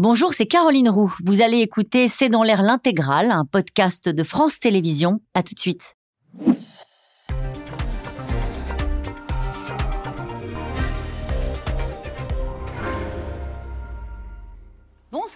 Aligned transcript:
Bonjour, 0.00 0.34
c'est 0.34 0.46
Caroline 0.46 0.88
Roux. 0.88 1.14
Vous 1.24 1.40
allez 1.40 1.60
écouter 1.60 2.08
C'est 2.08 2.28
dans 2.28 2.42
l'air 2.42 2.62
l'intégrale, 2.62 3.30
un 3.30 3.44
podcast 3.44 4.08
de 4.08 4.24
France 4.24 4.58
Télévisions. 4.58 5.20
À 5.34 5.44
tout 5.44 5.54
de 5.54 5.60
suite. 5.60 5.94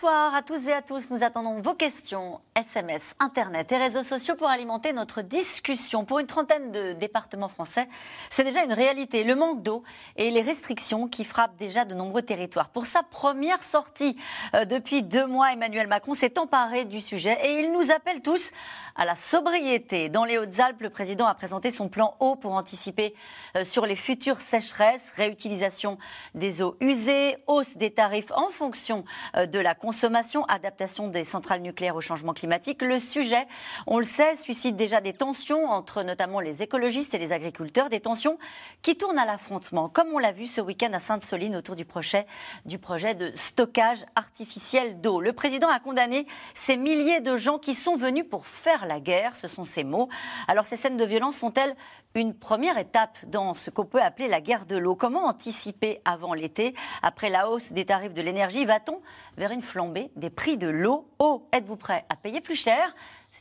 Bonsoir 0.01 0.33
à 0.33 0.43
tous 0.43 0.69
et 0.69 0.73
à 0.73 0.81
tous. 0.81 1.11
Nous 1.11 1.25
attendons 1.25 1.61
vos 1.61 1.75
questions, 1.75 2.41
SMS, 2.55 3.17
Internet 3.19 3.73
et 3.73 3.77
réseaux 3.77 4.05
sociaux 4.05 4.37
pour 4.37 4.49
alimenter 4.49 4.93
notre 4.93 5.23
discussion. 5.23 6.05
Pour 6.05 6.21
une 6.21 6.29
trentaine 6.29 6.71
de 6.71 6.93
départements 6.93 7.49
français, 7.49 7.89
c'est 8.31 8.45
déjà 8.45 8.63
une 8.63 8.73
réalité. 8.73 9.25
Le 9.25 9.35
manque 9.35 9.65
d'eau 9.65 9.83
et 10.15 10.31
les 10.31 10.41
restrictions 10.41 11.09
qui 11.09 11.25
frappent 11.25 11.57
déjà 11.57 11.85
de 11.85 11.95
nombreux 11.95 12.23
territoires. 12.23 12.69
Pour 12.69 12.87
sa 12.87 13.03
première 13.03 13.65
sortie 13.65 14.17
euh, 14.55 14.65
depuis 14.65 15.03
deux 15.03 15.27
mois, 15.27 15.53
Emmanuel 15.53 15.89
Macron 15.89 16.15
s'est 16.15 16.39
emparé 16.39 16.85
du 16.85 17.01
sujet 17.01 17.37
et 17.43 17.59
il 17.59 17.73
nous 17.73 17.91
appelle 17.91 18.23
tous 18.23 18.53
à 18.95 19.05
la 19.05 19.17
sobriété. 19.17 20.09
Dans 20.09 20.25
les 20.25 20.39
Hautes-Alpes, 20.39 20.81
le 20.81 20.91
président 20.91 21.27
a 21.27 21.35
présenté 21.35 21.73
son 21.73 21.89
plan 21.89 22.15
eau 22.21 22.37
pour 22.37 22.53
anticiper 22.53 23.17
euh, 23.57 23.65
sur 23.65 23.85
les 23.85 23.97
futures 23.97 24.41
sécheresses, 24.41 25.13
réutilisation 25.17 25.99
des 26.37 26.63
eaux 26.63 26.77
usées, 26.81 27.37
hausse 27.49 27.77
des 27.77 27.91
tarifs 27.91 28.31
en 28.31 28.51
fonction 28.51 29.05
euh, 29.37 29.47
de 29.47 29.59
la 29.59 29.75
consommation, 29.89 30.45
adaptation 30.49 31.09
des 31.09 31.25
centrales 31.25 31.63
nucléaires 31.63 31.97
au 31.97 32.03
changement 32.03 32.35
climatique. 32.35 32.83
Le 32.83 32.99
sujet, 32.99 33.47
on 33.87 33.97
le 33.97 34.05
sait, 34.05 34.37
suscite 34.37 34.77
déjà 34.77 35.01
des 35.01 35.15
tensions 35.15 35.65
entre 35.65 36.03
notamment 36.03 36.41
les 36.41 36.63
écologistes 36.63 37.15
et 37.15 37.19
les 37.19 37.33
agriculteurs, 37.33 37.89
des 37.89 38.01
tensions 38.01 38.37
qui 38.83 38.99
tournent 38.99 39.19
à 39.19 39.25
l'affrontement, 39.25 39.89
comme 39.89 40.09
on 40.13 40.19
l'a 40.19 40.33
vu 40.33 40.47
ce 40.47 40.61
week-end 40.61 40.91
à 40.93 40.99
Sainte-Soline 40.99 41.57
autour 41.57 41.75
du 41.75 41.87
projet, 41.87 42.27
du 42.67 42.79
projet 42.79 43.15
de 43.15 43.33
stockage 43.35 44.05
artificiel 44.15 45.01
d'eau. 45.01 45.23
Le 45.23 45.33
président 45.33 45.71
a 45.71 45.81
condamné 45.81 46.27
ces 46.53 46.77
milliers 46.77 47.23
de 47.23 47.39
gens 47.39 47.59
qui 47.59 47.73
sont 47.73 47.97
venus 47.97 48.27
pour 48.29 48.45
faire 48.45 48.85
la 48.85 49.01
guerre, 49.01 49.37
ce 49.37 49.49
sont 49.49 49.65
ses 49.65 49.85
mots. 49.85 50.11
Alors 50.49 50.67
ces 50.67 50.77
scènes 50.77 50.99
de 50.99 51.05
violence 51.07 51.39
sont-elles 51.39 51.75
une 52.15 52.35
première 52.35 52.79
étape 52.79 53.19
dans 53.27 53.55
ce 53.55 53.71
qu'on 53.71 53.85
peut 53.85 54.03
appeler 54.03 54.29
la 54.29 54.41
guerre 54.41 54.67
de 54.67 54.77
l'eau. 54.77 54.95
Comment 54.95 55.27
anticiper 55.27 56.01
avant 56.05 56.35
l'été 56.35 56.75
Après 57.03 57.31
la 57.31 57.49
hausse 57.51 57.73
des 57.73 57.85
tarifs 57.85 58.15
de 58.15 58.23
l'énergie, 58.23 58.65
va-t-on 58.65 59.01
vers 59.37 59.53
une 59.53 59.63
flambée 59.63 60.11
des 60.17 60.31
prix 60.31 60.57
de 60.57 60.69
l'eau 60.69 61.09
Oh, 61.19 61.47
êtes-vous 61.53 61.77
prêt 61.77 62.05
à 62.09 62.17
payer 62.17 62.41
plus 62.41 62.57
cher 62.57 62.95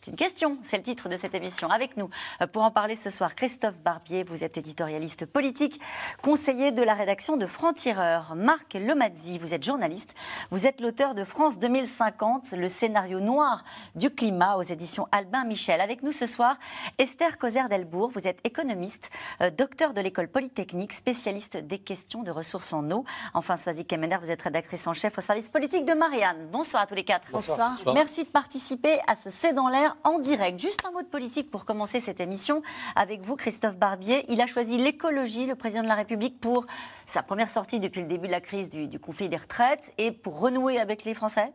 c'est 0.08 0.11
une 0.11 0.17
question, 0.17 0.58
c'est 0.63 0.77
le 0.77 0.83
titre 0.83 1.09
de 1.09 1.17
cette 1.17 1.36
émission. 1.36 1.69
Avec 1.69 1.97
nous, 1.97 2.09
euh, 2.41 2.47
pour 2.47 2.63
en 2.63 2.72
parler 2.72 2.95
ce 2.95 3.09
soir, 3.09 3.36
Christophe 3.36 3.81
Barbier, 3.81 4.23
vous 4.23 4.45
êtes 4.45 4.58
éditorialiste 4.58 5.25
politique, 5.25 5.81
conseiller 6.22 6.72
de 6.72 6.81
la 6.81 6.94
rédaction 6.94 7.36
de 7.36 7.45
Franc-Tireur. 7.45 8.33
Marc 8.35 8.75
Lemazzi, 8.75 9.38
vous 9.38 9.53
êtes 9.53 9.66
journaliste, 9.66 10.16
vous 10.50 10.66
êtes 10.66 10.80
l'auteur 10.80 11.13
de 11.13 11.25
France 11.25 11.59
2050, 11.59 12.53
le 12.53 12.69
scénario 12.69 13.19
noir 13.19 13.66
du 13.95 14.09
climat 14.09 14.55
aux 14.55 14.61
éditions 14.61 15.09
Albin 15.11 15.44
Michel. 15.44 15.81
Avec 15.81 16.03
nous 16.03 16.13
ce 16.13 16.25
soir, 16.25 16.55
Esther 16.97 17.38
Causer-Delbourg, 17.38 18.09
vous 18.16 18.30
êtes 18.30 18.39
économiste, 18.45 19.09
euh, 19.41 19.50
docteur 19.50 19.94
de 19.94 20.00
l'école 20.00 20.30
polytechnique, 20.30 20.94
spécialiste 20.94 21.58
des 21.58 21.80
questions 21.80 22.23
de 22.23 22.31
ressources 22.31 22.72
en 22.72 22.89
eau. 22.91 23.03
Enfin, 23.33 23.58
Soazie 23.58 23.85
Kemener, 23.85 24.19
vous 24.22 24.31
êtes 24.31 24.41
rédactrice 24.41 24.88
en 24.88 24.94
chef 24.94 25.17
au 25.17 25.22
service 25.22 25.50
politique 25.50 25.83
de 25.83 25.95
Marianne. 25.95 26.47
Bonsoir 26.50 26.83
à 26.83 26.88
tous 26.88 26.95
les 26.95 27.03
quatre. 27.03 27.30
Bonsoir. 27.30 27.72
Bonsoir. 27.72 27.94
Merci 27.94 28.23
de 28.23 28.30
participer 28.30 29.02
à 29.05 29.16
ce 29.16 29.30
C'est 29.30 29.52
dans 29.52 29.67
l'air 29.67 29.97
en 30.03 30.20
direct. 30.20 30.59
Juste 30.59 30.86
un 30.86 30.92
mot 30.92 31.02
de 31.02 31.08
politique 31.08 31.52
pour 31.52 31.66
commencer 31.66 32.00
cette 32.00 32.20
émission 32.20 32.62
avec 32.95 33.22
vous, 33.22 33.36
Christophe 33.36 33.78
Barbier. 33.78 34.26
Il 34.30 34.42
a 34.42 34.45
choisi 34.45 34.78
l'écologie, 34.78 35.45
le 35.45 35.56
président 35.56 35.84
de 35.84 35.88
la 35.88 35.95
République, 35.95 36.40
pour 36.40 36.66
sa 37.06 37.23
première 37.23 37.50
sortie 37.50 37.80
depuis 37.80 38.02
le 38.02 38.08
début 38.08 38.28
de 38.28 38.31
la 38.31 38.42
crise 38.42 38.70
du, 38.70 39.00
conflit 39.00 39.30
des 39.30 39.38
retraites 39.38 39.94
et 39.98 40.12
pour 40.12 40.40
renouer 40.40 40.80
avec 40.80 41.03
les 41.03 41.14
Français? 41.14 41.52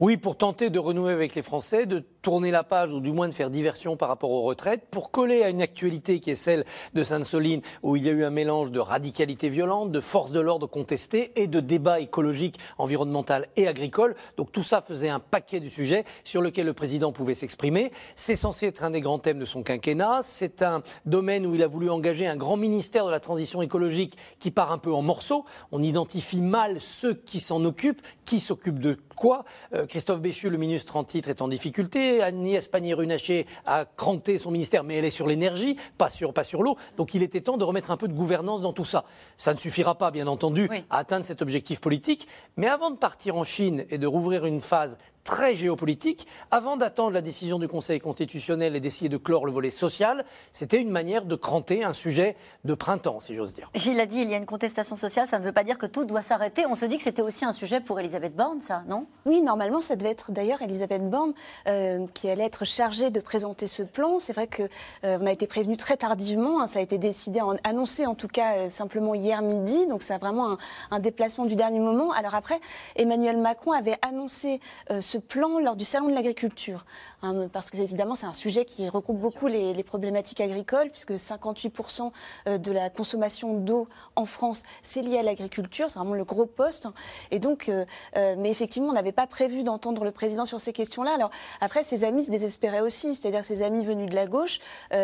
Oui, 0.00 0.16
pour 0.16 0.36
tenter 0.36 0.70
de 0.70 0.78
renouer 0.78 1.12
avec 1.12 1.34
les 1.34 1.42
Français, 1.42 1.86
de 1.86 2.00
tourner 2.22 2.50
la 2.50 2.64
page 2.64 2.92
ou 2.92 3.00
du 3.00 3.12
moins 3.12 3.28
de 3.28 3.34
faire 3.34 3.50
diversion 3.50 3.96
par 3.96 4.08
rapport 4.08 4.30
aux 4.30 4.42
retraites, 4.42 4.86
pour 4.90 5.10
coller 5.10 5.42
à 5.42 5.50
une 5.50 5.62
actualité 5.62 6.20
qui 6.20 6.30
est 6.30 6.36
celle 6.36 6.64
de 6.94 7.04
Sainte-Soline 7.04 7.60
où 7.82 7.96
il 7.96 8.04
y 8.04 8.08
a 8.08 8.12
eu 8.12 8.24
un 8.24 8.30
mélange 8.30 8.70
de 8.70 8.80
radicalité 8.80 9.48
violente, 9.48 9.92
de 9.92 10.00
force 10.00 10.32
de 10.32 10.40
l'ordre 10.40 10.66
contestée 10.66 11.32
et 11.36 11.46
de 11.46 11.60
débat 11.60 12.00
écologique, 12.00 12.58
environnemental 12.78 13.48
et 13.56 13.68
agricole. 13.68 14.14
Donc 14.36 14.52
tout 14.52 14.62
ça 14.62 14.80
faisait 14.80 15.08
un 15.08 15.20
paquet 15.20 15.60
du 15.60 15.70
sujet 15.70 16.04
sur 16.24 16.40
lequel 16.40 16.66
le 16.66 16.72
président 16.72 17.12
pouvait 17.12 17.34
s'exprimer. 17.34 17.92
C'est 18.16 18.36
censé 18.36 18.66
être 18.66 18.84
un 18.84 18.90
des 18.90 19.00
grands 19.00 19.18
thèmes 19.18 19.38
de 19.38 19.46
son 19.46 19.62
quinquennat. 19.62 20.20
C'est 20.22 20.62
un 20.62 20.82
domaine 21.06 21.46
où 21.46 21.54
il 21.54 21.62
a 21.62 21.68
voulu 21.68 21.90
engager 21.90 22.26
un 22.26 22.36
grand 22.36 22.56
ministère 22.56 23.06
de 23.06 23.10
la 23.10 23.20
transition 23.20 23.62
écologique 23.62 24.16
qui 24.38 24.50
part 24.50 24.72
un 24.72 24.78
peu 24.78 24.92
en 24.92 25.02
morceaux. 25.02 25.44
On 25.72 25.82
identifie 25.82 26.40
mal 26.40 26.80
ceux 26.80 27.14
qui 27.14 27.38
s'en 27.38 27.64
occupent, 27.64 28.02
qui 28.24 28.40
s'occupent 28.40 28.80
de 28.80 28.98
quoi? 29.16 29.44
Euh, 29.74 29.86
Christophe 29.86 30.20
Béchu, 30.20 30.50
le 30.50 30.58
ministre 30.58 30.96
en 30.96 31.04
titre, 31.04 31.28
est 31.28 31.42
en 31.42 31.48
difficulté. 31.48 32.22
Agnès 32.22 32.66
Pannier-Runacher 32.68 33.46
a 33.66 33.84
cranté 33.84 34.38
son 34.38 34.50
ministère, 34.50 34.84
mais 34.84 34.96
elle 34.96 35.04
est 35.04 35.10
sur 35.10 35.26
l'énergie, 35.26 35.76
pas 35.98 36.10
sur, 36.10 36.32
pas 36.32 36.44
sur 36.44 36.62
l'eau. 36.62 36.76
Donc 36.96 37.14
il 37.14 37.22
était 37.22 37.40
temps 37.40 37.56
de 37.56 37.64
remettre 37.64 37.90
un 37.90 37.96
peu 37.96 38.08
de 38.08 38.14
gouvernance 38.14 38.62
dans 38.62 38.72
tout 38.72 38.84
ça. 38.84 39.04
Ça 39.36 39.52
ne 39.52 39.58
suffira 39.58 39.96
pas, 39.96 40.10
bien 40.10 40.26
entendu, 40.26 40.68
à 40.90 40.98
atteindre 40.98 41.24
cet 41.24 41.42
objectif 41.42 41.80
politique. 41.80 42.28
Mais 42.56 42.66
avant 42.66 42.90
de 42.90 42.96
partir 42.96 43.36
en 43.36 43.44
Chine 43.44 43.84
et 43.90 43.98
de 43.98 44.06
rouvrir 44.06 44.46
une 44.46 44.60
phase 44.60 44.96
très 45.24 45.56
géopolitique. 45.56 46.26
Avant 46.50 46.76
d'attendre 46.76 47.12
la 47.12 47.22
décision 47.22 47.58
du 47.58 47.66
Conseil 47.66 47.98
constitutionnel 47.98 48.76
et 48.76 48.80
d'essayer 48.80 49.08
de 49.08 49.16
clore 49.16 49.46
le 49.46 49.52
volet 49.52 49.70
social, 49.70 50.24
c'était 50.52 50.80
une 50.80 50.90
manière 50.90 51.24
de 51.24 51.34
cranter 51.34 51.82
un 51.82 51.94
sujet 51.94 52.36
de 52.64 52.74
printemps, 52.74 53.20
si 53.20 53.34
j'ose 53.34 53.54
dire. 53.54 53.70
Gilles 53.74 54.00
a 54.00 54.06
dit, 54.06 54.18
il 54.18 54.30
y 54.30 54.34
a 54.34 54.36
une 54.36 54.46
contestation 54.46 54.96
sociale, 54.96 55.26
ça 55.26 55.38
ne 55.38 55.44
veut 55.44 55.52
pas 55.52 55.64
dire 55.64 55.78
que 55.78 55.86
tout 55.86 56.04
doit 56.04 56.22
s'arrêter. 56.22 56.66
On 56.66 56.74
se 56.74 56.84
dit 56.84 56.98
que 56.98 57.02
c'était 57.02 57.22
aussi 57.22 57.44
un 57.44 57.52
sujet 57.52 57.80
pour 57.80 57.98
Elisabeth 57.98 58.36
Borne, 58.36 58.60
ça, 58.60 58.84
non? 58.86 59.06
Oui, 59.24 59.40
normalement, 59.40 59.80
ça 59.80 59.96
devait 59.96 60.10
être 60.10 60.30
d'ailleurs 60.30 60.60
Elisabeth 60.60 61.08
Borne 61.08 61.32
euh, 61.66 62.06
qui 62.12 62.28
allait 62.28 62.44
être 62.44 62.64
chargée 62.64 63.10
de 63.10 63.20
présenter 63.20 63.66
ce 63.66 63.82
plan. 63.82 64.18
C'est 64.18 64.34
vrai 64.34 64.46
qu'on 64.46 64.68
euh, 65.04 65.26
a 65.26 65.32
été 65.32 65.46
prévenu 65.46 65.76
très 65.76 65.96
tardivement, 65.96 66.60
hein. 66.60 66.66
ça 66.66 66.80
a 66.80 66.82
été 66.82 66.98
décidé, 66.98 67.40
en, 67.40 67.56
annoncé 67.64 68.06
en 68.06 68.14
tout 68.14 68.28
cas 68.28 68.56
euh, 68.56 68.70
simplement 68.70 69.14
hier 69.14 69.40
midi, 69.40 69.86
donc 69.86 70.02
c'est 70.02 70.18
vraiment 70.18 70.52
un, 70.52 70.58
un, 70.90 70.98
déplacement 70.98 71.46
du 71.46 71.56
dernier 71.56 71.78
moment. 71.78 72.12
Alors 72.12 72.34
après, 72.34 72.60
Emmanuel 72.96 73.38
Macron 73.38 73.72
avait 73.72 73.96
annoncé 74.02 74.60
ce 75.00 75.13
plan 75.18 75.58
lors 75.58 75.76
du 75.76 75.84
Salon 75.84 76.08
de 76.08 76.14
l'agriculture, 76.14 76.84
hein, 77.22 77.48
parce 77.52 77.70
que 77.70 77.76
évidemment 77.76 78.14
c'est 78.14 78.26
un 78.26 78.32
sujet 78.32 78.64
qui 78.64 78.88
regroupe 78.88 79.18
beaucoup 79.18 79.46
les, 79.46 79.82
problématiques 79.84 80.40
agricoles, 80.40 80.90
puisque 80.90 81.12
58% 81.12 82.10
euh, 82.48 82.58
de 82.58 82.72
la 82.72 82.90
consommation 82.90 83.54
d'eau 83.54 83.88
en 84.16 84.24
France, 84.24 84.62
c'est 84.82 85.02
lié 85.02 85.18
à 85.18 85.22
l'agriculture, 85.22 85.90
c'est 85.90 85.98
vraiment 85.98 86.14
le 86.14 86.24
gros 86.24 86.46
poste. 86.46 86.88
Et 87.30 87.38
donc, 87.38 87.68
euh, 87.68 87.84
euh, 88.16 88.34
mais 88.38 88.50
effectivement, 88.50 88.88
on 88.88 88.92
n'avait 88.92 89.12
pas 89.12 89.26
prévu 89.26 89.62
d'entendre 89.62 90.04
le 90.04 90.10
président 90.10 90.46
sur 90.46 90.60
ces 90.60 90.72
questions-là. 90.72 91.12
Alors 91.14 91.30
après, 91.60 91.82
ses 91.82 92.04
amis 92.04 92.24
se 92.24 92.30
désespéraient 92.30 92.80
aussi, 92.80 93.14
c'est-à-dire 93.14 93.44
ses 93.44 93.62
amis 93.62 93.84
venus 93.84 94.08
de 94.08 94.14
la 94.14 94.26
gauche 94.26 94.60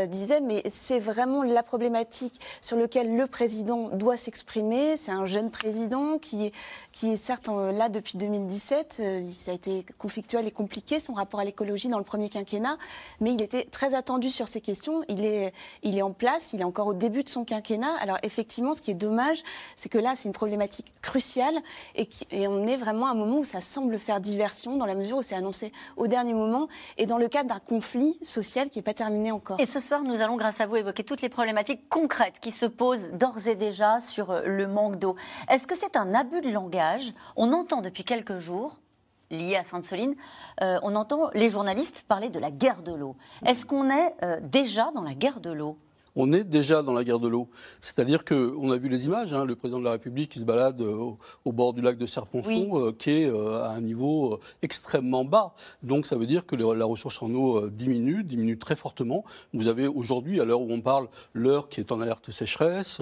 disaient, 0.09 0.41
mais 0.41 0.63
c'est 0.69 0.99
vraiment 0.99 1.43
la 1.43 1.63
problématique 1.63 2.41
sur 2.61 2.77
laquelle 2.77 3.15
le 3.15 3.27
président 3.27 3.89
doit 3.89 4.17
s'exprimer. 4.17 4.97
C'est 4.97 5.13
un 5.13 5.27
jeune 5.27 5.51
président 5.51 6.19
qui 6.19 6.47
est, 6.47 6.53
qui 6.93 7.13
est 7.13 7.17
certes 7.17 7.49
là 7.49 7.89
depuis 7.89 8.19
2017, 8.19 9.03
ça 9.33 9.51
a 9.51 9.55
été 9.55 9.85
conflictuel 10.01 10.47
et 10.47 10.51
compliqué, 10.51 10.99
son 10.99 11.13
rapport 11.13 11.41
à 11.41 11.45
l'écologie 11.45 11.89
dans 11.89 11.99
le 11.99 12.05
premier 12.05 12.29
quinquennat, 12.29 12.79
mais 13.21 13.33
il 13.33 13.43
était 13.43 13.65
très 13.65 13.95
attendu 13.95 14.31
sur 14.31 14.49
ces 14.49 14.61
questions. 14.61 15.03
Il 15.09 15.25
est, 15.25 15.53
il 15.83 15.99
est 15.99 16.03
en 16.03 16.13
place, 16.13 16.53
il 16.53 16.63
est 16.63 16.65
encore 16.65 16.89
au 16.89 16.95
début 16.95 17.23
de 17.23 17.29
son 17.29 17.45
quinquennat. 17.45 17.95
Alors 18.01 18.17
effectivement, 18.23 18.75
ce 18.75 18.81
qui 18.81 18.91
est 18.91 18.95
dommage, 18.95 19.43
c'est 19.77 19.89
que 19.89 19.99
là, 19.99 20.15
c'est 20.17 20.29
une 20.29 20.35
problématique 20.35 20.93
cruciale 21.03 21.55
et, 21.95 22.09
on 22.49 22.67
est 22.67 22.77
vraiment 22.77 23.07
à 23.07 23.11
un 23.11 23.15
moment 23.15 23.39
où 23.39 23.45
ça 23.45 23.61
semble 23.61 23.99
faire 23.99 24.21
diversion, 24.21 24.77
dans 24.77 24.87
la 24.87 24.95
mesure 24.95 25.19
où 25.19 25.23
c'est 25.23 25.35
annoncé 25.35 25.73
au 25.97 26.07
dernier 26.07 26.33
moment 26.33 26.69
et 26.97 27.07
dans 27.07 27.19
le 27.19 27.29
cadre 27.29 27.51
d'un 27.51 27.61
conflit 27.61 28.19
social 28.23 28.71
qui 28.71 28.79
n'est 28.79 28.83
pas 28.83 28.95
terminé 28.95 29.31
encore. 29.31 29.61
Et 29.61 29.67
ce 29.67 29.79
soir, 29.79 30.03
nous 30.03 30.23
allons, 30.23 30.37
grâce 30.37 30.61
à 30.61 30.67
vous, 30.67 30.77
évoquer 30.77 31.05
toutes 31.05 31.21
les 31.21 31.29
problématiques 31.29 31.89
concrètes 31.89 32.41
qui 32.41 32.51
se 32.51 32.67
posent 32.67 33.11
d'ores 33.13 33.47
et 33.47 33.55
déjà 33.55 34.01
sur 34.01 34.31
euh, 34.31 34.43
le 34.47 34.67
manque 34.67 34.99
d'eau. 34.99 35.17
Est-ce 35.49 35.67
que 35.67 35.77
c'est 35.77 35.97
un 35.97 36.15
abus 36.15 36.41
de 36.41 36.51
langage? 36.51 37.13
On 37.37 37.53
entend 37.53 37.83
depuis 37.83 38.05
quelques 38.05 38.39
jours 38.39 38.77
lié 39.31 39.57
à 39.57 39.65
Sainte-Soline, 39.65 40.15
euh, 40.63 40.79
on 40.83 40.95
entend 40.97 41.31
les 41.35 41.51
journalistes 41.51 42.05
parler 42.09 42.29
de 42.29 42.39
la 42.39 42.51
guerre 42.51 42.83
de 42.83 42.93
l'eau. 42.93 43.17
Est-ce 43.47 43.67
qu'on 43.67 43.91
est, 43.91 44.15
euh, 44.23 44.41
déjà 44.43 44.91
dans 44.95 45.03
la 45.03 45.15
guerre 45.15 45.41
de 45.41 45.51
l'eau? 45.51 45.79
On 46.17 46.33
est 46.33 46.45
déjà 46.45 46.83
dans 46.83 46.93
la 46.93 47.05
guerre 47.05 47.19
de 47.19 47.29
l'eau. 47.29 47.49
C'est-à-dire 47.81 48.25
qu'on 48.25 48.71
a 48.71 48.77
vu 48.77 48.89
les 48.89 49.07
images, 49.07 49.33
hein, 49.33 49.45
le 49.45 49.57
président 49.57 49.79
de 49.79 49.85
la 49.85 49.93
République 49.93 50.33
qui 50.33 50.39
se 50.39 50.45
balade 50.45 50.81
euh, 50.81 51.13
au, 51.45 51.53
bord 51.53 51.73
du 51.73 51.83
lac 51.83 51.99
de 51.99 52.07
Serponçon, 52.07 52.71
euh, 52.75 52.93
qui 52.93 53.11
est 53.11 53.27
euh, 53.27 53.63
à 53.63 53.71
un 53.71 53.81
niveau 53.81 54.41
extrêmement 54.63 55.25
bas. 55.25 55.55
Donc 55.83 56.07
ça 56.07 56.17
veut 56.17 56.27
dire 56.27 56.47
que 56.47 56.57
la 56.57 56.85
ressource 56.85 57.23
en 57.23 57.33
eau 57.35 57.69
diminue, 57.69 58.25
diminue 58.25 58.59
très 58.59 58.77
fortement. 58.77 59.25
Vous 59.53 59.69
avez 59.69 59.87
aujourd'hui, 59.87 60.41
à 60.41 60.45
l'heure 60.45 60.61
où 60.61 60.71
on 60.71 60.81
parle, 60.81 61.09
l'heure 61.33 61.69
qui 61.69 61.81
est 61.81 61.93
en 61.93 62.01
alerte 62.01 62.31
sécheresse, 62.31 63.01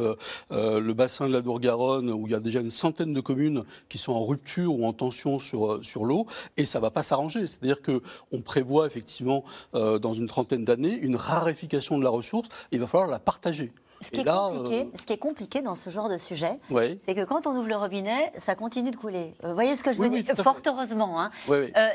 le 0.50 0.92
bassin 0.92 1.28
de 1.28 1.32
la 1.32 1.40
Dour-Garonne, 1.40 2.10
où 2.10 2.26
il 2.26 2.32
y 2.32 2.34
a 2.34 2.40
déjà 2.40 2.60
une 2.60 2.70
centaine 2.70 3.12
de 3.12 3.20
communes 3.20 3.64
qui 3.88 3.98
sont 3.98 4.12
en 4.12 4.24
rupture 4.24 4.78
ou 4.78 4.86
en 4.86 4.92
tension 4.92 5.38
sur, 5.38 5.84
sur 5.84 6.04
l'eau, 6.04 6.26
et 6.56 6.64
ça 6.64 6.78
ne 6.78 6.82
va 6.82 6.90
pas 6.90 7.02
s'arranger. 7.02 7.46
C'est-à-dire 7.46 7.82
qu'on 7.82 8.40
prévoit 8.40 8.86
effectivement, 8.86 9.44
dans 9.72 10.12
une 10.12 10.26
trentaine 10.26 10.64
d'années, 10.64 10.94
une 10.94 11.16
raréfication 11.16 11.98
de 11.98 12.04
la 12.04 12.10
ressource. 12.10 12.48
Il 12.72 12.80
va 12.80 12.86
falloir 12.86 13.07
la 13.08 13.18
partager. 13.18 13.72
Ce 14.00 14.10
qui, 14.12 14.20
est 14.20 14.24
compliqué, 14.24 14.82
euh, 14.82 14.96
ce 14.98 15.06
qui 15.06 15.12
est 15.12 15.18
compliqué 15.18 15.60
dans 15.60 15.74
ce 15.74 15.90
genre 15.90 16.08
de 16.08 16.18
sujet, 16.18 16.60
c'est 17.04 17.16
que 17.16 17.24
quand 17.24 17.48
on 17.48 17.56
ouvre 17.56 17.68
le 17.68 17.76
robinet, 17.76 18.32
ça 18.36 18.54
continue 18.54 18.92
de 18.92 18.96
couler. 18.96 19.34
Vous 19.42 19.54
voyez 19.54 19.74
ce 19.74 19.82
que 19.82 19.92
je 19.92 19.98
veux 19.98 20.08
dire 20.08 20.24
Fort 20.36 20.60
heureusement. 20.66 21.20
Hein. 21.20 21.30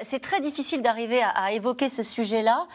c'est 0.03 0.19
très 0.21 0.41
difficile 0.41 0.81
d'arriver 0.81 1.21
à, 1.23 1.53
évoquer 1.53 1.87
ce 1.87 2.03
sujet-là 2.03 2.67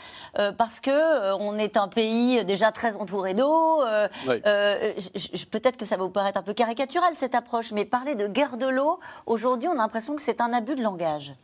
parce 0.56 0.80
que 0.80 1.34
on 1.34 1.58
est 1.58 1.76
un 1.76 1.88
pays 1.88 2.44
déjà 2.44 2.72
très 2.72 2.96
entouré 2.96 3.34
d'eau. 3.34 3.82
Peut-être 4.24 5.76
que 5.76 5.84
ça 5.84 5.96
va 5.96 6.04
vous 6.04 6.10
paraître 6.10 6.38
un 6.38 6.42
peu 6.42 6.54
caricatural 6.54 7.12
cette 7.14 7.34
approche, 7.34 7.72
mais 7.72 7.84
parler 7.84 8.14
de 8.14 8.28
guerre 8.28 8.56
de 8.56 8.66
l'eau, 8.66 8.98
aujourd'hui, 9.26 9.68
on 9.68 9.72
a 9.72 9.76
l'impression 9.76 10.16
que 10.16 10.22
c'est 10.22 10.40
un 10.40 10.52
abus 10.54 10.74
de 10.74 10.82
langage. 10.82 11.34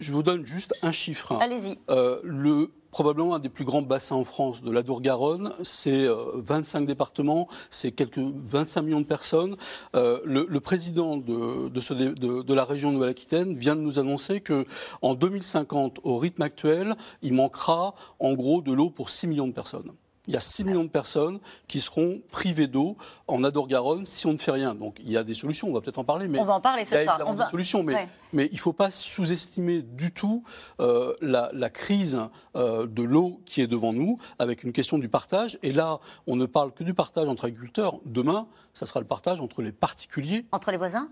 Je 0.00 0.12
vous 0.12 0.22
donne 0.22 0.46
juste 0.46 0.74
un 0.82 0.92
chiffre. 0.92 1.36
Allez-y. 1.40 1.78
le 1.88 2.70
probablement 2.96 3.34
un 3.34 3.40
des 3.40 3.50
plus 3.50 3.66
grands 3.66 3.82
bassins 3.82 4.14
en 4.16 4.24
France 4.24 4.62
de 4.62 4.70
l'Adour-Garonne. 4.70 5.52
C'est 5.62 6.06
25 6.06 6.80
euh, 6.80 6.86
départements, 6.86 7.46
c'est 7.68 7.92
quelques 7.92 8.16
25 8.16 8.80
millions 8.80 9.02
de 9.02 9.06
personnes. 9.06 9.54
Euh, 9.94 10.22
le, 10.24 10.60
président 10.60 11.18
de, 11.18 11.68
de, 11.68 12.42
de, 12.42 12.54
la 12.54 12.64
région 12.64 12.92
Nouvelle-Aquitaine 12.92 13.54
vient 13.54 13.76
de 13.76 13.82
nous 13.82 13.98
annoncer 13.98 14.40
que 14.40 14.64
en 15.02 15.12
2050, 15.12 16.00
au 16.04 16.16
rythme 16.16 16.40
actuel, 16.40 16.96
il 17.20 17.34
manquera 17.34 17.94
en 18.18 18.32
gros 18.32 18.62
de 18.62 18.72
l'eau 18.72 18.88
pour 18.88 19.10
6 19.10 19.26
millions 19.26 19.46
de 19.46 19.52
personnes 19.52 19.92
il 20.26 20.34
y 20.34 20.36
a 20.36 20.40
6 20.40 20.64
millions 20.64 20.84
de 20.84 20.88
personnes 20.88 21.38
qui 21.68 21.80
seront 21.80 22.20
privées 22.30 22.66
d'eau 22.66 22.96
en 23.26 23.44
Ador-Garonne 23.44 24.06
si 24.06 24.26
on 24.26 24.32
ne 24.32 24.38
fait 24.38 24.50
rien. 24.50 24.74
Donc 24.74 24.98
il 25.00 25.10
y 25.10 25.16
a 25.16 25.24
des 25.24 25.34
solutions, 25.34 25.68
on 25.68 25.72
va 25.72 25.80
peut-être 25.80 25.98
en 25.98 26.04
parler. 26.04 26.28
Mais 26.28 26.38
on 26.38 26.44
va 26.44 26.54
en 26.54 26.60
parler, 26.60 26.84
ça. 26.84 27.02
Il 27.02 27.06
y 27.06 27.08
a 27.08 27.34
des 27.34 27.50
solutions, 27.50 27.82
mais, 27.82 28.08
mais 28.32 28.46
il 28.46 28.54
ne 28.54 28.60
faut 28.60 28.72
pas 28.72 28.90
sous-estimer 28.90 29.82
du 29.82 30.12
tout 30.12 30.44
euh, 30.80 31.14
la, 31.20 31.70
crise 31.70 32.20
euh, 32.54 32.86
de 32.86 33.02
l'eau 33.02 33.40
qui 33.44 33.60
est 33.60 33.66
devant 33.66 33.92
nous, 33.92 34.18
avec 34.38 34.62
une 34.62 34.72
question 34.72 34.98
du 34.98 35.08
partage. 35.08 35.58
Et 35.62 35.72
là, 35.72 36.00
on 36.26 36.36
ne 36.36 36.46
parle 36.46 36.72
que 36.72 36.84
du 36.84 36.94
partage 36.94 37.28
entre 37.28 37.46
agriculteurs. 37.46 37.98
Demain, 38.04 38.46
ça 38.74 38.86
sera 38.86 39.00
le 39.00 39.06
partage 39.06 39.40
entre 39.40 39.62
les 39.62 39.72
particuliers. 39.72 40.46
Entre 40.52 40.70
les 40.70 40.76
voisins? 40.76 41.08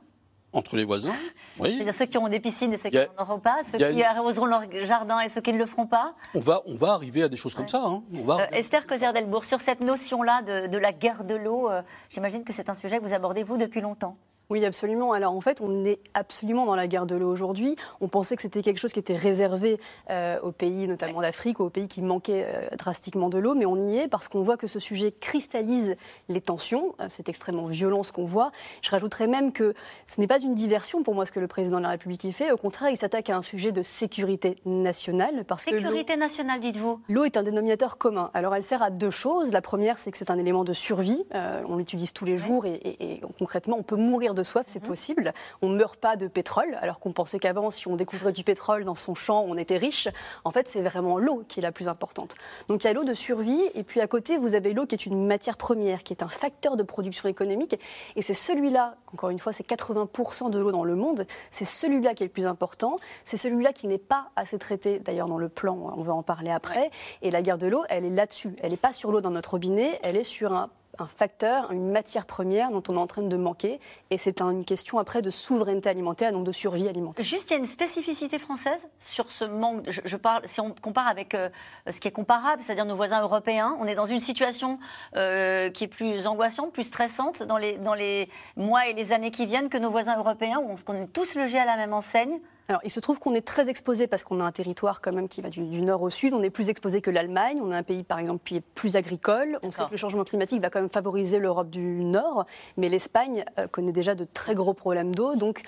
Entre 0.55 0.77
les 0.77 0.85
voisins. 0.85 1.15
Oui. 1.59 1.75
C'est-à-dire 1.75 1.95
ceux 1.95 2.07
qui 2.07 2.19
ont 2.19 2.29
des 2.29 2.41
piscines 2.41 2.73
et 2.73 2.79
ceux 2.79 2.89
qui 2.89 2.97
n'en 2.97 3.23
auront 3.25 3.41
pas, 3.41 3.63
ceux 3.63 3.79
qui 3.79 4.03
arroseront 4.03 4.47
leur 4.47 4.63
jardin 4.85 5.21
et 5.21 5.29
ceux 5.29 5.41
qui 5.41 5.53
ne 5.53 5.59
le 5.59 5.67
feront 5.67 5.87
pas. 5.87 6.15
On 6.35 6.41
va, 6.41 6.63
on 6.67 6.75
va 6.75 6.93
arriver 6.93 7.25
à 7.25 7.29
des 7.29 7.37
choses 7.37 7.55
comme 7.55 7.69
ça. 7.69 7.83
Hein. 7.85 8.03
On 8.15 8.25
va 8.25 8.43
euh, 8.43 8.47
Esther 8.53 8.87
Coser-Delbourg, 8.87 9.45
sur 9.45 9.61
cette 9.61 9.85
notion-là 9.85 10.43
de, 10.43 10.67
de, 10.69 10.79
la 10.79 10.93
guerre 10.93 11.25
de 11.25 11.35
l'eau, 11.35 11.71
euh, 11.71 11.83
j'imagine 12.09 12.45
que 12.45 12.53
c'est 12.53 12.71
un 12.71 12.75
sujet 12.75 12.99
que 12.99 13.05
vous 13.05 13.15
abordez, 13.15 13.43
vous, 13.43 13.57
depuis 13.57 13.81
longtemps. 13.81 14.17
Oui, 14.51 14.65
absolument. 14.65 15.13
Alors 15.13 15.35
en 15.35 15.41
fait, 15.41 15.61
on 15.63 15.85
est 15.85 16.01
absolument 16.13 16.67
dans 16.67 16.77
la 16.77 16.87
guerre 16.87 17.07
de 17.07 17.17
l'eau 17.17 17.31
aujourd'hui. 17.31 17.77
On 18.03 18.09
pensait 18.09 18.37
que 18.37 18.43
c'était 18.43 18.61
quelque 18.61 18.79
chose 18.79 18.93
qui 18.93 18.99
était 18.99 19.17
réservé 19.17 19.81
euh, 20.11 20.39
aux 20.41 20.53
pays, 20.53 20.87
notamment 20.87 21.23
d'Afrique, 21.23 21.61
aux 21.61 21.71
pays 21.71 21.89
qui 21.89 22.03
manquaient 22.03 22.47
euh, 22.47 22.77
drastiquement 22.77 23.31
de 23.31 23.39
l'eau, 23.39 23.55
mais 23.55 23.65
on 23.65 23.77
y 23.89 23.97
est 23.97 24.09
parce 24.09 24.29
qu'on 24.29 24.43
voit 24.43 24.59
que 24.59 24.67
ce 24.67 24.79
sujet 24.79 25.13
cristallise 25.13 25.97
les 26.29 26.43
tensions. 26.43 26.95
Euh, 27.01 27.07
c'est 27.09 27.31
extrêmement 27.31 27.67
violent 27.67 28.03
ce 28.03 28.13
qu'on 28.13 28.25
voit. 28.25 28.53
Je 28.83 28.91
rajouterais 28.91 29.27
même 29.27 29.51
que 29.51 29.73
ce 30.07 30.21
n'est 30.21 30.27
pas 30.27 30.39
une 30.39 30.55
diversion 30.55 31.03
pour 31.03 31.15
moi 31.15 31.25
ce 31.25 31.33
que 31.33 31.41
le 31.41 31.49
président 31.49 31.79
de 31.79 31.85
la 31.85 31.91
République 31.91 32.25
y 32.25 32.33
fait. 32.33 32.53
Au 32.53 32.59
contraire, 32.59 32.91
il 32.91 32.99
s'attaque 32.99 33.31
à 33.31 33.37
un 33.37 33.43
sujet 33.43 33.73
de 33.73 33.83
sécurité 33.83 34.57
nationale. 34.67 35.45
Parce 35.47 35.63
sécurité 35.63 36.17
nationale, 36.17 36.61
dites-vous? 36.61 37.01
L'eau 37.09 37.25
est 37.25 37.39
un 37.39 37.43
dénominateur 37.43 37.97
commun. 37.97 38.31
Alors 38.35 38.55
elle 38.55 38.65
sert 38.65 38.83
à 38.83 38.91
deux 38.91 39.11
choses. 39.11 39.53
La 39.53 39.63
première, 39.63 39.97
c'est 39.97 40.11
que 40.11 40.19
c'est 40.19 40.31
un 40.31 40.39
élément 40.39 40.65
de 40.65 40.75
survie. 40.75 41.25
on 41.33 41.77
l'utilise 41.77 42.13
tous 42.13 42.27
les 42.27 42.37
jours 42.37 42.67
et, 42.67 42.79
et 43.01 43.21
concrètement, 43.39 43.77
on 43.79 43.83
peut 43.83 43.97
mourir 43.97 44.34
de 44.35 44.43
soif, 44.43 44.65
c'est 44.67 44.83
mhm. 44.83 44.89
possible. 44.89 45.35
On 45.63 45.69
ne 45.69 45.77
meurt 45.77 45.97
pas 45.97 46.17
de 46.17 46.27
pétrole, 46.27 46.79
alors 46.81 47.01
qu'on 47.01 47.13
pensait 47.13 47.39
qu'avant, 47.39 47.71
si 47.71 47.89
on 47.89 47.97
découvrait 47.97 48.33
du 48.33 48.45
pétrole 48.45 48.85
dans 48.85 48.95
son 48.95 49.15
champ, 49.15 49.45
on 49.47 49.57
était 49.57 49.77
riche. 49.77 50.09
En 50.45 50.51
fait, 50.51 50.69
c'est 50.69 50.83
vraiment 50.83 51.19
l'eau 51.19 51.45
qui 51.49 51.61
est 51.61 51.63
la 51.63 51.73
plus 51.73 51.89
importante. 51.89 52.35
Donc 52.69 52.85
il 52.85 52.87
y 52.87 52.91
a 52.91 52.93
l'eau 52.93 53.05
de 53.05 53.15
survie, 53.15 53.63
et 53.75 53.83
puis 53.83 54.01
à 54.01 54.07
côté, 54.07 54.39
vous 54.39 54.55
avez 54.55 54.73
l'eau 54.73 54.87
qui 54.87 54.95
est 54.95 55.07
une 55.07 55.27
matière 55.27 55.57
première, 55.57 56.03
qui 56.03 56.13
est 56.13 56.23
un 56.23 56.29
facteur 56.29 56.77
de 56.77 56.83
production 56.83 57.29
économique. 57.29 57.79
Et 58.17 58.23
c'est 58.23 58.35
celui-là, 58.35 58.97
encore 59.13 59.31
une 59.31 59.39
fois, 59.39 59.53
c'est 59.53 59.67
80% 59.67 60.51
de 60.51 60.59
l'eau 60.59 60.73
dans 60.73 60.85
le 60.85 60.95
monde, 60.95 61.27
c'est 61.51 61.65
celui-là 61.65 62.15
qui 62.15 62.23
est 62.23 62.27
le 62.27 62.33
plus 62.33 62.47
important. 62.47 62.97
C'est 63.25 63.37
celui-là 63.37 63.73
qui 63.73 63.87
n'est 63.87 63.99
pas 63.99 64.31
assez 64.37 64.59
traité, 64.59 64.99
d'ailleurs 64.99 65.29
dans 65.29 65.39
le 65.39 65.49
plan, 65.49 65.93
on 65.97 66.03
va 66.03 66.13
en 66.13 66.23
parler 66.23 66.51
après. 66.51 66.91
Et 67.23 67.31
la 67.31 67.43
guerre 67.43 67.59
de 67.59 67.67
l'eau, 67.67 67.85
elle 67.89 68.05
est 68.05 68.11
là-dessus. 68.11 68.55
Elle 68.63 68.73
n'est 68.73 68.77
pas 68.77 68.93
sur 68.93 69.13
l'eau 69.13 69.21
dans 69.21 69.31
notre 69.31 69.53
robinet, 69.53 69.99
elle 70.03 70.17
est 70.17 70.25
sur 70.25 70.53
un 70.53 70.71
un 70.99 71.07
facteur, 71.07 71.71
une 71.73 71.91
matière 71.91 72.27
première 72.27 72.71
dont 72.71 72.83
on 72.89 72.95
est 72.95 72.99
en 72.99 73.07
train 73.07 73.23
de 73.23 73.37
manquer. 73.37 73.81
Et 74.11 74.19
c'est 74.19 74.41
une 74.41 74.65
question 74.65 74.99
après 74.99 75.23
de 75.23 75.31
souveraineté 75.31 75.89
alimentaire, 75.89 76.33
donc 76.33 76.45
de 76.45 76.53
survie 76.53 76.89
alimentaire. 76.89 77.25
Juste, 77.25 77.51
il 77.51 77.55
y 77.55 77.57
a 77.57 77.59
une 77.59 77.67
spécificité 77.67 78.39
française 78.39 78.87
sur 79.01 79.31
ce 79.31 79.45
manque. 79.45 79.85
Je, 79.89 80.17
parle, 80.17 80.47
si 80.47 80.61
on 80.61 80.71
compare 80.71 81.09
avec 81.09 81.35
euh, 81.35 81.49
ce 81.91 82.01
qui 82.01 82.09
est 82.09 82.13
comparable, 82.13 82.63
c'est-à-dire 82.63 82.85
nos 82.85 82.97
voisins 82.97 83.21
européens, 83.21 83.77
on 83.81 83.87
est 83.87 83.95
dans 83.95 84.07
une 84.07 84.21
situation 84.21 84.79
euh, 85.17 85.71
qui 85.71 85.85
est 85.85 85.89
plus 85.89 86.27
angoissante, 86.27 86.73
plus 86.73 86.85
stressante 86.85 87.43
dans 87.43 87.57
les, 87.59 88.29
mois 88.57 88.89
et 88.89 88.95
les 88.95 89.13
années 89.13 89.31
qui 89.31 89.47
viennent 89.47 89.69
que 89.69 89.79
nos 89.79 89.91
voisins 89.91 90.17
européens, 90.17 90.59
où 90.59 90.75
on 90.87 90.95
est 90.95 91.13
tous 91.13 91.35
logés 91.35 91.59
à 91.59 91.65
la 91.65 91.77
même 91.77 91.93
enseigne. 91.93 92.41
Alors, 92.69 92.81
il 92.83 92.91
se 92.91 92.99
trouve 92.99 93.19
qu'on 93.19 93.35
est 93.35 93.47
très 93.47 93.69
exposé 93.69 94.07
parce 94.07 94.25
qu'on 94.25 94.41
a 94.41 94.45
un 94.45 94.53
territoire 94.53 95.03
quand 95.03 95.13
même 95.13 95.29
qui 95.29 95.43
va 95.43 95.51
du, 95.51 95.61
nord 95.83 96.01
au 96.01 96.09
sud. 96.09 96.33
On 96.33 96.43
est 96.43 96.51
plus 96.51 96.71
exposé 96.71 97.03
que 97.03 97.11
l'Allemagne. 97.11 97.61
On 97.63 97.71
a 97.71 97.77
un 97.77 97.83
pays, 97.83 98.03
par 98.03 98.19
exemple, 98.19 98.41
qui 98.43 98.57
est 98.57 98.63
plus 98.63 98.97
agricole. 98.97 99.59
On 99.63 99.71
sait 99.71 99.85
que 99.85 99.91
le 99.91 99.99
changement 99.99 100.25
climatique 100.25 100.63
va 100.63 100.71
quand 100.71 100.81
même 100.81 100.89
favoriser 100.89 101.39
l'Europe 101.39 101.69
du 101.69 102.05
Nord. 102.05 102.47
Mais 102.79 102.89
l'Espagne 102.89 103.45
euh, 103.59 103.69
connaît 103.69 103.93
déjà 103.93 104.15
de 104.15 104.25
très 104.25 104.55
gros 104.55 104.73
problèmes 104.73 105.15
d'eau. 105.15 105.37
Donc, 105.37 105.63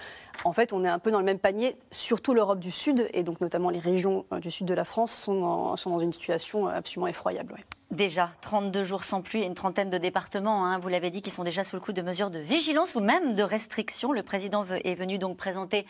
en 0.44 0.52
fait, 0.52 0.72
on 0.72 0.84
est 0.84 0.88
un 0.88 0.98
peu 0.98 1.10
dans 1.10 1.18
le 1.18 1.24
même 1.26 1.38
panier, 1.38 1.76
surtout 1.90 2.32
l'Europe 2.32 2.60
du 2.60 2.70
Sud. 2.70 3.08
Et 3.12 3.22
donc, 3.22 3.42
notamment 3.42 3.68
les 3.68 3.80
régions 3.80 4.24
euh, 4.32 4.38
du 4.38 4.50
sud 4.50 4.66
de 4.66 4.74
la 4.74 4.84
France 4.84 5.12
sont, 5.12 5.76
sont 5.76 5.90
dans 5.90 6.00
une 6.00 6.14
situation 6.14 6.66
absolument 6.66 7.08
effroyable. 7.08 7.56
Déjà, 7.92 8.30
32 8.40 8.82
jours 8.82 9.04
sans 9.04 9.22
pluie 9.22 9.42
et 9.42 9.46
une 9.46 9.54
trentaine 9.54 9.90
de 9.90 9.98
départements, 9.98 10.66
hein, 10.66 10.78
vous 10.80 10.88
l'avez 10.88 11.10
dit, 11.10 11.22
qui 11.22 11.30
sont 11.30 11.44
déjà 11.44 11.62
sous 11.62 11.76
le 11.76 11.80
coup 11.80 11.92
de 11.92 12.02
mesures 12.02 12.30
de 12.30 12.40
vigilance 12.40 12.96
ou 12.96 13.00
même 13.00 13.36
de 13.36 13.44
restrictions. 13.44 14.10
Le 14.10 14.24
président 14.24 14.64
est 14.84 14.96
venu 14.96 15.18
donc 15.18 15.36
présenter 15.36 15.86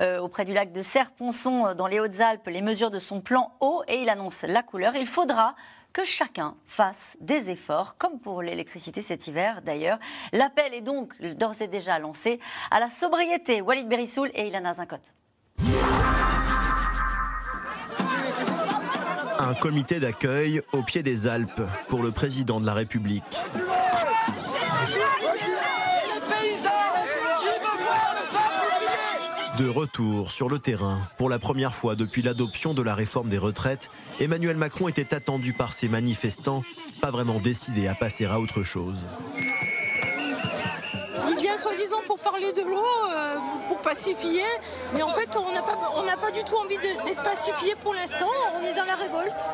euh, 0.00 0.18
auprès 0.20 0.46
du 0.46 0.54
lac 0.54 0.72
de 0.72 0.80
Serponçon, 0.80 1.66
euh, 1.66 1.74
dans 1.74 1.86
les 1.86 2.00
Hautes-Alpes, 2.00 2.46
les 2.46 2.62
mesures 2.62 2.90
de 2.90 2.98
son 2.98 3.20
plan 3.20 3.52
eau 3.60 3.82
et 3.88 4.00
il 4.00 4.08
annonce 4.08 4.40
la 4.42 4.62
couleur. 4.62 4.96
Il 4.96 5.06
faudra 5.06 5.54
que 5.92 6.04
chacun 6.04 6.56
fasse 6.64 7.18
des 7.20 7.50
efforts, 7.50 7.98
comme 7.98 8.18
pour 8.20 8.40
l'électricité 8.40 9.02
cet 9.02 9.26
hiver 9.26 9.60
d'ailleurs. 9.60 9.98
L'appel 10.32 10.72
est 10.72 10.80
donc 10.80 11.20
d'ores 11.22 11.60
et 11.60 11.68
déjà 11.68 11.98
lancé 11.98 12.40
à 12.70 12.80
la 12.80 12.88
sobriété. 12.88 13.60
Walid 13.60 13.86
Berissoul 13.86 14.30
et 14.32 14.48
Ilana 14.48 14.72
Zinkot. 14.72 14.96
Un 19.44 19.52
comité 19.52 20.00
d'accueil 20.00 20.62
au 20.72 20.80
pied 20.80 21.02
des 21.02 21.26
Alpes 21.26 21.60
pour 21.90 22.02
le 22.02 22.10
président 22.10 22.60
de 22.60 22.66
la 22.66 22.72
République. 22.72 23.22
De 29.58 29.68
retour 29.68 30.30
sur 30.30 30.48
le 30.48 30.58
terrain, 30.58 30.98
pour 31.18 31.28
la 31.28 31.38
première 31.38 31.74
fois 31.74 31.94
depuis 31.94 32.22
l'adoption 32.22 32.72
de 32.72 32.80
la 32.80 32.94
réforme 32.94 33.28
des 33.28 33.36
retraites, 33.36 33.90
Emmanuel 34.18 34.56
Macron 34.56 34.88
était 34.88 35.14
attendu 35.14 35.52
par 35.52 35.74
ses 35.74 35.90
manifestants, 35.90 36.62
pas 37.02 37.10
vraiment 37.10 37.38
décidé 37.38 37.86
à 37.86 37.94
passer 37.94 38.24
à 38.24 38.40
autre 38.40 38.62
chose 38.62 39.04
soi-disant 41.58 42.02
pour 42.06 42.18
parler 42.18 42.52
de 42.52 42.62
l'eau, 42.62 42.84
euh, 43.10 43.36
pour 43.68 43.80
pacifier, 43.80 44.44
mais 44.92 45.02
en 45.02 45.12
fait 45.12 45.28
on 45.36 45.52
n'a 45.52 45.62
pas, 45.62 46.16
pas 46.16 46.30
du 46.30 46.42
tout 46.44 46.56
envie 46.56 46.78
d'être 46.78 47.22
pacifié 47.22 47.74
pour 47.82 47.94
l'instant, 47.94 48.30
on 48.56 48.64
est 48.64 48.74
dans 48.74 48.84
la 48.84 48.96
révolte. 48.96 49.50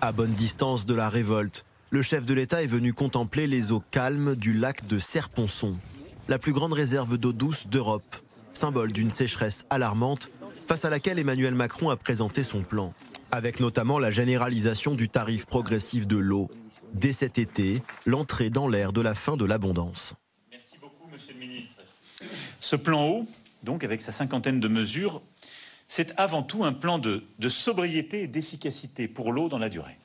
À 0.00 0.12
bonne 0.12 0.32
distance 0.32 0.86
de 0.86 0.94
la 0.94 1.08
révolte, 1.08 1.64
le 1.90 2.02
chef 2.02 2.24
de 2.24 2.34
l'État 2.34 2.62
est 2.62 2.66
venu 2.66 2.92
contempler 2.92 3.46
les 3.46 3.72
eaux 3.72 3.82
calmes 3.90 4.34
du 4.34 4.52
lac 4.52 4.86
de 4.86 4.98
Serponçon, 4.98 5.74
la 6.28 6.38
plus 6.38 6.52
grande 6.52 6.72
réserve 6.72 7.18
d'eau 7.18 7.32
douce 7.32 7.66
d'Europe, 7.68 8.16
symbole 8.52 8.92
d'une 8.92 9.10
sécheresse 9.10 9.64
alarmante 9.70 10.30
face 10.66 10.84
à 10.84 10.90
laquelle 10.90 11.18
Emmanuel 11.18 11.54
Macron 11.54 11.90
a 11.90 11.96
présenté 11.96 12.42
son 12.42 12.62
plan, 12.62 12.94
avec 13.30 13.60
notamment 13.60 13.98
la 13.98 14.10
généralisation 14.10 14.94
du 14.94 15.08
tarif 15.08 15.46
progressif 15.46 16.06
de 16.06 16.16
l'eau. 16.16 16.50
Dès 16.94 17.12
cet 17.12 17.38
été, 17.38 17.82
l'entrée 18.06 18.50
dans 18.50 18.68
l'ère 18.68 18.92
de 18.92 19.00
la 19.00 19.14
fin 19.14 19.36
de 19.36 19.44
l'abondance. 19.44 20.14
Ce 22.64 22.76
plan 22.76 23.06
eau, 23.06 23.26
donc 23.62 23.84
avec 23.84 24.00
sa 24.00 24.10
cinquantaine 24.10 24.58
de 24.58 24.68
mesures, 24.68 25.20
c'est 25.86 26.18
avant 26.18 26.42
tout 26.42 26.64
un 26.64 26.72
plan 26.72 26.98
de, 26.98 27.22
sobriété 27.46 28.22
et 28.22 28.26
d'efficacité 28.26 29.06
pour 29.06 29.34
l'eau 29.34 29.50
dans 29.50 29.58
la 29.58 29.68
durée. 29.68 29.98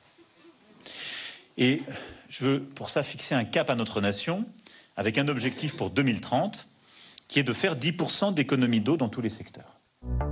Et 1.56 1.80
je 2.28 2.44
veux 2.44 2.60
pour 2.60 2.90
ça 2.90 3.02
fixer 3.02 3.34
un 3.34 3.46
cap 3.46 3.70
à 3.70 3.76
notre 3.76 4.02
nation 4.02 4.44
avec 4.94 5.16
un 5.16 5.28
objectif 5.28 5.74
pour 5.74 5.88
2030 5.88 6.68
qui 7.28 7.38
est 7.38 7.44
de 7.44 7.54
faire 7.54 7.76
10% 7.76 8.34
d'économie 8.34 8.82
d'eau 8.82 8.98
dans 8.98 9.08
tous 9.08 9.22
les 9.22 9.30
secteurs. 9.30 9.80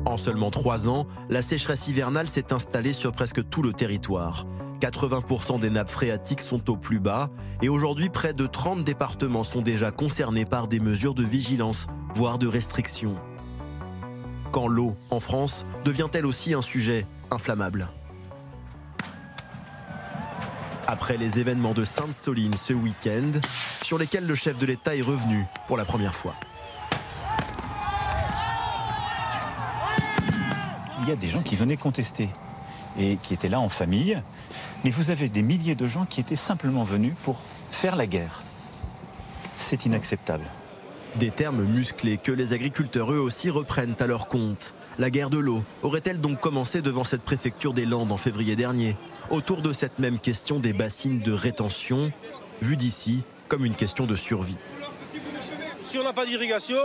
En 0.04 0.18
seulement 0.18 0.50
trois 0.50 0.87
ans, 0.87 1.06
la 1.30 1.40
sécheresse 1.40 1.88
hivernale 1.88 2.28
s'est 2.28 2.52
installée 2.52 2.92
sur 2.92 3.12
presque 3.12 3.49
tout 3.49 3.62
le 3.62 3.73
territoire. 3.73 4.47
80% 4.78 5.58
des 5.58 5.70
nappes 5.70 5.90
phréatiques 5.90 6.40
sont 6.40 6.70
au 6.70 6.76
plus 6.76 7.00
bas 7.00 7.30
et 7.62 7.68
aujourd'hui 7.68 8.08
près 8.08 8.32
de 8.32 8.47
30 8.47 8.85
départements 8.85 9.44
sont 9.44 9.62
déjà 9.62 9.90
concernés 9.90 10.44
par 10.44 10.68
des 10.68 10.80
mesures 10.80 11.14
de 11.14 11.25
vigilance, 11.25 11.87
voire 12.14 12.38
de 12.38 12.47
restriction. 12.47 13.16
Quand 14.52 14.68
l'eau, 14.68 14.97
en 15.11 15.20
France, 15.20 15.66
devient 15.85 16.08
elle 16.14 16.26
aussi 16.26 16.54
un 16.54 16.62
sujet 16.62 17.06
inflammable? 17.30 17.88
Après 20.87 21.18
les 21.18 21.38
événements 21.38 21.75
de 21.75 21.85
Sainte-Soline 21.85 22.56
ce 22.56 22.73
week-end, 22.73 23.32
sur 23.82 23.99
lesquels 23.99 24.26
le 24.26 24.35
chef 24.35 24.56
de 24.58 24.64
l'État 24.64 24.97
est 24.97 25.02
revenu 25.02 25.44
pour 25.66 25.76
la 25.76 25.85
première 25.85 26.14
fois. 26.14 26.35
Il 31.02 31.08
y 31.08 31.12
a 31.12 31.16
des 31.16 31.28
gens 31.28 31.42
qui 31.42 31.56
venaient 31.56 31.76
contester 31.76 32.30
et 32.99 33.19
qui 33.23 33.35
étaient 33.35 33.49
là 33.49 33.61
en 33.61 33.69
famille, 33.69 34.21
mais 34.85 34.90
vous 34.90 35.11
avez 35.11 35.28
des 35.28 35.43
milliers 35.43 35.75
de 35.75 35.87
gens 35.87 36.07
qui 36.07 36.21
étaient 36.21 36.37
simplement 36.37 36.85
venus 36.85 37.14
pour 37.23 37.38
faire 37.71 37.97
la 37.97 38.07
guerre. 38.07 38.43
C'est 39.57 39.87
inacceptable. 39.87 40.45
Des 41.17 41.31
termes 41.31 41.64
musclés 41.64 42.19
que 42.19 42.33
les 42.33 42.52
agriculteurs 42.52 43.12
eux 43.12 43.19
aussi 43.19 43.50
reprennent 43.50 43.97
à 43.99 44.07
leur 44.07 44.28
compte. 44.28 44.75
La 44.99 45.11
guerre 45.11 45.31
de 45.31 45.38
l'eau 45.38 45.62
aurait-elle 45.83 46.21
donc 46.21 46.40
commencé 46.40 46.83
devant 46.83 47.05
cette 47.05 47.23
préfecture 47.23 47.73
des 47.73 47.87
Landes 47.87 48.12
en 48.12 48.17
février 48.17 48.57
dernier 48.57 48.97
Autour 49.31 49.62
de 49.62 49.73
cette 49.73 49.99
même 49.99 50.19
question 50.19 50.59
des 50.59 50.73
bassines 50.73 51.21
de 51.21 51.33
rétention, 51.33 52.12
vue 52.62 52.76
d'ici 52.76 53.23
comme 53.49 53.64
une 53.64 53.75
question 53.75 54.07
de 54.07 54.17
survie. 54.17 54.57
Si 55.88 55.99
on 55.99 56.02
n'a 56.04 56.12
pas 56.12 56.26
d'irrigation, 56.26 56.76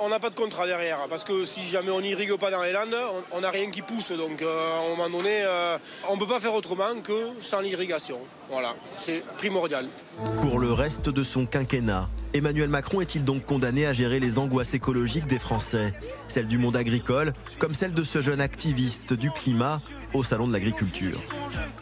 on 0.00 0.08
n'a 0.08 0.20
pas 0.20 0.30
de 0.30 0.36
contrat 0.36 0.64
derrière. 0.64 1.08
Parce 1.10 1.24
que 1.24 1.44
si 1.44 1.66
jamais 1.66 1.90
on 1.90 2.00
n'irrigue 2.00 2.36
pas 2.36 2.52
dans 2.52 2.62
les 2.62 2.70
Landes, 2.70 2.96
on 3.32 3.40
n'a 3.40 3.50
rien 3.50 3.68
qui 3.68 3.82
pousse. 3.82 4.12
Donc 4.12 4.42
euh, 4.42 4.74
à 4.74 4.78
un 4.78 4.88
moment 4.90 5.10
donné, 5.10 5.42
euh, 5.42 5.76
on 6.08 6.14
ne 6.14 6.20
peut 6.20 6.28
pas 6.28 6.38
faire 6.38 6.54
autrement 6.54 7.00
que 7.02 7.30
sans 7.42 7.58
l'irrigation. 7.58 8.20
Voilà, 8.48 8.76
c'est 8.96 9.24
primordial. 9.38 9.88
Pour 10.40 10.60
le 10.60 10.70
reste 10.70 11.08
de 11.08 11.24
son 11.24 11.46
quinquennat, 11.46 12.08
Emmanuel 12.34 12.68
Macron 12.68 13.00
est-il 13.00 13.24
donc 13.24 13.46
condamné 13.46 13.86
à 13.86 13.92
gérer 13.92 14.18
les 14.18 14.38
angoisses 14.38 14.74
écologiques 14.74 15.28
des 15.28 15.38
Français? 15.38 15.94
Celles 16.26 16.48
du 16.48 16.58
monde 16.58 16.74
agricole, 16.74 17.32
comme 17.60 17.74
celle 17.74 17.94
de 17.94 18.02
ce 18.02 18.22
jeune 18.22 18.40
activiste 18.40 19.12
du 19.12 19.30
climat 19.30 19.80
au 20.14 20.24
Salon 20.24 20.48
de 20.48 20.52
l'agriculture. 20.52 21.16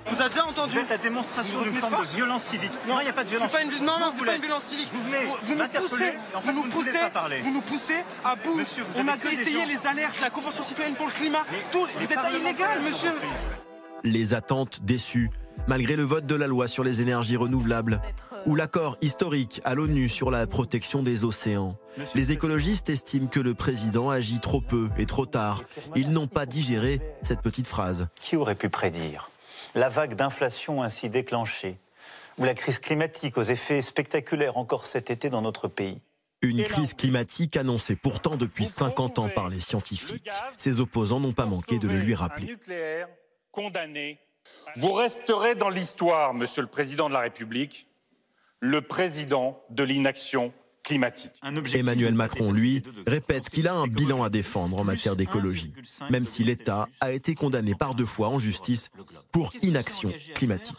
Vous 0.07 0.21
avez 0.21 0.29
déjà 0.29 0.45
entendu 0.45 0.77
la 0.91 0.99
démonstration 0.99 1.63
d'une 1.63 1.73
forme 1.73 2.03
de 2.03 2.17
violence 2.17 2.43
civique. 2.43 2.71
Non, 2.87 3.01
il 3.01 3.05
n'y 3.05 3.09
a 3.09 3.15
pas 3.15 3.25
de 3.25 3.31
violence. 3.31 3.51
Pas 3.51 3.63
une... 3.63 3.71
Non, 3.83 3.99
non, 3.99 4.13
c'est 4.15 4.27
pas 4.27 4.35
une 4.35 4.43
violence 4.43 4.65
civique. 4.65 4.89
Vous, 4.93 5.03
venez 5.05 5.25
vous, 5.41 5.55
nous 5.55 5.69
poussez, 5.69 6.19
en 6.35 6.41
fait, 6.41 6.53
vous, 6.53 6.63
nous 6.63 6.69
poussez, 6.69 6.99
vous 7.41 7.53
nous 7.53 7.63
poussez 7.63 8.05
à 8.23 8.37
bout. 8.37 8.57
Monsieur, 8.57 8.85
On 8.95 9.09
a 9.09 9.33
essayé 9.33 9.65
les 9.65 9.87
alertes, 9.87 10.21
la 10.21 10.29
Convention 10.29 10.63
citoyenne 10.63 10.97
pour 10.97 11.07
le 11.07 11.13
climat. 11.13 11.47
Tout, 11.71 11.87
vous 11.99 12.13
êtes 12.13 12.19
illégal, 12.39 12.83
monsieur. 12.83 13.13
Les 14.05 14.35
attentes 14.35 14.83
déçues, 14.83 15.31
malgré 15.67 15.97
le 15.97 16.03
vote 16.03 16.27
de 16.27 16.35
la 16.35 16.47
loi 16.47 16.69
sur 16.69 16.85
les 16.85 17.01
énergies 17.01 17.37
renouvelables 17.37 18.03
ou 18.47 18.55
l'accord 18.55 18.97
historique 19.01 19.61
à 19.65 19.75
l'ONU 19.75 20.09
sur 20.09 20.31
la 20.31 20.47
protection 20.47 21.03
des 21.03 21.25
océans. 21.25 21.77
Les 22.15 22.33
écologistes 22.33 22.89
estiment 22.91 23.29
que 23.29 23.41
le 23.41 23.55
président 23.55 24.11
agit 24.11 24.41
trop 24.41 24.61
peu 24.61 24.89
et 24.99 25.07
trop 25.07 25.27
tard. 25.27 25.63
Ils 25.95 26.11
n'ont 26.11 26.27
pas 26.27 26.47
digéré 26.47 27.01
cette 27.23 27.41
petite 27.41 27.67
phrase. 27.67 28.09
Qui 28.21 28.37
aurait 28.37 28.55
pu 28.55 28.69
prédire 28.69 29.29
la 29.75 29.89
vague 29.89 30.15
d'inflation 30.15 30.83
ainsi 30.83 31.09
déclenchée 31.09 31.79
ou 32.39 32.45
la 32.45 32.55
crise 32.55 32.79
climatique 32.79 33.39
aux 33.39 33.43
effets 33.43 33.83
spectaculaires 33.83 34.57
encore 34.57 34.87
cet 34.87 35.11
été 35.11 35.31
dans 35.31 35.43
notre 35.43 35.69
pays? 35.69 36.01
Une 36.43 36.65
crise 36.65 36.95
climatique 36.95 37.57
annoncée 37.57 37.95
pourtant 37.95 38.37
depuis 38.37 38.67
50 38.67 39.21
ans 39.21 39.29
par 39.29 39.49
les 39.49 39.61
scientifiques. 39.61 40.29
Ses 40.59 40.81
opposants 40.81 41.21
n'ont 41.21 41.33
pas 41.33 41.47
manqué 41.47 41.79
de 41.79 41.87
le 41.87 41.99
lui 41.99 42.15
rappeler. 42.15 42.57
condamné. 43.53 44.19
Vous 44.77 44.93
resterez 44.93 45.55
dans 45.55 45.69
l'histoire, 45.69 46.35
Monsieur 46.35 46.63
le 46.63 46.69
Président 46.69 47.09
de 47.09 47.15
la 47.15 47.21
République, 47.21 47.87
le 48.62 48.81
président 48.81 49.61
de 49.71 49.83
l'inaction 49.83 50.52
climatique. 50.85 51.33
Emmanuel 51.75 52.14
Macron, 52.14 52.52
lui, 52.52 52.83
répète 53.07 53.50
qu'il 53.50 53.66
a 53.69 53.75
un 53.75 53.88
bilan 53.88 54.23
à 54.23 54.31
défendre 54.31 54.78
en 54.78 54.85
matière 54.85 55.16
d'écologie, 55.16 55.75
même 56.11 56.25
si 56.25 56.45
l'État 56.45 56.88
a 57.00 57.12
été 57.12 57.35
condamné 57.35 57.75
par 57.75 57.95
deux 57.95 58.07
fois 58.07 58.28
en 58.28 58.38
justice 58.38 58.90
pour 59.33 59.52
inaction 59.62 60.12
climatique. 60.35 60.76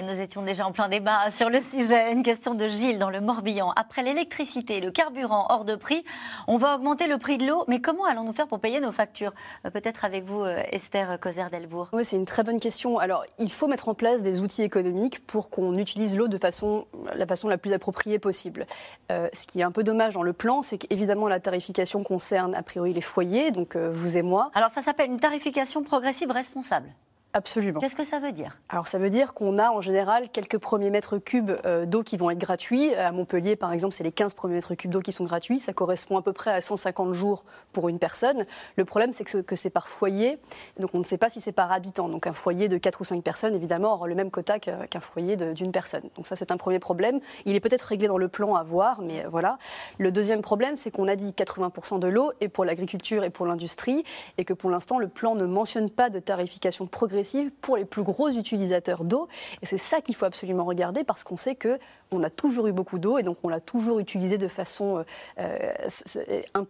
Et 0.00 0.02
nous 0.02 0.18
étions 0.18 0.40
déjà 0.40 0.66
en 0.66 0.72
plein 0.72 0.88
débat 0.88 1.30
sur 1.30 1.50
le 1.50 1.60
sujet. 1.60 2.12
Une 2.12 2.22
question 2.22 2.54
de 2.54 2.66
Gilles 2.68 2.98
dans 2.98 3.10
le 3.10 3.20
Morbihan. 3.20 3.70
Après 3.76 4.02
l'électricité 4.02 4.78
et 4.78 4.80
le 4.80 4.90
carburant 4.90 5.46
hors 5.50 5.66
de 5.66 5.74
prix, 5.74 6.06
on 6.48 6.56
va 6.56 6.74
augmenter 6.74 7.06
le 7.06 7.18
prix 7.18 7.36
de 7.36 7.46
l'eau. 7.46 7.64
Mais 7.68 7.82
comment 7.82 8.06
allons-nous 8.06 8.32
faire 8.32 8.48
pour 8.48 8.60
payer 8.60 8.80
nos 8.80 8.92
factures 8.92 9.34
euh, 9.66 9.70
Peut-être 9.70 10.06
avec 10.06 10.24
vous, 10.24 10.40
euh, 10.40 10.62
Esther 10.72 11.20
Coser-Delbourg. 11.20 11.88
Oui, 11.92 12.02
c'est 12.02 12.16
une 12.16 12.24
très 12.24 12.42
bonne 12.42 12.58
question. 12.58 12.98
Alors, 12.98 13.26
il 13.38 13.52
faut 13.52 13.68
mettre 13.68 13.90
en 13.90 13.94
place 13.94 14.22
des 14.22 14.40
outils 14.40 14.62
économiques 14.62 15.26
pour 15.26 15.50
qu'on 15.50 15.76
utilise 15.76 16.16
l'eau 16.16 16.28
de 16.28 16.38
façon, 16.38 16.86
la 17.14 17.26
façon 17.26 17.48
la 17.48 17.58
plus 17.58 17.74
appropriée 17.74 18.18
possible. 18.18 18.66
Euh, 19.12 19.28
ce 19.34 19.46
qui 19.46 19.60
est 19.60 19.64
un 19.64 19.72
peu 19.72 19.82
dommage 19.82 20.14
dans 20.14 20.22
le 20.22 20.32
plan, 20.32 20.62
c'est 20.62 20.78
qu'évidemment, 20.78 21.28
la 21.28 21.40
tarification 21.40 22.02
concerne 22.02 22.54
a 22.54 22.62
priori 22.62 22.94
les 22.94 23.02
foyers, 23.02 23.50
donc 23.50 23.76
vous 23.76 24.16
et 24.16 24.22
moi. 24.22 24.50
Alors, 24.54 24.70
ça 24.70 24.80
s'appelle 24.80 25.10
une 25.10 25.20
tarification 25.20 25.82
progressive 25.82 26.30
responsable. 26.30 26.88
Absolument. 27.32 27.78
Qu'est-ce 27.78 27.94
que 27.94 28.04
ça 28.04 28.18
veut 28.18 28.32
dire? 28.32 28.58
Alors 28.68 28.88
ça 28.88 28.98
veut 28.98 29.08
dire 29.08 29.34
qu'on 29.34 29.58
a 29.58 29.70
en 29.70 29.80
général 29.80 30.30
quelques 30.30 30.58
premiers 30.58 30.90
mètres 30.90 31.18
cubes 31.18 31.52
euh, 31.64 31.86
d'eau 31.86 32.02
qui 32.02 32.16
vont 32.16 32.28
être 32.30 32.38
gratuits. 32.38 32.92
À 32.94 33.12
Montpellier, 33.12 33.54
par 33.54 33.72
exemple, 33.72 33.94
c'est 33.94 34.02
les 34.02 34.10
15 34.10 34.34
premiers 34.34 34.54
mètres 34.54 34.74
cubes 34.74 34.90
d'eau 34.90 35.00
qui 35.00 35.12
sont 35.12 35.22
gratuits. 35.22 35.60
Ça 35.60 35.72
correspond 35.72 36.18
à 36.18 36.22
peu 36.22 36.32
près 36.32 36.50
à 36.50 36.60
150 36.60 37.12
jours 37.12 37.44
pour 37.72 37.88
une 37.88 38.00
personne. 38.00 38.44
Le 38.76 38.84
problème, 38.84 39.12
c'est 39.12 39.22
que, 39.22 39.56
c'est 39.56 39.70
par 39.70 39.86
foyer. 39.86 40.38
Donc 40.80 40.90
on 40.92 40.98
ne 40.98 41.04
sait 41.04 41.18
pas 41.18 41.30
si 41.30 41.40
c'est 41.40 41.52
par 41.52 41.70
habitant. 41.70 42.08
Donc 42.08 42.26
un 42.26 42.32
foyer 42.32 42.68
de 42.68 42.78
4 42.78 43.00
ou 43.00 43.04
5 43.04 43.22
personnes, 43.22 43.54
évidemment, 43.54 43.94
aura 43.94 44.08
le 44.08 44.16
même 44.16 44.32
quota 44.32 44.58
qu'un 44.58 45.00
foyer 45.00 45.36
d'une 45.36 45.70
personne. 45.70 46.02
Donc 46.16 46.26
ça, 46.26 46.34
c'est 46.34 46.50
un 46.50 46.56
premier 46.56 46.80
problème. 46.80 47.20
Il 47.44 47.54
est 47.54 47.60
peut-être 47.60 47.82
réglé 47.82 48.08
dans 48.08 48.18
le 48.18 48.28
plan 48.28 48.56
à 48.56 48.64
voir, 48.64 49.02
mais 49.02 49.24
euh, 49.24 49.28
voilà. 49.28 49.58
Le 49.98 50.10
deuxième 50.10 50.42
problème, 50.42 50.74
c'est 50.74 50.90
qu'on 50.90 51.06
a 51.06 51.14
dit 51.14 51.30
80% 51.30 52.00
de 52.00 52.08
l'eau 52.08 52.32
est 52.40 52.48
pour 52.48 52.64
l'agriculture 52.64 53.22
et 53.22 53.30
pour 53.30 53.46
l'industrie, 53.46 54.02
et 54.36 54.44
que 54.44 54.52
pour 54.52 54.68
l'instant, 54.68 54.98
le 54.98 55.06
plan 55.06 55.36
ne 55.36 55.44
mentionne 55.44 55.90
pas 55.90 56.10
de 56.10 56.18
tarification 56.18 56.86
progressive 56.86 57.19
pour 57.60 57.76
les 57.76 57.84
plus 57.84 58.02
gros 58.02 58.28
utilisateurs 58.28 59.04
d'eau. 59.04 59.28
Et 59.62 59.66
c'est 59.66 59.78
ça 59.78 60.00
qu'il 60.00 60.14
faut 60.14 60.24
absolument 60.24 60.64
regarder 60.64 61.04
parce 61.04 61.24
qu'on 61.24 61.36
sait 61.36 61.54
que 61.54 61.78
on 62.10 62.22
a 62.22 62.30
toujours 62.30 62.66
eu 62.66 62.72
beaucoup 62.72 62.98
d'eau 62.98 63.18
et 63.18 63.22
donc 63.22 63.36
on 63.44 63.48
l'a 63.48 63.60
toujours 63.60 64.00
utilisée 64.00 64.38
de 64.38 64.48
façon 64.48 65.04
euh, 65.38 65.72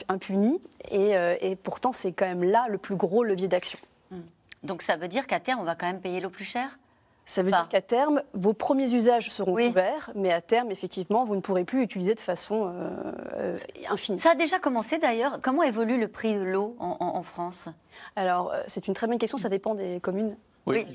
impunie. 0.09 0.61
Et, 0.91 1.17
euh, 1.17 1.37
et 1.41 1.57
pourtant, 1.57 1.93
c'est 1.93 2.13
quand 2.13 2.27
même 2.27 2.45
là 2.45 2.67
le 2.69 2.79
plus 2.79 2.97
gros 2.97 3.25
levier 3.25 3.49
d'action. 3.49 3.79
Hmm. 4.11 4.21
Donc 4.63 4.83
ça 4.83 4.97
veut 4.97 5.09
dire 5.09 5.27
qu'à 5.27 5.41
terme, 5.41 5.61
on 5.61 5.65
va 5.65 5.75
quand 5.75 5.87
même 5.87 6.01
payer 6.01 6.21
l'eau 6.21 6.31
plus 6.31 6.45
cher 6.45 6.79
ça 7.31 7.43
veut 7.43 7.51
dire 7.51 7.69
qu'à 7.69 7.81
terme, 7.81 8.23
vos 8.35 8.55
premiers 8.55 8.93
usages 8.93 9.31
seront 9.31 9.55
couverts, 9.55 10.11
mais 10.17 10.33
à 10.33 10.41
terme, 10.41 10.73
effectivement, 10.73 11.25
vous 11.25 11.37
ne 11.37 11.41
pourrez 11.41 11.65
plus 11.65 11.83
utiliser 11.83 12.17
de 12.17 12.21
façon 12.21 12.73
euh, 12.75 13.57
infinie. 13.89 14.19
Ça 14.19 14.33
a 14.33 14.35
déjà 14.35 14.59
commencé 14.59 14.99
d'ailleurs. 14.99 15.39
Comment 15.41 15.63
évolue 15.63 15.99
le 15.99 16.09
prix 16.09 16.35
de 16.35 16.41
l'eau 16.41 16.75
en, 16.81 17.23
France? 17.23 17.69
Alors, 18.17 18.53
c'est 18.67 18.89
une 18.89 18.95
très 18.95 19.07
bonne 19.07 19.19
question. 19.19 19.39
Ça 19.39 19.49
dépend 19.49 19.75
des 19.77 20.01
communes. 20.01 20.37
Oui, 20.67 20.87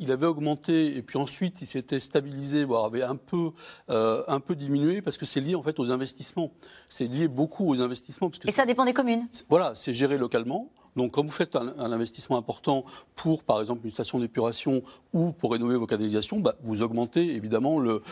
il, 0.00 0.12
avait, 0.12 0.26
augmenté 0.26 0.96
et 0.96 1.02
puis 1.02 1.18
ensuite 1.18 1.60
il 1.60 1.66
s'était 1.66 2.00
stabilisé, 2.00 2.64
voire 2.64 2.84
avait 2.84 3.02
un 3.02 3.16
peu, 3.16 3.50
euh, 3.90 4.22
un 4.28 4.40
peu 4.40 4.54
diminué 4.54 5.02
parce 5.02 5.18
que 5.18 5.24
c'est 5.24 5.40
lié 5.40 5.54
en 5.54 5.62
fait 5.62 5.78
aux 5.80 5.90
investissements. 5.90 6.52
C'est 6.88 7.06
lié 7.06 7.28
beaucoup 7.28 7.68
aux 7.68 7.82
investissements. 7.82 8.30
Parce 8.30 8.38
que 8.38 8.48
et 8.48 8.52
ça 8.52 8.64
dépend 8.64 8.84
des 8.84 8.94
communes? 8.94 9.26
Voilà, 9.48 9.74
c'est 9.74 9.92
géré 9.92 10.18
localement. 10.18 10.70
Donc, 10.96 11.12
quand 11.12 11.24
vous 11.24 11.32
faites 11.32 11.56
un, 11.56 11.78
investissement 11.78 12.36
important 12.36 12.84
pour, 13.16 13.42
par 13.42 13.60
exemple, 13.60 13.84
une 13.84 13.92
station 13.92 14.18
d'épuration 14.18 14.82
ou 15.12 15.32
pour 15.32 15.52
rénover 15.52 15.76
vos 15.76 15.86
canalisations, 15.86 16.40
bah, 16.40 16.56
vous 16.62 16.82
augmentez 16.82 17.34
évidemment 17.34 17.78
le, 17.78 18.02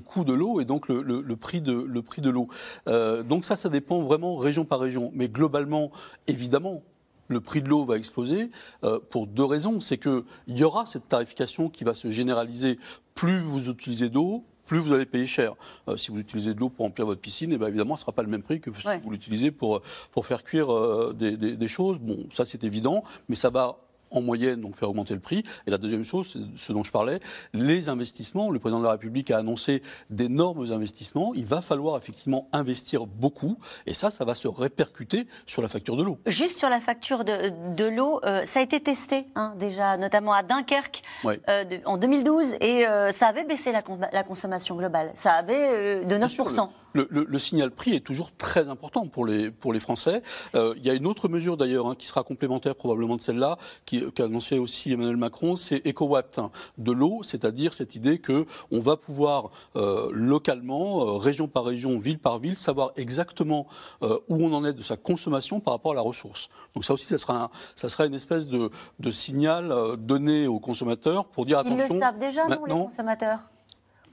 coût 0.00 0.24
de 0.24 0.32
l'eau 0.32 0.60
et 0.60 0.64
donc 0.64 0.88
le, 0.88 1.02
le, 1.02 1.36
prix 1.36 1.60
de, 1.60 1.72
le 1.72 2.02
prix 2.02 2.22
de 2.22 2.30
l'eau. 2.30 2.48
Euh, 2.88 3.22
donc 3.22 3.44
ça, 3.44 3.56
ça 3.56 3.68
dépend 3.68 4.02
vraiment 4.02 4.36
région 4.36 4.64
par 4.64 4.80
région. 4.80 5.10
Mais 5.14 5.28
globalement, 5.28 5.90
évidemment, 6.26 6.82
le 7.28 7.40
prix 7.40 7.62
de 7.62 7.68
l'eau 7.68 7.84
va 7.84 7.96
exploser 7.96 8.50
euh, 8.84 9.00
pour 9.10 9.26
deux 9.26 9.44
raisons. 9.44 9.80
C'est 9.80 9.98
qu'il 9.98 10.22
y 10.48 10.64
aura 10.64 10.86
cette 10.86 11.08
tarification 11.08 11.68
qui 11.68 11.84
va 11.84 11.94
se 11.94 12.10
généraliser. 12.10 12.78
Plus 13.14 13.40
vous 13.40 13.70
utilisez 13.70 14.08
d'eau, 14.08 14.44
plus 14.66 14.78
vous 14.78 14.92
allez 14.92 15.06
payer 15.06 15.26
cher. 15.26 15.54
Euh, 15.88 15.96
si 15.96 16.10
vous 16.10 16.18
utilisez 16.18 16.54
de 16.54 16.60
l'eau 16.60 16.68
pour 16.68 16.84
remplir 16.84 17.06
votre 17.06 17.20
piscine, 17.20 17.52
et 17.52 17.54
eh 17.54 17.58
bien 17.58 17.68
évidemment, 17.68 17.96
ce 17.96 18.00
ne 18.00 18.04
sera 18.04 18.12
pas 18.12 18.22
le 18.22 18.28
même 18.28 18.42
prix 18.42 18.60
que 18.60 18.70
si 18.72 18.86
vous 19.02 19.10
l'utilisez 19.10 19.50
pour, 19.50 19.80
pour 20.12 20.26
faire 20.26 20.44
cuire 20.44 20.72
euh, 20.72 21.14
des, 21.16 21.36
des, 21.36 21.68
choses. 21.68 21.98
Bon, 21.98 22.26
ça 22.32 22.44
c'est 22.44 22.64
évident, 22.64 23.02
mais 23.28 23.36
ça 23.36 23.50
va 23.50 23.78
en 24.10 24.20
moyenne, 24.20 24.60
donc 24.60 24.76
faire 24.76 24.90
augmenter 24.90 25.14
le 25.14 25.20
prix. 25.20 25.44
Et 25.66 25.70
la 25.70 25.78
deuxième 25.78 26.04
chose, 26.04 26.32
c'est 26.32 26.66
ce 26.66 26.72
dont 26.72 26.84
je 26.84 26.92
parlais, 26.92 27.20
les 27.52 27.88
investissements. 27.88 28.50
Le 28.50 28.58
président 28.58 28.80
de 28.80 28.84
la 28.84 28.92
République 28.92 29.30
a 29.30 29.38
annoncé 29.38 29.82
d'énormes 30.10 30.72
investissements. 30.72 31.32
Il 31.34 31.46
va 31.46 31.60
falloir 31.60 31.96
effectivement 31.96 32.48
investir 32.52 33.06
beaucoup. 33.06 33.58
Et 33.86 33.94
ça, 33.94 34.10
ça 34.10 34.24
va 34.24 34.34
se 34.34 34.48
répercuter 34.48 35.26
sur 35.46 35.62
la 35.62 35.68
facture 35.68 35.96
de 35.96 36.02
l'eau. 36.02 36.18
Juste 36.26 36.58
sur 36.58 36.68
la 36.68 36.80
facture 36.80 37.24
de, 37.24 37.52
de 37.74 37.84
l'eau, 37.84 38.20
euh, 38.24 38.44
ça 38.44 38.60
a 38.60 38.62
été 38.62 38.80
testé 38.80 39.26
hein, 39.34 39.54
déjà, 39.56 39.96
notamment 39.96 40.32
à 40.32 40.42
Dunkerque 40.42 41.02
euh, 41.24 41.64
en 41.84 41.96
2012. 41.96 42.54
Et 42.60 42.86
euh, 42.86 43.10
ça 43.10 43.26
avait 43.26 43.44
baissé 43.44 43.72
la, 43.72 43.82
la, 44.12 44.22
consommation 44.22 44.76
globale. 44.76 45.10
Ça 45.14 45.32
avait 45.32 46.04
de 46.04 46.16
9%. 46.16 46.68
Le, 46.92 47.06
le- 47.10 47.24
le 47.28 47.38
signal 47.38 47.70
prix 47.70 47.94
est 47.94 48.00
toujours 48.00 48.30
très 48.36 48.68
important 48.68 49.06
pour 49.06 49.26
les, 49.26 49.50
pour 49.50 49.72
les 49.72 49.80
Français. 49.80 50.22
Euh, 50.54 50.74
il 50.76 50.84
y 50.84 50.90
a 50.90 50.94
une 50.94 51.06
autre 51.06 51.28
mesure 51.28 51.56
d'ailleurs 51.56 51.86
hein, 51.88 51.94
qui 51.96 52.06
sera 52.06 52.22
complémentaire 52.22 52.74
probablement 52.74 53.16
de 53.16 53.20
celle-là, 53.20 53.58
qu'a 53.86 54.24
annoncé 54.24 54.58
aussi 54.58 54.92
Emmanuel 54.92 55.16
Macron, 55.16 55.56
c'est 55.56 55.86
EcoWatt 55.86 56.38
hein, 56.38 56.50
de 56.78 56.92
l'eau, 56.92 57.20
c'est-à-dire 57.22 57.74
cette 57.74 57.94
idée 57.96 58.18
que 58.18 58.46
on 58.70 58.80
va 58.80 58.96
pouvoir 58.96 59.50
euh, 59.76 60.10
localement, 60.12 61.06
euh, 61.06 61.16
région 61.16 61.48
par 61.48 61.64
région, 61.64 61.98
ville 61.98 62.18
par 62.18 62.38
ville, 62.38 62.56
savoir 62.56 62.92
exactement 62.96 63.66
où 64.02 64.36
on 64.44 64.52
en 64.52 64.64
est 64.64 64.72
de 64.72 64.82
sa 64.82 64.96
consommation 64.96 65.60
par 65.60 65.74
rapport 65.74 65.92
à 65.92 65.94
la 65.94 66.00
ressource. 66.00 66.48
Donc 66.74 66.84
ça 66.84 66.94
aussi, 66.94 67.06
ça 67.06 67.18
sera, 67.18 67.44
un- 67.44 67.50
ça 67.74 67.88
sera 67.88 68.06
une 68.06 68.14
espèce 68.14 68.46
de, 68.48 68.70
de 69.00 69.10
signal 69.10 69.72
donné 69.98 70.46
aux 70.46 70.60
consommateurs 70.60 71.26
pour 71.26 71.44
dire 71.46 71.62
Ils 71.64 71.72
attention. 71.72 71.94
le 71.94 72.00
savent 72.00 72.18
déjà, 72.18 72.48
non, 72.48 72.64
les 72.64 72.72
consommateurs 72.72 73.40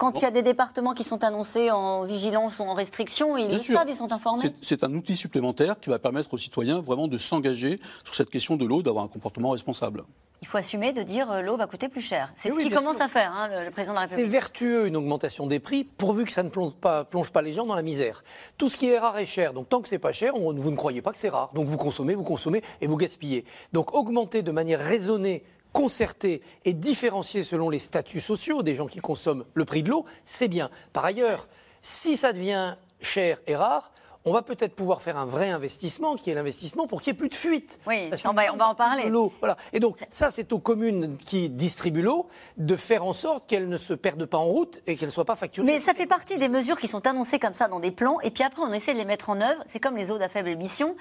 Quand 0.03 0.19
il 0.19 0.23
y 0.23 0.27
a 0.27 0.31
des 0.31 0.41
départements 0.41 0.93
qui 0.93 1.05
sont 1.05 1.23
annoncés 1.23 1.71
en 1.71 2.03
vigilance 2.03 2.59
ou 2.59 2.63
en 2.63 2.73
restriction, 2.73 3.37
ils 3.37 3.47
Bien 3.47 3.55
le 3.57 3.63
sûr. 3.63 3.77
savent, 3.77 3.87
ils 3.89 3.95
sont 3.95 4.11
informés. 4.11 4.41
C'est- 4.61 4.73
C'est 4.73 4.83
un 4.83 4.93
outil 4.93 5.15
supplémentaire 5.15 5.79
qui 5.79 5.89
va 5.89 5.97
permettre 5.97 6.33
aux 6.33 6.37
citoyens 6.37 6.81
vraiment 6.81 7.07
de 7.07 7.17
s'engager 7.17 7.79
sur 8.03 8.13
cette 8.13 8.29
question 8.29 8.57
de 8.57 8.65
l'eau, 8.65 8.81
d'avoir 8.81 9.05
un 9.05 9.07
comportement 9.07 9.51
responsable. 9.51 10.03
Il 10.41 10.47
faut 10.47 10.57
assumer 10.57 10.91
de 10.91 11.03
dire 11.03 11.31
euh, 11.31 11.41
l'eau 11.41 11.55
va 11.55 11.67
coûter 11.67 11.87
plus 11.87 12.01
cher. 12.01 12.33
C'est 12.35 12.49
Oui, 12.49 12.55
ce 12.55 12.57
oui, 12.57 12.63
qu'il 12.69 12.75
commence 12.77 12.97
sûr. 12.97 13.05
à 13.05 13.07
faire, 13.07 13.31
hein, 13.33 13.47
le, 13.47 13.63
le 13.65 13.71
président 13.71 13.93
de 13.93 13.99
la 13.99 14.07
C'est 14.07 14.15
République. 14.15 14.31
vertueux 14.33 14.87
une 14.87 14.97
augmentation 14.97 15.47
des 15.47 15.61
prix 15.61 15.85
pourvu 15.85 16.25
que 16.25 16.33
ça 16.33 16.43
ne 16.43 16.49
plonge 16.49 16.73
pas, 16.73 17.05
plonge 17.05 17.31
pas 17.31 17.41
les 17.41 17.53
gens 17.53 17.65
dans 17.65 17.75
la 17.75 17.81
misère. 17.81 18.25
Tout 18.57 18.67
ce 18.67 18.75
qui 18.75 18.89
est 18.89 18.99
rare 18.99 19.17
est 19.19 19.25
cher. 19.25 19.53
Donc 19.53 19.69
tant 19.69 19.79
que 19.81 19.87
c'est 19.87 19.99
pas 19.99 20.11
cher, 20.11 20.35
on- 20.35 20.51
vous 20.53 20.71
ne 20.71 20.75
croyez 20.75 21.01
pas 21.01 21.13
que 21.13 21.17
c'est 21.17 21.29
rare. 21.29 21.49
Donc 21.53 21.67
vous 21.67 21.77
consommez, 21.77 22.13
vous 22.13 22.25
consommez 22.25 22.61
et 22.81 22.87
vous 22.87 22.97
gaspillez. 22.97 23.45
Donc 23.71 23.93
augmenter 23.95 24.41
de 24.41 24.51
manière 24.51 24.81
raisonnée 24.81 25.45
concertée 25.73 26.41
et 26.63 26.73
différenciée 26.73 27.43
selon 27.43 27.69
les 27.69 27.79
statuts 27.79 28.21
sociaux 28.21 28.63
des 28.63 28.75
gens 28.75 28.87
qui 28.87 28.99
consomment 28.99 29.43
le 29.53 29.65
prix 29.65 29.83
de 29.83 29.89
l'eau, 29.89 30.05
c'est 30.23 30.47
bien. 30.47 30.69
Par 30.93 31.03
ailleurs, 31.03 31.47
si 31.81 32.15
ça 32.15 32.31
devient 32.31 32.75
cher 33.01 33.39
et 33.47 33.55
rare, 33.55 33.91
on 34.25 34.31
va 34.31 34.41
peut-être 34.41 34.73
pouvoir 34.73 35.01
faire 35.01 35.17
un 35.17 35.25
vrai 35.25 35.49
investissement, 35.49 36.15
qui 36.15 36.29
est 36.29 36.33
l'investissement 36.33 36.87
pour 36.87 37.01
qu'il 37.01 37.11
n'y 37.11 37.17
ait 37.17 37.19
plus 37.19 37.27
de 37.27 37.35
fuite. 37.35 37.77
Oui, 37.85 38.07
Parce 38.09 38.23
on 38.23 38.29
qu'on 38.29 38.35
va- 38.35 38.53
on 38.53 38.55
va 38.55 38.69
en 38.69 38.75
parler. 38.75 39.09
l'eau. 39.09 39.33
Voilà. 39.41 39.57
Et 39.73 39.81
donc, 39.81 39.97
ça, 40.09 40.31
c'est 40.31 40.53
aux 40.53 40.59
communes 40.59 41.17
qui 41.25 41.49
distribuent 41.49 42.03
l'eau 42.03 42.29
de 42.55 42.77
faire 42.77 43.03
en 43.03 43.11
sorte 43.11 43.49
qu'elle 43.49 43.67
ne 43.67 43.75
se 43.75 43.93
perde 43.93 44.23
pas 44.25 44.37
en 44.37 44.45
route 44.45 44.81
et 44.87 44.95
qu'elle 44.95 45.09
ne 45.09 45.11
soit 45.13 45.25
pas 45.25 45.35
facturée. 45.35 45.65
Mais 45.67 45.77
ça 45.79 45.93
fait 45.93 46.05
partie 46.05 46.37
des 46.37 46.47
mesures 46.47 46.79
qui 46.79 46.87
sont 46.87 47.05
annoncées 47.05 47.37
comme 47.37 47.53
ça 47.53 47.67
dans 47.67 47.81
des 47.81 47.91
plans, 47.91 48.21
et 48.21 48.31
puis 48.31 48.45
après 48.45 48.61
on 48.61 48.71
essaie 48.71 48.93
de 48.93 48.99
les 48.99 49.03
mettre 49.03 49.29
en 49.29 49.41
œuvre. 49.41 49.61
C'est 49.65 49.81
comme 49.81 49.97
les 49.97 50.09
eaux 50.09 50.21
à 50.21 50.29
faible 50.29 50.47
émission. 50.47 50.95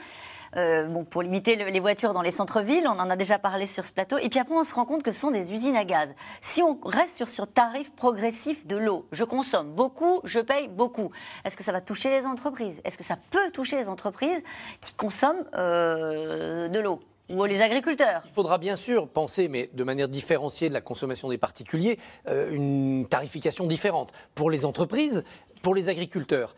Euh, 0.57 0.85
bon, 0.85 1.05
pour 1.05 1.23
limiter 1.23 1.57
le- 1.57 1.67
les 1.71 1.81
voitures 1.81 2.13
dans 2.13 2.21
les 2.23 2.31
centres-villes, 2.31 2.87
on 2.87 2.99
en 2.99 3.09
a 3.09 3.17
déjà 3.17 3.39
parlé 3.39 3.65
sur 3.67 3.85
ce 3.85 3.93
plateau. 3.93 4.19
Et 4.19 4.29
puis 4.29 4.39
après, 4.39 4.55
on 4.55 4.65
se 4.65 4.75
rend 4.75 4.85
compte 4.85 5.03
que 5.03 5.11
ce 5.13 5.19
sont 5.21 5.31
des 5.31 5.51
usines 5.53 5.77
à 5.77 5.85
gaz. 5.85 6.11
Si 6.43 6.63
on 6.63 6.79
reste 6.85 7.17
sur 7.17 7.29
ce 7.29 7.43
tarif 7.43 7.91
progressif 7.95 8.67
de 8.67 8.77
l'eau, 8.77 9.07
je 9.13 9.25
consomme 9.25 9.73
beaucoup, 9.73 10.21
je 10.25 10.41
paye 10.41 10.69
beaucoup. 10.69 11.11
Est-ce 11.45 11.57
que 11.57 11.63
ça 11.65 11.73
va 11.73 11.81
toucher 11.81 12.11
les 12.11 12.27
entreprises? 12.27 12.81
Est-ce 12.85 12.99
que 12.99 13.05
ça 13.05 13.17
peut 13.31 13.51
toucher 13.53 13.77
les 13.79 13.89
entreprises 13.89 14.43
qui 14.81 14.93
consomment 14.93 15.45
euh, 15.55 16.69
de 16.69 16.79
l'eau? 16.81 17.01
Ou 17.31 17.45
les 17.45 17.63
agriculteurs? 17.63 18.23
Il 18.27 18.33
faudra 18.33 18.59
bien 18.59 18.77
sûr 18.77 19.09
penser, 19.09 19.49
mais 19.49 19.71
de 19.73 19.85
manière 19.85 20.09
différenciée 20.09 20.69
de 20.69 20.75
la 20.75 20.83
consommation 20.83 21.31
des 21.31 21.39
particuliers, 21.39 21.99
euh, 22.29 22.51
une 22.53 23.07
tarification 23.09 23.67
différente 23.67 24.13
pour 24.35 24.51
les 24.51 24.67
entreprises, 24.67 25.25
pour 25.63 25.75
les 25.75 25.89
agriculteurs. 25.89 26.55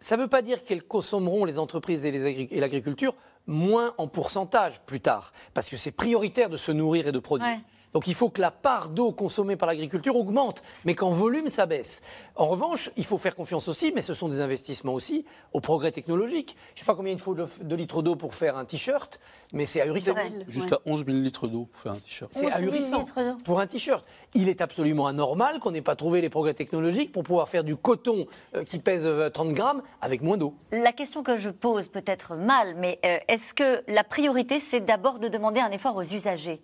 Ça 0.00 0.16
ne 0.16 0.22
veut 0.22 0.28
pas 0.28 0.42
dire 0.42 0.62
qu'elles 0.64 0.84
consommeront 0.84 1.44
les 1.44 1.58
entreprises 1.58 2.04
et 2.04 2.60
l'agriculture 2.60 3.14
moins 3.46 3.94
en 3.98 4.08
pourcentage 4.08 4.80
plus 4.82 5.00
tard, 5.00 5.32
parce 5.54 5.68
que 5.70 5.76
c'est 5.76 5.90
prioritaire 5.90 6.50
de 6.50 6.56
se 6.56 6.70
nourrir 6.70 7.08
et 7.08 7.12
de 7.12 7.18
produire. 7.18 7.58
Donc 7.98 8.06
il 8.06 8.14
faut 8.14 8.30
que 8.30 8.40
la 8.40 8.52
part 8.52 8.90
d'eau 8.90 9.10
consommée 9.10 9.56
par 9.56 9.66
l'agriculture 9.66 10.14
augmente, 10.14 10.62
mais 10.84 10.94
qu'en 10.94 11.10
volume, 11.10 11.48
ça 11.48 11.66
baisse. 11.66 12.00
En 12.36 12.46
revanche, 12.46 12.92
il 12.96 13.04
faut 13.04 13.18
faire 13.18 13.34
confiance 13.34 13.66
aussi, 13.66 13.90
mais 13.92 14.02
ce 14.02 14.14
sont 14.14 14.28
des 14.28 14.40
investissements 14.40 14.94
aussi, 14.94 15.24
au 15.52 15.58
progrès 15.58 15.90
technologique. 15.90 16.56
Je 16.76 16.80
ne 16.80 16.84
sais 16.84 16.86
pas 16.86 16.94
combien 16.94 17.12
il 17.12 17.18
faut 17.18 17.34
de, 17.34 17.48
de 17.60 17.74
litres 17.74 18.00
d'eau 18.02 18.14
pour 18.14 18.36
faire 18.36 18.56
un 18.56 18.64
t-shirt, 18.64 19.18
mais 19.52 19.66
c'est 19.66 19.80
ahurissant. 19.80 20.14
Jusqu'à 20.46 20.78
11 20.86 21.06
000 21.06 21.18
litres 21.18 21.48
d'eau 21.48 21.64
pour 21.72 21.80
faire 21.80 21.90
un 21.90 21.98
t-shirt. 21.98 22.30
C'est 22.32 22.46
11 22.46 22.52
000 22.52 22.62
ahurissant 22.62 23.04
pour 23.44 23.58
un 23.58 23.66
t-shirt. 23.66 24.06
Il 24.34 24.48
est 24.48 24.60
absolument 24.60 25.08
anormal 25.08 25.58
qu'on 25.58 25.72
n'ait 25.72 25.82
pas 25.82 25.96
trouvé 25.96 26.20
les 26.20 26.30
progrès 26.30 26.54
technologiques 26.54 27.10
pour 27.10 27.24
pouvoir 27.24 27.48
faire 27.48 27.64
du 27.64 27.74
coton 27.74 28.28
euh, 28.54 28.62
qui 28.62 28.78
pèse 28.78 29.06
euh, 29.06 29.28
30 29.28 29.54
grammes 29.54 29.82
avec 30.00 30.22
moins 30.22 30.36
d'eau. 30.36 30.54
La 30.70 30.92
question 30.92 31.24
que 31.24 31.34
je 31.34 31.50
pose 31.50 31.88
peut-être 31.88 32.36
mal, 32.36 32.76
mais 32.76 33.00
euh, 33.04 33.18
est-ce 33.26 33.54
que 33.54 33.82
la 33.88 34.04
priorité, 34.04 34.60
c'est 34.60 34.86
d'abord 34.86 35.18
de 35.18 35.26
demander 35.26 35.58
un 35.58 35.72
effort 35.72 35.96
aux 35.96 36.04
usagers? 36.04 36.62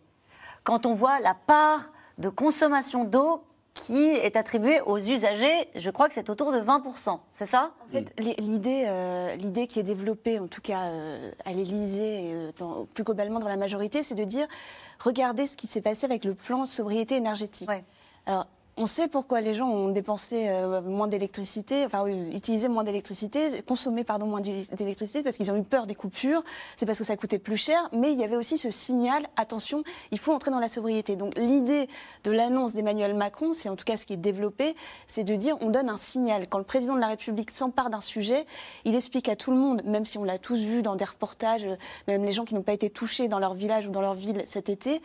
Quand 0.64 0.86
on 0.86 0.94
voit 0.94 1.20
la 1.20 1.34
part 1.34 1.92
de 2.18 2.28
consommation 2.28 3.04
d'eau 3.04 3.42
qui 3.74 3.98
est 4.06 4.36
attribuée 4.36 4.80
aux 4.82 4.98
usagers, 4.98 5.68
je 5.74 5.90
crois 5.90 6.06
que 6.08 6.14
c'est 6.14 6.30
autour 6.30 6.52
de 6.52 6.60
20%, 6.60 7.18
c'est 7.32 7.44
ça? 7.44 7.72
En 7.84 7.92
fait, 7.92 8.14
l'idée, 8.38 8.84
euh, 8.86 9.34
l'idée 9.34 9.66
qui 9.66 9.80
est 9.80 9.82
développée, 9.82 10.38
en 10.38 10.46
tout 10.46 10.60
cas 10.60 10.84
euh, 10.90 11.32
à 11.44 11.52
l'Élysée 11.52 12.26
et 12.30 12.34
euh, 12.34 12.52
dans- 12.58 12.84
plus 12.86 13.02
globalement 13.02 13.40
dans 13.40 13.48
la 13.48 13.56
majorité, 13.56 14.04
c'est 14.04 14.14
de 14.14 14.22
dire 14.24 14.46
regardez 15.02 15.46
ce 15.48 15.56
qui 15.56 15.66
s'est 15.66 15.80
passé 15.80 16.04
avec 16.06 16.24
le 16.24 16.34
plan 16.34 16.66
sobriété 16.66 17.16
énergétique. 17.16 17.68
Ouais. 17.68 17.82
Alors, 18.26 18.46
on 18.76 18.86
sait 18.86 19.06
pourquoi 19.06 19.40
les 19.40 19.54
gens 19.54 19.68
ont 19.68 19.88
dépensé 19.88 20.48
euh, 20.48 20.82
moins 20.82 21.06
d'électricité, 21.06 21.84
enfin 21.86 22.06
utilisé 22.06 22.66
moins 22.68 22.82
d'électricité, 22.82 23.62
consommé 23.62 24.02
pardon 24.02 24.26
moins 24.26 24.40
d'é- 24.40 24.66
d'électricité 24.76 25.22
parce 25.22 25.36
qu'ils 25.36 25.50
ont 25.52 25.56
eu 25.56 25.62
peur 25.62 25.86
des 25.86 25.94
coupures. 25.94 26.42
C'est 26.76 26.84
parce 26.86 26.98
que 26.98 27.04
ça 27.04 27.16
coûtait 27.16 27.38
plus 27.38 27.56
cher, 27.56 27.88
mais 27.92 28.12
il 28.12 28.18
y 28.18 28.24
avait 28.24 28.36
aussi 28.36 28.58
ce 28.58 28.70
signal 28.70 29.26
attention, 29.36 29.84
il 30.10 30.18
faut 30.18 30.32
entrer 30.32 30.50
dans 30.50 30.58
la 30.58 30.68
sobriété. 30.68 31.14
Donc 31.14 31.36
l'idée 31.36 31.88
de 32.24 32.30
l'annonce 32.30 32.72
d'Emmanuel 32.74 33.14
Macron, 33.14 33.52
c'est 33.52 33.68
en 33.68 33.76
tout 33.76 33.84
cas 33.84 33.96
ce 33.96 34.06
qui 34.06 34.14
est 34.14 34.16
développé, 34.16 34.74
c'est 35.06 35.24
de 35.24 35.36
dire 35.36 35.56
on 35.60 35.70
donne 35.70 35.88
un 35.88 35.96
signal. 35.96 36.48
Quand 36.48 36.58
le 36.58 36.64
président 36.64 36.94
de 36.96 37.00
la 37.00 37.08
République 37.08 37.50
s'empare 37.52 37.90
d'un 37.90 38.00
sujet, 38.00 38.44
il 38.84 38.94
explique 38.94 39.28
à 39.28 39.36
tout 39.36 39.50
le 39.52 39.56
monde, 39.56 39.82
même 39.84 40.04
si 40.04 40.18
on 40.18 40.24
l'a 40.24 40.38
tous 40.38 40.58
vu 40.60 40.82
dans 40.82 40.96
des 40.96 41.04
reportages, 41.04 41.64
euh, 41.64 41.76
même 42.08 42.24
les 42.24 42.32
gens 42.32 42.44
qui 42.44 42.54
n'ont 42.54 42.62
pas 42.62 42.72
été 42.72 42.90
touchés 42.90 43.28
dans 43.28 43.38
leur 43.38 43.54
village 43.54 43.86
ou 43.86 43.90
dans 43.90 44.00
leur 44.00 44.14
ville 44.14 44.42
cet 44.46 44.68
été, 44.68 45.00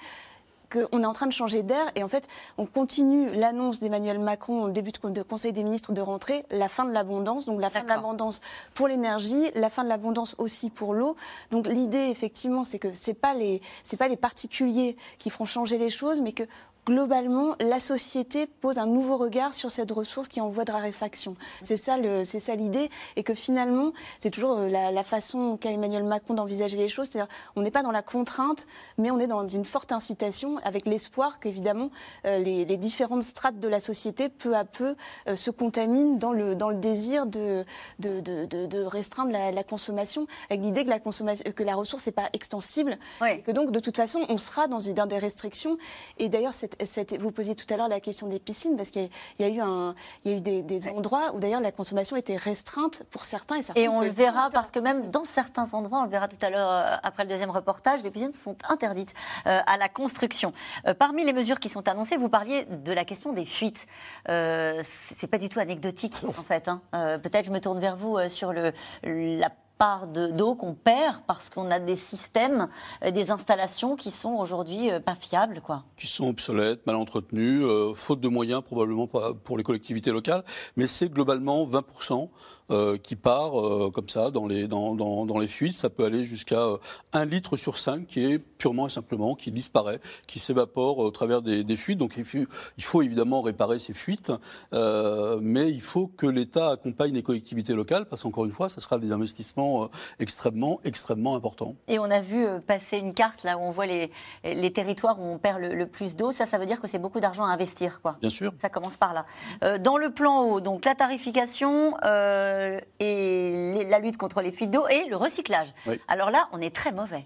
qu'on 0.70 1.04
est 1.04 1.06
en 1.06 1.14
train 1.14 1.28
de 1.28 1.34
changer 1.34 1.64
d'air 1.64 1.86
et 1.96 2.04
en 2.04 2.08
fait 2.08 2.28
on 2.58 2.66
continue 2.66 3.30
l'annonce 3.32 3.80
d'Emmanuel 3.80 4.20
Macron 4.20 4.64
au 4.64 4.70
début 4.70 4.92
de 4.92 5.10
de 5.10 5.22
Conseil 5.22 5.54
des 5.54 5.64
ministres 5.64 5.94
de 5.94 6.02
rentrée, 6.02 6.46
la 6.52 6.68
fin 6.68 6.86
de 6.86 6.92
l'abondance, 6.92 7.46
donc 7.46 7.62
la 7.62 7.70
fin 7.70 7.84
de 7.84 7.88
l'abondance 7.88 8.42
pour 8.74 8.88
l'énergie, 8.88 9.52
la 9.56 9.70
fin 9.70 9.84
de 9.84 9.90
l'abondance 9.90 10.36
aussi 10.38 10.70
pour 10.70 10.94
l'eau. 10.94 11.16
Donc 11.52 11.68
l'idée 11.68 12.08
effectivement 12.10 12.64
c'est 12.64 12.80
que 12.80 12.94
c'est 12.94 13.14
pas 13.14 13.34
les 13.34 13.62
c'est 13.84 13.98
pas 13.98 14.08
les 14.08 14.18
particuliers 14.18 14.98
qui 15.18 15.30
feront 15.30 15.46
changer 15.46 15.78
les 15.78 15.90
choses, 15.90 16.22
mais 16.22 16.34
que 16.34 16.44
globalement, 16.86 17.56
la 17.60 17.80
société 17.80 18.48
pose 18.48 18.78
un 18.80 18.88
nouveau 18.88 19.18
regard 19.18 19.54
sur 19.54 19.70
cette 19.70 19.92
ressource 19.92 20.28
qui 20.28 20.40
est 20.40 20.42
en 20.42 20.50
voie 20.50 20.66
de 20.66 20.72
raréfaction. 20.72 21.36
C'est 21.64 21.78
ça, 21.78 21.98
le, 21.98 22.24
c'est 22.24 22.40
ça 22.40 22.56
l'idée, 22.56 22.90
et 23.16 23.24
que 23.24 23.34
finalement, 23.34 23.92
c'est 24.20 24.32
toujours 24.32 24.58
euh, 24.58 24.70
la, 24.70 24.92
la 24.92 25.04
façon 25.04 25.58
qu'a 25.58 25.72
Emmanuel 25.72 26.04
Macron 26.04 26.34
d'envisager 26.34 26.78
les 26.78 26.88
choses. 26.88 27.08
C'est-à-dire, 27.10 27.32
on 27.56 27.62
n'est 27.62 27.72
pas 27.72 27.84
dans 27.84 27.92
la 27.92 28.02
contrainte, 28.02 28.66
mais 28.98 29.12
on 29.12 29.20
est 29.20 29.28
dans 29.28 29.48
une 29.48 29.66
forte 29.66 29.92
incitation, 29.92 30.58
avec 30.64 30.86
l'espoir 30.86 31.40
qu'évidemment 31.40 31.92
euh, 32.26 32.40
les, 32.40 32.66
les 32.66 32.78
différentes 32.78 33.24
strates 33.24 33.60
de 33.60 33.68
la 33.68 33.80
société, 33.80 34.30
peu 34.30 34.56
à 34.56 34.66
peu, 34.66 34.96
euh, 35.28 35.36
se 35.36 35.52
contaminent 35.52 36.18
dans 36.18 36.32
le 36.34 36.56
dans 36.56 36.70
le 36.70 36.78
désir 36.78 37.26
de 37.26 37.66
de, 38.00 38.20
de, 38.20 38.46
de- 38.46 38.66
de 38.66 38.80
restreindre 38.84 39.32
la, 39.32 39.52
la 39.52 39.64
consommation, 39.64 40.28
avec 40.50 40.62
l'idée 40.64 40.84
que 40.86 40.90
la 40.90 41.00
consommation, 41.00 41.44
que 41.56 41.64
la 41.64 41.76
ressource 41.76 42.06
n'est 42.06 42.12
pas 42.12 42.30
extensible, 42.34 42.98
Oui. 43.22 43.30
et 43.32 43.42
que 43.42 43.52
donc 43.52 43.72
de 43.72 43.80
toute 43.80 43.96
façon, 43.98 44.26
on 44.30 44.38
sera 44.38 44.68
dans, 44.68 44.80
une- 44.80 44.94
dans 44.96 45.06
des 45.06 45.18
restrictions. 45.18 45.78
Et 46.18 46.30
d'ailleurs, 46.30 46.54
cette, 46.54 46.69
cette- 46.84 47.20
vous 47.22 47.32
posiez 47.32 47.56
tout 47.56 47.66
à 47.74 47.78
l'heure 47.78 47.88
la 47.90 48.00
question 48.00 48.28
des 48.28 48.40
piscines, 48.40 48.76
parce 48.78 48.90
qu'il 48.92 49.04
y 49.04 49.06
a- 49.06 49.10
il 49.40 49.46
y 49.48 49.50
a 49.50 49.54
eu, 49.54 49.62
un, 49.62 49.96
il 50.26 50.32
y 50.32 50.34
a 50.34 50.38
eu 50.38 50.42
des, 50.42 50.64
des 50.64 50.90
endroits 50.90 51.34
où 51.34 51.40
d'ailleurs 51.40 51.62
la 51.62 51.72
consommation 51.72 52.16
était 52.16 52.36
restreinte 52.36 53.04
pour 53.12 53.24
certains. 53.24 53.56
Et, 53.56 53.62
certains 53.62 53.82
Et 53.82 53.88
on 53.88 54.02
le 54.02 54.10
verra 54.10 54.50
parce 54.52 54.72
que 54.72 54.80
même 54.80 55.10
dans 55.12 55.24
certains 55.26 55.74
endroits, 55.74 56.00
on 56.02 56.04
le 56.04 56.10
verra 56.10 56.28
tout 56.28 56.38
à 56.42 56.50
l'heure 56.50 56.70
euh, 56.70 56.96
après 57.04 57.24
le 57.24 57.30
deuxième 57.30 57.52
reportage, 57.52 58.04
les 58.04 58.12
piscines 58.12 58.34
sont 58.34 58.56
interdites 58.68 59.14
euh, 59.48 59.60
à 59.66 59.78
la 59.78 59.90
construction. 59.90 60.54
Euh, 60.88 60.94
parmi 60.94 61.24
les 61.24 61.34
mesures 61.34 61.60
qui 61.60 61.70
sont 61.70 61.88
annoncées, 61.88 62.18
vous 62.18 62.30
parliez 62.30 62.66
de 62.66 62.92
la 62.94 63.06
question 63.06 63.34
des 63.34 63.46
fuites. 63.46 63.88
Euh, 64.30 64.82
c'est 65.18 65.28
pas 65.28 65.38
du 65.38 65.50
tout 65.50 65.60
anecdotique 65.60 66.16
en 66.28 66.32
fait. 66.44 66.68
hein. 66.68 66.82
Peut-être 66.92 67.46
je 67.46 67.52
me 67.52 67.60
tourne 67.60 67.80
vers 67.80 67.96
vous 67.96 68.18
sur 68.30 68.54
le 68.54 68.72
la 69.04 69.50
part 69.80 70.08
de- 70.08 70.28
d'eau 70.28 70.54
qu'on 70.56 70.76
perd 70.76 71.22
parce 71.26 71.50
qu'on 71.50 71.72
a 71.72 71.80
des 71.80 71.96
systèmes, 71.96 72.68
des 73.12 73.32
installations 73.32 73.96
qui 73.96 74.12
sont 74.12 74.34
aujourd'hui 74.34 74.92
euh, 74.92 75.00
pas 75.00 75.16
fiables, 75.16 75.62
quoi. 75.62 75.86
qui 75.98 76.06
sont 76.08 76.28
obsolètes, 76.28 76.86
mal 76.86 76.98
entretenus, 76.98 77.64
euh, 77.64 77.94
faute 77.96 78.20
de 78.20 78.28
moyens 78.28 78.62
probablement 78.62 79.08
pour 79.08 79.58
les 79.58 79.64
collectivités 79.64 80.12
locales, 80.12 80.44
mais 80.76 80.86
c'est 80.86 81.10
globalement 81.10 81.66
20% 81.66 82.30
euh, 82.72 82.98
qui 82.98 83.16
part 83.16 83.60
euh, 83.60 83.92
comme 83.94 84.10
ça 84.10 84.32
dans 84.32 84.48
les, 84.48 84.68
dans, 84.68 84.96
dans, 84.96 85.26
dans 85.26 85.40
les 85.40 85.48
fuites. 85.48 85.74
Ça 85.74 85.90
peut 85.90 86.06
aller 86.06 86.26
jusqu'à 86.26 86.62
euh, 86.62 86.78
un 87.14 87.26
litre 87.26 87.58
sur 87.58 87.78
cinq 87.78 88.08
qui 88.08 88.24
est 88.26 88.40
purement 88.40 88.88
et 88.88 88.90
simplement 88.90 89.36
qui 89.36 89.52
disparaît, 89.52 90.00
qui 90.28 90.40
s'évapore 90.40 90.98
au 91.00 91.12
travers 91.12 91.42
des, 91.42 91.64
des 91.64 91.76
fuites. 91.76 91.98
Donc 91.98 92.14
il 92.18 92.24
faut, 92.24 92.46
il 92.78 92.84
faut 92.84 93.02
évidemment 93.02 93.42
réparer 93.42 93.80
ces 93.80 93.94
fuites, 93.94 94.32
euh, 94.74 95.40
mais 95.42 95.72
il 95.72 95.82
faut 95.82 96.08
que 96.08 96.28
l'État 96.28 96.72
accompagne 96.72 97.14
les 97.14 97.24
collectivités 97.24 97.74
locales 97.74 98.06
parce 98.06 98.24
qu'encore 98.24 98.46
une 98.46 98.52
fois, 98.52 98.70
ce 98.70 98.82
sera 98.82 98.98
des 98.98 99.12
investissements 99.12 99.84
euh, 99.84 99.88
extrêmement, 100.20 100.80
extrêmement 100.84 101.36
importants. 101.36 101.76
Et 101.88 102.00
on 102.00 102.10
a 102.12 102.22
vu 102.22 102.46
euh, 102.46 102.60
passer 102.60 102.98
une 102.98 103.14
carte 103.14 103.44
là 103.44 103.58
où 103.58 103.62
on 103.62 103.72
voit 103.72 103.86
les, 103.86 104.12
les 104.44 104.74
territoires 104.74 105.20
où 105.20 105.24
on 105.24 105.38
perd 105.38 105.62
le, 105.62 105.76
le 105.76 105.86
plus 105.88 106.16
d'eau. 106.16 106.32
Ça, 106.32 106.46
ça 106.46 106.58
veut 106.58 106.66
dire 106.66 106.82
que 106.82 106.88
c'est 106.88 107.00
beaucoup 107.00 107.20
d'argent 107.20 107.46
à 107.46 107.50
investir, 107.50 108.02
quoi. 108.02 108.18
Bien 108.20 108.30
sûr. 108.30 108.52
Ça 108.58 108.70
commence 108.70 108.98
par 108.98 109.14
là. 109.14 109.26
Euh, 109.64 109.78
dans 109.78 109.98
le 109.98 110.12
plan 110.12 110.44
haut, 110.44 110.60
donc 110.60 110.86
la 110.86 110.96
tarification 110.96 111.96
euh, 112.04 112.59
et 113.00 113.74
les- 113.76 113.86
la 113.86 114.00
lutte 114.00 114.18
contre 114.18 114.42
les 114.42 114.52
fuites 114.52 114.72
d'eau 114.72 114.88
et 114.88 115.06
le 115.06 115.16
recyclage. 115.16 115.74
Oui. 115.88 116.00
Alors 116.08 116.32
là, 116.32 116.48
on 116.52 116.62
est 116.62 116.76
très 116.76 116.92
mauvais. 116.92 117.26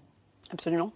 Absolument. 0.51 0.91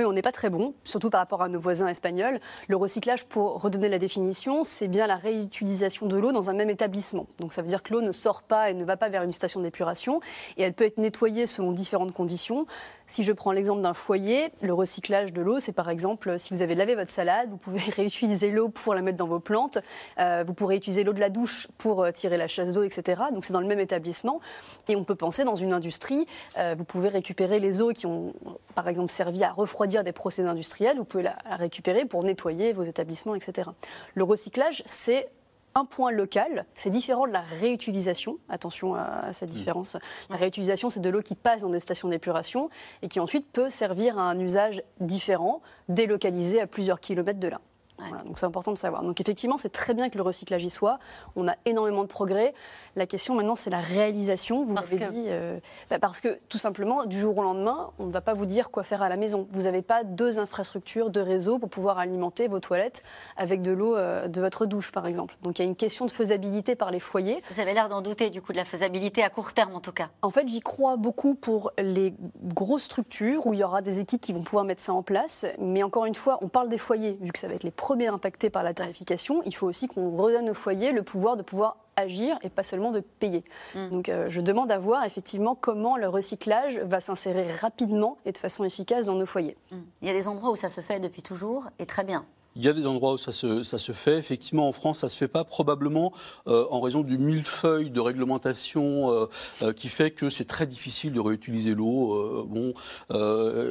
Oui, 0.00 0.04
on 0.04 0.12
n'est 0.12 0.22
pas 0.22 0.32
très 0.32 0.50
bon, 0.50 0.74
surtout 0.82 1.10
par 1.10 1.20
rapport 1.20 1.42
à 1.42 1.48
nos 1.48 1.60
voisins 1.60 1.86
espagnols. 1.86 2.40
Le 2.66 2.74
recyclage, 2.74 3.24
pour 3.24 3.62
redonner 3.62 3.88
la 3.88 3.98
définition, 4.00 4.64
c'est 4.64 4.88
bien 4.88 5.06
la 5.06 5.14
réutilisation 5.14 6.06
de 6.06 6.16
l'eau 6.16 6.32
dans 6.32 6.50
un 6.50 6.54
même 6.54 6.70
établissement. 6.70 7.26
Donc 7.38 7.52
ça 7.52 7.62
veut 7.62 7.68
dire 7.68 7.84
que 7.84 7.92
l'eau 7.92 8.00
ne 8.00 8.10
sort 8.10 8.42
pas 8.42 8.70
et 8.70 8.74
ne 8.74 8.84
va 8.84 8.96
pas 8.96 9.08
vers 9.08 9.22
une 9.22 9.30
station 9.30 9.60
d'épuration 9.60 10.20
et 10.56 10.62
elle 10.64 10.72
peut 10.72 10.86
être 10.86 10.98
nettoyée 10.98 11.46
selon 11.46 11.70
différentes 11.70 12.12
conditions. 12.12 12.66
Si 13.10 13.24
je 13.24 13.32
prends 13.32 13.50
l'exemple 13.50 13.82
d'un 13.82 13.92
foyer, 13.92 14.52
le 14.62 14.72
recyclage 14.72 15.32
de 15.32 15.42
l'eau, 15.42 15.58
c'est 15.58 15.72
par 15.72 15.90
exemple 15.90 16.38
si 16.38 16.54
vous 16.54 16.62
avez 16.62 16.76
lavé 16.76 16.94
votre 16.94 17.10
salade, 17.10 17.50
vous 17.50 17.56
pouvez 17.56 17.80
réutiliser 17.96 18.52
l'eau 18.52 18.68
pour 18.68 18.94
la 18.94 19.02
mettre 19.02 19.16
dans 19.16 19.26
vos 19.26 19.40
plantes, 19.40 19.78
euh, 20.20 20.44
vous 20.46 20.54
pourrez 20.54 20.76
utiliser 20.76 21.02
l'eau 21.02 21.12
de 21.12 21.18
la 21.18 21.28
douche 21.28 21.66
pour 21.76 22.04
euh, 22.04 22.12
tirer 22.12 22.36
la 22.36 22.46
chasse 22.46 22.72
d'eau, 22.72 22.84
etc. 22.84 23.20
Donc 23.34 23.44
c'est 23.44 23.52
dans 23.52 23.60
le 23.60 23.66
même 23.66 23.80
établissement. 23.80 24.38
Et 24.86 24.94
on 24.94 25.02
peut 25.02 25.16
penser 25.16 25.42
dans 25.42 25.56
une 25.56 25.72
industrie, 25.72 26.24
euh, 26.56 26.76
vous 26.78 26.84
pouvez 26.84 27.08
récupérer 27.08 27.58
les 27.58 27.82
eaux 27.82 27.92
qui 27.92 28.06
ont 28.06 28.32
par 28.76 28.86
exemple 28.86 29.10
servi 29.10 29.42
à 29.42 29.50
refroidir 29.50 30.04
des 30.04 30.12
procédés 30.12 30.46
industriels, 30.46 30.96
vous 30.96 31.04
pouvez 31.04 31.24
la 31.24 31.36
récupérer 31.56 32.04
pour 32.04 32.22
nettoyer 32.22 32.72
vos 32.72 32.84
établissements, 32.84 33.34
etc. 33.34 33.70
Le 34.14 34.22
recyclage, 34.22 34.84
c'est 34.86 35.28
un 35.74 35.84
point 35.84 36.10
local, 36.10 36.66
c'est 36.74 36.90
différent 36.90 37.26
de 37.26 37.32
la 37.32 37.40
réutilisation. 37.40 38.38
Attention 38.48 38.94
à, 38.94 39.32
cette 39.32 39.50
différence. 39.50 39.96
La 40.28 40.36
réutilisation, 40.36 40.90
c'est 40.90 41.00
de 41.00 41.10
l'eau 41.10 41.22
qui 41.22 41.34
passe 41.34 41.62
dans 41.62 41.70
des 41.70 41.80
stations 41.80 42.08
d'épuration 42.08 42.70
et 43.02 43.08
qui 43.08 43.20
ensuite 43.20 43.50
peut 43.52 43.70
servir 43.70 44.18
à 44.18 44.22
un 44.22 44.38
usage 44.38 44.82
différent, 45.00 45.62
délocalisé 45.88 46.60
à 46.60 46.66
plusieurs 46.66 47.00
kilomètres 47.00 47.40
de 47.40 47.48
là. 47.48 47.60
Voilà, 48.08 48.24
donc 48.24 48.38
c'est 48.38 48.46
important 48.46 48.72
de 48.72 48.78
savoir. 48.78 49.02
Donc 49.02 49.20
effectivement, 49.20 49.56
c'est 49.58 49.68
très 49.72 49.94
bien 49.94 50.08
que 50.10 50.16
le 50.16 50.22
recyclage 50.22 50.64
y 50.64 50.70
soit. 50.70 50.98
On 51.36 51.46
a 51.48 51.54
énormément 51.66 52.02
de 52.02 52.08
progrès. 52.08 52.54
La 52.96 53.06
question 53.06 53.34
maintenant, 53.34 53.54
c'est 53.54 53.70
la 53.70 53.80
réalisation. 53.80 54.64
Vous 54.64 54.74
Parce 54.74 54.90
l'avez 54.90 55.04
que- 55.06 55.10
dit, 55.10 55.24
euh, 55.28 55.58
bah, 55.90 55.98
parce 55.98 56.20
que 56.20 56.38
tout 56.48 56.58
simplement, 56.58 57.04
du 57.06 57.18
jour 57.20 57.36
au 57.38 57.42
lendemain, 57.42 57.90
on 57.98 58.06
ne 58.06 58.12
va 58.12 58.20
pas 58.20 58.34
vous 58.34 58.46
dire 58.46 58.70
quoi 58.70 58.82
faire 58.82 59.02
à 59.02 59.08
la 59.08 59.16
maison. 59.16 59.46
Vous 59.52 59.62
n'avez 59.62 59.82
pas 59.82 60.02
deux 60.04 60.38
infrastructures, 60.38 61.10
deux 61.10 61.22
réseaux 61.22 61.58
pour 61.58 61.68
pouvoir 61.70 61.98
alimenter 61.98 62.48
vos 62.48 62.58
toilettes 62.60 63.02
avec 63.36 63.62
de 63.62 63.70
l'eau 63.70 63.96
euh, 63.96 64.26
de 64.28 64.40
votre 64.40 64.66
douche, 64.66 64.90
par 64.92 65.06
exemple. 65.06 65.36
Donc 65.42 65.58
il 65.58 65.62
y 65.62 65.64
a 65.64 65.68
une 65.68 65.76
question 65.76 66.04
de 66.06 66.10
faisabilité 66.10 66.74
par 66.74 66.90
les 66.90 67.00
foyers. 67.00 67.42
Vous 67.50 67.60
avez 67.60 67.74
l'air 67.74 67.88
d'en 67.88 68.00
douter 68.02 68.30
du 68.30 68.42
coup 68.42 68.52
de 68.52 68.56
la 68.56 68.64
faisabilité 68.64 69.22
à 69.22 69.30
court 69.30 69.52
terme 69.52 69.74
en 69.74 69.80
tout 69.80 69.92
cas. 69.92 70.08
En 70.22 70.30
fait, 70.30 70.48
j'y 70.48 70.60
crois 70.60 70.96
beaucoup 70.96 71.34
pour 71.34 71.70
les 71.78 72.14
grosses 72.42 72.82
structures 72.84 73.46
où 73.46 73.52
il 73.54 73.60
y 73.60 73.64
aura 73.64 73.82
des 73.82 74.00
équipes 74.00 74.20
qui 74.20 74.32
vont 74.32 74.42
pouvoir 74.42 74.64
mettre 74.64 74.82
ça 74.82 74.92
en 74.92 75.02
place. 75.02 75.46
Mais 75.58 75.82
encore 75.82 76.06
une 76.06 76.14
fois, 76.14 76.38
on 76.42 76.48
parle 76.48 76.68
des 76.68 76.78
foyers, 76.78 77.16
vu 77.20 77.30
que 77.32 77.38
ça 77.38 77.46
va 77.48 77.54
être 77.54 77.62
les 77.64 77.70
premiers 77.70 77.89
impactés 77.98 78.50
par 78.50 78.62
la 78.62 78.74
tarification. 78.74 79.42
Il 79.44 79.54
faut 79.54 79.66
aussi 79.66 79.86
qu'on 79.88 80.16
redonne 80.16 80.50
aux 80.50 80.54
foyers 80.54 80.92
le 80.92 81.02
pouvoir 81.02 81.36
de 81.36 81.42
pouvoir 81.42 81.76
agir 81.96 82.38
et 82.42 82.48
pas 82.48 82.62
seulement 82.62 82.90
de 82.90 83.00
payer. 83.00 83.44
Donc 83.74 84.08
euh, 84.08 84.26
je 84.28 84.40
demande 84.40 84.72
à 84.72 84.78
voir 84.78 85.04
effectivement 85.04 85.54
comment 85.54 85.96
le 85.96 86.08
recyclage 86.08 86.78
va 86.78 87.00
s'insérer 87.00 87.46
rapidement 87.60 88.16
et 88.24 88.32
de 88.32 88.38
façon 88.38 88.64
efficace 88.64 89.06
dans 89.06 89.14
nos 89.14 89.26
foyers. 89.26 89.56
Il 90.02 90.08
y 90.08 90.10
a 90.10 90.14
des 90.14 90.28
endroits 90.28 90.50
où 90.50 90.56
ça 90.56 90.68
se 90.68 90.80
fait 90.80 91.00
depuis 91.00 91.22
toujours 91.22 91.66
et 91.78 91.86
très 91.86 92.04
bien. 92.04 92.24
Il 92.56 92.64
y 92.64 92.68
a 92.68 92.72
des 92.72 92.86
endroits 92.86 93.12
où 93.12 93.18
ça 93.18 93.30
se, 93.30 93.62
ça 93.62 93.78
se 93.78 93.92
fait. 93.92 94.18
Effectivement, 94.18 94.68
en 94.68 94.72
France, 94.72 94.98
ça 94.98 95.08
se 95.08 95.16
fait 95.16 95.28
pas 95.28 95.44
probablement 95.44 96.12
euh, 96.48 96.66
en 96.70 96.80
raison 96.80 97.02
du 97.02 97.16
millefeuille 97.16 97.90
de 97.90 98.00
réglementation 98.00 99.12
euh, 99.12 99.26
euh, 99.62 99.72
qui 99.72 99.88
fait 99.88 100.10
que 100.10 100.30
c'est 100.30 100.46
très 100.46 100.66
difficile 100.66 101.12
de 101.12 101.20
réutiliser 101.20 101.74
l'eau. 101.74 102.44
bon, 102.48 102.74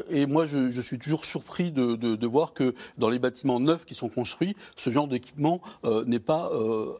et 0.09 0.25
moi, 0.25 0.45
je, 0.45 0.71
je 0.71 0.81
suis 0.81 0.97
toujours 0.97 1.25
surpris 1.25 1.71
de, 1.71 1.95
de, 1.95 2.27
voir 2.27 2.53
que 2.53 2.73
dans 2.97 3.09
les 3.09 3.19
bâtiments 3.19 3.59
neufs 3.59 3.85
qui 3.85 3.95
sont 3.95 4.09
construits, 4.09 4.55
ce 4.77 4.89
genre 4.89 5.07
d'équipement 5.07 5.61
n'est 6.05 6.19
pas 6.19 6.51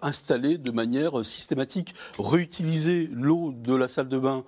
installé 0.02 0.58
de 0.58 0.72
manière 0.72 1.24
systématique. 1.24 1.94
Réutiliser 2.18 3.10
l'eau 3.12 3.54
de 3.56 3.74
la 3.76 3.88
salle 3.88 4.10
de 4.10 4.20
bain 4.20 4.44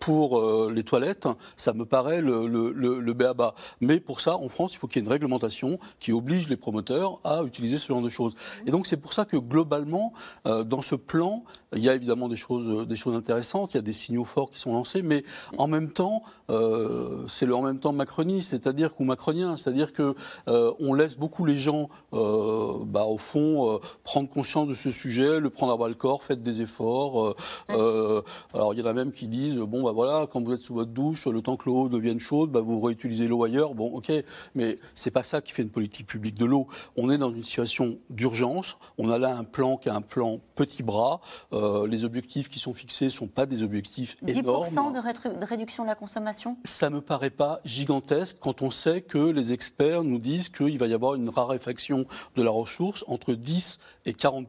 pour 0.00 0.70
les 0.70 0.82
toilettes, 0.82 1.28
ça 1.56 1.72
me 1.72 1.84
paraît 1.84 2.20
le, 2.20 2.46
le, 2.46 2.72
le, 2.72 3.00
le 3.00 3.12
béaba. 3.12 3.54
Mais 3.80 4.00
pour 4.00 4.20
ça, 4.20 4.36
en 4.36 4.48
France, 4.48 4.74
il 4.74 4.78
faut 4.78 4.86
qu'il 4.86 5.00
y 5.00 5.04
ait 5.04 5.06
une 5.06 5.12
réglementation 5.12 5.78
qui 6.00 6.12
oblige 6.12 6.48
les 6.48 6.55
promoteurs 6.56 7.20
à 7.24 7.42
utiliser 7.42 7.78
ce 7.78 7.88
genre 7.88 8.02
de 8.02 8.08
choses. 8.08 8.34
Et 8.66 8.70
donc 8.70 8.86
c'est 8.86 8.96
pour 8.96 9.12
ça 9.12 9.24
que 9.24 9.36
globalement, 9.36 10.12
euh, 10.46 10.64
dans 10.64 10.82
ce 10.82 10.94
plan, 10.94 11.44
il 11.76 11.82
y 11.82 11.88
a 11.88 11.94
évidemment 11.94 12.28
des 12.28 12.36
choses, 12.36 12.68
euh, 12.68 12.86
des 12.86 12.96
choses 12.96 13.14
intéressantes, 13.14 13.74
il 13.74 13.76
y 13.76 13.78
a 13.78 13.82
des 13.82 13.92
signaux 13.92 14.24
forts 14.24 14.50
qui 14.50 14.58
sont 14.58 14.72
lancés, 14.72 15.02
mais 15.02 15.24
en 15.58 15.66
même 15.66 15.90
temps, 15.90 16.22
euh, 16.50 17.24
c'est 17.28 17.46
le 17.46 17.54
en 17.54 17.62
même 17.62 17.78
temps 17.78 17.92
macroniste, 17.92 18.50
c'est-à-dire 18.50 18.90
ou 18.98 19.04
macronien, 19.04 19.56
c'est-à-dire 19.56 19.92
que 19.92 20.14
euh, 20.48 20.72
on 20.80 20.94
laisse 20.94 21.16
beaucoup 21.16 21.44
les 21.44 21.56
gens, 21.56 21.88
bah, 22.12 23.04
au 23.04 23.18
fond, 23.18 23.80
prendre 24.02 24.28
conscience 24.28 24.68
de 24.68 24.74
ce 24.74 24.90
sujet, 24.90 25.40
le 25.40 25.50
prendre 25.50 25.72
à 25.72 25.76
bras 25.76 25.88
le 25.88 25.94
corps, 25.94 26.22
faites 26.22 26.42
des 26.42 26.62
efforts. 26.62 27.34
alors 27.68 28.74
il 28.74 28.80
y 28.80 28.82
en 28.82 28.86
a 28.86 28.92
même 28.92 29.12
qui 29.12 29.26
disent 29.26 29.56
bon 29.56 29.82
bah 29.82 29.92
voilà, 29.92 30.26
quand 30.26 30.42
vous 30.42 30.52
êtes 30.52 30.60
sous 30.60 30.74
votre 30.74 30.90
douche, 30.90 31.26
le 31.26 31.42
temps 31.42 31.56
que 31.56 31.68
l'eau 31.68 31.88
devienne 31.88 32.20
chaude, 32.20 32.50
bah, 32.50 32.60
vous 32.60 32.80
réutilisez 32.80 33.28
l'eau 33.28 33.44
ailleurs. 33.44 33.74
Bon 33.74 33.92
ok, 33.92 34.12
mais 34.54 34.78
c'est 34.94 35.10
pas 35.10 35.22
ça 35.22 35.40
qui 35.40 35.52
fait 35.52 35.62
une 35.62 35.70
politique 35.70 36.06
publique 36.06 36.36
de 36.36 36.45
l'eau. 36.46 36.66
On 36.96 37.10
est 37.10 37.18
dans 37.18 37.30
une 37.32 37.42
situation 37.42 37.98
d'urgence. 38.10 38.76
On 38.98 39.10
a 39.10 39.18
là 39.18 39.36
un 39.36 39.44
plan 39.44 39.76
qui 39.76 39.88
est 39.88 39.92
un 39.92 40.00
plan 40.00 40.40
petit 40.54 40.82
bras. 40.82 41.20
Euh, 41.52 41.86
les 41.86 42.04
objectifs 42.04 42.48
qui 42.48 42.58
sont 42.58 42.72
fixés 42.74 43.10
sont 43.10 43.26
pas 43.28 43.46
des 43.46 43.62
objectifs 43.62 44.16
10% 44.24 44.38
énormes. 44.38 44.92
de, 44.94 44.98
rétru- 45.00 45.38
de 45.38 45.44
réduction 45.44 45.82
de 45.84 45.88
la 45.88 45.94
consommation? 45.94 46.56
Ça 46.64 46.90
me 46.90 47.00
paraît 47.00 47.30
pas 47.30 47.60
gigantesque 47.64 48.38
quand 48.40 48.62
on 48.62 48.70
sait 48.70 49.02
que 49.02 49.18
les 49.18 49.52
experts 49.52 50.02
nous 50.04 50.18
disent 50.18 50.48
qu'il 50.48 50.78
va 50.78 50.86
y 50.86 50.94
avoir 50.94 51.14
une 51.14 51.28
raréfaction 51.28 52.04
de 52.36 52.42
la 52.42 52.50
ressource 52.50 53.04
entre 53.08 53.34
10 53.34 53.78
et 54.06 54.14
40 54.14 54.46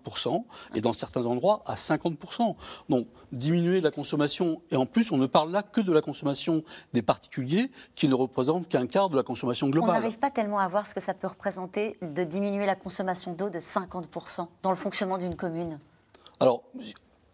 et 0.75 0.81
dans 0.81 0.93
certains 0.93 1.25
endroits 1.25 1.63
à 1.65 1.75
50% 1.75 2.55
Donc 2.89 3.07
diminuer 3.31 3.81
la 3.81 3.91
consommation 3.91 4.61
et 4.71 4.75
en 4.75 4.85
plus 4.85 5.11
on 5.11 5.17
ne 5.17 5.25
parle 5.25 5.51
là 5.51 5.63
que 5.63 5.81
de 5.81 5.91
la 5.91 6.01
consommation 6.01 6.63
des 6.93 7.01
particuliers 7.01 7.71
qui 7.95 8.07
ne 8.07 8.15
représente 8.15 8.67
qu'un 8.67 8.87
quart 8.87 9.09
de 9.09 9.15
la 9.15 9.23
consommation 9.23 9.67
On 9.67 9.69
globale. 9.69 9.91
n'arrive 10.01 10.17
pas 10.19 10.31
tellement 10.31 10.59
à 10.59 10.67
voir 10.67 10.85
ce 10.85 10.93
que 10.93 10.99
ça 11.01 11.13
peut 11.13 11.27
représenter 11.27 11.86
de 12.01 12.23
diminuer 12.23 12.65
la 12.65 12.75
consommation 12.75 13.33
d'eau 13.33 13.49
de 13.49 13.59
50% 13.59 14.47
dans 14.63 14.69
le 14.69 14.75
fonctionnement 14.75 15.17
d'une 15.17 15.35
commune. 15.35 15.79
Alors 16.39 16.63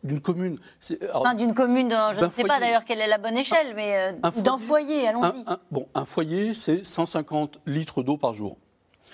d'une 0.03 0.19
commune, 0.19 0.59
alors, 1.01 1.21
Enfin, 1.21 1.33
d'une 1.33 1.53
commune, 1.53 1.89
je 1.89 2.25
ne 2.25 2.29
sais 2.29 2.43
pas 2.43 2.59
d'ailleurs 2.59 2.83
quelle 2.83 2.99
est 2.99 3.07
la 3.07 3.17
bonne 3.17 3.37
échelle, 3.37 3.73
mais 3.73 4.13
euh, 4.13 4.41
d'un 4.41 4.57
foyer, 4.57 5.07
allons-y. 5.07 5.45
bon, 5.71 5.87
un 5.95 6.03
foyer 6.03 6.53
c'est 6.53 6.83
150 6.83 7.59
litres 7.65 8.03
d'eau 8.03 8.17
par 8.17 8.33
jour. 8.33 8.57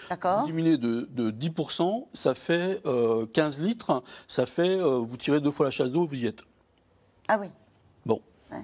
D'accord 0.09 0.45
Diminuer 0.45 0.77
de, 0.77 1.07
de 1.11 1.29
10%, 1.29 2.07
ça 2.13 2.33
fait 2.33 2.81
euh, 2.87 3.27
15 3.27 3.59
litres, 3.59 4.01
ça 4.27 4.47
fait, 4.47 4.79
euh, 4.79 4.97
vous 4.97 5.17
tirez 5.17 5.39
deux 5.39 5.51
fois 5.51 5.65
la 5.65 5.71
chasse 5.71 5.91
d'eau, 5.91 6.07
vous 6.07 6.15
y 6.15 6.25
êtes. 6.25 6.41
Ah 7.27 7.37
oui. 7.39 7.47
Bon, 8.05 8.21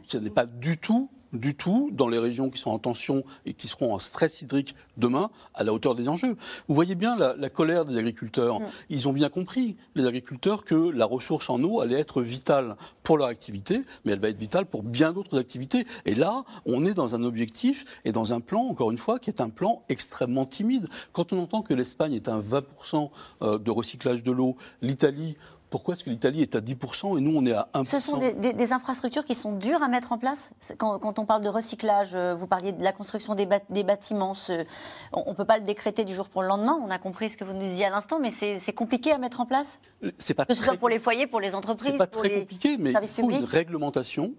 ce 0.07 0.17
n'est 0.17 0.31
pas 0.31 0.47
du 0.47 0.79
tout, 0.79 1.09
du 1.33 1.55
tout, 1.55 1.89
dans 1.91 2.07
les 2.07 2.19
régions 2.19 2.49
qui 2.49 2.59
sont 2.59 2.71
en 2.71 2.79
tension 2.79 3.23
et 3.45 3.53
qui 3.53 3.67
seront 3.67 3.93
en 3.93 3.99
stress 3.99 4.41
hydrique 4.41 4.75
demain, 4.97 5.29
à 5.53 5.63
la 5.63 5.73
hauteur 5.73 5.95
des 5.95 6.09
enjeux. 6.09 6.35
Vous 6.67 6.75
voyez 6.75 6.95
bien 6.95 7.15
la, 7.17 7.35
la 7.35 7.49
colère 7.49 7.85
des 7.85 7.97
agriculteurs. 7.97 8.59
Ils 8.89 9.07
ont 9.07 9.13
bien 9.13 9.29
compris, 9.29 9.75
les 9.95 10.05
agriculteurs, 10.05 10.63
que 10.63 10.75
la 10.75 11.05
ressource 11.05 11.49
en 11.49 11.61
eau 11.63 11.81
allait 11.81 11.99
être 11.99 12.21
vitale 12.21 12.75
pour 13.03 13.17
leur 13.17 13.27
activité, 13.27 13.83
mais 14.03 14.13
elle 14.13 14.19
va 14.19 14.29
être 14.29 14.39
vitale 14.39 14.65
pour 14.65 14.83
bien 14.83 15.13
d'autres 15.13 15.39
activités. 15.39 15.85
Et 16.05 16.15
là, 16.15 16.43
on 16.65 16.85
est 16.85 16.93
dans 16.93 17.15
un 17.15 17.23
objectif 17.23 17.85
et 18.05 18.11
dans 18.11 18.33
un 18.33 18.39
plan, 18.39 18.61
encore 18.61 18.91
une 18.91 18.97
fois, 18.97 19.19
qui 19.19 19.29
est 19.29 19.41
un 19.41 19.49
plan 19.49 19.83
extrêmement 19.89 20.45
timide. 20.45 20.87
Quand 21.13 21.33
on 21.33 21.39
entend 21.39 21.61
que 21.61 21.73
l'Espagne 21.73 22.13
est 22.13 22.27
à 22.27 22.39
20% 22.39 23.09
euh, 23.41 23.57
de 23.57 23.71
recyclage 23.71 24.23
de 24.23 24.31
l'eau, 24.31 24.55
l'Italie, 24.81 25.37
pourquoi 25.75 25.95
est-ce 25.95 26.05
que 26.05 26.09
l'Italie 26.09 26.41
est 26.41 26.55
à 26.55 26.61
10% 26.61 27.17
et 27.17 27.21
nous 27.21 27.35
on 27.35 27.45
est 27.45 27.51
à 27.51 27.67
1% 27.73 27.83
Ce 27.83 27.99
sont 27.99 28.15
des, 28.15 28.31
des- 28.31 28.53
des 28.53 28.71
infrastructures 28.71 29.25
qui 29.25 29.35
sont 29.35 29.51
dures 29.51 29.83
à 29.83 29.89
mettre 29.89 30.13
en 30.13 30.17
place. 30.17 30.51
Quand, 30.77 30.99
quand 30.99 31.19
on 31.19 31.25
parle 31.25 31.41
de 31.41 31.49
recyclage, 31.49 32.11
euh, 32.15 32.33
vous 32.33 32.47
parliez 32.47 32.71
de 32.71 32.81
la 32.81 32.93
construction 32.93 33.35
des, 33.35 33.45
bâtiments. 33.45 34.33
ce- 34.35 34.65
on 35.11 35.31
ne 35.31 35.35
peut 35.35 35.43
pas 35.43 35.57
le 35.57 35.65
décréter 35.65 36.05
du 36.05 36.13
jour 36.13 36.29
pour 36.29 36.43
le 36.43 36.47
lendemain. 36.47 36.79
On 36.81 36.89
a 36.91 36.97
compris 36.97 37.29
ce 37.29 37.35
que 37.35 37.43
vous 37.43 37.51
nous 37.51 37.59
disiez 37.59 37.87
à 37.87 37.89
l'instant, 37.89 38.19
mais 38.19 38.29
c'est 38.29 38.71
compliqué 38.73 39.11
à 39.11 39.17
mettre 39.17 39.41
en 39.41 39.45
place. 39.45 39.79
C'est 40.17 40.33
pas 40.33 40.45
Que 40.45 40.53
ce 40.53 40.59
très 40.59 40.67
soit 40.69 40.77
pour 40.77 40.87
les 40.87 40.99
foyers, 40.99 41.27
pour 41.27 41.41
les 41.41 41.53
entreprises, 41.55 41.87
C'est 41.91 41.97
pas 41.97 42.07
pour 42.07 42.21
très 42.21 42.29
les 42.29 42.39
compliqué, 42.41 42.77
mais 42.79 42.93
il 43.01 43.07
faut 43.09 43.29
une 43.29 43.43
réglementation 43.43 44.31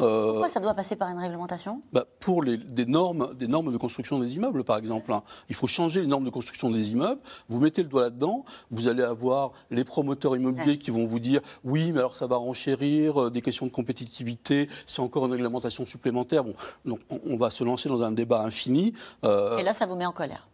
Pourquoi 0.00 0.48
ça 0.48 0.60
doit 0.60 0.74
passer 0.74 0.96
par 0.96 1.08
une 1.08 1.18
réglementation? 1.18 1.82
bah, 1.92 2.04
pour 2.20 2.42
les, 2.42 2.56
des, 2.56 2.86
normes, 2.86 3.34
des 3.34 3.46
normes 3.48 3.72
de 3.72 3.76
construction 3.76 4.18
des 4.18 4.36
immeubles, 4.36 4.64
par 4.64 4.76
exemple. 4.78 5.12
hein. 5.12 5.22
Il 5.48 5.54
faut 5.54 5.66
changer 5.66 6.00
les 6.00 6.06
normes 6.06 6.24
de 6.24 6.30
construction 6.30 6.70
des 6.70 6.92
immeubles. 6.92 7.20
Vous 7.48 7.60
mettez 7.60 7.82
le 7.82 7.88
doigt 7.88 8.02
là-dedans, 8.02 8.44
vous 8.70 8.88
allez 8.88 9.02
avoir 9.02 9.52
les 9.70 9.84
promoteurs 9.84 10.36
immobiliers 10.36 10.72
Ouais. 10.72 10.78
qui 10.78 10.90
vont 10.90 11.06
vous 11.06 11.20
dire 11.20 11.40
oui, 11.64 11.92
mais 11.92 11.98
alors 12.00 12.16
ça 12.16 12.26
va 12.26 12.36
renchérir, 12.36 13.22
euh, 13.24 13.30
des 13.30 13.42
questions 13.42 13.66
de 13.66 13.70
compétitivité, 13.70 14.68
c'est 14.86 15.00
encore 15.00 15.26
une 15.26 15.32
réglementation 15.32 15.84
supplémentaire. 15.84 16.44
Bon, 16.44 16.54
donc 16.84 17.00
on, 17.10 17.36
va 17.36 17.50
se 17.50 17.64
lancer 17.64 17.88
dans 17.88 18.02
un 18.02 18.12
débat 18.12 18.42
infini. 18.42 18.92
Euh, 19.24 19.58
Et 19.58 19.62
là, 19.62 19.72
ça 19.72 19.86
vous 19.86 19.94
met 19.96 20.06
en 20.06 20.12
colère? 20.12 20.48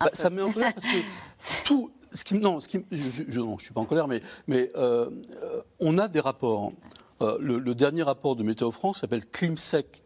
Bah, 0.00 0.10
ça 0.12 0.30
me 0.30 0.36
met 0.36 0.42
en 0.42 0.52
colère 0.52 0.72
parce 0.74 0.86
que 0.86 0.98
tout. 1.64 1.90
Ce 2.12 2.24
qui, 2.24 2.34
non, 2.38 2.58
ce 2.60 2.68
qui, 2.68 2.84
je, 2.90 3.22
je, 3.28 3.38
non, 3.40 3.58
je 3.58 3.64
suis 3.64 3.74
pas 3.74 3.82
en 3.82 3.84
colère, 3.84 4.08
mais, 4.08 4.22
mais 4.46 4.70
euh, 4.76 5.10
euh, 5.42 5.60
on 5.78 5.98
a 5.98 6.08
des 6.08 6.20
rapports. 6.20 6.72
Euh, 7.20 7.36
le, 7.40 7.58
le 7.58 7.74
dernier 7.74 8.02
rapport 8.02 8.36
de 8.36 8.42
Météo 8.42 8.70
France 8.70 9.00
s'appelle 9.00 9.26
ClimSec. 9.26 10.02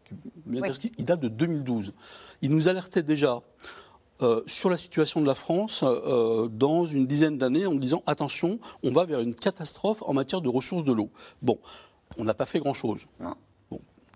Oui. 0.47 0.61
Il 0.97 1.05
date 1.05 1.19
de 1.19 1.27
2012. 1.27 1.93
Il 2.41 2.51
nous 2.51 2.67
alertait 2.67 3.03
déjà 3.03 3.41
euh, 4.21 4.41
sur 4.45 4.69
la 4.69 4.77
situation 4.77 5.21
de 5.21 5.25
la 5.25 5.35
France 5.35 5.83
euh, 5.83 6.47
dans 6.47 6.85
une 6.85 7.07
dizaine 7.07 7.37
d'années 7.37 7.65
en 7.65 7.73
disant 7.73 8.03
attention, 8.05 8.59
on 8.83 8.91
va 8.91 9.05
vers 9.05 9.19
une 9.19 9.35
catastrophe 9.35 10.03
en 10.05 10.13
matière 10.13 10.41
de 10.41 10.49
ressources 10.49 10.83
de 10.83 10.93
l'eau. 10.93 11.09
Bon, 11.41 11.57
on 12.17 12.23
n'a 12.23 12.33
pas 12.33 12.45
fait 12.45 12.59
grand-chose. 12.59 13.01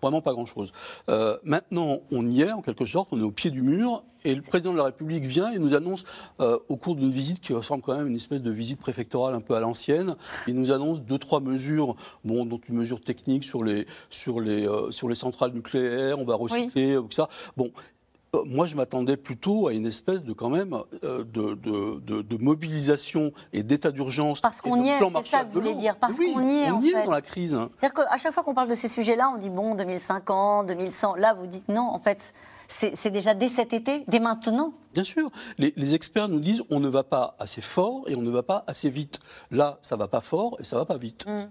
Vraiment 0.02 0.22
pas 0.22 0.34
grand-chose. 0.34 0.72
Euh, 1.10 1.38
maintenant, 1.44 2.00
on 2.12 2.28
y 2.28 2.42
est, 2.42 2.52
en 2.52 2.62
quelque 2.62 2.86
sorte, 2.86 3.10
on 3.12 3.20
est 3.20 3.24
au 3.24 3.32
pied 3.32 3.50
du 3.50 3.62
mur, 3.62 4.04
et 4.24 4.36
le 4.36 4.42
président 4.42 4.72
de 4.72 4.78
la 4.78 4.84
République 4.84 5.26
vient 5.26 5.52
et 5.52 5.58
nous 5.58 5.74
annonce, 5.74 6.04
euh, 6.40 6.60
au 6.70 6.76
cours 6.76 6.96
d'une 6.96 7.12
visite 7.12 7.40
qui 7.40 7.54
ressemble 7.54 7.82
quand 7.82 7.96
même 7.96 8.06
à 8.06 8.10
une 8.10 8.16
espèce 8.16 8.42
de 8.42 8.52
visite 8.52 8.80
préfectorale 8.80 9.34
un 9.34 9.40
peu 9.40 9.56
à 9.56 9.60
l'ancienne, 9.60 10.16
il 10.48 10.56
nous 10.56 10.72
annonce 10.72 11.02
deux, 11.02 11.18
trois 11.18 11.40
mesures, 11.40 11.96
bon, 12.24 12.46
dont 12.46 12.60
une 12.70 12.76
mesure 12.76 13.02
technique 13.02 13.44
sur 13.44 13.64
les, 13.64 13.88
sur 14.10 14.40
les, 14.40 14.68
euh, 14.68 14.92
sur 14.92 15.10
les 15.10 15.16
centrales 15.16 15.52
nucléaires, 15.52 16.20
on 16.20 16.26
va 16.26 16.36
recycler, 16.36 16.96
tout 16.96 17.12
ça. 17.12 17.30
Bon, 17.56 17.72
moi, 18.46 18.66
je 18.68 18.76
m'attendais 18.76 19.18
plutôt 19.18 19.68
à 19.68 19.74
une 19.74 19.86
espèce 19.86 20.24
de 20.24 20.34
quand 20.34 20.50
même 20.50 20.78
euh, 21.04 21.24
de, 21.24 21.56
de- 21.56 22.00
de- 22.00 22.22
de 22.22 22.44
mobilisation 22.44 23.32
et 23.54 23.64
d'état 23.64 23.92
d'urgence. 23.92 24.42
Parce 24.42 24.62
qu'on 24.62 24.82
y 24.84 24.90
est, 24.90 24.98
plan 25.00 25.12
c'est 25.24 25.28
ça 25.28 25.40
que 25.44 25.48
vous 25.48 25.54
voulez 25.60 25.74
dire, 25.76 25.96
parce 25.98 26.18
Oui, 26.20 26.34
qu'on 26.34 26.48
y 26.48 26.58
est, 26.60 26.72
on 26.72 26.76
en 26.78 26.82
y 26.82 26.90
fait. 26.92 27.02
est 27.02 27.06
dans 27.06 27.12
la 27.12 27.22
crise. 27.22 27.56
hein. 27.56 27.70
C'est-à-dire 27.80 28.06
qu'à 28.06 28.18
chaque 28.18 28.34
fois 28.34 28.44
qu'on 28.44 28.54
parle 28.54 28.70
de 28.70 28.76
ces 28.76 28.90
sujets-là, 28.90 29.32
on 29.34 29.38
dit 29.38 29.50
bon, 29.50 29.76
2050, 29.76 30.68
2100. 30.68 31.16
Là, 31.16 31.34
vous 31.34 31.48
dites 31.48 31.68
non, 31.70 31.84
en 31.84 32.00
fait, 32.00 32.34
c'est 32.68 33.10
déjà 33.12 33.34
dès 33.34 33.48
cet 33.48 33.72
été, 33.74 34.04
dès 34.08 34.20
maintenant. 34.20 34.74
Bien 34.94 35.04
sûr, 35.06 35.30
les, 35.58 35.74
les 35.78 35.96
experts 35.96 36.28
nous 36.28 36.40
disent 36.40 36.64
on 36.70 36.80
ne 36.80 36.90
va 36.90 37.04
pas 37.04 37.36
assez 37.40 37.62
fort 37.62 38.04
et 38.08 38.16
on 38.16 38.22
ne 38.22 38.30
va 38.32 38.44
pas 38.44 38.64
assez 38.68 38.90
vite. 38.90 39.20
Là, 39.52 39.80
ça 39.82 39.96
va 39.96 40.08
pas 40.08 40.22
fort 40.22 40.58
et 40.60 40.64
ça 40.64 40.76
va 40.78 40.86
pas 40.86 40.98
vite. 40.98 41.26
Hmm. 41.28 41.50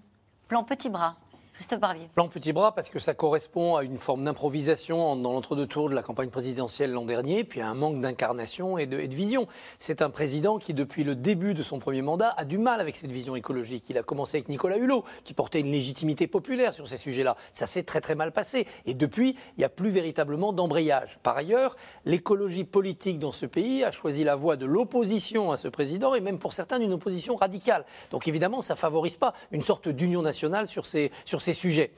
Plan 0.48 0.62
petit 0.62 0.88
bras. 0.90 1.16
Christophe 1.56 1.80
Barbier. 1.80 2.10
Plan 2.14 2.28
petit 2.28 2.52
bras 2.52 2.74
parce 2.74 2.90
que 2.90 2.98
ça 2.98 3.14
correspond 3.14 3.76
à 3.76 3.82
une 3.82 3.96
forme 3.96 4.24
d'improvisation 4.24 5.16
dans 5.16 5.32
l'entre-deux-tours 5.32 5.88
de 5.88 5.94
la 5.94 6.02
campagne 6.02 6.28
présidentielle 6.28 6.92
l'an 6.92 7.06
dernier, 7.06 7.44
puis 7.44 7.62
à 7.62 7.68
un 7.68 7.74
manque 7.74 7.98
d'incarnation 7.98 8.76
et 8.76 8.84
de, 8.84 8.98
vision. 8.98 9.48
C'est 9.78 10.02
un 10.02 10.10
président 10.10 10.58
qui, 10.58 10.74
depuis 10.74 11.02
le 11.02 11.14
début 11.14 11.54
de 11.54 11.62
son 11.62 11.78
premier 11.78 12.02
mandat, 12.02 12.34
a 12.36 12.44
du 12.44 12.58
mal 12.58 12.78
avec 12.78 12.94
cette 12.94 13.10
vision 13.10 13.36
écologique. 13.36 13.84
Il 13.88 13.96
a 13.96 14.02
commencé 14.02 14.36
avec 14.36 14.50
Nicolas 14.50 14.76
Hulot, 14.76 15.04
qui 15.24 15.32
portait 15.32 15.60
une 15.60 15.72
légitimité 15.72 16.26
populaire 16.26 16.74
sur 16.74 16.86
ces 16.86 16.98
sujets-là. 16.98 17.36
Ça 17.54 17.66
s'est 17.66 17.84
très 17.84 18.02
très 18.02 18.14
mal 18.14 18.32
passé. 18.32 18.66
Et 18.84 18.92
depuis, 18.92 19.30
il 19.56 19.60
n'y 19.60 19.64
a 19.64 19.70
plus 19.70 19.88
véritablement 19.88 20.52
d'embrayage. 20.52 21.18
Par 21.22 21.38
ailleurs, 21.38 21.76
l'écologie 22.04 22.64
politique 22.64 23.18
dans 23.18 23.32
ce 23.32 23.46
pays 23.46 23.82
a 23.82 23.92
choisi 23.92 24.24
la 24.24 24.36
voie 24.36 24.56
de 24.56 24.66
l'opposition 24.66 25.52
à 25.52 25.56
ce 25.56 25.68
président, 25.68 26.14
et 26.14 26.20
même 26.20 26.38
pour 26.38 26.52
certains 26.52 26.78
d'une 26.78 26.92
opposition 26.92 27.36
radicale. 27.36 27.86
Donc 28.10 28.28
évidemment, 28.28 28.60
ça 28.60 28.76
favorise 28.76 29.16
pas 29.16 29.32
une 29.52 29.62
sorte 29.62 29.88
d'union 29.88 30.20
nationale 30.20 30.68
sur 30.68 30.84
ces, 30.84 31.10
sur 31.24 31.40
ces 31.40 31.45
sujets. 31.52 31.92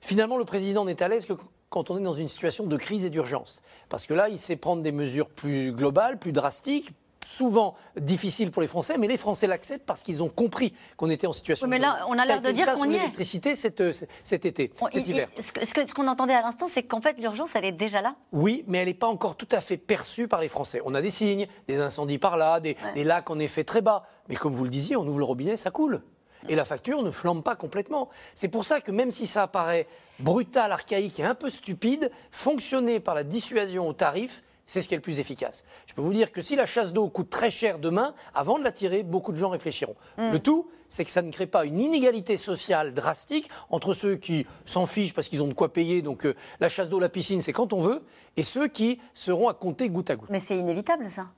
Finalement, 0.00 0.36
le 0.38 0.44
président 0.44 0.84
n'est 0.84 1.02
à 1.02 1.08
l'aise 1.08 1.26
que 1.26 1.32
quand 1.70 1.90
on 1.90 1.98
est 1.98 2.02
dans 2.02 2.12
une 2.14 2.28
situation 2.28 2.66
de 2.66 2.76
crise 2.76 3.04
et 3.04 3.10
d'urgence. 3.10 3.62
Parce 3.88 4.06
que 4.06 4.14
là, 4.14 4.28
il 4.28 4.38
sait 4.38 4.56
prendre 4.56 4.82
des 4.82 4.92
mesures 4.92 5.28
plus 5.28 5.72
globales, 5.72 6.18
plus 6.18 6.32
drastiques, 6.32 6.90
souvent 7.26 7.74
difficiles 8.00 8.50
pour 8.50 8.62
les 8.62 8.68
Français, 8.68 8.96
mais 8.96 9.06
les 9.06 9.18
Français 9.18 9.46
l'acceptent 9.46 9.84
parce 9.84 10.00
qu'ils 10.02 10.22
ont 10.22 10.30
compris 10.30 10.72
qu'on 10.96 11.10
était 11.10 11.26
en 11.26 11.34
situation 11.34 11.66
Oui, 11.66 11.70
mais 11.72 11.76
de 11.76 11.82
là, 11.82 12.00
on 12.08 12.18
a 12.18 12.24
l'air 12.24 12.40
de 12.40 12.50
dire 12.52 12.72
qu'on 12.72 12.84
y 12.84 12.94
est. 12.94 12.98
l'électricité 12.98 13.54
cet, 13.54 13.82
euh, 13.82 13.92
cet 14.24 14.46
été, 14.46 14.72
On- 14.80 14.88
cet 14.88 15.06
il- 15.06 15.10
hiver. 15.10 15.28
il- 15.36 15.42
ce 15.44 15.92
qu'on 15.92 16.08
entendait 16.08 16.32
à 16.32 16.40
l'instant, 16.40 16.68
c'est 16.72 16.84
qu'en 16.84 17.02
fait, 17.02 17.18
l'urgence, 17.18 17.50
elle 17.54 17.66
est 17.66 17.72
déjà 17.72 18.00
là. 18.00 18.14
Oui, 18.32 18.64
mais 18.66 18.78
elle 18.78 18.86
n'est 18.88 18.94
pas 18.94 19.08
encore 19.08 19.36
tout 19.36 19.48
à 19.52 19.60
fait 19.60 19.76
perçue 19.76 20.26
par 20.26 20.40
les 20.40 20.48
Français. 20.48 20.80
On 20.86 20.94
a 20.94 21.02
des 21.02 21.10
signes, 21.10 21.48
des 21.66 21.76
incendies 21.76 22.16
par 22.18 22.38
là, 22.38 22.60
des, 22.60 22.78
Ouais. 22.82 22.94
des 22.94 23.04
lacs 23.04 23.28
en 23.28 23.38
effet 23.38 23.64
très 23.64 23.82
bas. 23.82 24.06
Mais 24.30 24.34
comme 24.36 24.54
vous 24.54 24.64
le 24.64 24.70
disiez, 24.70 24.96
on 24.96 25.06
ouvre 25.06 25.18
le 25.18 25.24
robinet, 25.24 25.58
ça 25.58 25.70
coule. 25.70 26.00
Et 26.48 26.54
la 26.54 26.64
facture 26.64 27.02
ne 27.02 27.10
flambe 27.10 27.42
pas 27.42 27.56
complètement. 27.56 28.08
C'est 28.34 28.48
pour 28.48 28.64
ça 28.64 28.80
que 28.80 28.90
même 28.90 29.12
si 29.12 29.26
ça 29.26 29.42
apparaît 29.42 29.86
brutal, 30.18 30.72
archaïque 30.72 31.20
et 31.20 31.24
un 31.24 31.34
peu 31.34 31.50
stupide, 31.50 32.10
fonctionner 32.30 33.00
par 33.00 33.14
la 33.14 33.24
dissuasion 33.24 33.88
au 33.88 33.92
tarif, 33.92 34.42
c'est 34.68 34.82
ce 34.82 34.88
qui 34.88 34.94
est 34.94 34.98
le 34.98 35.02
plus 35.02 35.18
efficace. 35.18 35.64
Je 35.86 35.94
peux 35.94 36.02
vous 36.02 36.12
dire 36.12 36.30
que 36.30 36.42
si 36.42 36.54
la 36.54 36.66
chasse 36.66 36.92
d'eau 36.92 37.08
coûte 37.08 37.30
très 37.30 37.50
cher 37.50 37.78
demain, 37.78 38.14
avant 38.34 38.58
de 38.58 38.64
la 38.64 38.70
tirer, 38.70 39.02
beaucoup 39.02 39.32
de 39.32 39.38
gens 39.38 39.48
réfléchiront. 39.48 39.96
Le 40.18 40.38
tout, 40.38 40.68
c'est 40.90 41.04
que 41.04 41.10
ça 41.10 41.22
ne 41.22 41.32
crée 41.32 41.46
pas 41.46 41.64
une 41.64 41.78
inégalité 41.78 42.36
sociale 42.36 42.92
drastique 42.92 43.48
entre 43.70 43.94
ceux 43.94 44.16
qui 44.16 44.46
s'en 44.66 44.86
fichent 44.86 45.14
parce 45.14 45.28
qu'ils 45.28 45.42
ont 45.42 45.48
de 45.48 45.54
quoi 45.54 45.72
payer, 45.72 46.02
donc 46.02 46.26
euh, 46.26 46.34
la 46.60 46.68
chasse 46.68 46.90
d'eau, 46.90 47.00
la 47.00 47.08
piscine, 47.08 47.40
c'est 47.40 47.52
quand 47.52 47.72
on 47.72 47.80
veut, 47.80 48.02
et 48.36 48.42
ceux 48.42 48.68
qui 48.68 49.00
seront 49.14 49.48
à 49.48 49.54
compter 49.54 49.88
goutte 49.88 50.10
à 50.10 50.16
goutte. 50.16 50.30
Mais 50.30 50.38
c'est 50.38 50.56
inévitable, 50.56 51.08
ça. 51.10 51.28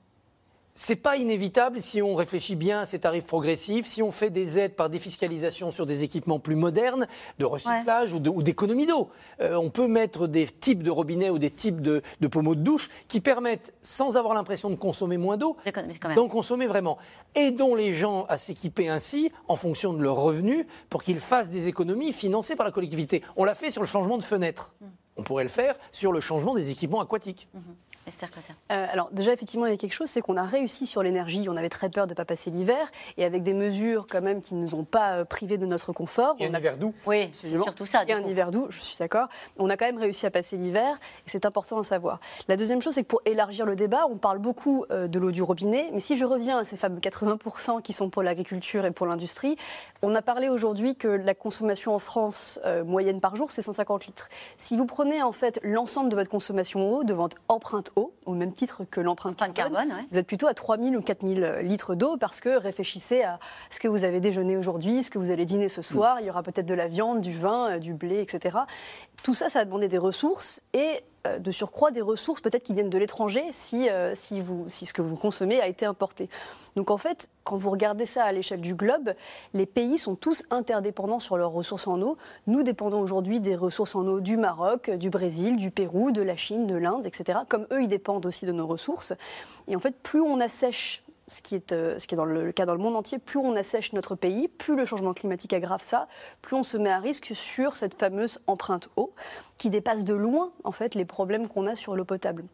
C'est 0.73 0.95
pas 0.95 1.17
inévitable 1.17 1.81
si 1.81 2.01
on 2.01 2.15
réfléchit 2.15 2.55
bien 2.55 2.81
à 2.81 2.85
ces 2.85 2.99
tarifs 2.99 3.25
progressifs, 3.25 3.85
si 3.85 4.01
on 4.01 4.11
fait 4.11 4.29
des 4.29 4.57
aides 4.57 4.75
par 4.75 4.89
défiscalisation 4.89 5.69
sur 5.69 5.85
des 5.85 6.03
équipements 6.03 6.39
plus 6.39 6.55
modernes, 6.55 7.07
de 7.39 7.45
recyclage 7.45 8.13
ou 8.13 8.41
d'économie 8.41 8.85
d'eau. 8.85 9.09
Euh, 9.41 9.55
on 9.55 9.69
peut 9.69 9.87
mettre 9.87 10.27
des 10.27 10.47
types 10.47 10.81
de 10.81 10.89
robinets 10.89 11.29
ou 11.29 11.39
des 11.39 11.51
types 11.51 11.81
de, 11.81 12.01
de 12.21 12.27
pommeaux 12.27 12.55
de 12.55 12.61
douche 12.61 12.89
qui 13.09 13.19
permettent, 13.19 13.73
sans 13.81 14.15
avoir 14.15 14.33
l'impression 14.33 14.69
de 14.69 14.75
consommer 14.75 15.17
moins 15.17 15.35
d'eau, 15.37 15.57
d'en 16.15 16.27
consommer 16.29 16.67
vraiment. 16.67 16.97
Aidons 17.35 17.75
les 17.75 17.93
gens 17.93 18.25
à 18.29 18.37
s'équiper 18.37 18.87
ainsi 18.87 19.31
en 19.49 19.57
fonction 19.57 19.93
de 19.93 20.01
leurs 20.01 20.17
revenus 20.17 20.65
pour 20.89 21.03
qu'ils 21.03 21.19
fassent 21.19 21.51
des 21.51 21.67
économies 21.67 22.13
financées 22.13 22.55
par 22.55 22.65
la 22.65 22.71
collectivité. 22.71 23.23
On 23.35 23.43
l'a 23.43 23.55
fait 23.55 23.71
sur 23.71 23.81
le 23.81 23.87
changement 23.87 24.17
de 24.17 24.23
fenêtre. 24.23 24.73
On 25.17 25.23
pourrait 25.23 25.43
le 25.43 25.49
faire 25.49 25.75
sur 25.91 26.13
le 26.13 26.21
changement 26.21 26.55
des 26.55 26.71
équipements 26.71 27.01
aquatiques. 27.01 27.49
Esther. 28.07 28.29
Euh, 28.71 28.87
alors 28.91 29.09
déjà 29.11 29.33
effectivement 29.33 29.65
il 29.65 29.71
y 29.71 29.73
a 29.73 29.77
quelque 29.77 29.93
chose, 29.93 30.09
c'est 30.09 30.21
qu'on 30.21 30.37
a 30.37 30.43
réussi 30.43 30.85
sur 30.85 31.03
l'énergie, 31.03 31.47
on 31.49 31.55
avait 31.55 31.69
très 31.69 31.89
peur 31.89 32.07
de 32.07 32.11
ne 32.11 32.15
pas 32.15 32.25
passer 32.25 32.49
l'hiver, 32.49 32.91
et 33.17 33.25
avec 33.25 33.43
des 33.43 33.53
mesures 33.53 34.07
quand 34.09 34.21
même 34.21 34.41
qui 34.41 34.55
ne 34.55 34.61
nous 34.61 34.75
ont 34.75 34.83
pas 34.83 35.17
euh, 35.17 35.25
privés 35.25 35.57
de 35.57 35.65
notre 35.65 35.93
confort. 35.93 36.35
Et 36.39 36.47
on 36.47 36.51
un 36.51 36.55
a 36.55 36.59
hiver 36.59 36.77
doux. 36.77 36.93
Oui, 37.05 37.29
c'est 37.33 37.49
surtout 37.49 37.85
ça. 37.85 38.03
Et 38.07 38.13
un 38.13 38.23
hiver 38.23 38.51
doux, 38.51 38.67
je 38.69 38.79
suis 38.79 38.97
d'accord. 38.97 39.27
On 39.57 39.69
a 39.69 39.77
quand 39.77 39.85
même 39.85 39.97
réussi 39.99 40.25
à 40.25 40.31
passer 40.31 40.57
l'hiver, 40.57 40.99
et 41.25 41.29
c'est 41.29 41.45
important 41.45 41.79
à 41.79 41.83
savoir. 41.83 42.19
La 42.47 42.57
deuxième 42.57 42.81
chose, 42.81 42.93
c'est 42.93 43.03
que 43.03 43.07
pour 43.07 43.21
élargir 43.25 43.65
le 43.65 43.75
débat, 43.75 44.05
on 44.09 44.17
parle 44.17 44.39
beaucoup 44.39 44.85
euh, 44.91 45.07
de 45.07 45.19
l'eau 45.19 45.31
du 45.31 45.43
robinet, 45.43 45.89
mais 45.93 45.99
si 45.99 46.17
je 46.17 46.25
reviens 46.25 46.59
à 46.59 46.63
ces 46.63 46.77
fameux 46.77 46.99
80% 46.99 47.81
qui 47.81 47.93
sont 47.93 48.09
pour 48.09 48.23
l'agriculture 48.23 48.85
et 48.85 48.91
pour 48.91 49.05
l'industrie, 49.05 49.57
on 50.01 50.15
a 50.15 50.21
parlé 50.21 50.49
aujourd'hui 50.49 50.95
que 50.95 51.07
la 51.07 51.33
consommation 51.33 51.93
en 51.93 51.99
France 51.99 52.59
euh, 52.65 52.83
moyenne 52.83 53.19
par 53.19 53.35
jour, 53.35 53.51
c'est 53.51 53.61
150 53.61 54.07
litres. 54.07 54.29
Si 54.57 54.77
vous 54.77 54.85
prenez 54.85 55.21
en 55.21 55.31
fait 55.31 55.59
l'ensemble 55.63 56.09
de 56.09 56.15
votre 56.15 56.29
consommation 56.29 56.87
en 56.87 56.91
eau, 56.91 57.03
de 57.03 57.13
votre 57.13 57.37
empreinte 57.47 57.90
eau, 57.95 58.13
au 58.25 58.33
même 58.33 58.53
titre 58.53 58.83
que 58.83 58.99
l'empreinte 59.01 59.33
Empreinte 59.33 59.53
carbone, 59.53 59.87
carbone, 59.87 59.97
ouais. 59.97 60.05
vous 60.11 60.19
êtes 60.19 60.27
plutôt 60.27 60.47
à 60.47 60.53
3000 60.53 60.95
ou 60.95 61.01
4000 61.01 61.59
litres 61.63 61.95
d'eau 61.95 62.17
parce 62.17 62.39
que 62.39 62.49
réfléchissez 62.57 63.23
à 63.23 63.39
ce 63.69 63.79
que 63.79 63.87
vous 63.87 64.03
avez 64.03 64.19
déjeuné 64.19 64.57
aujourd'hui, 64.57 65.03
ce 65.03 65.09
que 65.09 65.19
vous 65.19 65.31
allez 65.31 65.45
dîner 65.45 65.69
ce 65.69 65.81
soir. 65.81 66.19
Il 66.19 66.27
y 66.27 66.29
aura 66.29 66.43
peut-être 66.43 66.65
de 66.65 66.73
la 66.73 66.87
viande, 66.87 67.21
du 67.21 67.33
vin, 67.33 67.71
euh, 67.71 67.79
du 67.79 67.93
blé, 67.93 68.21
etc. 68.21 68.59
Tout 69.23 69.33
ça, 69.33 69.49
ça 69.49 69.59
a 69.59 69.65
demandé 69.65 69.87
des 69.87 69.97
ressources 69.97 70.63
et 70.73 71.03
euh, 71.27 71.37
de 71.37 71.51
surcroît 71.51 71.91
des 71.91 72.01
ressources 72.01 72.41
peut-être 72.41 72.63
qui 72.63 72.73
viennent 72.73 72.89
de 72.89 72.97
l'étranger 72.97 73.43
si, 73.51 73.87
euh, 73.89 74.15
si, 74.15 74.41
vous, 74.41 74.65
si 74.67 74.87
ce 74.87 74.93
que 74.93 75.03
vous 75.03 75.15
consommez 75.15 75.61
a 75.61 75.67
été 75.67 75.85
importé. 75.85 76.27
Donc 76.75 76.89
en 76.89 76.97
fait, 76.97 77.29
quand 77.43 77.57
vous 77.57 77.69
regardez 77.69 78.07
ça 78.07 78.23
à 78.23 78.31
l'échelle 78.31 78.61
du 78.61 78.73
globe, 78.73 79.13
les 79.53 79.67
pays 79.67 79.99
sont 79.99 80.15
tous 80.15 80.43
interdépendants 80.49 81.19
sur 81.19 81.37
leurs 81.37 81.51
ressources 81.51 81.85
en 81.85 82.01
eau. 82.01 82.17
Nous 82.47 82.63
dépendons 82.63 82.99
aujourd'hui 82.99 83.39
des 83.39 83.55
ressources 83.55 83.93
en 83.93 84.07
eau 84.07 84.19
du 84.19 84.35
Maroc, 84.35 84.89
du 84.89 85.11
Brésil, 85.11 85.57
du 85.57 85.69
Pérou, 85.69 86.11
de 86.11 86.23
la 86.23 86.35
Chine, 86.35 86.65
de 86.65 86.75
l'Inde, 86.75 87.05
etc. 87.05 87.39
Comme 87.47 87.67
eux, 87.71 87.83
ils 87.83 87.87
dépendent 87.87 88.25
aussi 88.25 88.47
de 88.47 88.51
nos 88.51 88.65
ressources. 88.65 89.13
Et 89.67 89.75
en 89.75 89.79
fait, 89.79 89.93
plus 90.01 90.21
on 90.21 90.39
assèche 90.39 91.03
ce 91.27 91.41
qui 91.41 91.55
est, 91.55 91.71
euh, 91.71 91.97
ce 91.97 92.07
qui 92.07 92.15
est 92.15 92.17
dans 92.17 92.25
le, 92.25 92.51
cas 92.51 92.65
dans 92.65 92.73
le 92.73 92.79
monde 92.79 92.95
entier, 92.95 93.17
plus 93.17 93.39
on 93.39 93.55
assèche 93.55 93.93
notre 93.93 94.15
pays, 94.15 94.47
plus 94.47 94.75
le 94.75 94.85
changement 94.85 95.13
climatique 95.13 95.53
aggrave 95.53 95.81
ça, 95.81 96.07
plus 96.41 96.55
on 96.55 96.63
se 96.63 96.77
met 96.77 96.91
à 96.91 96.99
risque 96.99 97.31
sur 97.33 97.75
cette 97.75 97.99
fameuse 97.99 98.39
empreinte 98.47 98.89
eau 98.97 99.13
qui 99.57 99.69
dépasse 99.69 100.03
de 100.03 100.13
loin 100.13 100.51
en 100.63 100.71
fait 100.71 100.95
les 100.95 101.05
problèmes 101.05 101.47
qu'on 101.47 101.67
a 101.67 101.75
sur 101.75 101.95
l'eau 101.95 102.05
potable. 102.05 102.45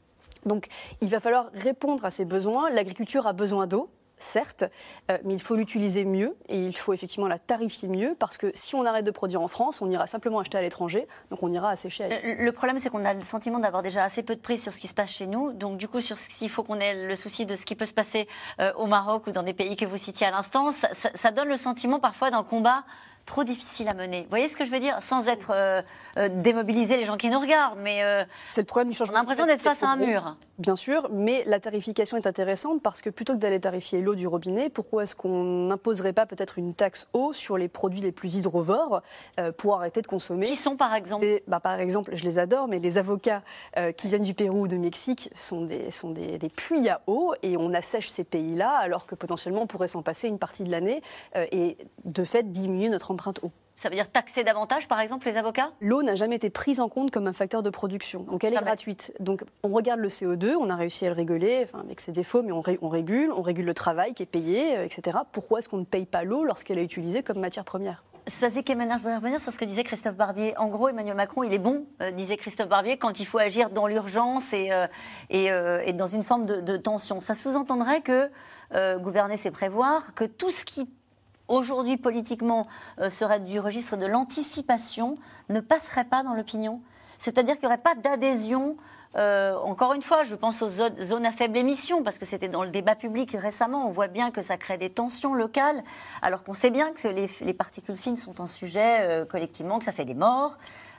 Donc 0.45 0.67
il 1.01 1.09
va 1.09 1.19
falloir 1.19 1.49
répondre 1.53 2.05
à 2.05 2.11
ces 2.11 2.25
besoins. 2.25 2.69
L'agriculture 2.69 3.27
a 3.27 3.33
besoin 3.33 3.67
d'eau, 3.67 3.89
certes, 4.17 4.63
euh, 5.11 5.17
mais 5.23 5.33
il 5.33 5.41
faut 5.41 5.55
l'utiliser 5.55 6.05
mieux 6.05 6.35
et 6.49 6.57
il 6.57 6.75
faut 6.75 6.93
effectivement 6.93 7.27
la 7.27 7.39
tarifier 7.39 7.87
mieux 7.87 8.15
parce 8.17 8.37
que 8.37 8.51
si 8.53 8.75
on 8.75 8.85
arrête 8.85 9.05
de 9.05 9.11
produire 9.11 9.41
en 9.41 9.47
France, 9.47 9.81
on 9.81 9.89
ira 9.89 10.07
simplement 10.07 10.39
acheter 10.39 10.57
à 10.57 10.61
l'étranger, 10.61 11.07
donc 11.29 11.43
on 11.43 11.51
ira 11.51 11.69
assécher 11.69 12.05
ailleurs. 12.05 12.19
Le, 12.23 12.51
problème, 12.51 12.79
c'est 12.79 12.89
qu'on 12.89 13.05
a 13.05 13.13
le 13.13 13.21
sentiment 13.21 13.59
d'avoir 13.59 13.83
déjà 13.83 14.03
assez 14.03 14.23
peu 14.23 14.35
de 14.35 14.41
prise 14.41 14.61
sur 14.61 14.73
ce 14.73 14.79
qui 14.79 14.87
se 14.87 14.93
passe 14.93 15.11
chez 15.11 15.27
nous. 15.27 15.53
Donc, 15.53 15.77
du 15.77 15.87
coup, 15.87 16.01
sur 16.01 16.17
ce 16.17 16.31
s'il 16.31 16.49
faut 16.49 16.63
qu'on 16.63 16.79
ait 16.79 17.07
le 17.07 17.15
souci 17.15 17.45
de 17.45 17.55
ce 17.55 17.65
qui 17.65 17.75
peut 17.75 17.85
se 17.85 17.93
passer 17.93 18.27
euh, 18.59 18.71
au 18.73 18.85
Maroc 18.85 19.27
ou 19.27 19.31
dans 19.31 19.43
des 19.43 19.53
pays 19.53 19.75
que 19.75 19.85
vous 19.85 19.97
citiez 19.97 20.27
à 20.27 20.31
l'instant, 20.31 20.71
ça 20.71 21.31
donne 21.31 21.47
le 21.47 21.57
sentiment 21.57 21.99
parfois 21.99 22.31
d'un 22.31 22.43
combat 22.43 22.83
trop 23.27 23.43
difficile 23.43 23.87
à 23.89 23.93
mener. 23.93 24.21
Vous 24.23 24.29
voyez 24.29 24.47
ce 24.47 24.55
que 24.55 24.65
je 24.65 24.71
veux 24.71 24.79
dire? 24.79 24.97
Sans 25.01 25.27
être 25.27 25.51
euh, 25.53 25.81
euh, 26.17 26.29
démobiliser 26.29 26.97
les 26.97 27.05
gens 27.05 27.17
qui 27.17 27.29
nous 27.29 27.39
regardent, 27.39 27.77
mais 27.79 28.01
euh, 28.03 28.23
C'est 28.49 28.61
le 28.61 28.65
problème 28.65 28.89
du 28.89 28.95
on 28.95 28.97
changement. 28.97 29.17
a 29.17 29.19
l'impression 29.19 29.45
d'être 29.45 29.61
face 29.61 29.83
à 29.83 29.89
un 29.89 29.97
mur. 29.97 30.35
Bien 30.57 30.75
sûr, 30.75 31.09
mais 31.11 31.43
la 31.45 31.59
tarification 31.59 32.17
est 32.17 32.25
intéressante 32.25 32.81
parce 32.81 33.01
que 33.01 33.11
plutôt 33.11 33.33
que 33.33 33.39
d'aller 33.39 33.59
tarifier 33.59 34.01
l'eau 34.01 34.15
du 34.15 34.25
robinet, 34.25 34.69
pourquoi 34.69 35.03
est-ce 35.03 35.15
qu'on 35.15 35.43
n'imposerait 35.43 36.13
pas 36.13 36.25
peut-être 36.25 36.57
une 36.57 36.73
taxe 36.73 37.07
eau 37.13 37.33
sur 37.33 37.57
les 37.57 37.67
produits 37.67 38.01
les 38.01 38.13
plus 38.13 38.35
hydrovores 38.35 39.01
euh, 39.39 39.51
pour 39.51 39.75
arrêter 39.75 40.01
de 40.01 40.07
consommer? 40.07 40.47
Qui 40.47 40.55
sont 40.55 40.77
par 40.77 40.95
exemple? 40.95 41.25
Et, 41.25 41.43
bah, 41.47 41.59
par 41.59 41.79
exemple, 41.79 42.15
je 42.15 42.23
les 42.23 42.39
adore, 42.39 42.67
mais 42.69 42.79
les 42.79 42.97
avocats 42.97 43.43
euh, 43.77 43.91
qui 43.91 44.07
viennent 44.07 44.23
du 44.23 44.33
Pérou 44.33 44.61
ou 44.61 44.67
de 44.67 44.77
Mexique 44.77 45.29
sont, 45.35 45.65
des, 45.65 45.91
sont 45.91 46.11
des, 46.11 46.37
des 46.37 46.49
puits 46.49 46.87
à 46.87 47.01
eau 47.07 47.33
et 47.43 47.57
on 47.57 47.73
assèche 47.73 48.07
ces 48.07 48.23
pays-là 48.23 48.69
alors 48.69 49.05
que 49.05 49.15
potentiellement 49.15 49.63
on 49.63 49.67
pourrait 49.67 49.89
s'en 49.89 50.01
passer 50.01 50.29
une 50.29 50.39
partie 50.39 50.63
de 50.63 50.71
l'année 50.71 51.01
et 51.35 51.77
de 52.05 52.23
fait 52.23 52.49
diminuer 52.51 52.87
notre 52.89 53.11
empreinte 53.17 53.39
eau. 53.43 53.51
Ça 53.75 53.89
veut 53.89 53.95
dire 53.95 54.09
taxer 54.11 54.43
davantage, 54.43 54.87
par 54.87 54.99
exemple, 54.99 55.27
les 55.27 55.37
avocats? 55.37 55.71
L'eau 55.81 56.01
n'a 56.01 56.15
jamais 56.15 56.35
été 56.37 56.49
prise 56.49 56.79
en 56.79 56.89
compte 56.89 57.11
comme 57.11 57.27
un 57.27 57.33
facteur 57.33 57.61
de 57.61 57.69
production, 57.69 58.21
donc 58.23 58.43
elle 58.43 58.53
est 58.53 58.55
Jamais. 58.55 58.65
gratuite. 58.67 59.13
Donc 59.19 59.43
on 59.63 59.69
regarde 59.69 59.99
le 59.99 60.07
CO2, 60.07 60.55
on 60.59 60.69
a 60.69 60.75
réussi 60.75 61.05
à 61.05 61.09
le 61.09 61.15
réguler, 61.15 61.61
enfin, 61.65 61.83
avec 61.83 61.99
ses 62.01 62.11
défauts, 62.11 62.41
mais 62.41 62.51
on, 62.51 62.61
ré- 62.61 62.79
on 62.81 62.89
régule, 62.89 63.31
on 63.31 63.41
régule 63.41 63.65
le 63.65 63.73
travail 63.75 64.13
qui 64.13 64.23
est 64.23 64.27
payé, 64.27 64.77
euh, 64.77 64.85
etc. 64.85 65.17
Pourquoi 65.31 65.59
est-ce 65.59 65.69
qu'on 65.69 65.77
ne 65.77 65.85
paye 65.85 66.05
pas 66.05 66.23
l'eau 66.23 66.43
lorsqu'elle 66.43 66.79
est 66.79 66.83
utilisée 66.85 67.21
comme 67.21 67.39
matière 67.39 67.65
première? 67.65 68.03
Vas-y, 68.41 68.61
Kemener, 68.63 68.91
je 68.97 69.03
voudrais 69.03 69.15
revenir 69.17 69.39
sur 69.39 69.53
ce 69.53 69.57
que 69.57 69.63
disait 69.63 69.83
Christophe 69.83 70.15
Barbier. 70.17 70.57
En 70.57 70.67
gros, 70.67 70.89
Emmanuel 70.89 71.15
Macron, 71.15 71.43
il 71.43 71.53
est 71.53 71.59
bon, 71.59 71.85
euh, 72.01 72.11
disait 72.11 72.35
Christophe 72.35 72.67
Barbier, 72.67 72.97
quand 72.97 73.21
il 73.21 73.25
faut 73.25 73.37
agir 73.37 73.69
dans 73.69 73.87
l'urgence 73.87 74.51
et, 74.51 74.71
euh, 74.73 74.85
et, 75.29 75.49
euh, 75.49 75.81
et 75.85 75.93
dans 75.93 76.07
une 76.07 76.23
forme 76.23 76.45
de, 76.45 76.59
de 76.59 76.75
tension. 76.75 77.21
Ça 77.21 77.35
sous-entendrait 77.35 78.01
que 78.01 78.29
euh, 78.73 78.97
gouverner, 78.99 79.37
c'est 79.37 79.51
prévoir, 79.51 80.13
que 80.13 80.25
tout 80.25 80.51
ce 80.51 80.65
qui 80.65 80.89
aujourd'hui 81.47 81.97
politiquement 81.97 82.67
euh, 82.99 83.09
serait 83.09 83.39
du 83.39 83.59
registre 83.59 83.97
de 83.97 84.05
l'anticipation 84.05 85.15
ne 85.49 85.59
passerait 85.59 86.05
pas 86.05 86.23
dans 86.23 86.33
l'opinion. 86.33 86.81
C'est-à-dire 87.17 87.55
qu'il 87.55 87.63
n'y 87.63 87.73
aurait 87.73 87.77
pas 87.81 87.95
d'adhésion. 87.95 88.77
euh, 89.15 89.55
encore 89.63 89.93
une 89.93 90.01
fois, 90.03 90.23
je 90.23 90.35
pense 90.35 90.61
aux 90.61 90.67
zo- 90.67 91.01
zones 91.01 91.25
à 91.25 91.31
faible 91.31 91.57
émission, 91.57 92.03
parce 92.03 92.19
que 92.19 92.25
c'était 92.25 92.49
dans 92.49 92.63
le 92.63 92.69
débat 92.69 92.93
public 92.95 93.31
récemment. 93.39 93.87
On 93.87 93.91
voit 93.91 94.07
bien 94.09 94.29
que 94.29 94.41
ça 94.43 94.57
crée 94.57 94.77
des 94.77 94.89
tensions 94.91 95.33
locales, 95.33 95.83
alors 96.21 96.43
qu'on 96.43 96.53
sait 96.53 96.69
bien 96.69 96.91
que 96.93 97.07
les, 97.07 97.27
les 97.41 97.53
particules 97.53 97.95
fines 97.95 98.17
sont 98.17 98.39
un 98.41 98.45
sujet 98.47 98.99
euh, 99.01 99.25
collectivement, 99.25 99.79
que 99.79 99.85
ça 99.85 99.93
fait 99.93 100.05
des 100.05 100.13
morts. 100.13 100.57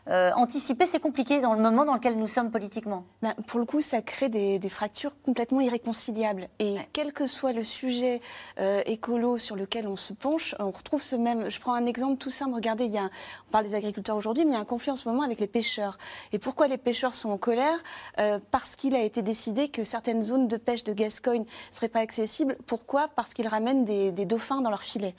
Euh, 0.08 0.30
anticiper, 0.36 0.86
c'est 0.86 1.00
compliqué 1.00 1.40
dans 1.40 1.52
le 1.52 1.60
moment 1.60 1.84
dans 1.84 1.94
lequel 1.94 2.16
nous 2.16 2.26
sommes 2.26 2.50
politiquement. 2.50 3.04
Ben, 3.20 3.34
pour 3.46 3.60
le 3.60 3.66
coup, 3.66 3.82
ça 3.82 4.00
crée 4.00 4.28
des, 4.30 4.58
des 4.58 4.68
fractures 4.70 5.12
complètement 5.22 5.60
irréconciliables. 5.60 6.48
Et 6.58 6.74
Ouais. 6.74 6.88
quel 6.92 7.12
que 7.12 7.26
soit 7.26 7.52
le 7.52 7.62
sujet 7.62 8.22
euh, 8.58 8.82
écolo 8.86 9.36
sur 9.38 9.54
lequel 9.54 9.86
on 9.86 9.96
se 9.96 10.12
penche, 10.14 10.54
on 10.58 10.70
retrouve 10.70 11.02
ce 11.02 11.14
même. 11.16 11.50
Je 11.50 11.60
prends 11.60 11.74
un 11.74 11.84
exemple 11.86 12.16
tout 12.16 12.30
simple. 12.30 12.54
Regardez, 12.54 12.84
il 12.86 12.92
y 12.92 12.98
a 12.98 13.10
on 13.48 13.50
parle 13.50 13.64
des 13.64 13.74
agriculteurs 13.74 14.16
aujourd'hui, 14.16 14.44
mais 14.44 14.52
il 14.52 14.54
y 14.54 14.58
a 14.58 14.60
un 14.60 14.64
conflit 14.64 14.90
en 14.90 14.96
ce 14.96 15.06
moment 15.08 15.22
avec 15.22 15.40
les 15.40 15.46
pêcheurs. 15.46 15.98
Et 16.32 16.38
pourquoi 16.38 16.68
les 16.68 16.78
pêcheurs 16.78 17.14
sont 17.14 17.30
en 17.30 17.38
colère? 17.38 17.78
Euh, 18.18 18.38
Parce 18.50 18.76
qu'il 18.76 18.94
a 18.94 19.02
été 19.02 19.20
décidé 19.22 19.68
que 19.68 19.84
certaines 19.84 20.22
zones 20.22 20.48
de 20.48 20.56
pêche 20.56 20.84
de 20.84 20.92
Gascogne 20.94 21.42
ne 21.42 21.74
seraient 21.74 21.88
pas 21.88 22.00
accessibles. 22.00 22.56
Pourquoi? 22.66 23.08
Parce 23.08 23.34
qu'ils 23.34 23.48
ramènent 23.48 23.84
des, 23.84 24.12
des 24.12 24.24
dauphins 24.24 24.62
dans 24.62 24.70
leurs 24.70 24.82
filets. 24.82 25.14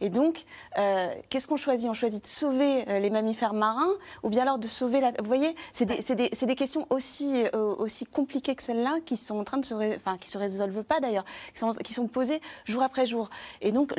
Et 0.00 0.10
donc, 0.10 0.44
euh, 0.78 1.12
qu'est-ce 1.28 1.48
qu'on 1.48 1.56
choisit? 1.56 1.88
On 1.88 1.94
choisit 1.94 2.22
de 2.22 2.28
sauver 2.28 2.88
euh, 2.88 2.98
les 3.00 3.10
mammifères 3.10 3.54
marins 3.54 3.92
ou 4.22 4.28
bien 4.28 4.42
alors 4.42 4.58
de 4.58 4.68
sauver 4.68 5.00
la... 5.00 5.10
Vous 5.10 5.26
voyez, 5.26 5.54
c'est 5.72 5.86
des, 5.86 6.54
questions 6.54 6.86
aussi, 6.90 7.44
euh, 7.54 7.74
aussi 7.76 8.06
compliquées 8.06 8.54
que 8.54 8.62
celles-là 8.62 8.98
qui 9.04 9.16
sont 9.16 9.38
en 9.38 9.44
train 9.44 9.58
de 9.58 9.64
se... 9.64 9.74
qui 10.20 10.38
résolvent 10.38 10.84
pas 10.84 11.00
d'ailleurs, 11.00 11.24
qui 11.52 11.58
sont, 11.58 11.72
qui 11.72 11.98
posées 12.08 12.40
jour 12.64 12.82
après 12.82 13.06
jour. 13.06 13.28
Et 13.60 13.72
donc, 13.72 13.94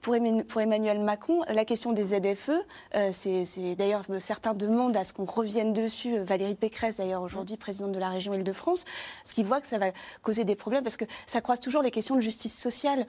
pour, 0.00 0.14
Emmanuel, 0.14 1.00
Macron, 1.00 1.40
la 1.48 1.64
question 1.64 1.92
des 1.92 2.04
ZFE, 2.04 2.52
c'est 3.12 3.74
d'ailleurs, 3.76 4.04
certains 4.20 4.54
demandent 4.54 4.96
à 4.96 5.04
ce 5.04 5.12
qu'on 5.12 5.24
revienne 5.24 5.72
dessus. 5.72 6.18
Valérie 6.18 6.54
Pécresse, 6.54 6.98
d'ailleurs, 6.98 7.22
aujourd'hui, 7.22 7.56
présidente 7.56 7.92
de 7.92 7.98
la 7.98 8.10
région 8.10 8.32
Île-de-France, 8.34 8.84
parce 9.22 9.34
qu'il 9.34 9.44
voit 9.44 9.60
que 9.60 9.66
ça 9.66 9.78
va 9.78 9.86
causer 10.22 10.44
des 10.44 10.54
problèmes, 10.54 10.84
parce 10.84 10.96
que 10.96 11.04
ça 11.26 11.40
croise 11.40 11.60
toujours 11.60 11.82
les 11.82 11.90
questions 11.90 12.14
de 12.14 12.20
justice 12.20 12.56
sociale. 12.56 13.06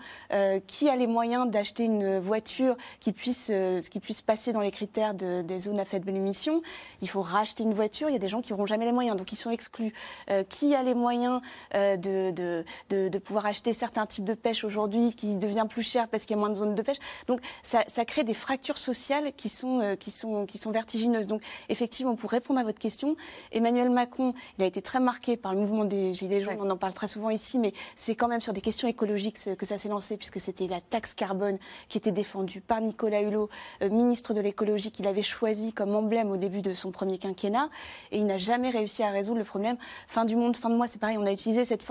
Qui 0.68 0.90
a 0.90 0.96
les 0.96 1.08
moyens 1.08 1.50
d'acheter 1.50 1.84
une 1.84 2.23
voiture 2.24 2.76
qui 3.00 3.12
puisse, 3.12 3.50
euh, 3.52 3.80
qui 3.82 4.00
puisse 4.00 4.22
passer 4.22 4.54
dans 4.54 4.62
les 4.62 4.72
critères 4.72 5.14
de- 5.14 5.42
des 5.42 5.60
zones 5.60 5.80
à 5.80 5.86
faible 5.86 6.10
émission 6.10 6.62
Il 7.02 7.10
faut 7.10 7.22
racheter 7.22 7.64
une 7.64 7.74
voiture. 7.74 8.10
Il 8.10 8.14
y 8.14 8.16
a 8.16 8.20
des 8.20 8.28
gens 8.28 8.42
qui 8.42 8.52
n'auront 8.52 8.66
jamais 8.66 8.86
les 8.86 8.92
moyens, 8.92 9.16
donc 9.18 9.32
ils 9.32 9.36
sont 9.36 9.52
exclus. 9.52 9.94
Euh, 10.30 10.44
qui 10.44 10.74
a 10.76 10.84
les 10.84 10.94
moyens 10.96 11.42
euh, 11.76 11.98
de, 11.98 12.32
de, 12.32 12.66
de, 12.90 13.10
de 13.10 13.18
pouvoir 13.20 13.46
acheter 13.46 13.74
certains 13.74 14.06
types 14.06 14.24
de 14.26 14.34
pêche 14.34 14.64
aujourd'hui 14.64 15.14
qui 15.16 15.36
devient 15.38 15.66
plus 15.70 15.84
cher 15.84 16.08
parce 16.08 16.26
qu'il 16.26 16.36
y 16.36 16.38
a 16.38 16.40
moins 16.40 16.50
de 16.50 16.56
zones 16.56 16.76
de 16.76 16.82
pêche? 16.82 16.98
Donc 17.28 17.40
ça, 17.64 17.84
ça 17.88 18.06
crée 18.06 18.24
des 18.24 18.34
fractures 18.34 18.78
sociales 18.78 19.34
qui 19.36 19.50
sont, 19.50 19.80
euh, 19.80 19.96
qui, 19.96 20.12
sont, 20.12 20.46
qui 20.46 20.58
sont 20.58 20.72
vertigineuses. 20.72 21.28
Donc 21.28 21.42
effectivement, 21.70 22.16
pour 22.16 22.32
répondre 22.32 22.60
à 22.60 22.64
votre 22.64 22.80
question, 22.80 23.16
Emmanuel 23.52 23.90
Macron, 23.90 24.34
il 24.58 24.64
a 24.64 24.68
été 24.68 24.82
très 24.82 25.00
marqué 25.00 25.36
par 25.38 25.54
le 25.54 25.60
mouvement 25.60 25.86
des 25.86 26.14
Gilets 26.14 26.42
jaunes. 26.42 26.58
On 26.60 26.70
en 26.70 26.78
parle 26.78 26.94
très 26.94 27.08
souvent 27.08 27.30
ici, 27.30 27.60
mais 27.60 27.74
c'est 27.96 28.16
quand 28.16 28.28
même 28.28 28.42
sur 28.42 28.54
des 28.54 28.62
questions 28.62 28.88
écologiques 28.88 29.38
que 29.44 29.64
que 29.64 29.66
ça 29.66 29.78
s'est 29.78 29.88
lancé, 29.90 30.18
puisque 30.18 30.40
c'était 30.42 30.68
la 30.68 30.82
taxe 30.82 31.14
carbone 31.14 31.58
qui 31.88 31.98
était 31.98 32.12
défendue 32.14 32.62
par 32.62 32.80
Nicolas 32.82 33.22
Hulot, 33.22 33.50
euh, 33.82 33.90
ministre 33.90 34.34
de 34.34 34.42
l'écologie, 34.42 34.92
qu'il 34.92 35.08
avait 35.08 35.22
choisi 35.22 35.74
comme 35.74 35.94
emblème 35.96 36.32
au 36.32 36.38
début 36.38 36.62
de 36.62 36.74
son 36.74 36.92
premier 36.92 37.18
quinquennat. 37.18 37.70
Et 38.12 38.18
il 38.20 38.26
n'a 38.26 38.38
jamais 38.38 38.70
réussi 38.70 39.04
à 39.04 39.10
résoudre 39.10 39.40
le 39.40 39.46
problème. 39.46 39.76
Fin 40.08 40.26
du 40.26 40.36
monde, 40.36 40.56
fin 40.56 40.70
de 40.70 40.76
mois, 40.76 40.88
c'est 40.88 41.00
pareil. 41.00 41.18
On 41.18 41.26
a 41.26 41.32
utilisé 41.32 41.66
cette, 41.66 41.84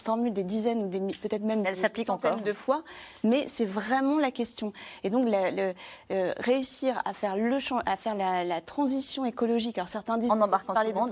formule 0.00 0.32
des 0.32 0.44
dizaines 0.44 0.84
ou 0.84 0.88
peut-être 0.88 1.42
même 1.44 1.64
Elle 1.64 1.74
des 1.76 2.04
centaines 2.04 2.32
encore. 2.32 2.44
de 2.44 2.52
fois, 2.52 2.82
mais 3.24 3.46
c'est 3.48 3.64
vraiment 3.64 4.18
la 4.18 4.30
question. 4.30 4.72
Et 5.04 5.10
donc, 5.10 5.28
la- 5.28 5.50
le- 5.50 5.74
euh, 6.12 6.32
réussir 6.38 7.00
à 7.04 7.12
faire, 7.14 7.36
le, 7.36 7.58
à 7.86 7.96
faire 7.96 8.14
la, 8.16 8.44
la 8.44 8.60
transition 8.60 9.24
écologique, 9.24 9.78
alors 9.78 9.88
certains 9.88 10.18
disent 10.18 10.30
En 10.30 10.40
embarquant 10.40 10.74
tout 10.74 10.80
le 10.86 10.92
de 10.92 10.98
monde. 10.98 11.10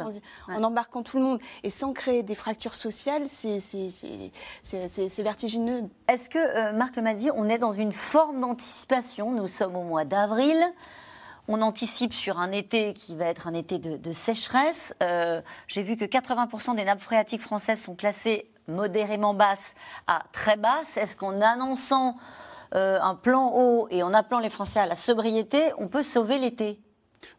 Ouais. 0.49 0.55
en 0.57 0.65
embarquant 0.65 1.03
tout 1.03 1.19
le 1.19 1.23
monde 1.23 1.41
et 1.63 1.71
sans 1.71 1.93
créer 1.93 2.23
des 2.23 2.35
fractures 2.35 2.75
sociales, 2.75 3.23
c'est 3.27 3.59
vertigineux. 5.23 5.85
Est-ce 6.09 6.29
que, 6.29 6.39
euh, 6.39 6.73
Marc 6.73 6.97
le 6.97 7.03
m'a 7.03 7.15
dit, 7.15 7.31
on 7.35 7.49
est 7.49 7.59
dans 7.59 7.73
une 7.73 7.93
forme 7.93 8.41
d'anticipation 8.49 9.31
Nous 9.31 9.47
sommes 9.47 9.77
au 9.77 9.83
mois 9.83 10.05
d'avril. 10.05 10.57
On 11.49 11.63
anticipe 11.63 12.13
sur 12.13 12.39
un 12.39 12.51
été 12.53 12.93
qui 12.93 13.17
va 13.17 13.27
être 13.27 13.47
un 13.47 13.55
été 13.55 13.79
de, 13.79 13.97
de 13.97 14.13
sécheresse. 14.13 14.95
Euh, 15.03 15.41
J'ai 15.67 15.83
vu 15.83 15.97
que 15.97 16.05
80% 16.05 16.75
des 16.75 16.85
nappes 16.85 17.01
phréatiques 17.01 17.43
françaises 17.43 17.81
sont 17.81 17.95
classées 17.95 18.51
modérément 18.67 19.35
basses 19.35 19.75
à 20.07 20.23
très 20.33 20.57
basses. 20.57 20.97
Est-ce 20.97 21.17
qu'en 21.17 21.41
annonçant 21.41 22.17
euh, 22.75 22.99
un 23.01 23.15
plan 23.15 23.53
haut 23.55 23.87
et 23.91 24.03
en 24.03 24.13
appelant 24.13 24.41
les 24.41 24.51
Français 24.51 24.81
à 24.81 24.87
la 24.87 24.97
sobriété, 24.97 25.73
on 25.79 25.89
peut 25.89 26.03
sauver 26.03 26.39
l'été? 26.39 26.79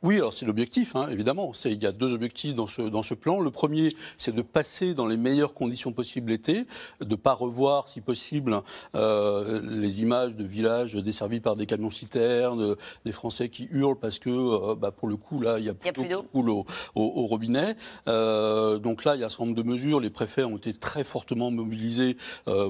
Oui, 0.04 0.18
alors 0.18 0.34
c'est 0.34 0.46
l'objectif, 0.46 0.96
hein, 0.96 1.08
évidemment. 1.10 1.54
C'est- 1.54 1.72
Il 1.72 1.82
y 1.82 1.86
a 1.86 1.92
deux 1.92 2.14
objectifs 2.14 2.54
dans 2.54 2.68
ce, 2.68 2.82
dans 2.82 3.04
ce 3.04 3.14
plan. 3.14 3.40
Le 3.40 3.52
premier, 3.52 3.90
c'est 4.18 4.34
de 4.36 4.42
passer 4.42 4.94
dans 4.94 5.06
les 5.06 5.18
meilleures 5.18 5.54
conditions 5.54 5.92
possibles 5.94 6.32
l'été, 6.32 6.66
de 7.00 7.06
ne 7.06 7.16
pas 7.16 7.34
revoir, 7.34 7.88
si 7.88 8.02
possible, 8.02 8.62
euh, 8.96 9.62
les 9.64 10.02
images 10.02 10.36
de 10.36 10.44
villages 10.44 10.96
desservis 10.96 11.40
par 11.40 11.56
des 11.56 11.66
camions-citernes, 11.66 12.76
des 13.06 13.12
Français 13.12 13.50
qui 13.50 13.68
hurlent 13.72 13.98
parce 14.00 14.20
que, 14.20 14.30
euh, 14.30 14.76
bah, 14.76 14.92
pour 14.92 15.08
le 15.08 15.16
coup, 15.18 15.40
là, 15.42 15.60
il 15.60 15.66
y 15.66 15.70
a 15.70 15.74
plus 15.74 15.92
plus 15.92 16.08
d'eau 16.08 16.24
coule 16.24 16.50
au, 16.50 16.66
au- 16.96 17.02
au 17.24 17.26
robinet. 17.28 17.76
Euh, 18.08 18.78
donc 18.80 19.06
là, 19.06 19.16
il 19.16 19.20
y 19.20 19.24
a 19.24 19.28
un 19.28 19.30
certain 19.30 19.46
nombre 19.46 19.58
de 19.58 19.64
mesures. 19.64 20.00
Les 20.00 20.10
préfets 20.10 20.44
ont 20.44 20.58
été 20.58 20.74
très 20.74 21.04
fortement 21.04 21.52
mobilisés 21.52 22.18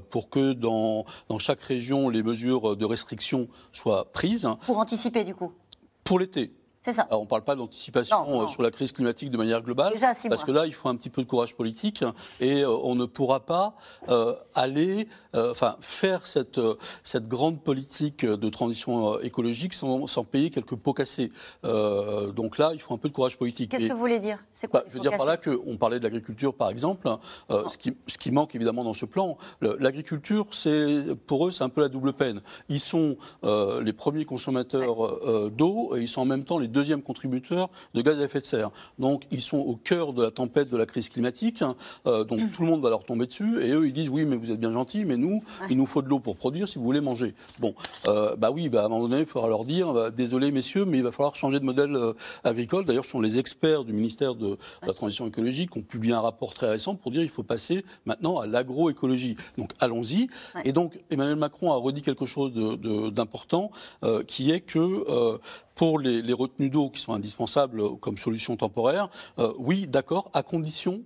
pour 0.09 0.29
que 0.29 0.53
dans, 0.53 1.05
dans 1.29 1.39
chaque 1.39 1.61
région, 1.61 2.09
les 2.09 2.23
mesures 2.23 2.75
de 2.75 2.85
restriction 2.85 3.47
soient 3.73 4.11
prises 4.11 4.47
pour 4.65 4.77
anticiper 4.79 5.23
du 5.23 5.35
coup 5.35 5.51
pour 6.03 6.19
l'été. 6.19 6.51
C'est 6.81 6.93
ça. 6.93 7.01
Alors, 7.09 7.19
on 7.19 7.23
ne 7.25 7.29
parle 7.29 7.43
pas 7.43 7.55
d'anticipation 7.57 8.43
euh, 8.43 8.47
sur 8.47 8.61
la 8.63 8.71
crise 8.71 8.93
climatique 8.93 9.29
de 9.31 9.37
manière 9.37 9.61
globale, 9.61 9.91
Déjà, 9.93 10.13
parce 10.13 10.25
mois. 10.25 10.37
que 10.37 10.51
là, 10.51 10.65
il 10.65 10.73
faut 10.73 10.87
un 10.87 10.95
petit 10.95 11.09
peu 11.09 11.21
de 11.21 11.27
courage 11.27 11.53
politique 11.53 12.05
et 12.39 12.61
euh, 12.61 12.69
on 12.69 12.95
ne 12.95 13.05
pourra 13.05 13.41
pas 13.41 13.75
euh, 14.07 14.33
aller, 14.55 15.09
euh, 15.35 15.51
enfin, 15.51 15.75
faire 15.81 16.25
cette, 16.25 16.59
cette 17.03 17.27
grande 17.27 17.61
politique 17.61 18.25
de 18.25 18.49
transition 18.49 19.19
écologique 19.19 19.73
sans, 19.73 20.07
sans 20.07 20.23
payer 20.23 20.51
quelques 20.51 20.75
pots 20.75 20.93
cassés. 20.93 21.31
Donc 21.63 22.57
là, 22.57 22.71
il 22.73 22.79
faut 22.79 22.93
un 22.93 22.97
peu 22.97 23.09
de 23.09 23.13
courage 23.13 23.37
politique. 23.37 23.71
Qu'est-ce 23.71 23.87
que 23.87 23.93
vous 23.93 23.99
voulez 23.99 24.19
dire? 24.19 24.39
C'est 24.53 24.69
quoi 24.69 24.79
bah, 24.81 24.85
je 24.87 24.93
veux 24.93 25.01
dire 25.01 25.17
par 25.17 25.25
là 25.25 25.35
qu'on 25.35 25.75
parlait 25.77 25.99
de 25.99 26.03
l'agriculture, 26.03 26.53
par 26.53 26.69
exemple. 26.69 27.09
ce, 27.49 27.77
qui, 27.77 27.93
ce 28.07 28.17
qui 28.17 28.31
manque 28.31 28.55
évidemment 28.55 28.85
dans 28.85 28.93
ce 28.93 29.05
plan, 29.05 29.37
l'agriculture, 29.61 30.47
c'est 30.51 31.15
pour 31.27 31.47
eux, 31.47 31.51
c'est 31.51 31.63
un 31.63 31.69
peu 31.69 31.81
la 31.81 31.89
double 31.89 32.13
peine. 32.13 32.41
Ils 32.69 32.79
sont 32.79 33.17
les 33.43 33.93
premiers 33.93 34.23
consommateurs 34.23 35.51
d'eau 35.51 35.97
et 35.97 36.01
ils 36.01 36.07
sont 36.07 36.21
en 36.21 36.25
même 36.25 36.45
temps 36.45 36.57
les 36.57 36.68
deuxièmes 36.69 37.01
contributeurs 37.01 37.69
de 37.93 38.01
gaz 38.01 38.19
à 38.19 38.23
effet 38.23 38.39
de 38.39 38.45
serre. 38.45 38.71
Donc, 38.97 39.23
ils 39.31 39.41
sont 39.41 39.57
au 39.57 39.75
cœur 39.75 40.13
de 40.13 40.23
la 40.23 40.31
tempête 40.31 40.71
de 40.71 40.77
la 40.77 40.85
crise 40.85 41.09
climatique. 41.09 41.61
hein. 41.61 41.75
Euh, 42.07 42.23
donc, 42.23 42.51
tout 42.51 42.61
le 42.61 42.67
monde 42.67 42.81
va 42.81 42.89
leur 42.89 43.03
tomber 43.03 43.25
dessus. 43.25 43.61
Et 43.63 43.71
eux, 43.71 43.87
ils 43.87 43.93
disent 43.93 44.09
oui, 44.09 44.25
mais 44.25 44.35
vous 44.35 44.51
êtes 44.51 44.59
bien 44.59 44.71
gentils, 44.71 45.05
mais 45.05 45.17
nous, 45.17 45.43
il 45.69 45.77
nous 45.77 45.85
faut 45.85 46.01
de 46.01 46.07
l'eau 46.07 46.19
pour 46.19 46.35
produire 46.35 46.67
si 46.67 46.77
vous 46.77 46.85
voulez 46.85 47.01
manger. 47.01 47.33
Bon, 47.59 47.73
euh, 48.07 48.35
bah 48.35 48.51
oui, 48.51 48.69
bah, 48.69 48.83
à 48.83 48.85
un 48.85 48.89
moment 48.89 49.07
donné, 49.07 49.21
il 49.21 49.25
faudra 49.25 49.47
leur 49.49 49.65
dire 49.65 49.93
bah, 49.93 50.11
désolé, 50.11 50.51
messieurs, 50.51 50.85
mais 50.85 50.97
il 50.97 51.03
va 51.03 51.11
falloir 51.11 51.35
changer 51.35 51.59
de 51.59 51.65
modèle 51.65 51.95
euh, 51.95 52.13
agricole. 52.43 52.85
D'ailleurs, 52.85 53.05
ce 53.05 53.11
sont 53.11 53.21
les 53.21 53.39
experts 53.39 53.83
du 53.83 53.93
ministère 53.93 54.35
de 54.35 54.57
la 54.85 54.93
Transition 54.93 55.27
écologique 55.27 55.71
qui 55.71 55.79
ont 55.79 55.83
publié 55.83 56.13
un 56.13 56.21
rapport 56.21 56.53
très 56.53 56.69
récent 56.69 56.95
pour 56.95 57.11
dire 57.11 57.21
il 57.23 57.29
faut 57.29 57.43
passer 57.43 57.83
maintenant 58.05 58.39
à 58.39 58.47
l'agroécologie. 58.47 59.35
Donc, 59.57 59.71
allons-y. 59.79 60.29
Ouais. 60.55 60.61
Et 60.65 60.71
donc, 60.71 60.99
Emmanuel 61.09 61.35
Macron 61.35 61.71
a 61.71 61.75
redit 61.75 62.01
quelque 62.01 62.25
chose 62.25 62.53
d'important, 63.13 63.71
euh, 64.03 64.23
qui 64.23 64.51
est 64.51 64.61
que 64.61 65.39
pour 65.79 65.97
les, 65.97 66.21
les 66.21 66.33
retenues 66.33 66.69
d'eau 66.69 66.89
qui 66.89 66.99
sont 66.99 67.13
indispensables 67.13 67.97
comme 68.01 68.17
solution 68.17 68.57
temporaire, 68.57 69.07
euh, 69.37 69.53
oui, 69.57 69.87
d'accord, 69.87 70.29
à 70.33 70.43
condition 70.43 71.03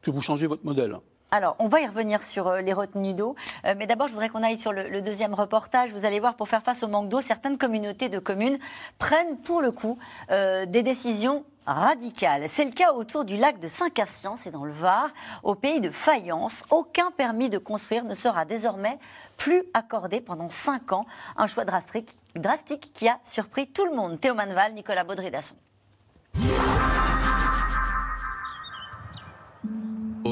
que 0.00 0.12
vous 0.12 0.22
changez 0.22 0.46
votre 0.46 0.64
modèle. 0.64 0.96
Alors, 1.34 1.56
on 1.58 1.66
va 1.66 1.80
y 1.80 1.86
revenir 1.86 2.22
sur 2.22 2.46
euh, 2.46 2.60
les 2.60 2.74
retenues 2.74 3.14
d'eau. 3.14 3.36
Euh, 3.64 3.74
mais 3.78 3.86
d'abord, 3.86 4.06
je 4.06 4.12
voudrais 4.12 4.28
qu'on 4.28 4.42
aille 4.42 4.58
sur 4.58 4.70
le, 4.70 5.00
deuxième 5.00 5.32
reportage. 5.32 5.90
Vous 5.90 6.04
allez 6.04 6.20
voir, 6.20 6.36
pour 6.36 6.46
faire 6.46 6.62
face 6.62 6.82
au 6.82 6.88
manque 6.88 7.08
d'eau, 7.08 7.22
certaines 7.22 7.56
communautés 7.56 8.10
de 8.10 8.18
communes 8.18 8.58
prennent 8.98 9.38
pour 9.38 9.62
le 9.62 9.72
coup 9.72 9.98
euh, 10.30 10.66
des 10.66 10.82
décisions 10.82 11.46
radicales. 11.66 12.50
C'est 12.50 12.66
le 12.66 12.72
cas 12.72 12.92
autour 12.92 13.24
du 13.24 13.38
lac 13.38 13.58
de 13.60 13.66
Saint-Cassien, 13.66 14.36
c'est 14.36 14.50
dans 14.50 14.66
le 14.66 14.72
Var, 14.72 15.08
au 15.42 15.54
pays 15.54 15.80
de 15.80 15.88
Fayence. 15.88 16.66
Aucun 16.68 17.10
permis 17.10 17.48
de 17.48 17.56
construire 17.56 18.04
ne 18.04 18.12
sera 18.12 18.44
désormais 18.44 18.98
plus 19.38 19.62
accordé 19.72 20.20
pendant 20.20 20.50
5 20.50 20.92
ans. 20.92 21.06
Un 21.38 21.46
choix 21.46 21.64
drastique, 21.64 22.14
drastique 22.36 22.90
qui 22.92 23.08
a 23.08 23.18
surpris 23.24 23.68
tout 23.68 23.86
le 23.86 23.94
monde. 23.94 24.20
Théo 24.20 24.34
Manval, 24.34 24.74
Nicolas 24.74 25.04
Baudry-Dasson. 25.04 25.56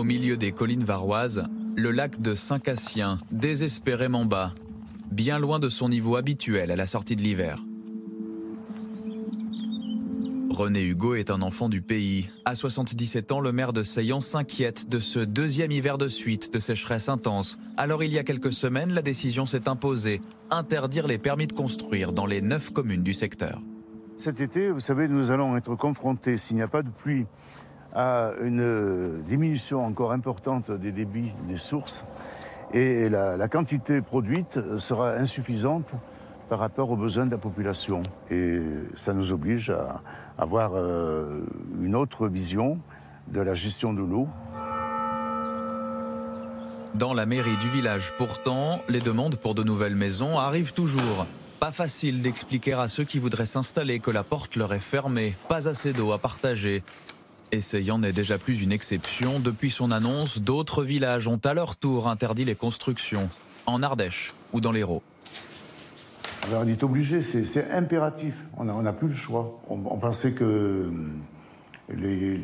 Au 0.00 0.02
milieu 0.02 0.38
des 0.38 0.50
collines 0.50 0.82
varoises, 0.82 1.44
le 1.76 1.90
lac 1.90 2.22
de 2.22 2.34
Saint-Cassien, 2.34 3.18
désespérément 3.32 4.24
bas, 4.24 4.54
bien 5.10 5.38
loin 5.38 5.58
de 5.58 5.68
son 5.68 5.90
niveau 5.90 6.16
habituel 6.16 6.70
à 6.70 6.76
la 6.76 6.86
sortie 6.86 7.16
de 7.16 7.22
l'hiver. 7.22 7.62
René 10.48 10.80
Hugo 10.80 11.16
est 11.16 11.30
un 11.30 11.42
enfant 11.42 11.68
du 11.68 11.82
pays. 11.82 12.30
À 12.46 12.54
77 12.54 13.30
ans, 13.30 13.40
le 13.40 13.52
maire 13.52 13.74
de 13.74 13.82
Seillan 13.82 14.22
s'inquiète 14.22 14.88
de 14.88 15.00
ce 15.00 15.18
deuxième 15.18 15.70
hiver 15.70 15.98
de 15.98 16.08
suite 16.08 16.50
de 16.50 16.60
sécheresse 16.60 17.10
intense. 17.10 17.58
Alors 17.76 18.02
il 18.02 18.10
y 18.10 18.18
a 18.18 18.24
quelques 18.24 18.54
semaines, 18.54 18.94
la 18.94 19.02
décision 19.02 19.44
s'est 19.44 19.68
imposée, 19.68 20.22
interdire 20.50 21.08
les 21.08 21.18
permis 21.18 21.46
de 21.46 21.52
construire 21.52 22.14
dans 22.14 22.24
les 22.24 22.40
neuf 22.40 22.70
communes 22.70 23.02
du 23.02 23.12
secteur. 23.12 23.60
Cet 24.16 24.40
été, 24.40 24.70
vous 24.70 24.80
savez, 24.80 25.08
nous 25.08 25.30
allons 25.30 25.58
être 25.58 25.74
confrontés, 25.76 26.38
s'il 26.38 26.56
n'y 26.56 26.62
a 26.62 26.68
pas 26.68 26.82
de 26.82 26.90
pluie, 26.90 27.26
à 27.94 28.32
une 28.42 29.22
diminution 29.22 29.84
encore 29.84 30.12
importante 30.12 30.70
des 30.70 30.92
débits 30.92 31.32
des 31.48 31.58
sources. 31.58 32.04
Et 32.72 33.08
la, 33.08 33.36
la 33.36 33.48
quantité 33.48 34.00
produite 34.00 34.58
sera 34.78 35.12
insuffisante 35.14 35.92
par 36.50 36.58
rapport 36.58 36.90
aux 36.90 36.96
besoins 36.96 37.26
de 37.26 37.30
la 37.30 37.38
population. 37.38 38.02
Et 38.30 38.60
ça 38.96 39.14
nous 39.14 39.32
oblige 39.32 39.70
à 39.70 40.02
avoir 40.36 40.72
euh, 40.74 41.42
une 41.80 41.94
autre 41.94 42.26
vision 42.26 42.80
de 43.28 43.40
la 43.40 43.54
gestion 43.54 43.92
de 43.92 44.02
l'eau. 44.02 44.28
Dans 46.94 47.14
la 47.14 47.24
mairie 47.24 47.56
du 47.60 47.68
village, 47.68 48.12
pourtant, 48.18 48.80
les 48.88 48.98
demandes 48.98 49.36
pour 49.36 49.54
de 49.54 49.62
nouvelles 49.62 49.94
maisons 49.94 50.40
arrivent 50.40 50.72
toujours. 50.72 51.24
Pas 51.60 51.70
facile 51.70 52.20
d'expliquer 52.20 52.72
à 52.72 52.88
ceux 52.88 53.04
qui 53.04 53.20
voudraient 53.20 53.46
s'installer 53.46 54.00
que 54.00 54.10
la 54.10 54.24
porte 54.24 54.56
leur 54.56 54.74
est 54.74 54.80
fermée, 54.80 55.36
pas 55.48 55.68
assez 55.68 55.92
d'eau 55.92 56.10
à 56.10 56.18
partager. 56.18 56.82
Essayant 57.52 57.98
n'est 57.98 58.12
déjà 58.12 58.38
plus 58.38 58.62
une 58.62 58.72
exception. 58.72 59.40
Depuis 59.40 59.70
son 59.70 59.90
annonce, 59.90 60.40
d'autres 60.40 60.84
villages 60.84 61.26
ont 61.26 61.40
à 61.44 61.54
leur 61.54 61.76
tour 61.76 62.08
interdit 62.08 62.44
les 62.44 62.54
constructions, 62.54 63.28
en 63.66 63.82
Ardèche 63.82 64.34
ou 64.52 64.60
dans 64.60 64.72
l'Hérault. 64.72 65.02
On 66.52 66.66
est 66.66 66.82
obligé, 66.82 67.22
c'est 67.22 67.70
impératif. 67.70 68.44
On 68.56 68.64
n'a 68.64 68.92
plus 68.92 69.08
le 69.08 69.14
choix. 69.14 69.60
On, 69.68 69.98
pensait 69.98 70.32
que 70.32 70.90
euh, 71.90 72.38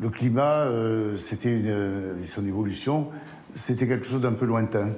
le 0.00 0.08
climat, 0.08 0.64
euh, 0.64 1.16
c'était 1.16 1.60
euh, 1.64 2.14
son 2.26 2.46
évolution, 2.46 3.08
c'était 3.54 3.86
quelque 3.86 4.06
chose 4.06 4.20
d'un 4.20 4.32
peu 4.32 4.46
lointain. 4.46 4.90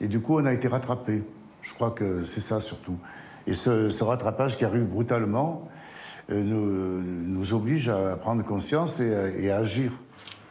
Et 0.00 0.06
du 0.06 0.20
coup, 0.20 0.38
on 0.38 0.44
a 0.44 0.52
été 0.52 0.68
rattrapé. 0.68 1.22
Je 1.62 1.72
crois 1.72 1.90
que 1.90 2.24
c'est 2.24 2.40
ça 2.40 2.60
surtout. 2.60 2.98
Et 3.46 3.54
ce, 3.54 4.02
rattrapage 4.02 4.56
qui 4.56 4.64
arrive 4.64 4.84
brutalement 4.84 5.68
nous, 6.28 7.02
nous 7.02 7.54
oblige 7.54 7.88
à 7.88 8.16
prendre 8.16 8.44
conscience 8.44 9.00
et 9.00 9.14
à- 9.14 9.28
et 9.28 9.50
à 9.50 9.58
agir. 9.58 9.92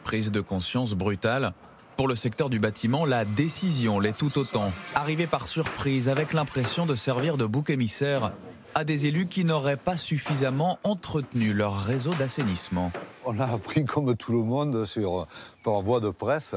Prise 0.04 0.30
de 0.30 0.40
conscience 0.40 0.92
brutale. 0.94 1.52
Pour 1.96 2.08
le 2.08 2.16
secteur 2.16 2.50
du 2.50 2.58
bâtiment, 2.58 3.04
la 3.04 3.24
décision 3.24 4.00
l'est 4.00 4.16
tout 4.16 4.36
autant. 4.38 4.72
Arrivée 4.94 5.26
par 5.28 5.46
surprise 5.46 6.08
avec 6.08 6.32
l'impression 6.32 6.86
de 6.86 6.94
servir 6.96 7.36
de 7.36 7.46
bouc 7.46 7.70
émissaire 7.70 8.32
à 8.74 8.82
des 8.84 9.06
élus 9.06 9.26
qui 9.28 9.44
n'auraient 9.44 9.76
pas 9.76 9.96
suffisamment 9.96 10.80
entretenu 10.82 11.52
leur 11.52 11.76
réseau 11.78 12.12
d'assainissement. 12.14 12.90
On 13.24 13.38
a 13.38 13.44
appris 13.44 13.84
comme 13.84 14.16
tout 14.16 14.32
le 14.32 14.42
monde 14.42 14.84
sur, 14.84 15.28
par 15.62 15.80
voie 15.82 16.00
de 16.00 16.10
presse 16.10 16.56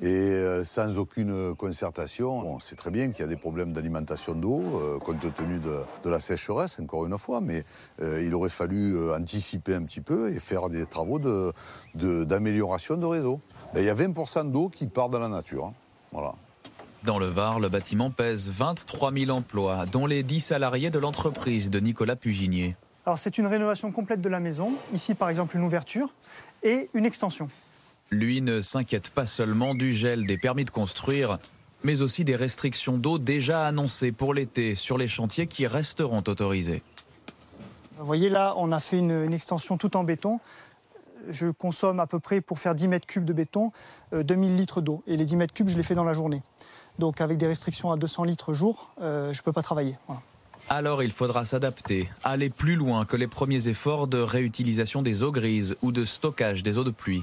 et 0.00 0.06
euh, 0.06 0.64
sans 0.64 0.98
aucune 0.98 1.54
concertation. 1.56 2.38
On 2.38 2.58
sait 2.58 2.76
très 2.76 2.90
bien 2.90 3.10
qu'il 3.10 3.20
y 3.20 3.24
a 3.24 3.28
des 3.28 3.36
problèmes 3.36 3.72
d'alimentation 3.72 4.34
d'eau 4.34 4.62
euh, 4.80 4.98
compte 4.98 5.20
tenu 5.34 5.58
de, 5.58 5.80
de 6.04 6.10
la 6.10 6.20
sécheresse, 6.20 6.78
encore 6.80 7.06
une 7.06 7.18
fois, 7.18 7.40
mais 7.40 7.64
euh, 8.00 8.22
il 8.22 8.34
aurait 8.34 8.48
fallu 8.48 9.10
anticiper 9.12 9.74
un 9.74 9.82
petit 9.82 10.00
peu 10.00 10.30
et 10.32 10.38
faire 10.40 10.68
des 10.68 10.86
travaux 10.86 11.18
de- 11.18 11.52
de- 11.94 12.24
d'amélioration 12.24 12.96
de, 12.96 13.06
réseau. 13.06 13.40
Ben, 13.74 13.80
il 13.80 13.86
y 13.86 13.90
a 13.90 13.94
20% 13.94 14.50
d'eau 14.50 14.68
qui 14.68 14.86
part 14.86 15.08
dans 15.08 15.18
la 15.18 15.28
nature. 15.28 15.66
hein. 15.66 15.74
Voilà. 16.12 16.32
Dans 17.04 17.18
le 17.18 17.26
Var, 17.26 17.60
le 17.60 17.68
bâtiment 17.68 18.10
pèse 18.10 18.48
23 18.50 19.12
000 19.12 19.30
emplois, 19.30 19.86
dont 19.86 20.06
les 20.06 20.22
10 20.24 20.40
salariés 20.40 20.90
de 20.90 20.98
l'entreprise 20.98 21.70
de 21.70 21.78
Nicolas 21.78 22.16
Puginier. 22.16 22.76
Alors 23.06 23.18
c'est 23.18 23.38
une 23.38 23.46
rénovation 23.46 23.90
complète 23.92 24.20
de 24.20 24.28
la 24.28 24.40
maison. 24.40 24.72
Ici 24.92 25.14
par 25.14 25.30
exemple 25.30 25.56
une 25.56 25.62
ouverture 25.62 26.12
et 26.62 26.90
une 26.94 27.06
extension. 27.06 27.48
Lui 28.10 28.40
ne 28.40 28.60
s'inquiète 28.60 29.10
pas 29.10 29.26
seulement 29.26 29.74
du 29.74 29.92
gel 29.92 30.26
des 30.26 30.38
permis 30.38 30.64
de 30.64 30.70
construire, 30.70 31.38
mais 31.84 32.00
aussi 32.00 32.24
des 32.24 32.36
restrictions 32.36 32.96
d'eau 32.96 33.18
déjà 33.18 33.66
annoncées 33.66 34.12
pour 34.12 34.32
l'été 34.32 34.74
sur 34.74 34.96
les 34.96 35.08
chantiers 35.08 35.46
qui 35.46 35.66
resteront 35.66 36.22
autorisés. 36.26 36.82
Vous 37.98 38.06
voyez 38.06 38.28
là, 38.28 38.54
on 38.56 38.72
a 38.72 38.80
fait 38.80 38.98
une, 38.98 39.10
une 39.10 39.34
extension 39.34 39.76
tout 39.76 39.96
en 39.96 40.04
béton. 40.04 40.40
Je 41.28 41.48
consomme 41.48 42.00
à 42.00 42.06
peu 42.06 42.20
près 42.20 42.40
pour 42.40 42.58
faire 42.58 42.74
10 42.74 42.88
mètres 42.88 43.06
cubes 43.06 43.24
de 43.24 43.32
béton 43.32 43.72
euh, 44.14 44.22
2000 44.22 44.56
litres 44.56 44.80
d'eau. 44.80 45.02
Et 45.06 45.16
les 45.16 45.24
10 45.24 45.36
mètres 45.36 45.52
cubes, 45.52 45.68
je 45.68 45.76
les 45.76 45.82
fais 45.82 45.94
dans 45.94 46.04
la 46.04 46.12
journée. 46.14 46.42
Donc 46.98 47.20
avec 47.20 47.38
des 47.38 47.46
restrictions 47.46 47.90
à 47.92 47.96
200 47.96 48.24
litres 48.24 48.54
jour, 48.54 48.90
euh, 49.00 49.32
je 49.32 49.40
ne 49.40 49.44
peux 49.44 49.52
pas 49.52 49.62
travailler. 49.62 49.96
Voilà. 50.06 50.22
Alors 50.70 51.02
il 51.02 51.12
faudra 51.12 51.44
s'adapter, 51.44 52.10
aller 52.22 52.50
plus 52.50 52.76
loin 52.76 53.04
que 53.04 53.16
les 53.16 53.26
premiers 53.26 53.68
efforts 53.68 54.06
de 54.06 54.18
réutilisation 54.18 55.02
des 55.02 55.22
eaux 55.22 55.32
grises 55.32 55.76
ou 55.82 55.92
de 55.92 56.04
stockage 56.04 56.62
des 56.62 56.76
eaux 56.76 56.84
de 56.84 56.90
pluie. 56.90 57.22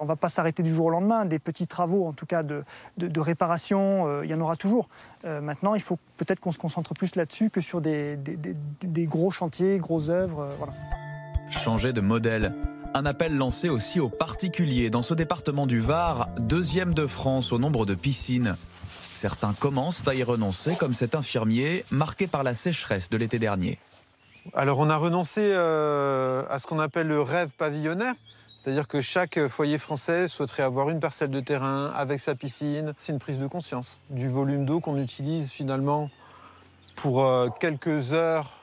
On 0.00 0.04
ne 0.04 0.08
va 0.08 0.16
pas 0.16 0.30
s'arrêter 0.30 0.62
du 0.62 0.74
jour 0.74 0.86
au 0.86 0.90
lendemain. 0.90 1.26
Des 1.26 1.38
petits 1.38 1.66
travaux, 1.66 2.06
en 2.06 2.12
tout 2.14 2.24
cas 2.24 2.42
de, 2.42 2.64
de- 2.96 3.06
de 3.06 3.20
réparation, 3.20 4.06
euh, 4.08 4.24
il 4.24 4.30
y 4.30 4.34
en 4.34 4.40
aura 4.40 4.56
toujours. 4.56 4.88
Euh, 5.26 5.42
maintenant, 5.42 5.74
il 5.74 5.82
faut 5.82 5.98
peut-être 6.16 6.40
qu'on 6.40 6.52
se 6.52 6.58
concentre 6.58 6.94
plus 6.94 7.16
là-dessus 7.16 7.50
que 7.50 7.60
sur 7.60 7.82
des, 7.82 8.16
des- 8.16 8.36
des- 8.36 8.56
des 8.82 9.04
gros 9.06 9.30
chantiers, 9.30 9.76
grosses 9.78 10.08
œuvres. 10.08 10.40
euh, 10.44 10.48
voilà. 10.56 10.72
Changer 11.50 11.92
de 11.92 12.00
modèle. 12.00 12.54
Un 12.94 13.04
appel 13.04 13.36
lancé 13.36 13.68
aussi 13.68 14.00
aux 14.00 14.08
particuliers 14.08 14.88
dans 14.88 15.02
ce 15.02 15.12
département 15.12 15.66
du 15.66 15.80
Var, 15.80 16.30
deuxième 16.38 16.94
de 16.94 17.06
France 17.06 17.52
au 17.52 17.58
nombre 17.58 17.84
de 17.84 17.94
piscines. 17.94 18.56
Certains 19.12 19.52
commencent 19.52 20.08
à 20.08 20.14
y 20.14 20.22
renoncer, 20.22 20.76
comme 20.76 20.94
cet 20.94 21.14
infirmier 21.14 21.84
marqué 21.90 22.26
par 22.26 22.42
la 22.42 22.54
sécheresse 22.54 23.10
de 23.10 23.18
l'été 23.18 23.38
dernier. 23.38 23.78
Alors 24.54 24.78
on 24.78 24.88
a 24.88 24.96
renoncé 24.96 25.40
euh, 25.42 26.42
à 26.48 26.58
ce 26.58 26.66
qu'on 26.66 26.78
appelle 26.80 27.06
le 27.08 27.20
rêve 27.20 27.50
pavillonnaire, 27.58 28.14
c'est-à-dire 28.60 28.88
que 28.88 29.00
chaque 29.00 29.48
foyer 29.48 29.78
français 29.78 30.28
souhaiterait 30.28 30.62
avoir 30.62 30.90
une 30.90 31.00
parcelle 31.00 31.30
de 31.30 31.40
terrain 31.40 31.90
avec 31.96 32.20
sa 32.20 32.34
piscine. 32.34 32.92
C'est 32.98 33.10
une 33.10 33.18
prise 33.18 33.38
de 33.38 33.46
conscience 33.46 34.02
du 34.10 34.28
volume 34.28 34.66
d'eau 34.66 34.80
qu'on 34.80 34.98
utilise 34.98 35.50
finalement 35.50 36.10
pour 36.94 37.24
euh, 37.24 37.48
quelques 37.58 38.12
heures 38.12 38.58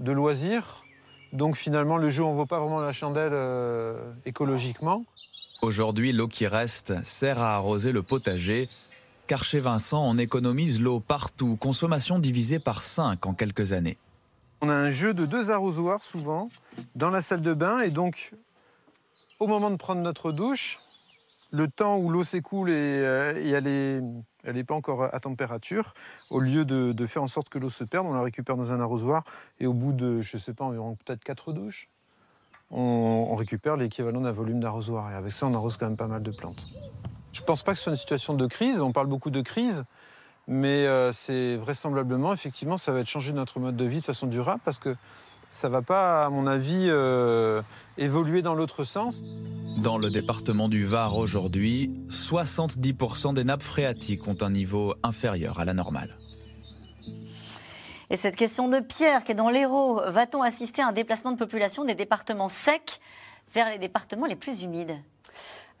de 0.00 0.10
loisirs. 0.10 0.84
Donc 1.32 1.54
finalement 1.54 1.96
le 1.96 2.10
jeu 2.10 2.24
en 2.24 2.32
vaut 2.32 2.44
pas 2.44 2.58
vraiment 2.58 2.80
la 2.80 2.92
chandelle 2.92 3.30
euh, 3.32 4.12
écologiquement. 4.26 5.04
Aujourd'hui, 5.62 6.12
l'eau 6.12 6.26
qui 6.26 6.48
reste 6.48 6.94
sert 7.04 7.40
à 7.40 7.54
arroser 7.54 7.92
le 7.92 8.02
potager, 8.02 8.68
car 9.28 9.44
chez 9.44 9.60
Vincent, 9.60 10.04
on 10.04 10.18
économise 10.18 10.80
l'eau 10.80 10.98
partout, 10.98 11.54
consommation 11.54 12.18
divisée 12.18 12.58
par 12.58 12.82
5 12.82 13.24
en 13.24 13.34
quelques 13.34 13.74
années. 13.74 13.96
On 14.60 14.68
a 14.68 14.74
un 14.74 14.90
jeu 14.90 15.14
de 15.14 15.24
deux 15.24 15.52
arrosoirs 15.52 16.02
souvent 16.02 16.48
dans 16.96 17.10
la 17.10 17.22
salle 17.22 17.42
de 17.42 17.54
bain 17.54 17.78
et 17.78 17.90
donc 17.90 18.32
au 19.40 19.46
moment 19.46 19.70
de 19.70 19.76
prendre 19.76 20.02
notre 20.02 20.32
douche, 20.32 20.78
le 21.50 21.66
temps 21.66 21.96
où 21.96 22.10
l'eau 22.10 22.22
s'écoule 22.22 22.70
et, 22.70 22.72
euh, 22.74 23.32
elle 23.36 23.66
est 23.66 24.02
n'est 24.52 24.64
pas 24.64 24.74
encore 24.74 25.02
à 25.02 25.20
température. 25.20 25.94
Au 26.30 26.38
lieu 26.38 26.64
de, 26.64 27.06
faire 27.06 27.22
en 27.22 27.26
sorte 27.26 27.48
que 27.48 27.58
l'eau 27.58 27.70
se 27.70 27.84
perde, 27.84 28.06
on 28.06 28.14
la 28.14 28.22
récupère 28.22 28.56
dans 28.56 28.72
un 28.72 28.80
arrosoir 28.80 29.24
et 29.58 29.66
au 29.66 29.72
bout 29.72 29.92
de, 29.92 30.20
je 30.20 30.36
ne 30.36 30.40
sais 30.40 30.54
pas, 30.54 30.64
environ 30.64 30.96
peut-être 31.04 31.24
quatre 31.24 31.52
douches, 31.52 31.90
on, 32.70 33.26
on 33.30 33.34
récupère 33.34 33.76
l'équivalent 33.76 34.20
d'un 34.20 34.32
volume 34.32 34.60
d'arrosoir. 34.60 35.10
Et 35.10 35.14
avec 35.14 35.32
ça, 35.32 35.46
on 35.46 35.54
arrose 35.54 35.76
quand 35.76 35.86
même 35.86 35.96
pas 35.96 36.06
mal 36.06 36.22
de 36.22 36.30
plantes. 36.30 36.66
Je 37.32 37.40
ne 37.40 37.46
pense 37.46 37.62
pas 37.62 37.72
que 37.72 37.78
ce 37.78 37.84
soit 37.84 37.92
une 37.92 37.98
situation 37.98 38.34
de 38.34 38.46
crise. 38.46 38.80
On 38.80 38.92
parle 38.92 39.08
beaucoup 39.08 39.30
de 39.30 39.40
crise. 39.40 39.84
Mais 40.46 40.86
euh, 40.86 41.12
c'est 41.12 41.56
vraisemblablement, 41.56 42.32
effectivement, 42.32 42.76
ça 42.76 42.92
va 42.92 43.00
être 43.00 43.08
changer 43.08 43.32
notre 43.32 43.60
mode 43.60 43.76
de 43.76 43.84
vie 43.84 44.00
de 44.00 44.04
façon 44.04 44.26
durable 44.26 44.60
parce 44.64 44.78
que 44.78 44.96
ça 45.52 45.68
ne 45.68 45.72
va 45.72 45.82
pas, 45.82 46.24
à 46.24 46.30
mon 46.30 46.46
avis, 46.46 46.86
euh, 46.88 47.62
évoluer 47.98 48.42
dans 48.42 48.54
l'autre 48.54 48.84
sens. 48.84 49.22
Dans 49.82 49.98
le 49.98 50.10
département 50.10 50.68
du 50.68 50.84
Var 50.84 51.16
aujourd'hui, 51.16 51.90
70% 52.08 53.34
des 53.34 53.44
nappes 53.44 53.62
phréatiques 53.62 54.26
ont 54.26 54.36
un 54.40 54.50
niveau 54.50 54.94
inférieur 55.02 55.60
à 55.60 55.64
la 55.64 55.74
normale. 55.74 56.14
Et 58.10 58.16
cette 58.16 58.36
question 58.36 58.68
de 58.68 58.80
Pierre, 58.80 59.22
qui 59.22 59.32
est 59.32 59.36
dans 59.36 59.50
l'Hérault, 59.50 60.00
va-t-on 60.08 60.42
assister 60.42 60.82
à 60.82 60.88
un 60.88 60.92
déplacement 60.92 61.30
de 61.30 61.36
population 61.36 61.84
des 61.84 61.94
départements 61.94 62.48
secs 62.48 63.00
vers 63.54 63.68
les 63.68 63.78
départements 63.78 64.26
les 64.26 64.36
plus 64.36 64.62
humides? 64.62 64.96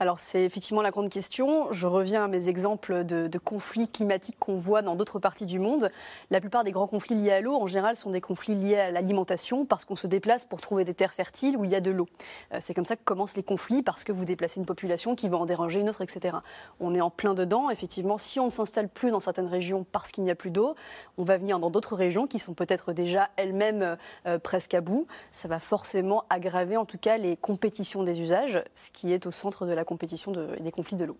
Alors 0.00 0.18
c'est 0.18 0.44
effectivement 0.44 0.80
la 0.80 0.90
grande 0.90 1.10
question. 1.10 1.70
Je 1.72 1.86
reviens 1.86 2.24
à 2.24 2.28
mes 2.28 2.48
exemples 2.48 3.04
de, 3.04 3.28
conflits 3.38 3.86
climatiques 3.86 4.38
qu'on 4.38 4.56
voit 4.56 4.80
dans 4.80 4.96
d'autres 4.96 5.18
parties 5.18 5.44
du 5.44 5.58
monde. 5.58 5.90
La 6.30 6.40
plupart 6.40 6.64
des 6.64 6.70
grands 6.70 6.86
conflits 6.86 7.16
liés 7.16 7.32
à 7.32 7.42
l'eau, 7.42 7.54
en 7.54 7.66
général, 7.66 7.96
sont 7.96 8.08
des 8.08 8.22
conflits 8.22 8.54
liés 8.54 8.78
à 8.78 8.90
l'alimentation 8.90 9.66
parce 9.66 9.84
qu'on 9.84 9.96
se 9.96 10.06
déplace 10.06 10.46
pour 10.46 10.62
trouver 10.62 10.86
des 10.86 10.94
terres 10.94 11.12
fertiles 11.12 11.54
où 11.58 11.66
il 11.66 11.70
y 11.70 11.74
a 11.74 11.82
de 11.82 11.90
l'eau. 11.90 12.08
Euh, 12.54 12.58
c'est 12.60 12.72
comme 12.72 12.86
ça 12.86 12.96
que 12.96 13.02
commencent 13.04 13.36
les 13.36 13.42
conflits 13.42 13.82
parce 13.82 14.02
que 14.02 14.10
vous 14.10 14.24
déplacez 14.24 14.58
une 14.58 14.64
population 14.64 15.14
qui 15.14 15.28
va 15.28 15.36
en 15.36 15.44
déranger 15.44 15.80
une 15.80 15.90
autre, 15.90 16.00
etc. 16.00 16.38
On 16.80 16.94
est 16.94 17.02
en 17.02 17.10
plein 17.10 17.34
dedans. 17.34 17.68
Effectivement, 17.68 18.16
si 18.16 18.40
on 18.40 18.46
ne 18.46 18.50
s'installe 18.50 18.88
plus 18.88 19.10
dans 19.10 19.20
certaines 19.20 19.48
régions 19.48 19.84
parce 19.92 20.12
qu'il 20.12 20.24
n'y 20.24 20.30
a 20.30 20.34
plus 20.34 20.50
d'eau, 20.50 20.76
on 21.18 21.24
va 21.24 21.36
venir 21.36 21.58
dans 21.58 21.68
d'autres 21.68 21.94
régions 21.94 22.26
qui 22.26 22.38
sont 22.38 22.54
peut-être 22.54 22.94
déjà 22.94 23.28
elles-mêmes 23.36 23.98
euh, 24.26 24.38
presque 24.38 24.72
à 24.72 24.80
bout. 24.80 25.06
Ça 25.30 25.46
va 25.46 25.60
forcément 25.60 26.24
aggraver 26.30 26.78
en 26.78 26.86
tout 26.86 26.98
cas 26.98 27.18
les 27.18 27.36
compétitions 27.36 28.02
des 28.02 28.18
usages, 28.20 28.64
ce 28.74 28.90
qui 28.90 29.12
est 29.12 29.26
au 29.26 29.30
centre 29.30 29.66
de 29.66 29.72
la 29.72 29.84
compétition 29.90 30.30
de, 30.30 30.48
et 30.56 30.62
des 30.62 30.70
conflits 30.70 30.96
de 30.96 31.04
l'eau. 31.04 31.18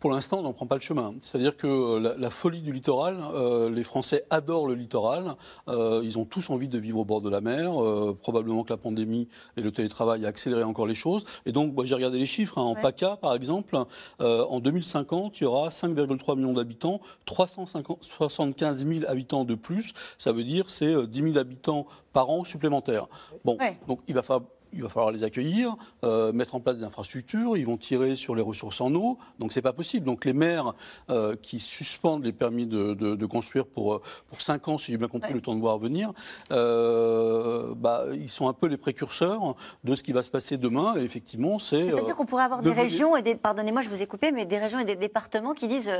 Pour 0.00 0.10
l'instant, 0.10 0.38
on 0.40 0.42
n'en 0.42 0.52
prend 0.52 0.66
pas 0.66 0.74
le 0.74 0.80
chemin. 0.80 1.14
C'est-à-dire 1.20 1.56
que 1.56 1.66
euh, 1.66 2.00
la, 2.00 2.14
la, 2.16 2.30
folie 2.30 2.60
du 2.60 2.72
littoral, 2.72 3.16
euh, 3.34 3.70
les 3.70 3.84
Français 3.84 4.22
adorent 4.28 4.66
le 4.66 4.74
littoral. 4.74 5.36
Euh, 5.68 6.02
ils 6.04 6.18
ont 6.18 6.24
tous 6.24 6.50
envie 6.50 6.68
de 6.68 6.78
vivre 6.78 6.98
au 6.98 7.04
bord 7.04 7.22
de 7.22 7.30
la 7.30 7.40
mer. 7.40 7.80
Euh, 7.82 8.16
probablement 8.20 8.64
que 8.64 8.70
la 8.70 8.76
pandémie 8.76 9.28
et 9.56 9.62
le 9.62 9.72
télétravail 9.72 10.26
a 10.26 10.28
accéléré 10.28 10.62
encore 10.62 10.86
les 10.86 10.94
choses. 10.94 11.24
Et 11.46 11.52
donc, 11.52 11.74
moi, 11.74 11.84
j'ai 11.84 11.94
regardé 11.94 12.18
les 12.18 12.26
chiffres. 12.26 12.58
Hein. 12.58 12.64
En 12.64 12.74
ouais. 12.74 12.82
PACA, 12.82 13.16
par 13.16 13.34
exemple, 13.34 13.78
euh, 14.20 14.44
en 14.46 14.60
2050, 14.60 15.40
il 15.40 15.44
y 15.44 15.46
aura 15.46 15.68
5,3 15.68 16.36
millions 16.36 16.54
d'habitants, 16.54 17.00
375 17.24 18.86
000 18.86 19.04
habitants 19.06 19.44
de 19.44 19.54
plus. 19.54 19.92
Ça 20.18 20.32
veut 20.32 20.44
dire 20.44 20.68
c'est 20.68 21.06
10 21.06 21.22
000 21.32 21.38
habitants 21.38 21.86
par 22.12 22.28
an 22.30 22.44
supplémentaires. 22.44 23.06
Bon, 23.44 23.56
ouais. 23.58 23.78
donc 23.86 24.00
il 24.08 24.14
va 24.14 24.22
falloir 24.22 24.48
il 24.74 24.82
va 24.82 24.88
falloir 24.88 25.12
les 25.12 25.24
accueillir, 25.24 25.76
euh, 26.04 26.32
mettre 26.32 26.54
en 26.54 26.60
place 26.60 26.76
des 26.76 26.84
infrastructures, 26.84 27.56
ils 27.56 27.66
vont 27.66 27.76
tirer 27.76 28.16
sur 28.16 28.34
les 28.34 28.42
ressources 28.42 28.80
en 28.80 28.94
eau, 28.94 29.18
donc 29.38 29.52
c'est 29.52 29.62
pas 29.62 29.72
possible. 29.72 30.04
Donc 30.04 30.24
les 30.24 30.32
maires 30.32 30.74
euh, 31.10 31.36
qui 31.40 31.58
suspendent 31.58 32.24
les 32.24 32.32
permis 32.32 32.66
de, 32.66 32.94
de, 32.94 33.14
de 33.14 33.26
construire 33.26 33.66
pour, 33.66 34.00
pour 34.00 34.40
5 34.40 34.68
ans, 34.68 34.78
si 34.78 34.92
j'ai 34.92 34.98
bien 34.98 35.08
compris, 35.08 35.28
ouais. 35.28 35.34
le 35.34 35.40
temps 35.40 35.54
de 35.54 35.60
voir 35.60 35.78
venir, 35.78 36.12
euh, 36.50 37.74
bah, 37.76 38.04
ils 38.12 38.28
sont 38.28 38.48
un 38.48 38.52
peu 38.52 38.66
les 38.66 38.76
précurseurs 38.76 39.54
de 39.84 39.94
ce 39.94 40.02
qui 40.02 40.12
va 40.12 40.22
se 40.22 40.30
passer 40.30 40.56
demain, 40.58 40.94
et 40.96 41.02
effectivement, 41.02 41.58
c'est... 41.58 41.84
C'est-à-dire 41.84 42.16
qu'on 42.16 42.26
pourrait 42.26 42.44
avoir 42.44 42.62
des 42.62 42.72
régions, 42.72 43.16
et 43.16 43.22
des, 43.22 43.34
pardonnez-moi, 43.34 43.82
je 43.82 43.88
vous 43.88 44.02
ai 44.02 44.06
coupé, 44.06 44.32
mais 44.32 44.44
des 44.46 44.58
régions 44.58 44.78
et 44.78 44.84
des 44.84 44.96
départements 44.96 45.54
qui 45.54 45.68
disent 45.68 45.90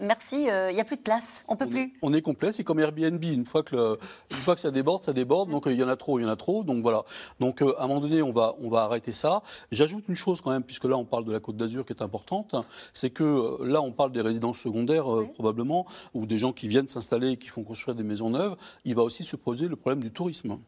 merci, 0.00 0.36
il 0.36 0.74
n'y 0.74 0.80
a 0.80 0.84
plus 0.84 0.96
de 0.96 1.02
place, 1.02 1.44
on 1.48 1.56
peut 1.56 1.66
on 1.66 1.70
plus. 1.70 1.82
Est, 1.82 1.92
on 2.02 2.12
est 2.12 2.22
complet, 2.22 2.52
c'est 2.52 2.64
comme 2.64 2.80
Airbnb, 2.80 3.22
une 3.22 3.44
fois, 3.46 3.62
que 3.62 3.76
le, 3.76 3.98
une 4.30 4.36
fois 4.38 4.54
que 4.54 4.60
ça 4.60 4.70
déborde, 4.70 5.04
ça 5.04 5.12
déborde, 5.12 5.50
donc 5.50 5.64
il 5.66 5.78
y 5.78 5.82
en 5.82 5.88
a 5.88 5.96
trop, 5.96 6.18
il 6.18 6.22
y 6.22 6.24
en 6.24 6.30
a 6.30 6.36
trop, 6.36 6.64
donc 6.64 6.82
voilà. 6.82 7.02
Donc 7.40 7.62
à 7.62 7.84
un 7.84 7.86
moment 7.86 8.00
donné, 8.00 8.21
on 8.22 8.32
va, 8.32 8.54
on 8.60 8.68
va 8.68 8.82
arrêter 8.82 9.12
ça. 9.12 9.42
J'ajoute 9.70 10.04
une 10.08 10.14
chose 10.14 10.40
quand 10.40 10.50
même, 10.50 10.62
puisque 10.62 10.84
là 10.84 10.96
on 10.96 11.04
parle 11.04 11.24
de 11.24 11.32
la 11.32 11.40
Côte 11.40 11.56
d'Azur 11.56 11.84
qui 11.84 11.92
est 11.92 12.02
importante, 12.02 12.54
c'est 12.94 13.10
que 13.10 13.24
euh, 13.24 13.66
là 13.66 13.82
on 13.82 13.92
parle 13.92 14.12
des 14.12 14.20
résidences 14.20 14.58
secondaires 14.58 15.12
euh, 15.12 15.28
probablement, 15.32 15.86
ou 16.14 16.26
des 16.26 16.38
gens 16.38 16.52
qui 16.52 16.68
viennent 16.68 16.88
s'installer 16.88 17.32
et 17.32 17.36
qui 17.36 17.48
font 17.48 17.62
construire 17.62 17.94
des 17.94 18.04
maisons 18.04 18.30
neuves. 18.30 18.56
Il 18.84 18.94
va 18.94 19.02
aussi 19.02 19.24
se 19.24 19.36
poser 19.36 19.68
le 19.68 19.76
problème 19.76 20.02
du 20.02 20.10
tourisme. 20.10 20.58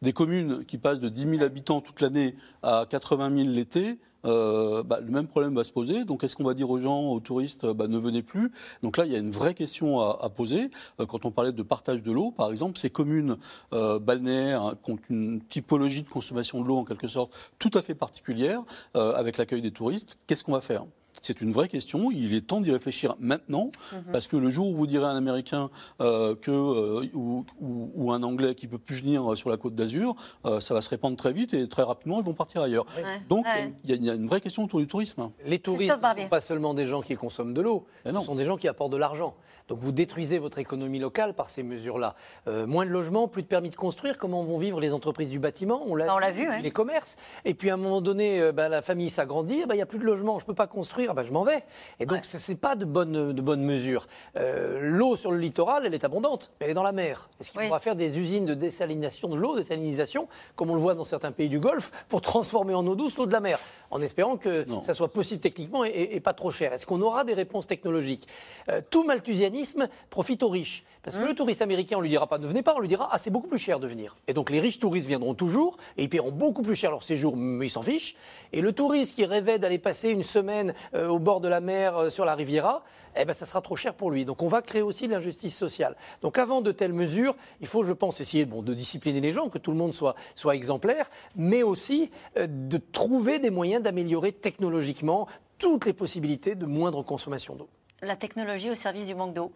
Des 0.00 0.12
communes 0.12 0.64
qui 0.64 0.78
passent 0.78 1.00
de 1.00 1.08
10 1.08 1.28
000 1.36 1.42
habitants 1.42 1.80
toute 1.80 2.00
l'année 2.00 2.34
à 2.62 2.86
80 2.88 3.36
000 3.36 3.48
l'été, 3.50 3.98
euh, 4.24 4.82
bah, 4.82 5.00
le 5.00 5.10
même 5.10 5.26
problème 5.26 5.54
va 5.54 5.64
se 5.64 5.72
poser. 5.72 6.04
Donc, 6.04 6.24
est-ce 6.24 6.36
qu'on 6.36 6.44
va 6.44 6.54
dire 6.54 6.70
aux 6.70 6.78
gens, 6.78 7.10
aux 7.10 7.20
touristes, 7.20 7.66
bah, 7.66 7.88
ne 7.88 7.98
venez 7.98 8.22
plus? 8.22 8.52
Donc 8.82 8.96
là, 8.96 9.04
il 9.06 9.12
y 9.12 9.16
a 9.16 9.18
une 9.18 9.30
vraie 9.30 9.54
question 9.54 10.00
à, 10.00 10.28
poser. 10.30 10.70
Euh, 11.00 11.06
quand 11.06 11.24
on 11.24 11.30
parlait 11.30 11.52
de 11.52 11.62
partage 11.62 12.02
de 12.02 12.12
l'eau, 12.12 12.30
par 12.30 12.50
exemple, 12.50 12.78
ces 12.78 12.90
communes 12.90 13.36
euh, 13.72 13.98
balnéaires 13.98 14.62
hein, 14.62 14.74
qui 14.82 14.90
ont 14.92 14.98
une 15.10 15.40
typologie 15.42 16.02
de 16.02 16.08
consommation 16.08 16.62
de 16.62 16.66
l'eau 16.66 16.76
en 16.76 16.84
quelque 16.84 17.08
sorte 17.08 17.32
tout 17.58 17.70
à 17.74 17.82
fait 17.82 17.94
particulière, 17.94 18.62
avec 18.94 19.38
l'accueil 19.38 19.62
des 19.62 19.70
touristes, 19.70 20.18
qu'est-ce 20.26 20.44
qu'on 20.44 20.52
va 20.52 20.60
faire? 20.60 20.84
C'est 21.20 21.40
une 21.40 21.52
vraie 21.52 21.68
question. 21.68 22.10
Il 22.10 22.34
est 22.34 22.46
temps 22.46 22.60
d'y 22.60 22.70
réfléchir 22.70 23.14
maintenant, 23.20 23.70
mmh. 23.92 23.96
parce 24.12 24.28
que 24.28 24.36
le 24.36 24.50
jour 24.50 24.68
où 24.68 24.74
vous 24.74 24.86
direz 24.86 25.04
à 25.04 25.08
un 25.08 25.16
Américain 25.16 25.70
euh, 26.00 26.34
que, 26.34 26.50
euh, 26.50 27.06
ou, 27.14 27.44
ou, 27.60 27.90
ou, 27.94 28.12
un 28.12 28.22
Anglais 28.22 28.54
qui 28.54 28.66
peut 28.66 28.78
plus 28.78 28.96
venir 28.96 29.36
sur 29.36 29.50
la 29.50 29.56
Côte 29.56 29.74
d'Azur, 29.74 30.14
euh, 30.46 30.60
ça 30.60 30.74
va 30.74 30.80
se 30.80 30.88
répandre 30.88 31.16
très 31.16 31.32
vite 31.32 31.54
et 31.54 31.68
très 31.68 31.82
rapidement, 31.82 32.18
ils 32.18 32.24
vont 32.24 32.32
partir 32.32 32.62
ailleurs. 32.62 32.86
Ouais. 32.96 33.20
Donc, 33.28 33.44
ouais. 33.44 33.72
il, 33.84 33.90
y 33.90 33.92
a, 33.92 33.96
il, 33.96 34.04
y 34.04 34.10
a, 34.10 34.14
une 34.14 34.26
vraie 34.26 34.40
question 34.40 34.64
autour 34.64 34.80
du 34.80 34.86
tourisme. 34.86 35.30
Les 35.44 35.58
touristes 35.58 35.92
ne 35.92 36.22
sont 36.22 36.28
pas 36.28 36.40
seulement 36.40 36.74
des 36.74 36.86
gens 36.86 37.02
qui 37.02 37.14
consomment 37.14 37.54
de 37.54 37.60
l'eau, 37.60 37.86
ce 38.04 38.12
sont 38.20 38.34
des 38.34 38.44
gens 38.44 38.56
qui 38.56 38.68
apportent 38.68 38.92
de 38.92 38.96
l'argent. 38.96 39.34
Donc, 39.68 39.78
vous 39.78 39.92
détruisez 39.92 40.38
votre 40.38 40.58
économie 40.58 40.98
locale 40.98 41.34
par 41.34 41.48
ces 41.48 41.62
mesures-là. 41.62 42.16
Euh, 42.48 42.66
moins 42.66 42.84
de 42.84 42.90
logements, 42.90 43.28
plus 43.28 43.42
de 43.42 43.46
permis 43.46 43.70
de 43.70 43.76
construire. 43.76 44.18
Comment 44.18 44.42
vont 44.42 44.58
vivre 44.58 44.80
les 44.80 44.92
entreprises 44.92 45.30
du 45.30 45.38
bâtiment? 45.38 45.82
On 45.86 45.94
l'a 45.94 46.30
vu, 46.32 46.48
ouais. 46.48 46.60
les 46.60 46.70
commerces. 46.72 47.16
Et 47.44 47.54
puis, 47.54 47.70
à 47.70 47.74
un 47.74 47.76
moment 47.76 48.00
donné, 48.00 48.50
bah, 48.52 48.68
la 48.68 48.82
famille 48.82 49.08
s'agrandit, 49.08 49.64
bah, 49.66 49.74
il 49.74 49.78
n'y 49.78 49.82
a 49.82 49.86
plus 49.86 49.98
de 49.98 50.04
logement, 50.04 50.38
je 50.38 50.44
ne 50.44 50.48
peux 50.48 50.54
pas 50.54 50.66
construire, 50.66 51.01
bah, 51.14 51.22
je 51.24 51.32
m'en 51.32 51.44
vais. 51.44 51.64
Et 52.00 52.06
donc, 52.06 52.18
ouais. 52.18 52.38
ce 52.38 52.50
n'est 52.52 52.56
pas 52.58 52.76
de 52.76 52.84
bonnes 52.84 53.32
de 53.32 53.42
bonne 53.42 53.62
mesures. 53.62 54.06
Euh, 54.36 54.78
L'eau 54.82 55.16
sur 55.16 55.32
le 55.32 55.38
littoral, 55.38 55.84
elle 55.86 55.94
est 55.94 56.04
abondante, 56.04 56.50
mais 56.60 56.66
elle 56.66 56.70
est 56.70 56.74
dans 56.74 56.82
la 56.82 56.92
mer. 56.92 57.28
Est-ce 57.40 57.50
qu'il 57.50 57.60
oui. 57.60 57.66
faudra 57.66 57.80
faire 57.80 57.96
des 57.96 58.18
usines 58.18 58.46
de 58.46 58.54
désalination 58.54 59.28
de 59.28 59.36
l'eau, 59.36 59.56
désalinisation, 59.56 60.28
comme 60.56 60.70
on 60.70 60.74
le 60.74 60.80
voit 60.80 60.94
dans 60.94 61.04
certains 61.04 61.32
pays 61.32 61.48
du 61.48 61.60
Golfe, 61.60 61.90
pour 62.08 62.20
transformer 62.20 62.74
en 62.74 62.86
eau 62.86 62.94
douce 62.94 63.16
l'eau 63.16 63.26
de 63.26 63.32
la 63.32 63.40
mer 63.40 63.58
En 63.90 64.00
espérant 64.00 64.36
que 64.36 64.64
non. 64.68 64.82
ça 64.82 64.94
soit 64.94 65.12
possible 65.12 65.40
techniquement 65.40 65.84
et, 65.84 65.88
et, 65.88 66.16
et 66.16 66.20
pas 66.20 66.32
trop 66.32 66.50
cher? 66.50 66.72
Est-ce 66.72 66.86
qu'on 66.86 67.02
aura 67.02 67.24
des 67.24 67.34
réponses 67.34 67.66
technologiques? 67.66 68.28
Euh, 68.70 68.80
Tout 68.90 69.04
malthusianisme 69.04 69.88
profite 70.10 70.42
aux 70.42 70.48
riches. 70.48 70.84
Parce 71.02 71.16
que 71.16 71.22
mmh. 71.22 71.26
le 71.26 71.34
touriste 71.34 71.62
américain, 71.62 71.96
on 71.98 72.00
lui 72.00 72.08
dira 72.08 72.28
pas 72.28 72.38
ne 72.38 72.46
venez 72.46 72.62
pas, 72.62 72.74
on 72.76 72.80
lui 72.80 72.88
dira 72.88 73.08
ah 73.10 73.18
c'est 73.18 73.30
beaucoup 73.30 73.48
plus 73.48 73.58
cher 73.58 73.80
de 73.80 73.88
venir. 73.88 74.16
Et 74.28 74.34
donc 74.34 74.50
les 74.50 74.60
riches 74.60 74.78
touristes 74.78 75.08
viendront 75.08 75.34
toujours 75.34 75.76
et 75.96 76.04
ils 76.04 76.08
paieront 76.08 76.30
beaucoup 76.30 76.62
plus 76.62 76.76
cher 76.76 76.90
leur 76.90 77.02
séjour, 77.02 77.36
mais 77.36 77.66
ils 77.66 77.70
s'en 77.70 77.82
fichent. 77.82 78.14
Et 78.52 78.60
le 78.60 78.72
touriste 78.72 79.16
qui 79.16 79.24
rêvait 79.24 79.58
d'aller 79.58 79.78
passer 79.78 80.10
une 80.10 80.22
semaine 80.22 80.74
euh, 80.94 81.08
au 81.08 81.18
bord 81.18 81.40
de 81.40 81.48
la 81.48 81.60
mer 81.60 81.96
euh, 81.96 82.10
sur 82.10 82.24
la 82.24 82.36
Riviera, 82.36 82.84
eh 83.16 83.24
ben 83.24 83.34
ça 83.34 83.46
sera 83.46 83.60
trop 83.60 83.74
cher 83.74 83.94
pour 83.94 84.12
lui. 84.12 84.24
Donc 84.24 84.42
on 84.42 84.48
va 84.48 84.62
créer 84.62 84.82
aussi 84.82 85.08
de 85.08 85.12
l'injustice 85.12 85.56
sociale. 85.56 85.96
Donc 86.22 86.38
avant 86.38 86.60
de 86.60 86.70
telles 86.70 86.92
mesures, 86.92 87.34
il 87.60 87.66
faut, 87.66 87.82
je 87.82 87.92
pense, 87.92 88.20
essayer 88.20 88.44
bon, 88.44 88.62
de 88.62 88.72
discipliner 88.72 89.20
les 89.20 89.32
gens, 89.32 89.48
que 89.48 89.58
tout 89.58 89.72
le 89.72 89.76
monde 89.76 89.94
soit, 89.94 90.14
soit 90.36 90.54
exemplaire, 90.54 91.10
mais 91.34 91.64
aussi 91.64 92.12
euh, 92.38 92.46
de 92.48 92.78
trouver 92.78 93.40
des 93.40 93.50
moyens 93.50 93.82
d'améliorer 93.82 94.30
technologiquement 94.30 95.26
toutes 95.58 95.84
les 95.84 95.92
possibilités 95.92 96.54
de 96.54 96.66
moindre 96.66 97.02
consommation 97.02 97.56
d'eau. 97.56 97.68
La 98.02 98.16
technologie 98.16 98.70
au 98.70 98.74
service 98.74 99.06
du 99.06 99.14
manque 99.14 99.34
d'eau 99.34 99.52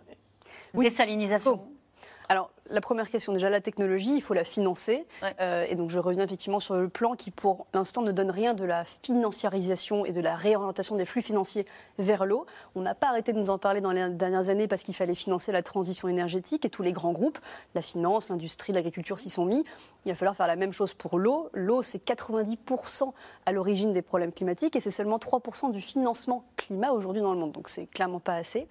oui. 0.77 0.85
Désalinisation. 0.85 1.61
Oh. 1.63 1.73
Alors, 2.29 2.51
la 2.71 2.81
première 2.81 3.09
question, 3.09 3.33
déjà 3.33 3.51
la 3.51 3.61
technologie, 3.61 4.17
il 4.17 4.21
faut 4.21 4.35
la 4.35 4.45
financer. 4.45 5.07
Ouais. 5.23 5.35
Euh, 5.41 5.67
et 5.69 5.77
donc, 5.77 5.91
je 5.91 5.99
reviens 5.99 6.25
effectivement 6.25 6.59
sur 6.59 6.75
le 6.75 6.89
plan 6.89 7.15
qui, 7.15 7.31
pour 7.31 7.67
l'instant, 7.73 8.03
ne 8.03 8.11
donne 8.11 8.31
rien 8.31 8.55
de 8.55 8.65
la 8.65 8.85
financiarisation 8.85 10.05
et 10.05 10.13
de 10.13 10.21
la 10.21 10.35
réorientation 10.35 10.97
des 10.97 11.05
flux 11.05 11.23
financiers 11.23 11.67
vers 11.99 12.27
l'eau. 12.27 12.47
On 12.75 12.81
n'a 12.81 12.95
pas 12.95 13.09
arrêté 13.09 13.33
de 13.33 13.39
nous 13.39 13.51
en 13.51 13.59
parler 13.59 13.81
dans 13.81 13.93
les 13.93 14.09
dernières 14.11 14.49
années 14.49 14.67
parce 14.67 14.83
qu'il 14.83 14.95
fallait 14.95 15.15
financer 15.15 15.53
la 15.53 15.63
transition 15.63 16.09
énergétique 16.09 16.65
et 16.65 16.71
tous 16.71 16.83
les 16.83 16.93
grands 16.93 17.13
groupes, 17.13 17.39
la 17.75 17.83
finance, 17.83 18.29
l'industrie, 18.29 18.73
l'agriculture 18.73 19.21
s'y 19.21 19.31
sont 19.31 19.45
mis. 19.45 19.65
Il 20.05 20.11
va 20.11 20.17
falloir 20.17 20.37
faire 20.37 20.49
la 20.49 20.57
même 20.57 20.73
chose 20.73 20.95
pour 20.95 21.19
l'eau. 21.19 21.49
L'eau, 21.53 21.83
c'est 21.83 22.05
90% 22.05 23.13
à 23.47 23.53
l'origine 23.53 23.93
des 23.93 24.03
problèmes 24.03 24.33
climatiques 24.33 24.75
et 24.75 24.81
c'est 24.81 24.91
seulement 24.91 25.19
3% 25.19 25.71
du 25.71 25.81
financement 25.81 26.45
climat 26.57 26.91
aujourd'hui 26.91 27.23
dans 27.23 27.33
le 27.33 27.39
monde. 27.39 27.53
Donc, 27.53 27.69
c'est 27.69 27.87
clairement 27.87 28.21
pas 28.21 28.35
assez. 28.35 28.67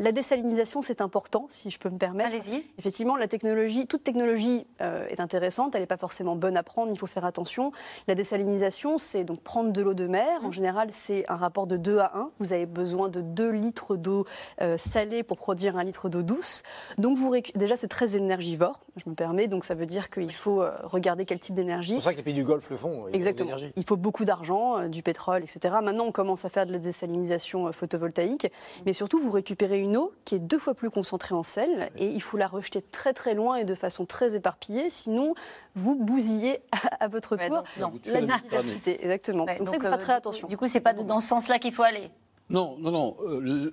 La 0.00 0.12
désalinisation, 0.12 0.80
c'est 0.80 1.02
important, 1.02 1.44
si 1.50 1.68
je 1.70 1.78
peux 1.78 1.90
me 1.90 1.98
permettre. 1.98 2.30
Allez-y. 2.34 2.64
Effectivement, 2.78 3.16
la 3.16 3.28
technologie, 3.28 3.86
toute 3.86 4.02
technologie 4.02 4.66
euh, 4.80 5.06
est 5.08 5.20
intéressante, 5.20 5.74
elle 5.74 5.82
n'est 5.82 5.86
pas 5.86 5.98
forcément 5.98 6.36
bonne 6.36 6.56
à 6.56 6.62
prendre, 6.62 6.90
il 6.90 6.98
faut 6.98 7.06
faire 7.06 7.26
attention. 7.26 7.70
La 8.08 8.14
désalinisation, 8.14 8.96
c'est 8.96 9.24
donc 9.24 9.40
prendre 9.42 9.72
de 9.72 9.82
l'eau 9.82 9.92
de 9.92 10.06
mer. 10.06 10.40
En 10.42 10.50
général, 10.52 10.88
c'est 10.90 11.30
un 11.30 11.36
rapport 11.36 11.66
de 11.66 11.76
2 11.76 11.98
à 11.98 12.12
1. 12.16 12.30
Vous 12.38 12.54
avez 12.54 12.64
besoin 12.64 13.10
de 13.10 13.20
2 13.20 13.50
litres 13.50 13.96
d'eau 13.96 14.24
euh, 14.62 14.78
salée 14.78 15.22
pour 15.22 15.36
produire 15.36 15.76
un 15.76 15.84
litre 15.84 16.08
d'eau 16.08 16.22
douce. 16.22 16.62
Donc, 16.96 17.18
vous 17.18 17.30
récu- 17.30 17.54
déjà, 17.56 17.76
c'est 17.76 17.88
très 17.88 18.16
énergivore, 18.16 18.80
je 18.96 19.10
me 19.10 19.14
permets, 19.14 19.48
donc 19.48 19.64
ça 19.66 19.74
veut 19.74 19.84
dire 19.86 20.08
qu'il 20.08 20.32
faut 20.32 20.62
euh, 20.62 20.72
regarder 20.82 21.26
quel 21.26 21.40
type 21.40 21.54
d'énergie. 21.54 21.90
C'est 21.90 21.94
pour 21.96 22.04
ça 22.04 22.12
que 22.12 22.16
les 22.16 22.22
pays 22.22 22.32
du 22.34 22.44
Golfe 22.44 22.70
le 22.70 22.78
font. 22.78 23.06
Exactement. 23.12 23.50
Il 23.76 23.84
faut 23.84 23.98
beaucoup 23.98 24.24
d'argent, 24.24 24.78
euh, 24.78 24.88
du 24.88 25.02
pétrole, 25.02 25.42
etc. 25.42 25.74
Maintenant, 25.82 26.04
on 26.06 26.12
commence 26.12 26.46
à 26.46 26.48
faire 26.48 26.64
de 26.64 26.72
la 26.72 26.78
désalinisation 26.78 27.70
photovoltaïque. 27.70 28.50
Mais 28.86 28.94
surtout, 28.94 29.18
vous 29.18 29.30
récupérez 29.30 29.78
une 29.80 29.89
eau 29.96 30.12
qui 30.24 30.34
est 30.36 30.38
deux 30.38 30.58
fois 30.58 30.74
plus 30.74 30.90
concentrée 30.90 31.34
en 31.34 31.42
sel 31.42 31.90
et 31.96 32.06
il 32.06 32.20
faut 32.22 32.36
la 32.36 32.46
rejeter 32.46 32.82
très 32.82 33.12
très 33.12 33.34
loin 33.34 33.56
et 33.56 33.64
de 33.64 33.74
façon 33.74 34.04
très 34.06 34.34
éparpillée. 34.34 34.90
Sinon, 34.90 35.34
vous 35.74 35.94
bousillez 35.96 36.60
à, 36.72 37.04
à 37.04 37.08
votre 37.08 37.36
Ouais, 37.36 37.48
tour 37.48 37.62
donc, 37.78 37.94
non. 38.06 38.12
La 38.12 38.20
biodiversité. 38.20 39.02
Exactement. 39.02 39.44
Ouais, 39.44 39.58
donc, 39.58 39.68
ça, 39.68 39.74
il 39.76 39.80
faut 39.80 39.86
euh, 39.86 39.90
faire 39.90 39.98
très 39.98 40.12
du- 40.12 40.16
attention. 40.18 40.48
Du 40.48 40.56
coup, 40.56 40.66
c'est 40.68 40.80
pas 40.80 40.92
dans 40.94 41.20
ce 41.20 41.28
sens-là 41.28 41.58
qu'il 41.58 41.72
faut 41.72 41.82
aller. 41.82 42.10
Non, 42.50 42.76
non, 42.80 42.90
non. 42.90 43.16
euh, 43.28 43.72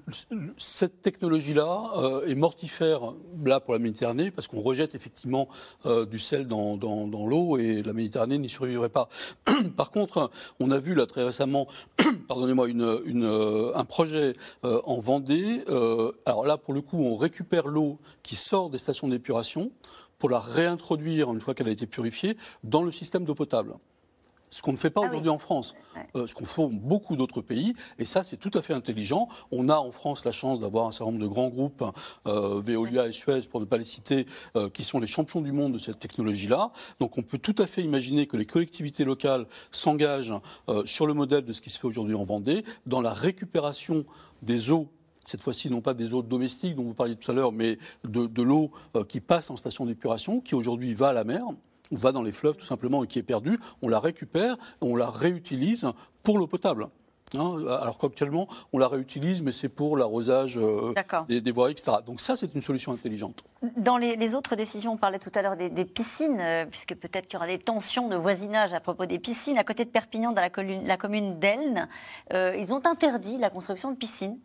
cette 0.59 1.01
technologie-là 1.01 1.93
euh, 1.97 2.27
est 2.27 2.35
mortifère 2.35 3.13
pour 3.65 3.73
la 3.73 3.79
Méditerranée 3.79 4.29
parce 4.29 4.47
qu'on 4.47 4.61
rejette 4.61 4.93
effectivement 4.93 5.47
euh, 5.87 6.05
du 6.05 6.19
sel 6.19 6.47
dans, 6.47 6.77
l'eau 7.27 7.57
et 7.57 7.81
la 7.81 7.93
Méditerranée 7.93 8.37
n'y 8.37 8.49
survivrait 8.49 8.89
pas. 8.89 9.09
Par 9.75 9.89
contre, 9.89 10.29
on 10.59 10.69
a 10.69 10.77
vu 10.77 10.93
là 10.93 11.07
très 11.07 11.23
récemment, 11.23 11.67
pardonnez-moi, 12.27 12.67
un 12.67 13.85
projet 13.85 14.33
en 14.61 14.99
Vendée. 14.99 15.63
alors 16.25 16.45
là, 16.45 16.57
pour 16.57 16.75
le 16.75 16.81
coup, 16.81 16.99
on 16.99 17.17
récupère 17.17 17.67
l'eau 17.67 17.97
qui 18.21 18.35
sort 18.35 18.69
des 18.69 18.77
stations 18.77 19.07
d'épuration 19.07 19.71
pour 20.19 20.29
la 20.29 20.39
réintroduire 20.39 21.33
une 21.33 21.39
fois 21.39 21.55
qu'elle 21.55 21.67
a 21.67 21.71
été 21.71 21.87
purifiée 21.87 22.37
dans 22.63 22.83
le 22.83 22.91
système 22.91 23.25
d'eau 23.25 23.35
potable. 23.35 23.73
Ce 24.49 24.61
qu'on 24.61 24.71
ne 24.71 24.77
fait 24.77 24.89
pas 24.89 25.01
Ah 25.03 25.07
aujourd'hui 25.07 25.29
en 25.29 25.37
France, 25.37 25.73
Euh, 26.15 26.25
ce 26.27 26.35
qu'on 26.35 26.45
font 26.45 26.69
beaucoup 26.71 27.15
d'autres 27.17 27.41
pays, 27.41 27.73
et 27.99 28.05
ça 28.05 28.23
c'est 28.23 28.37
tout 28.37 28.51
à 28.53 28.61
fait 28.61 28.73
intelligent. 28.73 29.27
On 29.51 29.67
a 29.67 29.75
en 29.75 29.91
France 29.91 30.23
la 30.23 30.31
chance 30.31 30.59
d'avoir 30.59 30.87
un 30.87 30.91
certain 30.91 31.11
nombre 31.11 31.23
de 31.23 31.27
grands 31.27 31.49
groupes, 31.49 31.83
euh, 32.27 32.61
Veolia 32.63 33.07
et 33.07 33.11
Suez 33.11 33.41
pour 33.49 33.59
ne 33.59 33.65
pas 33.65 33.77
les 33.77 33.83
citer, 33.83 34.25
euh, 34.55 34.69
qui 34.69 34.83
sont 34.83 34.99
les 34.99 35.07
champions 35.07 35.41
du 35.41 35.51
monde 35.51 35.73
de 35.73 35.79
cette 35.79 35.99
technologie-là. 35.99 36.71
Donc 36.99 37.17
on 37.17 37.23
peut 37.23 37.39
tout 37.39 37.55
à 37.57 37.67
fait 37.67 37.81
imaginer 37.83 38.25
que 38.27 38.37
les 38.37 38.45
collectivités 38.45 39.03
locales 39.03 39.47
s'engagent 39.71 40.33
sur 40.85 41.07
le 41.07 41.13
modèle 41.13 41.43
de 41.43 41.51
ce 41.53 41.61
qui 41.61 41.69
se 41.69 41.79
fait 41.79 41.87
aujourd'hui 41.87 42.15
en 42.15 42.23
Vendée, 42.23 42.63
dans 42.85 43.01
la 43.01 43.13
récupération 43.13 44.05
des 44.41 44.71
eaux 44.71 44.87
cette 45.25 45.41
fois-ci 45.41 45.69
non 45.69 45.81
pas 45.81 45.93
des 45.93 46.13
eaux 46.13 46.21
domestiques 46.21 46.75
dont 46.75 46.83
vous 46.83 46.93
parliez 46.93 47.17
tout 47.17 47.29
à 47.31 47.33
l'heure, 47.33 47.51
mais 47.51 47.77
de, 48.05 48.27
de 48.27 48.41
l'eau 48.41 48.71
qui 49.09 49.19
passe 49.19 49.49
en 49.49 49.57
station 49.57 49.85
d'épuration, 49.85 50.39
qui 50.39 50.55
aujourd'hui 50.55 50.93
va 50.93 51.09
à 51.09 51.13
la 51.13 51.25
mer, 51.25 51.43
va 51.91 52.11
dans 52.11 52.21
les 52.23 52.31
fleuves 52.31 52.55
tout 52.57 52.65
simplement 52.65 53.03
et 53.03 53.07
qui 53.07 53.19
est 53.19 53.23
perdue, 53.23 53.59
on 53.81 53.87
la 53.89 53.99
récupère 53.99 54.57
on 54.81 54.95
la 54.95 55.09
réutilise 55.09 55.87
pour 56.23 56.37
l'eau 56.39 56.47
potable. 56.47 56.87
Hein, 57.37 57.57
alors 57.81 57.97
qu'actuellement, 57.97 58.47
on 58.71 58.77
la 58.77 58.87
réutilise, 58.87 59.41
mais 59.41 59.51
c'est 59.51 59.67
pour 59.67 59.97
l'arrosage 59.97 60.57
euh, 60.57 60.93
des, 61.27 61.41
des 61.41 61.51
voiries, 61.51 61.73
etc. 61.73 61.97
Donc 62.05 62.21
ça, 62.21 62.37
c'est 62.37 62.55
une 62.55 62.61
solution 62.61 62.93
intelligente. 62.93 63.43
Dans 63.75 63.97
les, 63.97 64.15
les 64.15 64.33
autres 64.33 64.55
décisions, 64.55 64.93
on 64.93 64.97
parlait 64.97 65.19
tout 65.19 65.31
à 65.35 65.41
l'heure 65.41 65.57
des, 65.57 65.69
des 65.69 65.83
piscines, 65.83 66.37
euh, 66.39 66.65
puisque 66.65 66.95
peut-être 66.95 67.27
qu'il 67.27 67.33
y 67.33 67.37
aura 67.37 67.47
des 67.47 67.59
tensions 67.59 68.07
de 68.07 68.15
voisinage 68.15 68.73
à 68.73 68.79
propos 68.79 69.05
des 69.05 69.19
piscines. 69.19 69.57
À 69.57 69.65
côté 69.65 69.83
de 69.83 69.89
Perpignan, 69.89 70.31
dans 70.31 70.39
la, 70.41 70.49
commune- 70.49 70.87
la 70.87 70.95
commune 70.95 71.37
d'Elne, 71.37 71.89
euh, 72.31 72.55
ils 72.57 72.73
ont 72.73 72.81
interdit 72.85 73.37
la 73.37 73.49
construction 73.49 73.91
de 73.91 73.97
piscines. 73.97 74.39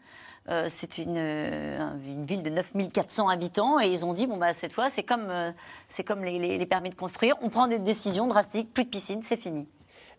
Euh, 0.48 0.66
c'est 0.68 0.98
une, 0.98 1.14
euh, 1.18 1.94
une 2.04 2.24
ville 2.26 2.42
de 2.42 2.50
9400 2.50 3.28
habitants 3.28 3.78
et 3.78 3.86
ils 3.92 4.04
ont 4.04 4.12
dit 4.12 4.26
bon 4.26 4.38
bah 4.38 4.52
cette 4.52 4.72
fois 4.72 4.90
c'est 4.90 5.04
comme 5.04 5.28
euh, 5.30 5.52
c'est 5.88 6.02
comme 6.02 6.24
les, 6.24 6.40
les- 6.40 6.58
les 6.58 6.66
permis 6.66 6.90
de 6.90 6.96
construire, 6.96 7.36
on 7.42 7.48
prend 7.48 7.68
des 7.68 7.78
décisions 7.78 8.26
drastiques, 8.26 8.74
plus 8.74 8.82
de 8.84 8.88
piscines, 8.88 9.22
c'est 9.22 9.36
fini. 9.36 9.68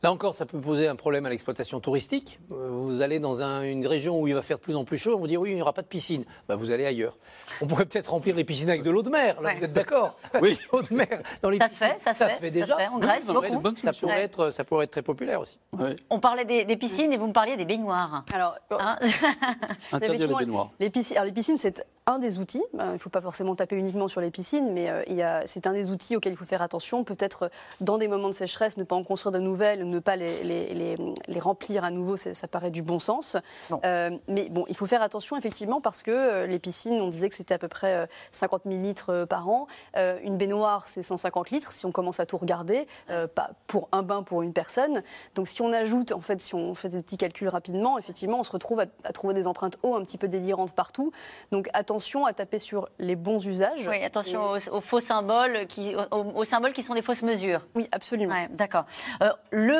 Là 0.03 0.11
encore, 0.11 0.35
ça 0.35 0.45
peut 0.45 0.59
poser 0.59 0.89
un 0.89 0.97
problème 0.97 1.25
à 1.25 1.29
l'exploitation 1.29 1.79
touristique. 1.79 2.37
Euh, 2.51 2.67
Vous 2.69 3.01
allez 3.01 3.19
dans 3.19 3.41
un- 3.41 3.61
une 3.63 3.87
région 3.87 4.19
où 4.19 4.27
il 4.27 4.33
va 4.35 4.41
faire 4.41 4.57
de 4.57 4.61
plus 4.61 4.75
en 4.75 4.83
plus 4.83 4.97
chaud, 4.97 5.13
on 5.15 5.19
vous 5.19 5.27
dit 5.27 5.37
oui, 5.37 5.51
il 5.51 5.55
n'y 5.55 5.61
aura 5.61 5.71
pas 5.71 5.81
de 5.81 5.87
piscine. 5.87 6.25
Bah, 6.49 6.57
vous 6.57 6.71
allez 6.71 6.85
ailleurs. 6.85 7.17
On 7.61 7.67
pourrait 7.67 7.85
peut-être 7.85 8.11
remplir 8.11 8.35
les 8.35 8.43
piscines 8.43 8.69
avec 8.69 8.83
de 8.83 8.91
l'eau 8.91 9.01
de 9.01 9.09
mer. 9.09 9.39
Là, 9.41 9.49
Ouais. 9.49 9.55
vous 9.57 9.63
êtes 9.63 9.71
d'accord 9.73 10.17
Oui. 10.41 10.57
L'eau 10.73 10.81
de 10.81 10.93
mer 10.93 11.21
dans 11.41 11.49
les 11.49 11.57
Ça 11.57 11.69
se 11.69 11.73
fait, 11.75 11.95
ça 11.99 12.13
se 12.13 12.17
fait, 12.23 12.29
ça 12.29 12.37
se 12.37 12.45
déjà. 12.47 12.75
fait. 12.75 12.87
En 12.87 12.99
Grèce, 12.99 13.23
Oui, 13.27 13.33
beaucoup. 13.33 13.59
bonne 13.59 13.77
Ça. 13.77 13.93
Ça 13.93 13.99
pourrait, 14.01 14.21
être, 14.23 14.51
ça 14.51 14.63
pourrait 14.65 14.83
être 14.85 14.91
très 14.91 15.01
populaire 15.01 15.39
aussi. 15.39 15.57
Ouais. 15.71 15.95
On 16.09 16.19
parlait 16.19 16.43
des, 16.45 16.65
des 16.65 16.75
piscines 16.75 17.13
et 17.13 17.17
vous 17.17 17.27
me 17.27 17.33
parliez 17.33 17.55
des 17.55 17.65
baignoires. 17.65 18.25
Alors, 18.33 18.55
Hein 18.71 18.99
Interdire 19.93 20.27
les 20.27 20.35
baignoires. 20.35 20.69
Les 20.81 20.89
piscines, 20.89 21.15
alors 21.15 21.25
les 21.27 21.31
piscines, 21.31 21.57
c'est 21.57 21.85
un 22.07 22.19
des 22.19 22.39
outils. 22.39 22.63
Euh, 22.79 22.87
il 22.89 22.93
ne 22.93 22.97
faut 22.97 23.09
pas 23.09 23.21
forcément 23.21 23.55
taper 23.55 23.77
uniquement 23.77 24.09
sur 24.09 24.19
les 24.19 24.31
piscines, 24.31 24.73
mais 24.73 24.89
euh, 24.89 25.41
c'est 25.45 25.65
un 25.67 25.73
des 25.73 25.89
outils 25.89 26.17
auxquels 26.17 26.33
il 26.33 26.37
faut 26.37 26.43
faire 26.45 26.61
attention. 26.61 27.03
Peut-être 27.05 27.49
dans 27.79 27.97
des 27.97 28.09
moments 28.09 28.27
de 28.29 28.33
sécheresse, 28.33 28.75
ne 28.77 28.83
pas 28.83 28.95
en 28.97 29.03
construire 29.03 29.31
de 29.31 29.39
nouvelles, 29.39 29.85
ne 29.93 29.99
pas 29.99 30.15
les, 30.15 30.43
les- 30.43 30.73
les- 30.73 30.95
les 31.27 31.39
remplir 31.39 31.83
à 31.83 31.91
nouveau, 31.91 32.17
ça 32.17 32.47
paraît 32.47 32.71
du 32.71 32.81
bon 32.81 32.99
sens. 32.99 33.37
Euh, 33.85 34.11
mais 34.27 34.49
bon, 34.49 34.65
il 34.69 34.75
faut 34.75 34.85
faire 34.85 35.01
attention 35.01 35.37
effectivement 35.37 35.81
parce 35.81 36.01
que 36.03 36.11
euh, 36.11 36.45
les 36.47 36.59
piscines, 36.59 36.99
on 37.01 37.07
disait 37.09 37.29
que 37.29 37.35
c'était 37.35 37.53
à 37.53 37.57
peu 37.57 37.67
près 37.67 37.93
euh, 37.93 38.05
50 38.31 38.63
000 38.65 38.81
litres 38.81 39.11
euh, 39.11 39.25
par 39.25 39.47
an. 39.49 39.67
Euh, 39.97 40.17
une 40.23 40.37
baignoire, 40.37 40.85
c'est 40.85 41.03
150 41.03 41.51
litres 41.51 41.71
si 41.71 41.85
on 41.85 41.91
commence 41.91 42.19
à 42.19 42.25
tout 42.25 42.37
regarder, 42.37 42.87
euh, 43.09 43.27
pas 43.27 43.51
pour 43.67 43.87
un 43.91 44.03
bain 44.03 44.23
pour 44.23 44.41
une 44.41 44.53
personne. 44.53 45.03
Donc 45.35 45.47
si 45.47 45.61
on 45.61 45.71
ajoute, 45.73 46.11
en 46.11 46.21
fait, 46.21 46.41
si 46.41 46.55
on 46.55 46.73
fait 46.75 46.89
des 46.89 47.01
petits 47.01 47.17
calculs 47.17 47.49
rapidement, 47.49 47.97
effectivement, 47.99 48.39
on 48.39 48.43
se 48.43 48.51
retrouve 48.51 48.79
à, 48.79 48.85
à 49.03 49.11
trouver 49.13 49.33
des 49.33 49.47
empreintes 49.47 49.77
eau 49.83 49.95
un 49.95 50.01
petit 50.01 50.17
peu 50.17 50.27
délirantes 50.27 50.73
partout. 50.73 51.11
Donc 51.51 51.69
attention 51.73 52.25
à 52.25 52.33
taper 52.33 52.59
sur 52.59 52.89
les 52.99 53.15
bons 53.15 53.45
usages. 53.45 53.87
Oui, 53.87 54.03
attention 54.03 54.51
aux, 54.51 54.69
aux 54.75 54.81
faux 54.81 54.99
symboles, 54.99 55.67
qui, 55.67 55.95
aux, 55.95 56.17
aux 56.35 56.43
symboles 56.43 56.73
qui 56.73 56.83
sont 56.83 56.93
des 56.93 57.01
fausses 57.01 57.23
mesures. 57.23 57.61
Oui, 57.75 57.87
absolument. 57.91 58.33
Ouais, 58.33 58.47
D'accord. 58.51 58.85
Euh, 59.21 59.31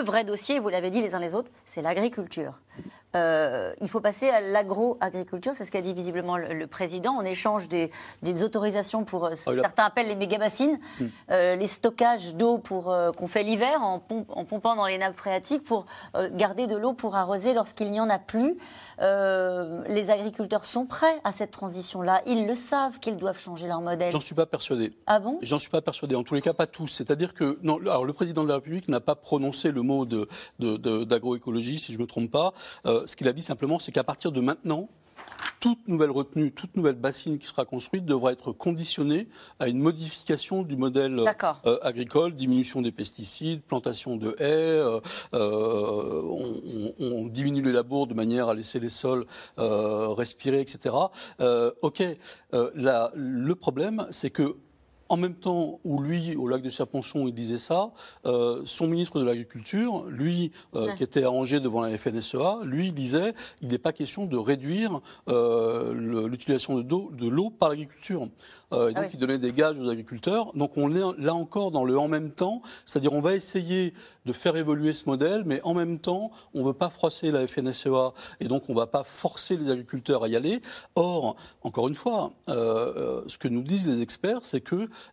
le 0.04 0.08
vrai 0.08 0.24
dossier, 0.26 0.60
vous 0.60 0.70
l'avez 0.70 0.90
dit 0.90 1.02
les 1.02 1.16
uns 1.16 1.20
les 1.20 1.34
autres, 1.34 1.50
c'est 1.66 1.82
l'agriculture. 1.82 2.54
Euh, 3.16 3.72
il 3.80 3.88
faut 3.90 4.00
passer 4.02 4.30
à 4.30 4.42
l'agro-agriculture, 4.42 5.54
c'est 5.56 5.66
ce 5.66 5.72
qu'a 5.72 5.82
dit 5.82 5.94
visiblement 5.94 6.36
le, 6.38 6.54
le 6.54 6.66
président, 6.68 7.14
en 7.14 7.24
échange 7.24 7.68
des, 7.68 7.92
des 8.24 8.42
autorisations 8.44 9.04
pour 9.06 9.26
euh, 9.26 9.36
ce 9.36 9.52
que 9.52 9.60
a- 9.60 9.62
certains 9.62 9.86
appellent 9.86 10.08
les 10.08 10.16
méga-bassines, 10.16 10.80
Hmm. 11.00 11.06
euh, 11.32 11.56
les 11.56 11.68
stockages 11.68 12.36
d'eau 12.36 12.58
pour 12.58 12.92
euh, 12.92 13.12
qu'on 13.12 13.28
fait 13.28 13.44
l'hiver 13.44 13.82
en, 13.84 14.00
pom- 14.00 14.26
en 14.30 14.46
pompant 14.46 14.76
dans 14.76 14.88
les 14.88 14.98
nappes 14.98 15.16
phréatiques 15.16 15.64
pour 15.64 15.86
garder 16.32 16.66
de 16.68 16.76
l'eau 16.76 16.94
pour 16.94 17.16
arroser 17.16 17.54
lorsqu'il 17.54 17.92
n'y 17.92 18.00
en 18.02 18.10
a 18.10 18.20
plus. 18.20 18.58
Euh, 19.02 19.84
les 19.88 20.10
agriculteurs 20.10 20.66
sont 20.66 20.86
prêts 20.86 21.20
à 21.24 21.32
cette 21.32 21.52
transition-là, 21.52 22.22
ils 22.26 22.46
le 22.46 22.54
savent 22.54 23.00
qu'ils 23.00 23.18
doivent 23.18 23.40
changer 23.40 23.68
leur 23.68 23.82
modèle. 23.82 24.12
J'en 24.12 24.20
suis 24.20 24.36
pas 24.36 24.46
persuadé. 24.46 24.94
Ah 25.08 25.20
bon? 25.20 25.40
J'en 25.42 25.60
suis 25.60 25.70
pas 25.70 25.82
persuadé. 25.82 26.16
En 26.16 26.24
tous 26.24 26.34
les 26.36 26.42
cas, 26.42 26.54
pas 26.54 26.68
tous. 26.68 26.88
C'est-à-dire 26.88 27.34
que 27.34 27.60
non. 27.64 27.78
Alors, 27.80 28.06
le 28.06 28.14
président 28.14 28.44
de 28.44 28.50
la 28.50 28.56
République 28.56 28.88
n'a 28.88 29.00
pas 29.02 29.16
prononcé 29.16 29.72
le 29.72 29.82
mot 29.82 30.06
de, 30.06 30.28
de- 30.60 30.78
de- 30.78 31.04
d'agroécologie, 31.04 31.80
si 31.80 31.94
je 31.94 31.98
me 32.00 32.06
trompe 32.06 32.32
pas. 32.32 32.54
Euh, 32.86 33.06
ce 33.08 33.16
qu'il 33.16 33.28
a 33.28 33.34
dit 33.34 33.42
simplement, 33.42 33.80
c'est 33.80 33.92
qu'à 33.92 34.04
partir 34.04 34.32
de 34.32 34.42
maintenant, 34.42 34.90
toute 35.60 35.88
nouvelle 35.88 36.12
retenue, 36.12 36.52
toute 36.52 36.76
nouvelle 36.76 36.96
bassine 36.96 37.38
qui 37.40 37.48
sera 37.48 37.66
construite 37.66 38.06
devra 38.06 38.32
être 38.32 38.52
conditionnée 38.52 39.28
à 39.60 39.68
une 39.68 39.80
modification 39.80 40.64
du 40.64 40.76
modèle 40.76 41.20
euh, 41.20 41.24
euh, 41.66 41.78
agricole, 41.82 42.34
diminution 42.36 42.82
des 42.82 42.92
pesticides, 42.92 43.62
plantation 43.64 44.16
de 44.18 44.36
haies, 44.40 44.44
euh, 44.44 45.00
on, 45.34 46.62
on- 47.00 47.12
on 47.14 47.26
diminue 47.28 47.62
les 47.62 47.72
labours 47.72 48.08
de 48.08 48.14
manière 48.14 48.50
à 48.50 48.54
laisser 48.54 48.80
les 48.80 48.90
sols 48.90 49.26
euh, 49.60 50.08
respirer, 50.10 50.62
etc. 50.62 50.96
Ok, 51.82 52.04
la- 52.76 53.12
le 53.16 53.56
problème, 53.56 54.08
c'est 54.12 54.30
que 54.30 54.56
en 55.10 55.18
même 55.18 55.36
temps 55.36 55.80
où 55.84 56.02
lui, 56.02 56.36
au 56.36 56.48
lac 56.48 56.62
de 56.62 56.70
Serponçon, 56.70 57.28
il 57.28 57.34
disait 57.34 57.58
ça, 57.58 57.92
euh, 58.26 58.62
son 58.66 58.88
ministre 58.88 59.20
de 59.20 59.26
l'Agriculture, 59.26 60.06
lui, 60.08 60.52
euh, 60.76 60.88
Ouais. 60.88 60.96
qui 60.98 61.04
était 61.04 61.24
à 61.24 61.32
Angers 61.32 61.60
devant 61.60 61.82
la 61.82 61.98
FNSEA, 61.98 62.60
lui 62.64 62.92
disait 62.92 63.34
il 63.62 63.70
n'est 63.70 63.78
pas 63.78 63.94
question 63.94 64.26
de 64.26 64.38
réduire 64.38 65.02
euh, 65.28 65.94
l'utilisation 66.28 66.80
de, 66.80 67.28
l'eau 67.28 67.50
par 67.50 67.70
l'agriculture. 67.70 68.24
Et 68.24 68.76
donc 68.76 68.92
Ah 68.96 69.02
oui. 69.02 69.08
il 69.14 69.20
donnait 69.20 69.38
des 69.38 69.52
gages 69.52 69.80
aux 69.80 69.90
agriculteurs. 69.90 70.52
Donc 70.54 70.78
on 70.78 70.94
est 70.96 71.22
là 71.22 71.36
encore 71.36 71.72
dans 71.72 71.86
le 71.86 71.98
en 71.98 72.08
même 72.08 72.32
temps, 72.32 72.62
c'est-à-dire 72.86 73.14
on 73.14 73.22
va 73.22 73.36
essayer 73.36 73.94
de 74.26 74.34
faire 74.34 74.56
évoluer 74.56 74.94
ce 74.94 75.08
modèle, 75.08 75.44
mais 75.46 75.62
en 75.64 75.74
même 75.74 76.00
temps 76.00 76.32
on 76.54 76.62
ne 76.62 76.66
veut 76.66 76.74
pas 76.74 76.90
froisser 76.90 77.30
la 77.32 77.46
FNSEA 77.46 78.14
et 78.40 78.48
donc 78.48 78.64
on 78.70 78.74
ne 78.74 78.78
va 78.78 78.88
pas 78.88 79.04
forcer 79.04 79.58
les 79.58 79.70
agriculteurs 79.70 80.24
à 80.24 80.28
y 80.28 80.36
aller. 80.36 80.62
Or, 80.96 81.36
encore 81.62 81.88
une 81.88 81.96
fois, 81.96 82.34
ce 82.48 83.38
que 83.38 83.48
nous 83.48 83.62
disent 83.62 83.88
les 83.88 84.02
experts, 84.02 84.40
c'est 84.44 84.62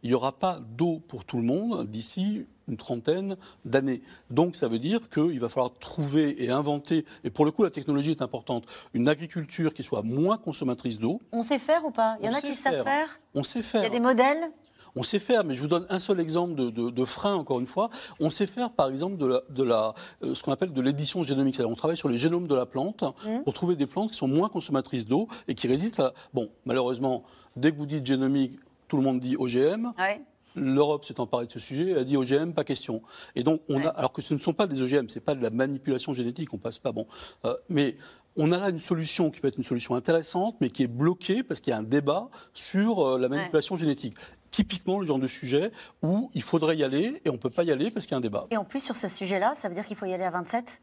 qu'il 0.00 0.10
n'y 0.10 0.14
aura 0.14 0.32
pas 0.32 0.60
d'eau 0.76 1.00
pour 1.08 1.24
tout 1.24 1.36
le 1.38 1.42
monde 1.44 1.86
d'ici 1.86 2.46
une 2.68 2.76
trentaine 2.76 3.36
d'années. 3.64 4.00
Donc 4.30 4.54
ça 4.54 4.68
veut 4.68 4.78
dire 4.78 5.10
qu'il 5.10 5.40
va 5.40 5.48
falloir 5.48 5.72
trouver 5.80 6.42
et 6.44 6.50
inventer, 6.50 7.04
et 7.24 7.30
pour 7.30 7.44
le 7.44 7.50
coup 7.50 7.64
la 7.64 7.70
technologie 7.70 8.12
est 8.12 8.22
importante, 8.22 8.64
une 8.94 9.08
agriculture 9.08 9.74
qui 9.74 9.82
soit 9.82 10.02
moins 10.02 10.38
consommatrice 10.38 10.98
d'eau. 11.00 11.18
On 11.32 11.42
sait 11.42 11.58
faire 11.58 11.84
ou 11.84 11.90
pas? 11.90 12.16
Il 12.20 12.26
y 12.26 12.28
en 12.28 12.32
a 12.32 12.40
qui 12.40 12.54
savent 12.54 12.84
faire. 12.84 13.20
On 13.34 13.42
sait 13.42 13.58
Il 13.60 13.64
faire. 13.64 13.82
y 13.82 13.86
a 13.86 13.90
des 13.90 13.98
modèles? 14.00 14.50
On 14.96 15.04
sait 15.04 15.20
faire, 15.20 15.44
mais 15.44 15.54
je 15.54 15.60
vous 15.62 15.68
donne 15.68 15.86
un 15.88 16.00
seul 16.00 16.18
exemple 16.18 16.56
de, 16.56 16.68
de, 16.68 16.90
de 16.90 17.04
frein, 17.04 17.34
encore 17.34 17.60
une 17.60 17.66
fois. 17.66 17.90
On 18.18 18.28
sait 18.28 18.48
faire, 18.48 18.72
par 18.72 18.88
exemple, 18.88 19.18
de, 19.18 19.26
la, 19.26 19.40
de 19.48 19.62
la, 19.62 19.94
euh, 20.24 20.34
ce 20.34 20.42
qu'on 20.42 20.50
appelle 20.50 20.72
de 20.72 20.80
l'édition 20.82 21.22
génomique. 21.22 21.54
C'est-à-dire, 21.54 21.70
on 21.70 21.76
travaille 21.76 21.96
sur 21.96 22.08
les 22.08 22.16
génomes 22.18 22.48
de 22.48 22.56
la 22.56 22.66
plante 22.66 23.04
Mmh. 23.24 23.44
pour 23.44 23.52
trouver 23.52 23.76
des 23.76 23.86
plantes 23.86 24.10
qui 24.10 24.16
sont 24.16 24.26
moins 24.26 24.48
consommatrices 24.48 25.06
d'eau 25.06 25.28
et 25.46 25.54
qui 25.54 25.68
résistent 25.68 26.00
à. 26.00 26.12
Bon, 26.34 26.48
malheureusement, 26.64 27.22
dès 27.54 27.70
que 27.70 27.76
vous 27.76 27.86
dites 27.86 28.04
génomique, 28.04 28.58
tout 28.90 28.96
le 28.96 29.02
monde 29.02 29.20
dit 29.20 29.36
OGM. 29.36 29.92
Ouais. 29.98 30.20
L'Europe 30.56 31.04
s'est 31.04 31.20
emparée 31.20 31.46
de 31.46 31.52
ce 31.52 31.60
sujet, 31.60 31.90
elle 31.90 31.98
a 31.98 32.04
dit 32.04 32.16
OGM, 32.16 32.52
pas 32.52 32.64
question. 32.64 33.02
Et 33.36 33.44
donc, 33.44 33.62
on 33.68 33.80
a, 33.84 33.88
alors 33.88 34.12
que 34.12 34.20
ce 34.20 34.34
ne 34.34 34.40
sont 34.40 34.52
pas 34.52 34.66
des 34.66 34.82
OGM, 34.82 35.08
c'est 35.08 35.20
pas 35.20 35.36
de 35.36 35.42
la 35.42 35.50
manipulation 35.50 36.12
génétique, 36.12 36.52
on 36.52 36.58
passe 36.58 36.80
pas 36.80 36.90
bon. 36.90 37.06
Euh, 37.44 37.54
mais 37.68 37.96
on 38.36 38.50
a 38.50 38.58
là 38.58 38.68
une 38.70 38.80
solution 38.80 39.30
qui 39.30 39.40
peut 39.40 39.46
être 39.46 39.58
une 39.58 39.64
solution 39.64 39.94
intéressante, 39.94 40.56
mais 40.60 40.68
qui 40.68 40.82
est 40.82 40.88
bloquée 40.88 41.44
parce 41.44 41.60
qu'il 41.60 41.70
y 41.70 41.74
a 41.74 41.78
un 41.78 41.84
débat 41.84 42.30
sur 42.52 43.06
euh, 43.06 43.18
la 43.18 43.28
manipulation 43.28 43.76
génétique. 43.76 44.16
Typiquement 44.50 44.98
le 44.98 45.06
genre 45.06 45.20
de 45.20 45.28
sujet 45.28 45.70
où 46.02 46.32
il 46.34 46.42
faudrait 46.42 46.76
y 46.76 46.82
aller 46.82 47.22
et 47.24 47.30
on 47.30 47.38
peut 47.38 47.50
pas 47.50 47.62
y 47.62 47.70
aller 47.70 47.92
parce 47.92 48.06
qu'il 48.06 48.12
y 48.12 48.16
a 48.16 48.18
un 48.18 48.20
débat. 48.20 48.48
Et 48.50 48.56
en 48.56 48.64
plus, 48.64 48.82
sur 48.82 48.96
ce 48.96 49.06
sujet-là, 49.06 49.54
ça 49.54 49.68
veut 49.68 49.74
dire 49.74 49.84
qu'il 49.84 49.96
faut 49.96 50.06
y 50.06 50.12
aller 50.12 50.24
à 50.24 50.30
27 50.30 50.80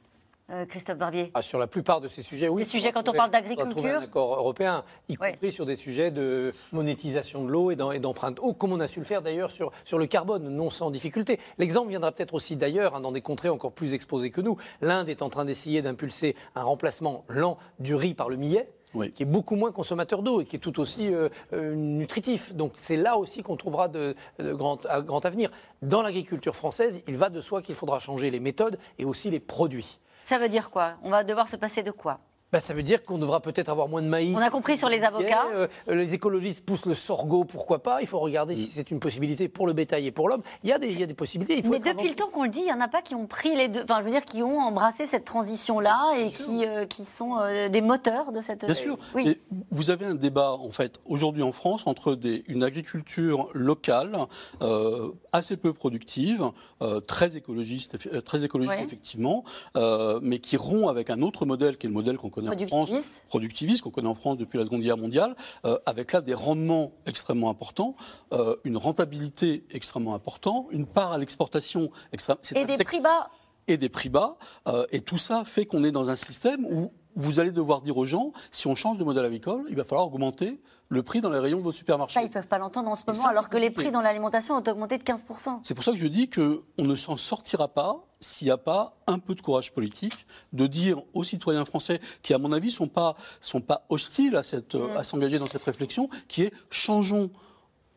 euh, 0.51 0.65
Christophe 0.65 0.97
Barbier 0.97 1.31
Ah, 1.33 1.41
sur 1.41 1.59
la 1.59 1.67
plupart 1.67 1.99
de 2.01 2.07
ces 2.07 2.21
sujets, 2.21 2.47
oui. 2.47 2.63
Des 2.63 2.69
sujets, 2.69 2.91
quand 2.91 3.07
on 3.09 3.13
parle 3.13 3.31
d'agriculture 3.31 3.97
un 3.97 4.01
accord 4.03 4.35
européen, 4.35 4.83
y 5.09 5.17
Ouais. 5.17 5.31
compris 5.33 5.51
sur 5.51 5.65
des 5.65 5.75
sujets 5.75 6.11
de 6.11 6.53
monétisation 6.71 7.43
de 7.43 7.49
l'eau 7.51 7.71
et 7.71 7.75
d'em- 7.75 7.91
et 7.93 7.99
d'empreinte 7.99 8.39
eau, 8.39 8.53
comme 8.53 8.71
on 8.71 8.79
a 8.79 8.87
su 8.87 8.99
le 8.99 9.05
faire 9.05 9.21
d'ailleurs 9.21 9.51
sur, 9.51 9.71
sur 9.85 9.97
le 9.97 10.05
carbone, 10.05 10.47
non 10.49 10.69
sans 10.69 10.89
difficulté. 10.91 11.39
L'exemple 11.57 11.89
viendra 11.89 12.11
peut-être 12.11 12.33
aussi 12.33 12.55
d'ailleurs, 12.55 12.95
hein, 12.95 13.01
dans 13.01 13.11
des 13.11 13.21
contrées 13.21 13.49
encore 13.49 13.73
plus 13.73 13.93
exposées 13.93 14.31
que 14.31 14.41
nous. 14.41 14.57
L'Inde 14.81 15.09
est 15.09 15.21
en 15.21 15.29
train 15.29 15.45
d'essayer 15.45 15.81
d'impulser 15.81 16.35
un 16.55 16.63
remplacement 16.63 17.25
lent 17.27 17.57
du 17.79 17.95
riz 17.95 18.13
par 18.13 18.29
le 18.29 18.35
millet. 18.37 18.69
qui 19.13 19.21
est 19.21 19.27
beaucoup 19.27 19.55
moins 19.55 19.71
consommateur 19.71 20.23
d'eau 20.23 20.41
et 20.41 20.45
qui 20.45 20.55
est 20.55 20.59
tout 20.59 20.79
aussi 20.79 21.13
euh, 21.13 21.29
euh, 21.53 21.75
nutritif. 21.75 22.55
Donc 22.55 22.71
c'est 22.77 22.95
là 22.97 23.17
aussi 23.17 23.43
qu'on 23.43 23.55
trouvera 23.55 23.89
de, 23.89 24.15
de 24.39 24.53
grand, 24.53 24.83
à 24.87 25.01
grand 25.01 25.23
avenir. 25.23 25.51
Dans 25.83 26.01
l'agriculture 26.01 26.55
française, 26.55 26.99
il 27.07 27.15
va 27.15 27.29
de 27.29 27.39
soi 27.39 27.61
qu'il 27.61 27.75
faudra 27.75 27.99
changer 27.99 28.31
les 28.31 28.39
méthodes 28.39 28.79
et 28.97 29.05
aussi 29.05 29.29
les 29.29 29.39
produits. 29.39 29.99
Ça 30.21 30.37
veut 30.37 30.49
dire 30.49 30.69
quoi? 30.69 30.97
On 31.03 31.09
va 31.09 31.23
devoir 31.23 31.47
se 31.47 31.55
passer 31.55 31.83
de 31.83 31.91
quoi? 31.91 32.19
Bah, 32.53 32.61
ça 32.61 32.73
veut 32.73 32.83
dire 32.83 33.03
qu'on 33.03 33.17
devra 33.17 33.41
peut-être 33.41 33.67
avoir 33.67 33.89
moins 33.89 34.01
de 34.01 34.07
maïs. 34.07 34.33
On 34.37 34.39
a 34.41 34.49
compris 34.49 34.77
sur 34.77 34.87
les 34.87 35.01
avocats. 35.03 35.45
Euh, 35.53 35.67
les 35.89 36.13
écologistes 36.13 36.63
poussent 36.65 36.85
le 36.85 36.93
sorgho, 36.93 37.43
pourquoi 37.43 37.83
pas 37.83 37.99
Il 37.99 38.07
faut 38.07 38.19
regarder 38.19 38.55
si 38.55 38.67
c'est 38.67 38.89
une 38.89 39.01
possibilité 39.01 39.49
pour 39.49 39.67
le 39.67 39.73
bétail 39.73 40.07
et 40.07 40.11
pour 40.11 40.29
l'homme. 40.29 40.43
Il 40.63 40.69
y 40.69 40.73
a 40.73 40.79
des, 40.79 40.87
il 40.87 40.97
y 40.97 41.03
a 41.03 41.05
des 41.07 41.13
possibilités. 41.13 41.57
Il 41.57 41.63
faut 41.65 41.71
Mais 41.73 41.79
depuis 41.79 42.07
le 42.07 42.15
temps 42.15 42.29
qu'on 42.29 42.43
le 42.43 42.49
dit, 42.49 42.59
il 42.59 42.65
n'y 42.65 42.71
en 42.71 42.79
a 42.79 42.87
pas 42.87 43.01
qui 43.01 43.15
ont 43.15 43.27
pris 43.27 43.53
les 43.53 43.67
deux, 43.67 43.83
enfin 43.83 43.99
je 43.99 44.05
veux 44.05 44.11
dire, 44.11 44.23
qui 44.23 44.43
ont 44.43 44.59
embrassé 44.59 45.05
cette 45.05 45.25
transition-là 45.25 46.13
et 46.17 46.29
qui, 46.29 46.65
euh, 46.65 46.85
qui 46.85 47.03
sont 47.03 47.37
euh, 47.37 47.67
des 47.67 47.81
moteurs 47.81 48.31
de 48.31 48.39
cette... 48.39 48.63
Bien 48.63 48.73
sûr. 48.75 48.97
Oui. 49.13 49.27
Et 49.27 49.41
vous 49.71 49.89
avez 49.91 50.05
un 50.05 50.15
débat, 50.15 50.51
en 50.53 50.71
fait, 50.71 51.01
aujourd'hui 51.05 51.43
en 51.43 51.51
France, 51.51 51.83
entre 51.85 52.15
des- 52.15 52.45
une 52.47 52.63
agriculture 52.63 53.49
locale, 53.53 54.17
euh, 54.61 55.11
assez 55.33 55.57
peu 55.57 55.73
productive, 55.73 56.45
euh, 56.81 57.01
très 57.01 57.35
écologiste, 57.35 57.97
très 58.23 58.45
écologique 58.45 58.71
Ouais. 58.71 58.83
effectivement, 58.83 59.43
euh, 59.75 60.19
mais 60.23 60.39
qui 60.39 60.55
rompt 60.57 60.87
avec 60.89 61.09
un 61.09 61.21
autre 61.21 61.45
modèle, 61.45 61.77
qui 61.77 61.87
est 61.87 61.89
le 61.89 61.93
modèle 61.93 62.15
qu'on 62.17 62.29
connaît 62.41 62.63
en 62.63 62.67
France, 62.67 62.89
Productiviste. 62.89 63.25
productiviste, 63.27 63.81
qu'on 63.83 63.91
connaît 63.91 64.07
en 64.07 64.15
France 64.15 64.37
depuis 64.37 64.57
la 64.57 64.65
Seconde 64.65 64.81
Guerre 64.81 64.97
mondiale, 64.97 65.35
euh, 65.65 65.77
avec 65.85 66.11
là 66.13 66.21
des 66.21 66.33
rendements 66.33 66.91
extrêmement 67.05 67.49
importants, 67.49 67.95
euh, 68.33 68.55
une 68.63 68.77
rentabilité 68.77 69.65
extrêmement 69.71 70.15
importante, 70.15 70.67
une 70.71 70.85
part 70.85 71.11
à 71.11 71.17
l'exportation 71.17 71.91
extrêmement... 72.11 72.41
Et 72.55 72.65
des 72.65 72.83
prix 72.83 73.01
bas. 73.01 73.29
Et 73.67 73.77
des 73.77 73.89
prix 73.89 74.09
bas. 74.09 74.37
euh, 74.67 74.85
et 74.91 75.01
tout 75.01 75.17
ça 75.17 75.43
fait 75.45 75.65
qu'on 75.65 75.83
est 75.83 75.91
dans 75.91 76.09
un 76.09 76.15
système 76.15 76.65
où 76.65 76.91
vous 77.17 77.39
allez 77.39 77.51
devoir 77.51 77.81
dire 77.81 77.97
aux 77.97 78.05
gens, 78.05 78.31
si 78.51 78.67
on 78.67 78.75
change 78.75 78.97
de 78.97 79.03
modèle 79.03 79.25
agricole, 79.25 79.65
il 79.69 79.75
va 79.75 79.83
falloir 79.83 80.07
augmenter 80.07 80.61
le 80.89 81.03
prix 81.03 81.19
dans 81.19 81.29
les 81.29 81.39
rayons 81.39 81.57
de 81.57 81.63
vos 81.63 81.73
supermarchés. 81.73 82.13
Ça, 82.13 82.21
ils 82.21 82.27
ne 82.29 82.33
peuvent 82.33 82.47
pas 82.47 82.59
l'entendre 82.59 82.89
en 82.89 82.95
ce 82.95 83.03
moment, 83.05 83.19
ça, 83.19 83.29
alors 83.29 83.49
que 83.49 83.57
les 83.57 83.71
prix 83.71 83.91
dans 83.91 84.01
l'alimentation 84.01 84.55
ont 84.55 84.63
augmenté 84.65 84.97
de 84.97 85.03
15%. 85.03 85.59
C'est 85.63 85.73
pour 85.73 85.83
ça 85.83 85.91
que 85.91 85.97
je 85.97 86.07
dis 86.07 86.29
qu'on 86.29 86.61
ne 86.77 86.95
s'en 86.95 87.17
sortira 87.17 87.67
pas 87.67 88.05
s'il 88.19 88.45
n'y 88.47 88.51
a 88.51 88.57
pas 88.57 88.95
un 89.05 89.19
peu 89.19 89.35
de 89.35 89.41
courage 89.41 89.73
politique, 89.73 90.25
de 90.53 90.65
dire 90.65 91.01
aux 91.13 91.23
citoyens 91.23 91.65
français, 91.65 91.99
qui 92.23 92.33
à 92.33 92.37
mon 92.37 92.51
avis 92.53 92.71
sont 92.71 92.87
pas, 92.87 93.15
sont 93.41 93.61
pas 93.61 93.85
hostiles 93.89 94.35
à, 94.35 94.43
cette, 94.43 94.75
Mm. 94.75 94.97
à 94.97 95.03
s'engager 95.03 95.39
dans 95.39 95.47
cette 95.47 95.63
réflexion, 95.63 96.09
qui 96.27 96.43
est 96.43 96.53
changeons 96.69 97.31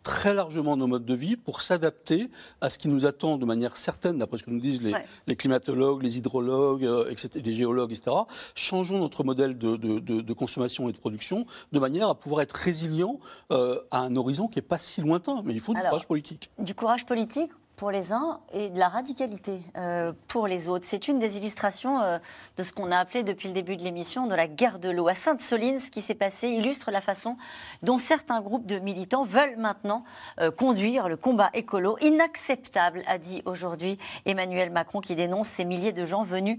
très 0.03 0.34
largement 0.34 0.76
nos 0.76 0.86
modes 0.86 1.05
de 1.05 1.14
vie 1.14 1.36
pour 1.36 1.62
s'adapter 1.62 2.30
à 2.61 2.70
ce 2.70 2.78
qui 2.78 2.88
nous 2.88 3.07
attend 3.07 3.36
de 3.36 3.44
manière 3.44 3.76
certaine, 3.76 4.18
d'après 4.18 4.38
ce 4.38 4.44
que 4.44 4.51
nous 4.51 4.61
disent 4.61 4.82
les, 4.82 4.92
Ouais. 4.92 5.05
les 5.26 5.36
climatologues, 5.36 6.03
les 6.03 6.18
hydrologues, 6.18 6.84
euh, 6.84 7.09
etc., 7.11 7.28
les 7.44 7.53
géologues, 7.53 7.92
etc. 7.92 8.11
Changeons 8.55 8.98
notre 8.98 9.24
modèle 9.24 9.59
de, 9.59 9.76
de- 9.76 9.98
de- 9.98 10.20
de 10.20 10.32
consommation 10.32 10.88
et 10.88 10.92
de 10.92 10.98
production 10.98 11.46
de 11.72 11.78
manière 11.78 12.09
à 12.09 12.14
pouvoir 12.14 12.42
être 12.42 12.53
résilient 12.53 13.18
euh, 13.53 13.80
à 13.90 13.98
un 14.01 14.16
horizon 14.16 14.48
qui 14.48 14.59
n'est 14.59 14.62
pas 14.62 14.78
si 14.78 15.01
lointain, 15.01 15.42
mais 15.44 15.53
il 15.55 15.61
faut 15.61 15.72
du 15.74 15.80
Alors, 15.80 15.90
courage 15.90 16.07
politique. 16.07 16.51
Du 16.59 16.74
courage 16.74 17.07
politique 17.07 17.51
pour 17.81 17.91
les 17.91 18.12
uns 18.12 18.41
et 18.53 18.68
de 18.68 18.78
la 18.78 18.89
radicalité 18.89 19.62
euh, 19.78 20.12
pour 20.28 20.47
les 20.47 20.68
autres. 20.68 20.85
C'est 20.87 21.09
une 21.09 21.18
des 21.18 21.39
illustrations 21.39 22.03
euh, 22.03 22.18
de 22.59 22.62
ce 22.62 22.74
qu'on 22.74 22.93
a 22.93 22.99
appelé 22.99 23.22
depuis 23.22 23.49
le 23.49 23.55
début 23.55 23.74
de 23.78 23.83
l'émission 23.83 24.26
de 24.26 24.35
la 24.35 24.47
guerre 24.49 24.78
de 24.78 24.91
l'eau. 24.91 25.09
À 25.09 25.14
Sainte-Soline, 25.14 25.78
ce 25.78 25.91
qui 25.91 26.03
s'est 26.03 26.14
passé 26.14 26.49
illustre 26.49 26.91
la 26.91 27.01
façon 27.01 27.39
dont 27.83 27.97
certains 27.97 28.43
groupes 28.43 28.66
de 28.66 28.78
militants 28.78 29.24
veulent 29.24 29.57
maintenant 29.57 30.05
euh, 30.41 30.51
conduire 30.51 31.09
le 31.09 31.16
combat 31.16 31.49
écolo. 31.55 31.97
Inacceptable, 32.03 33.03
a 33.07 33.16
dit 33.16 33.41
aujourd'hui 33.47 33.97
Emmanuel 34.26 34.68
Macron, 34.68 35.01
qui 35.01 35.14
dénonce 35.16 35.49
ces 35.49 35.64
milliers 35.64 35.93
de 35.93 36.05
gens 36.05 36.22
venus 36.22 36.59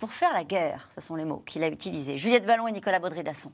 pour 0.00 0.12
faire 0.12 0.32
la 0.32 0.42
guerre. 0.42 0.88
Ce 0.96 1.00
sont 1.00 1.14
les 1.14 1.24
mots 1.24 1.44
qu'il 1.46 1.62
a 1.62 1.68
utilisés. 1.68 2.16
Juliette 2.16 2.44
Ballon 2.44 2.66
et 2.66 2.72
Nicolas 2.72 2.98
Baudry-Dasson. 2.98 3.52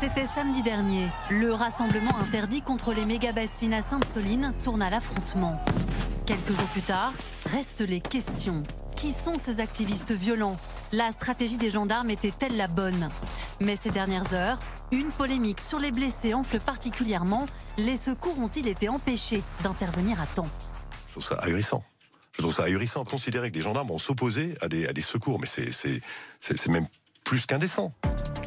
C'était 0.00 0.26
samedi 0.26 0.62
dernier. 0.62 1.08
Le 1.28 1.52
rassemblement 1.52 2.16
interdit 2.18 2.62
contre 2.62 2.92
les 2.92 3.04
méga-bassines 3.04 3.72
à 3.72 3.82
Sainte-Soline 3.82 4.54
tourne 4.62 4.80
à 4.80 4.90
l'affrontement. 4.90 5.60
Quelques 6.24 6.52
jours 6.52 6.68
plus 6.68 6.82
tard, 6.82 7.12
restent 7.46 7.80
les 7.80 8.00
questions. 8.00 8.62
Qui 8.94 9.12
sont 9.12 9.38
ces 9.38 9.58
activistes 9.58 10.12
violents? 10.12 10.56
La 10.92 11.10
stratégie 11.10 11.56
des 11.56 11.70
gendarmes 11.70 12.10
était-elle 12.10 12.56
la 12.56 12.68
bonne? 12.68 13.08
Mais 13.60 13.74
ces 13.74 13.90
dernières 13.90 14.34
heures, 14.34 14.60
une 14.92 15.08
polémique 15.08 15.60
sur 15.60 15.80
les 15.80 15.90
blessés 15.90 16.32
enfle 16.32 16.60
particulièrement. 16.60 17.46
Les 17.76 17.96
secours 17.96 18.38
ont-ils 18.38 18.68
été 18.68 18.88
empêchés 18.88 19.42
d'intervenir 19.64 20.20
à 20.20 20.26
temps? 20.26 20.48
Je 21.08 21.12
trouve 21.12 21.24
ça 21.24 21.34
ahurissant. 21.42 21.82
Je 22.36 22.42
trouve 22.42 22.54
ça 22.54 22.62
ahurissant. 22.64 23.02
Considérer 23.04 23.48
que 23.50 23.54
des 23.54 23.62
gendarmes 23.62 23.88
vont 23.88 23.98
s'opposer 23.98 24.56
à 24.60 24.68
des, 24.68 24.86
à 24.86 24.92
des 24.92 25.02
secours, 25.02 25.40
mais 25.40 25.48
c'est 25.48 26.68
même 26.68 26.86
plus 27.28 27.44
qu'indécent. 27.44 27.92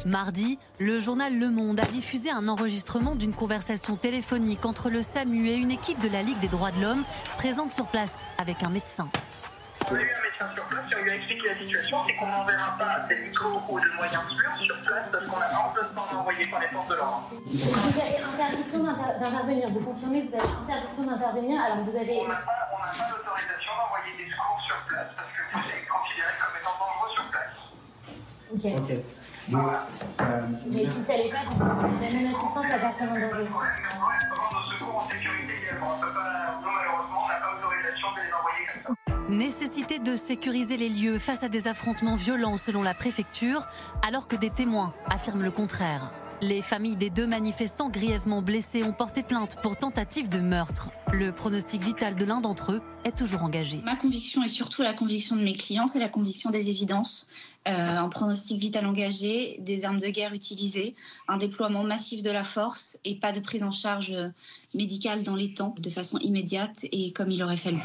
Mardi, 0.06 0.58
le 0.80 0.98
journal 0.98 1.38
Le 1.38 1.50
Monde 1.50 1.78
a 1.78 1.84
diffusé 1.86 2.30
un 2.32 2.48
enregistrement 2.48 3.14
d'une 3.14 3.32
conversation 3.32 3.94
téléphonique 3.94 4.66
entre 4.66 4.90
le 4.90 5.04
SAMU 5.04 5.46
et 5.48 5.54
une 5.54 5.70
équipe 5.70 6.00
de 6.00 6.08
la 6.08 6.22
Ligue 6.22 6.40
des 6.40 6.48
droits 6.48 6.72
de 6.72 6.80
l'homme 6.80 7.04
présente 7.38 7.70
sur 7.70 7.86
place 7.86 8.24
avec 8.38 8.64
un 8.64 8.70
médecin. 8.70 9.08
On 9.88 9.94
a 9.94 9.98
eu 9.98 10.02
un 10.02 10.22
médecin 10.26 10.50
sur 10.56 10.64
place 10.66 10.82
et 10.90 10.94
on 10.98 11.04
lui 11.04 11.10
a 11.12 11.14
expliqué 11.14 11.46
la 11.46 11.58
situation, 11.58 11.98
c'est 12.08 12.16
qu'on 12.16 12.26
n'enverra 12.26 12.76
pas 12.76 13.06
des 13.08 13.20
micros 13.22 13.62
ou 13.68 13.78
de 13.78 13.88
moyens 13.94 14.22
sûrs 14.26 14.66
sur 14.66 14.82
place 14.82 15.06
parce 15.12 15.26
qu'on 15.26 15.38
n'a 15.38 15.46
pas 15.46 15.62
emplacement 15.70 16.18
envoyé 16.20 16.46
par 16.50 16.60
les 16.60 16.66
forces 16.74 16.88
de 16.88 16.94
l'ordre. 16.96 17.30
Vous 17.30 18.00
avez 18.02 18.18
interdiction 18.18 18.82
d'inter- 18.82 19.18
d'intervenir. 19.20 19.68
Vous 19.68 19.80
confirmez 19.86 20.26
que 20.26 20.30
vous 20.34 20.38
avez 20.42 20.50
interdiction 20.66 21.02
d'intervenir. 21.06 21.62
Alors 21.62 21.76
vous 21.86 21.96
avez. 21.96 22.18
On 22.18 22.26
n'a 22.26 22.34
pas, 22.42 22.58
on 22.74 22.78
n'a 22.82 22.90
pas 22.90 23.06
d'autorisation 23.14 23.70
d'envoyer 23.78 24.10
des 24.18 24.26
secours 24.26 24.58
sur 24.66 24.76
place 24.90 25.10
parce 25.14 25.30
que 25.30 25.42
vous 25.54 25.70
êtes 25.70 25.86
considéré 25.86 26.32
comme 26.42 26.54
étant 26.58 26.74
dangereux 26.82 27.12
sur 27.14 27.24
place. 27.30 27.54
Ok. 28.54 28.64
Mais 30.68 30.86
si 30.86 31.00
ça 31.00 31.16
l'est 31.16 31.30
pas, 31.30 31.44
la 31.58 32.10
même 32.10 32.26
assistance 32.26 32.66
à 32.72 32.78
personne 32.78 33.08
en 33.08 33.14
danger. 33.14 33.48
Rendre 33.48 34.72
secours 34.72 34.96
en 34.96 35.10
sécurité 35.10 35.52
également. 35.62 35.94
On 35.96 36.00
peut 36.00 36.12
pas, 36.12 36.60
nous, 36.60 36.68
malheureusement, 36.70 37.22
on 37.24 37.28
n'a 37.28 37.40
pas 37.40 37.50
autorisation 37.58 38.08
de 38.12 38.20
les 38.20 38.32
envoyer 38.32 38.66
comme 38.84 38.96
ça. 39.06 39.12
Nécessité 39.28 39.98
de 39.98 40.16
sécuriser 40.16 40.76
les 40.76 40.90
lieux 40.90 41.18
face 41.18 41.42
à 41.42 41.48
des 41.48 41.66
affrontements 41.66 42.16
violents 42.16 42.58
selon 42.58 42.82
la 42.82 42.94
préfecture, 42.94 43.66
alors 44.06 44.28
que 44.28 44.36
des 44.36 44.50
témoins 44.50 44.92
affirment 45.08 45.42
le 45.42 45.50
contraire. 45.50 46.12
Les 46.42 46.60
familles 46.60 46.96
des 46.96 47.08
deux 47.08 47.28
manifestants 47.28 47.88
grièvement 47.88 48.42
blessés 48.42 48.82
ont 48.82 48.92
porté 48.92 49.22
plainte 49.22 49.58
pour 49.62 49.76
tentative 49.76 50.28
de 50.28 50.40
meurtre. 50.40 50.90
Le 51.12 51.30
pronostic 51.30 51.80
vital 51.82 52.16
de 52.16 52.24
l'un 52.24 52.40
d'entre 52.40 52.72
eux 52.72 52.82
est 53.04 53.16
toujours 53.16 53.44
engagé. 53.44 53.80
Ma 53.84 53.94
conviction 53.94 54.42
et 54.42 54.48
surtout 54.48 54.82
la 54.82 54.92
conviction 54.92 55.36
de 55.36 55.42
mes 55.42 55.54
clients, 55.54 55.86
c'est 55.86 56.00
la 56.00 56.08
conviction 56.08 56.50
des 56.50 56.68
évidences. 56.68 57.30
Euh, 57.68 57.96
un 57.96 58.08
pronostic 58.08 58.58
vital 58.58 58.86
engagé, 58.86 59.56
des 59.60 59.84
armes 59.84 60.00
de 60.00 60.08
guerre 60.08 60.34
utilisées, 60.34 60.96
un 61.28 61.36
déploiement 61.36 61.84
massif 61.84 62.20
de 62.20 62.30
la 62.30 62.42
force 62.42 62.98
et 63.04 63.14
pas 63.14 63.30
de 63.30 63.38
prise 63.38 63.62
en 63.62 63.70
charge 63.70 64.10
euh, 64.10 64.30
médicale 64.74 65.22
dans 65.22 65.36
les 65.36 65.54
temps, 65.54 65.72
de 65.78 65.88
façon 65.88 66.18
immédiate 66.18 66.86
et 66.90 67.12
comme 67.12 67.30
il 67.30 67.40
aurait 67.40 67.56
fallu. 67.56 67.78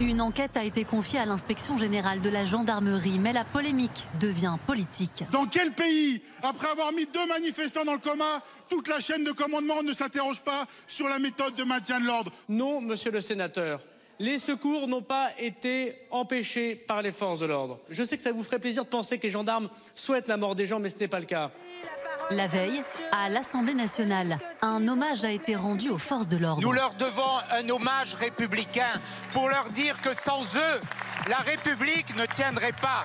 Une 0.00 0.20
enquête 0.20 0.56
a 0.56 0.64
été 0.64 0.84
confiée 0.84 1.18
à 1.18 1.26
l'inspection 1.26 1.78
générale 1.78 2.20
de 2.20 2.30
la 2.30 2.44
gendarmerie, 2.44 3.18
mais 3.18 3.32
la 3.32 3.44
polémique 3.44 4.06
devient 4.20 4.56
politique. 4.68 5.24
Dans 5.32 5.46
quel 5.46 5.72
pays, 5.72 6.22
après 6.44 6.68
avoir 6.68 6.92
mis 6.92 7.06
deux 7.12 7.26
manifestants 7.26 7.84
dans 7.84 7.94
le 7.94 7.98
coma, 7.98 8.40
toute 8.68 8.86
la 8.86 9.00
chaîne 9.00 9.24
de 9.24 9.32
commandement 9.32 9.82
ne 9.82 9.92
s'interroge 9.92 10.42
pas 10.42 10.66
sur 10.86 11.08
la 11.08 11.18
méthode 11.18 11.56
de 11.56 11.64
maintien 11.64 12.00
de 12.00 12.06
l'ordre? 12.06 12.30
Non, 12.48 12.80
monsieur 12.80 13.10
le 13.10 13.20
sénateur. 13.20 13.80
Les 14.18 14.38
secours 14.38 14.88
n'ont 14.88 15.02
pas 15.02 15.30
été 15.38 15.96
empêchés 16.10 16.74
par 16.74 17.02
les 17.02 17.12
forces 17.12 17.40
de 17.40 17.46
l'ordre. 17.46 17.80
Je 17.88 18.04
sais 18.04 18.16
que 18.16 18.22
ça 18.22 18.32
vous 18.32 18.42
ferait 18.42 18.58
plaisir 18.58 18.84
de 18.84 18.88
penser 18.88 19.18
que 19.18 19.24
les 19.24 19.30
gendarmes 19.30 19.68
souhaitent 19.94 20.28
la 20.28 20.36
mort 20.36 20.54
des 20.54 20.66
gens, 20.66 20.78
mais 20.78 20.90
ce 20.90 20.98
n'est 20.98 21.08
pas 21.08 21.20
le 21.20 21.26
cas. 21.26 21.50
La 22.30 22.46
veille, 22.46 22.82
à 23.10 23.28
l'Assemblée 23.28 23.74
nationale, 23.74 24.38
un 24.62 24.86
hommage 24.88 25.24
a 25.24 25.30
été 25.30 25.54
rendu 25.56 25.90
aux 25.90 25.98
forces 25.98 26.28
de 26.28 26.36
l'ordre. 26.36 26.62
Nous 26.62 26.72
leur 26.72 26.94
devons 26.94 27.38
un 27.50 27.68
hommage 27.68 28.14
républicain 28.14 29.00
pour 29.32 29.48
leur 29.48 29.70
dire 29.70 30.00
que 30.00 30.14
sans 30.14 30.56
eux, 30.56 30.80
la 31.28 31.36
République 31.38 32.16
ne 32.16 32.24
tiendrait 32.26 32.72
pas. 32.72 33.04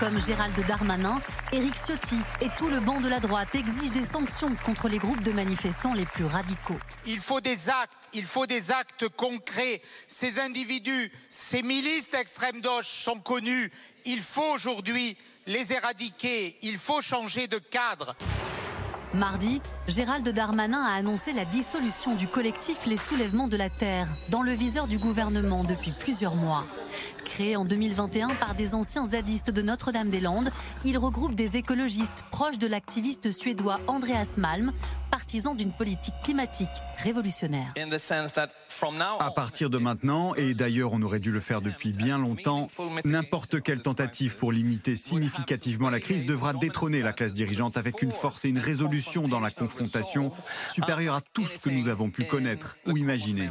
Comme 0.00 0.20
Gérald 0.20 0.54
Darmanin, 0.66 1.20
Éric 1.52 1.74
Ciotti 1.74 2.18
et 2.40 2.48
tout 2.58 2.68
le 2.68 2.80
banc 2.80 3.00
de 3.00 3.08
la 3.08 3.20
droite 3.20 3.54
exigent 3.54 3.92
des 3.92 4.04
sanctions 4.04 4.54
contre 4.64 4.88
les 4.88 4.98
groupes 4.98 5.22
de 5.22 5.32
manifestants 5.32 5.94
les 5.94 6.04
plus 6.04 6.26
radicaux. 6.26 6.78
Il 7.06 7.20
faut 7.20 7.40
des 7.40 7.70
actes, 7.70 7.92
il 8.12 8.24
faut 8.24 8.46
des 8.46 8.70
actes 8.70 9.08
concrets. 9.08 9.80
Ces 10.06 10.38
individus, 10.38 11.10
ces 11.30 11.62
milices 11.62 12.10
d'extrême 12.10 12.60
gauche 12.60 12.88
sont 13.04 13.20
connus. 13.20 13.70
Il 14.04 14.20
faut 14.20 14.54
aujourd'hui 14.54 15.16
les 15.46 15.72
éradiquer. 15.72 16.56
Il 16.62 16.78
faut 16.78 17.00
changer 17.00 17.46
de 17.46 17.58
cadre. 17.58 18.16
Mardi, 19.14 19.62
Gérald 19.88 20.28
Darmanin 20.28 20.82
a 20.82 20.94
annoncé 20.94 21.32
la 21.32 21.44
dissolution 21.44 22.14
du 22.14 22.26
collectif 22.26 22.84
Les 22.86 22.96
Soulèvements 22.96 23.48
de 23.48 23.56
la 23.56 23.70
Terre, 23.70 24.08
dans 24.28 24.42
le 24.42 24.52
viseur 24.52 24.88
du 24.88 24.98
gouvernement 24.98 25.64
depuis 25.64 25.92
plusieurs 25.92 26.34
mois. 26.34 26.64
Créé 27.26 27.56
en 27.56 27.64
2021 27.64 28.28
par 28.28 28.54
des 28.54 28.74
anciens 28.74 29.06
zadistes 29.06 29.50
de 29.50 29.60
Notre-Dame-des-Landes, 29.60 30.50
il 30.84 30.96
regroupe 30.96 31.34
des 31.34 31.56
écologistes 31.56 32.24
proches 32.30 32.58
de 32.58 32.66
l'activiste 32.66 33.30
suédois 33.30 33.78
Andreas 33.88 34.34
Malm, 34.38 34.72
partisan 35.10 35.54
d'une 35.54 35.72
politique 35.72 36.14
climatique 36.22 36.68
révolutionnaire. 36.96 37.74
À 39.18 39.30
partir 39.30 39.70
de 39.70 39.78
maintenant, 39.78 40.34
et 40.34 40.54
d'ailleurs 40.54 40.92
on 40.92 41.02
aurait 41.02 41.20
dû 41.20 41.30
le 41.30 41.40
faire 41.40 41.60
depuis 41.60 41.92
bien 41.92 42.18
longtemps, 42.18 42.68
n'importe 43.04 43.60
quelle 43.60 43.82
tentative 43.82 44.36
pour 44.38 44.52
limiter 44.52 44.96
significativement 44.96 45.90
la 45.90 46.00
crise 46.00 46.26
devra 46.26 46.52
détrôner 46.54 47.02
la 47.02 47.12
classe 47.12 47.32
dirigeante 47.32 47.76
avec 47.76 48.02
une 48.02 48.12
force 48.12 48.44
et 48.44 48.48
une 48.48 48.58
résolution 48.58 49.28
dans 49.28 49.40
la 49.40 49.50
confrontation 49.50 50.32
supérieure 50.70 51.16
à 51.16 51.20
tout 51.32 51.46
ce 51.46 51.58
que 51.58 51.70
nous 51.70 51.88
avons 51.88 52.10
pu 52.10 52.24
connaître 52.24 52.76
ou 52.86 52.96
imaginer. 52.96 53.50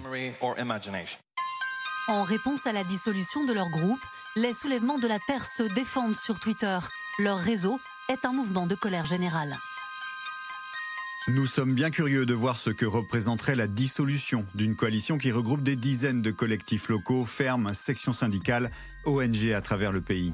En 2.08 2.22
réponse 2.22 2.68
à 2.68 2.72
la 2.72 2.84
dissolution 2.84 3.45
de 3.45 3.53
leur 3.53 3.70
groupe, 3.70 3.99
les 4.36 4.53
soulèvements 4.53 4.99
de 4.99 5.08
la 5.08 5.18
Terre 5.18 5.43
se 5.43 5.64
défendent 5.64 6.16
sur 6.16 6.39
Twitter. 6.39 6.78
Leur 7.18 7.39
réseau 7.39 7.80
est 8.10 8.26
un 8.26 8.32
mouvement 8.32 8.68
de 8.68 8.76
colère 8.76 9.06
générale. 9.06 9.56
Nous 11.28 11.47
sommes 11.47 11.74
bien 11.74 11.89
curieux 11.89 12.28
de 12.28 12.36
voir 12.36 12.58
ce 12.58 12.70
que 12.70 12.86
représenterait 12.86 13.56
la 13.56 13.66
dissolution 13.66 14.45
d'une 14.53 14.76
coalition 14.76 15.18
qui 15.18 15.32
regroupe 15.32 15.64
des 15.64 15.76
dizaines 15.76 16.22
de 16.22 16.30
collectifs 16.30 16.89
locaux, 16.89 17.26
fermes, 17.26 17.74
sections 17.74 18.14
syndicales, 18.14 18.70
ONG 19.06 19.51
à 19.51 19.62
travers 19.62 19.91
le 19.91 20.01
pays. 20.01 20.32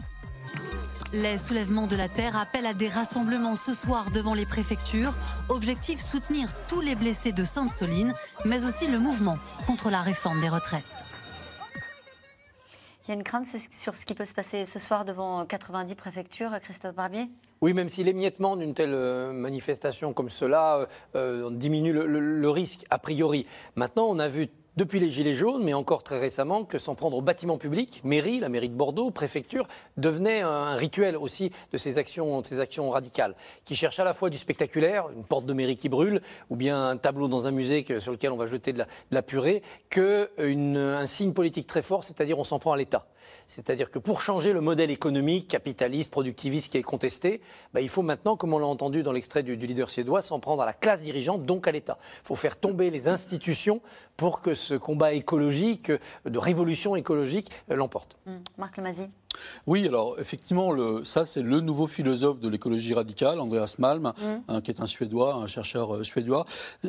Les 1.14 1.38
soulèvements 1.38 1.88
de 1.88 1.96
la 1.96 2.10
Terre 2.10 2.36
appellent 2.36 2.66
à 2.66 2.74
des 2.74 2.90
rassemblements 2.90 3.56
ce 3.56 3.74
soir 3.74 4.12
devant 4.12 4.34
les 4.34 4.46
préfectures. 4.46 5.16
Objectif 5.48 6.02
soutenir 6.02 6.50
tous 6.68 6.82
les 6.82 6.96
blessés 6.96 7.32
de 7.32 7.46
Sainte-Soline, 7.46 8.14
mais 8.44 8.66
aussi 8.66 8.88
le 8.88 9.00
mouvement 9.00 9.38
contre 9.68 9.90
la 9.90 10.02
réforme 10.02 10.42
des 10.42 10.50
retraites. 10.50 10.84
Il 13.04 13.10
y 13.10 13.12
a 13.12 13.16
une 13.16 13.24
crainte 13.24 13.48
sur 13.72 13.96
ce 13.96 14.06
qui 14.06 14.14
peut 14.14 14.26
se 14.26 14.34
passer 14.34 14.66
ce 14.66 14.78
soir 14.78 15.06
devant 15.06 15.46
90 15.46 15.96
préfectures, 15.96 16.52
Christophe 16.62 16.94
Barbier? 16.94 17.30
Oui, 17.62 17.74
même 17.74 17.90
si 17.90 18.04
l'émiettement 18.04 18.56
d'une 18.56 18.74
telle 18.74 18.94
euh, 18.94 19.32
manifestation 19.32 20.14
comme 20.14 20.30
cela 20.30 20.88
euh, 21.16 21.50
diminue 21.52 21.94
le, 21.94 22.06
le, 22.06 22.50
risque 22.50 22.86
a 22.90 23.00
priori. 23.00 23.46
Maintenant, 23.76 24.06
on 24.08 24.20
a 24.20 24.28
vu 24.28 24.50
depuis 24.78 25.00
les 25.00 25.10
Gilets 25.10 25.36
jaunes, 25.36 25.64
mais 25.64 25.74
encore 25.74 26.04
très 26.04 26.20
récemment, 26.20 26.64
que 26.64 26.80
s'en 26.80 26.96
prendre 26.96 27.18
aux 27.18 27.22
bâtiments 27.22 27.58
publics, 27.58 28.02
mairie, 28.04 28.40
la 28.40 28.50
mairie 28.50 28.70
de 28.70 28.76
Bordeaux, 28.76 29.12
préfecture, 29.12 29.68
devenait 29.98 30.42
un 30.42 30.76
rituel 30.76 31.18
aussi 31.18 31.52
de 31.72 31.78
ces 31.78 31.98
actions, 31.98 32.42
radicales, 32.90 33.36
qui 33.66 33.76
cherchent 33.76 34.00
à 34.00 34.04
la 34.04 34.14
fois 34.14 34.30
du 34.30 34.38
spectaculaire, 34.38 35.10
une 35.16 35.26
porte 35.26 35.46
de 35.46 35.54
mairie 35.54 35.78
qui 35.78 35.90
brûle, 35.90 36.22
ou 36.50 36.56
bien 36.56 36.90
un 36.90 36.98
tableau 36.98 37.28
dans 37.28 37.48
un 37.48 37.52
musée 37.52 37.86
sur 38.00 38.12
lequel 38.12 38.32
on 38.32 38.38
va 38.38 38.46
jeter 38.46 38.74
de 38.74 38.80
la, 38.80 38.86
de 38.86 39.16
la 39.16 39.22
purée, 39.22 39.62
qu'un 39.90 41.08
signe 41.08 41.34
politique 41.34 41.68
très 41.68 41.82
fort, 41.82 42.04
c'est-à-dire 42.04 42.40
on 42.40 42.44
s'en 42.44 42.60
prend 42.60 42.74
à 42.74 42.78
l'État. 42.78 43.06
C'est-à-dire 43.48 43.92
que 43.92 44.00
pour 44.00 44.22
changer 44.22 44.54
le 44.54 44.62
modèle 44.62 44.92
économique, 44.92 45.48
capitaliste, 45.48 46.12
productiviste 46.12 46.72
qui 46.72 46.78
est 46.78 46.84
contesté, 46.84 47.42
bah, 47.74 47.82
il 47.82 47.90
faut 47.90 48.02
maintenant, 48.02 48.38
comme 48.38 48.54
on 48.54 48.60
l'a 48.60 48.66
entendu 48.66 49.04
dans 49.04 49.12
l'extrait 49.12 49.44
du, 49.44 49.56
leader 49.56 49.90
suédois, 49.90 50.22
s'en 50.22 50.40
prendre 50.40 50.62
à 50.64 50.66
la 50.66 50.74
classe 50.74 51.02
dirigeante, 51.02 51.46
donc 51.46 51.68
à 51.68 51.72
l'État. 51.72 51.98
Il 52.24 52.28
faut 52.28 52.36
faire 52.36 52.58
tomber 52.58 52.90
les 52.90 53.08
institutions 53.08 53.82
pour 54.22 54.40
que 54.40 54.54
ce 54.54 54.76
combat 54.76 55.14
écologique, 55.14 55.92
de 56.26 56.38
révolution 56.38 56.96
écologique, 56.96 57.50
euh, 57.72 57.76
l'emporte. 57.76 58.18
Mmh. 58.28 58.32
Marc 58.60 58.78
Lemazy 58.78 59.10
oui, 59.68 59.88
alors 59.88 60.16
effectivement, 60.20 60.72
le, 60.72 61.06
ça 61.06 61.26
c'est 61.26 61.42
le 61.42 61.60
nouveau 61.62 61.88
philosophe 61.88 62.40
de 62.40 62.50
l'écologie 62.50 62.94
radicale, 62.94 63.40
Andreas 63.40 63.76
Malm, 63.80 64.04
mmh. 64.04 64.24
hein, 64.48 64.62
qui 64.62 64.72
est 64.72 64.82
un 64.82 64.88
Suédois, 64.88 65.36
un 65.36 65.48
chercheur 65.48 65.96
euh, 65.96 66.04
suédois. 66.04 66.46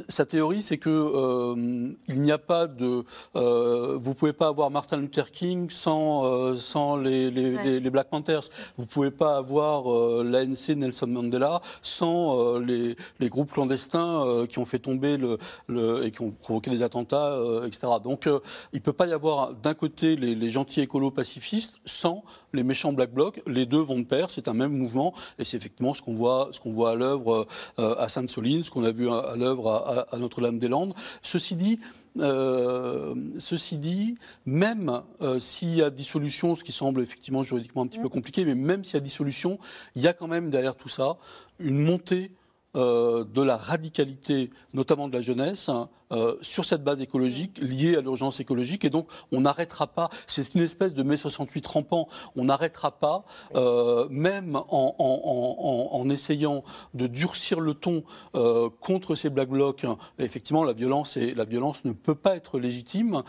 Sa 0.09 0.25
théorie, 0.25 0.63
c'est 0.63 0.79
que 0.79 0.91
euh, 0.91 1.95
il 2.09 2.23
n'y 2.23 2.33
a 2.33 2.39
pas 2.39 2.67
de, 2.67 3.05
euh, 3.37 3.99
vous 4.01 4.15
pouvez 4.15 4.33
pas 4.33 4.49
avoir 4.49 4.71
Martin 4.71 4.97
Luther 4.97 5.31
King 5.31 5.71
sans 5.71 6.25
euh, 6.25 6.57
sans 6.57 6.97
les, 6.97 7.31
les, 7.31 7.81
les, 7.81 7.91
Black 7.91 8.09
Panthers. 8.09 8.49
Vous 8.77 8.87
pouvez 8.87 9.11
pas 9.11 9.37
avoir 9.37 9.85
l'ANC 10.25 10.77
Nelson 10.77 11.07
Mandela 11.07 11.61
sans 11.83 12.59
les, 12.59 12.97
les, 13.21 13.29
groupes 13.29 13.53
clandestins 13.53 14.47
qui 14.49 14.59
ont 14.59 14.65
fait 14.65 14.79
tomber 14.79 15.17
le, 15.17 15.39
le, 15.67 16.05
et 16.05 16.11
qui 16.11 16.23
ont 16.23 16.31
provoqué 16.31 16.71
des 16.71 16.83
attentats, 16.83 17.22
etc. 17.67 17.95
Donc, 18.03 18.29
il 18.73 18.81
peut 18.81 18.93
pas 18.93 19.07
y 19.07 19.13
avoir 19.13 19.55
d'un 19.55 19.75
côté 19.75 20.17
les, 20.17 20.51
gentils 20.51 20.81
écolos 20.81 21.11
pacifistes 21.11 21.79
sans 21.85 22.25
les 22.53 22.63
méchants 22.63 22.93
Black 22.93 23.13
Blocs, 23.13 23.43
les 23.47 23.67
deux 23.67 23.81
vont 23.81 23.99
de 24.01 24.05
pair, 24.05 24.31
c'est 24.31 24.49
un 24.49 24.55
même 24.55 24.73
mouvement, 24.73 25.15
et 25.39 25.45
c'est 25.45 25.57
effectivement 25.57 25.95
ce 25.95 26.03
qu'on 26.03 26.15
voit, 26.15 26.51
ce 26.53 26.61
qu'on 26.61 26.73
voit 26.73 26.93
à 26.93 26.95
l'œuvre 26.95 27.47
euh, 27.79 27.95
à 27.99 28.09
Sainte-Soline, 28.09 28.63
ce 28.63 28.71
qu'on 28.71 28.85
a 28.85 28.93
vu 28.93 29.11
à, 29.11 29.35
l'œuvre 29.37 30.07
à, 30.11 30.19
Notre-Dame-des-Landes. 30.19 30.95
Ceci 31.23 31.57
dit, 31.57 31.81
euh, 32.19 33.15
ceci 33.39 33.79
dit, 33.79 34.17
même 34.45 35.03
euh, 35.21 35.39
s'il 35.39 35.75
y 35.75 35.83
a 35.83 35.91
dissolution, 35.91 36.55
ce 36.55 36.65
qui 36.65 36.73
semble 36.73 37.01
effectivement 37.01 37.43
juridiquement 37.43 37.83
un 37.83 37.87
petit 37.87 38.01
peu 38.01 38.09
compliqué, 38.09 38.45
mais 38.45 38.55
même 38.55 38.85
s'il 38.85 38.95
y 38.95 38.99
a 38.99 39.01
dissolution, 39.01 39.59
il 39.95 40.03
y 40.03 40.09
a 40.09 40.13
quand 40.13 40.29
même 40.29 40.51
derrière 40.51 40.77
tout 40.77 40.89
ça 40.89 41.17
une 41.59 41.79
montée 41.79 42.33
de 42.75 43.43
la 43.43 43.59
radicalité, 43.59 44.49
notamment 44.73 45.07
de 45.07 45.13
la 45.13 45.21
jeunesse, 45.21 45.69
euh, 46.13 46.37
sur 46.43 46.65
cette 46.65 46.85
base 46.85 47.01
écologique 47.01 47.59
liée 47.59 47.97
à 47.97 48.01
l'urgence 48.01 48.41
écologique. 48.41 48.85
Et 48.85 48.91
donc, 48.91 49.07
on 49.31 49.41
n'arrêtera 49.43 49.87
pas. 49.87 50.11
C'est 50.27 50.55
une 50.55 50.63
espèce 50.63 50.95
de 50.95 51.03
mai 51.03 51.17
68 51.17 51.67
rampant. 51.67 52.09
On 52.37 52.45
n'arrêtera 52.45 52.99
pas, 52.99 53.25
euh, 53.55 54.07
même 54.11 54.57
en, 54.57 54.95
en, 54.99 55.89
en, 55.93 56.11
essayant 56.11 56.65
de 56.95 57.07
durcir 57.07 57.61
le 57.61 57.75
ton 57.75 58.05
euh, 58.35 58.69
contre 58.81 59.15
ces 59.15 59.31
black 59.31 59.49
blocs. 59.49 59.87
Effectivement, 60.19 60.65
la 60.65 60.73
violence, 60.73 61.17
et, 61.17 61.35
la 61.35 61.45
violence 61.45 61.85
ne 61.85 61.93
peut 61.93 62.15
pas 62.15 62.37
être 62.37 62.59
légitime. 62.59 63.23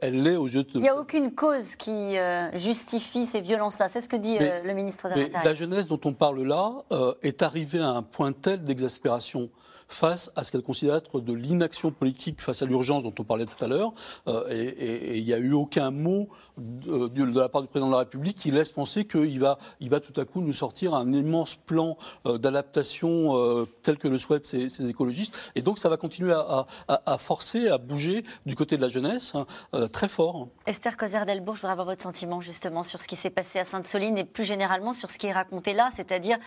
elle 0.00 0.22
l'est 0.22 0.36
aux 0.36 0.48
yeux 0.48 0.64
de. 0.64 0.70
Il 0.74 0.80
n'y 0.80 0.88
a 0.88 0.98
aucune 0.98 1.34
cause 1.34 1.76
qui 1.76 2.16
justifie 2.54 3.26
ces 3.26 3.40
violences-là. 3.40 3.88
C'est 3.92 4.02
ce 4.02 4.08
que 4.08 4.16
dit 4.16 4.38
le 4.38 4.72
ministre 4.72 5.08
de 5.08 5.14
l'Intérieur. 5.14 5.44
La 5.44 5.54
jeunesse 5.54 5.86
dont 5.86 6.00
on 6.04 6.12
parle 6.12 6.42
là 6.42 6.84
est 7.22 7.42
arrivée 7.42 7.80
à 7.80 7.90
un 7.90 8.02
point 8.02 8.32
tel 8.32 8.64
d'exaspération 8.64 9.50
face 9.88 10.30
à 10.36 10.44
ce 10.44 10.52
qu'elle 10.52 10.62
considère 10.62 10.96
être 10.96 11.20
de 11.20 11.32
l'inaction 11.32 11.90
politique 11.90 12.40
face 12.40 12.62
à 12.62 12.66
l'urgence 12.66 13.02
dont 13.02 13.14
on 13.18 13.24
parlait 13.24 13.46
tout 13.46 13.62
à 13.64 13.68
l'heure. 13.68 13.92
Euh, 14.28 14.44
et 14.50 15.18
il 15.18 15.24
n'y 15.24 15.32
a 15.32 15.38
eu 15.38 15.52
aucun 15.52 15.90
mot 15.90 16.28
de, 16.56 17.24
la 17.38 17.48
part 17.48 17.62
du 17.62 17.68
président 17.68 17.88
de 17.88 17.92
la 17.92 18.00
République 18.00 18.36
qui 18.36 18.50
laisse 18.50 18.72
penser 18.72 19.04
qu'il 19.06 19.40
va, 19.40 19.58
il 19.80 19.90
va 19.90 20.00
tout 20.00 20.18
à 20.20 20.24
coup 20.24 20.40
nous 20.40 20.52
sortir 20.52 20.94
un 20.94 21.12
immense 21.12 21.54
plan 21.54 21.96
euh, 22.26 22.38
d'adaptation 22.38 23.36
euh, 23.36 23.66
tel 23.82 23.98
que 23.98 24.08
le 24.08 24.18
souhaitent 24.18 24.46
ces, 24.46 24.88
écologistes. 24.88 25.36
Et 25.54 25.62
donc 25.62 25.78
ça 25.78 25.88
va 25.88 25.96
continuer 25.96 26.34
à, 26.34 27.18
forcer, 27.18 27.68
à 27.68 27.78
bouger 27.78 28.24
du 28.46 28.54
côté 28.54 28.76
de 28.76 28.82
la 28.82 28.88
jeunesse 28.88 29.34
hein, 29.34 29.46
très 29.92 30.08
fort. 30.08 30.48
Esther 30.66 30.96
Coser-Delbourg, 30.96 31.56
je 31.56 31.60
voudrais 31.60 31.72
avoir 31.72 31.86
votre 31.86 32.02
sentiment 32.02 32.40
justement 32.40 32.82
sur 32.82 33.00
ce 33.00 33.08
qui 33.08 33.16
s'est 33.16 33.30
passé 33.30 33.58
à 33.58 33.64
Sainte-Soline 33.64 34.18
et 34.18 34.24
plus 34.24 34.44
généralement 34.44 34.92
sur 34.92 35.10
ce 35.10 35.18
qui 35.18 35.26
est 35.26 35.32
raconté 35.32 35.72
là, 35.72 35.90
c'est-à-dire 35.96 36.38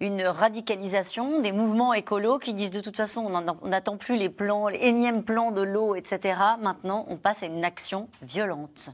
une 0.00 0.22
radicalisation 0.22 1.40
des 1.40 1.52
mouvements 1.52 1.92
écolos 1.94 2.38
qui 2.38 2.54
disent 2.54 2.70
de 2.70 2.80
toute 2.80 2.96
façon 2.96 3.26
on 3.26 3.68
n'attend 3.68 3.96
plus 3.96 4.16
les 4.16 4.28
plans, 4.28 4.68
les 4.68 4.78
énièmes 4.78 5.24
plans 5.24 5.50
de 5.50 5.62
l'eau, 5.62 5.94
etc. 5.94 6.38
Maintenant, 6.60 7.04
on 7.08 7.16
passe 7.16 7.42
à 7.42 7.46
une 7.46 7.64
action 7.64 8.08
violente. 8.22 8.90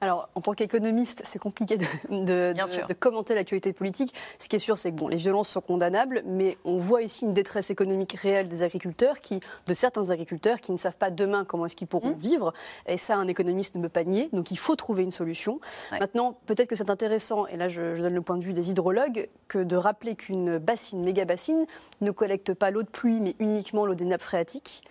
Alors, 0.00 0.28
en 0.34 0.40
tant 0.40 0.52
qu'économiste, 0.52 1.22
c'est 1.24 1.38
compliqué 1.38 1.78
de, 1.78 2.92
commenter 2.94 3.34
l'actualité 3.34 3.72
politique. 3.72 4.12
Ce 4.38 4.48
qui 4.48 4.56
est 4.56 4.60
sûr, 4.60 4.76
c'est 4.78 4.90
que 4.90 4.96
bon, 4.96 5.08
les 5.08 5.16
violences 5.16 5.48
sont 5.48 5.60
condamnables, 5.60 6.22
mais 6.26 6.58
on 6.64 6.78
voit 6.78 7.02
ici 7.02 7.24
une 7.24 7.32
détresse 7.32 7.70
économique 7.70 8.12
réelle 8.14 8.48
des 8.48 8.62
agriculteurs, 8.62 9.20
qui, 9.20 9.40
de 9.66 9.74
certains 9.74 10.10
agriculteurs, 10.10 10.60
qui 10.60 10.72
ne 10.72 10.76
savent 10.76 10.96
pas 10.96 11.10
demain 11.10 11.44
comment 11.44 11.66
est-ce 11.66 11.76
qu'ils 11.76 11.86
pourront 11.86 12.10
mmh. 12.10 12.20
vivre. 12.20 12.52
Et 12.86 12.96
ça, 12.96 13.16
un 13.16 13.26
économiste 13.26 13.74
ne 13.74 13.82
peut 13.82 13.88
pas 13.88 14.04
nier. 14.04 14.28
Donc, 14.32 14.50
il 14.50 14.58
faut 14.58 14.76
trouver 14.76 15.02
une 15.02 15.10
solution. 15.10 15.60
Maintenant, 15.92 16.36
peut-être 16.46 16.68
que 16.68 16.76
c'est 16.76 16.90
intéressant, 16.90 17.46
et 17.46 17.56
là, 17.56 17.68
je, 17.68 17.94
je, 17.94 18.02
donne 18.02 18.14
le 18.14 18.22
point 18.22 18.36
de 18.36 18.44
vue 18.44 18.52
des 18.52 18.70
hydrologues, 18.70 19.28
que 19.48 19.58
de 19.58 19.76
rappeler 19.76 20.14
qu'une 20.14 20.58
bassine, 20.58 21.02
méga 21.02 21.24
bassine, 21.24 21.66
ne 22.00 22.10
collecte 22.10 22.54
pas 22.54 22.70
l'eau 22.70 22.82
de 22.82 22.88
pluie, 22.88 23.20
mais 23.20 23.34
uniquement 23.38 23.86
l'eau 23.86 23.94
des 23.94 24.04
nappes 24.04 24.22
phréatiques 24.22 24.82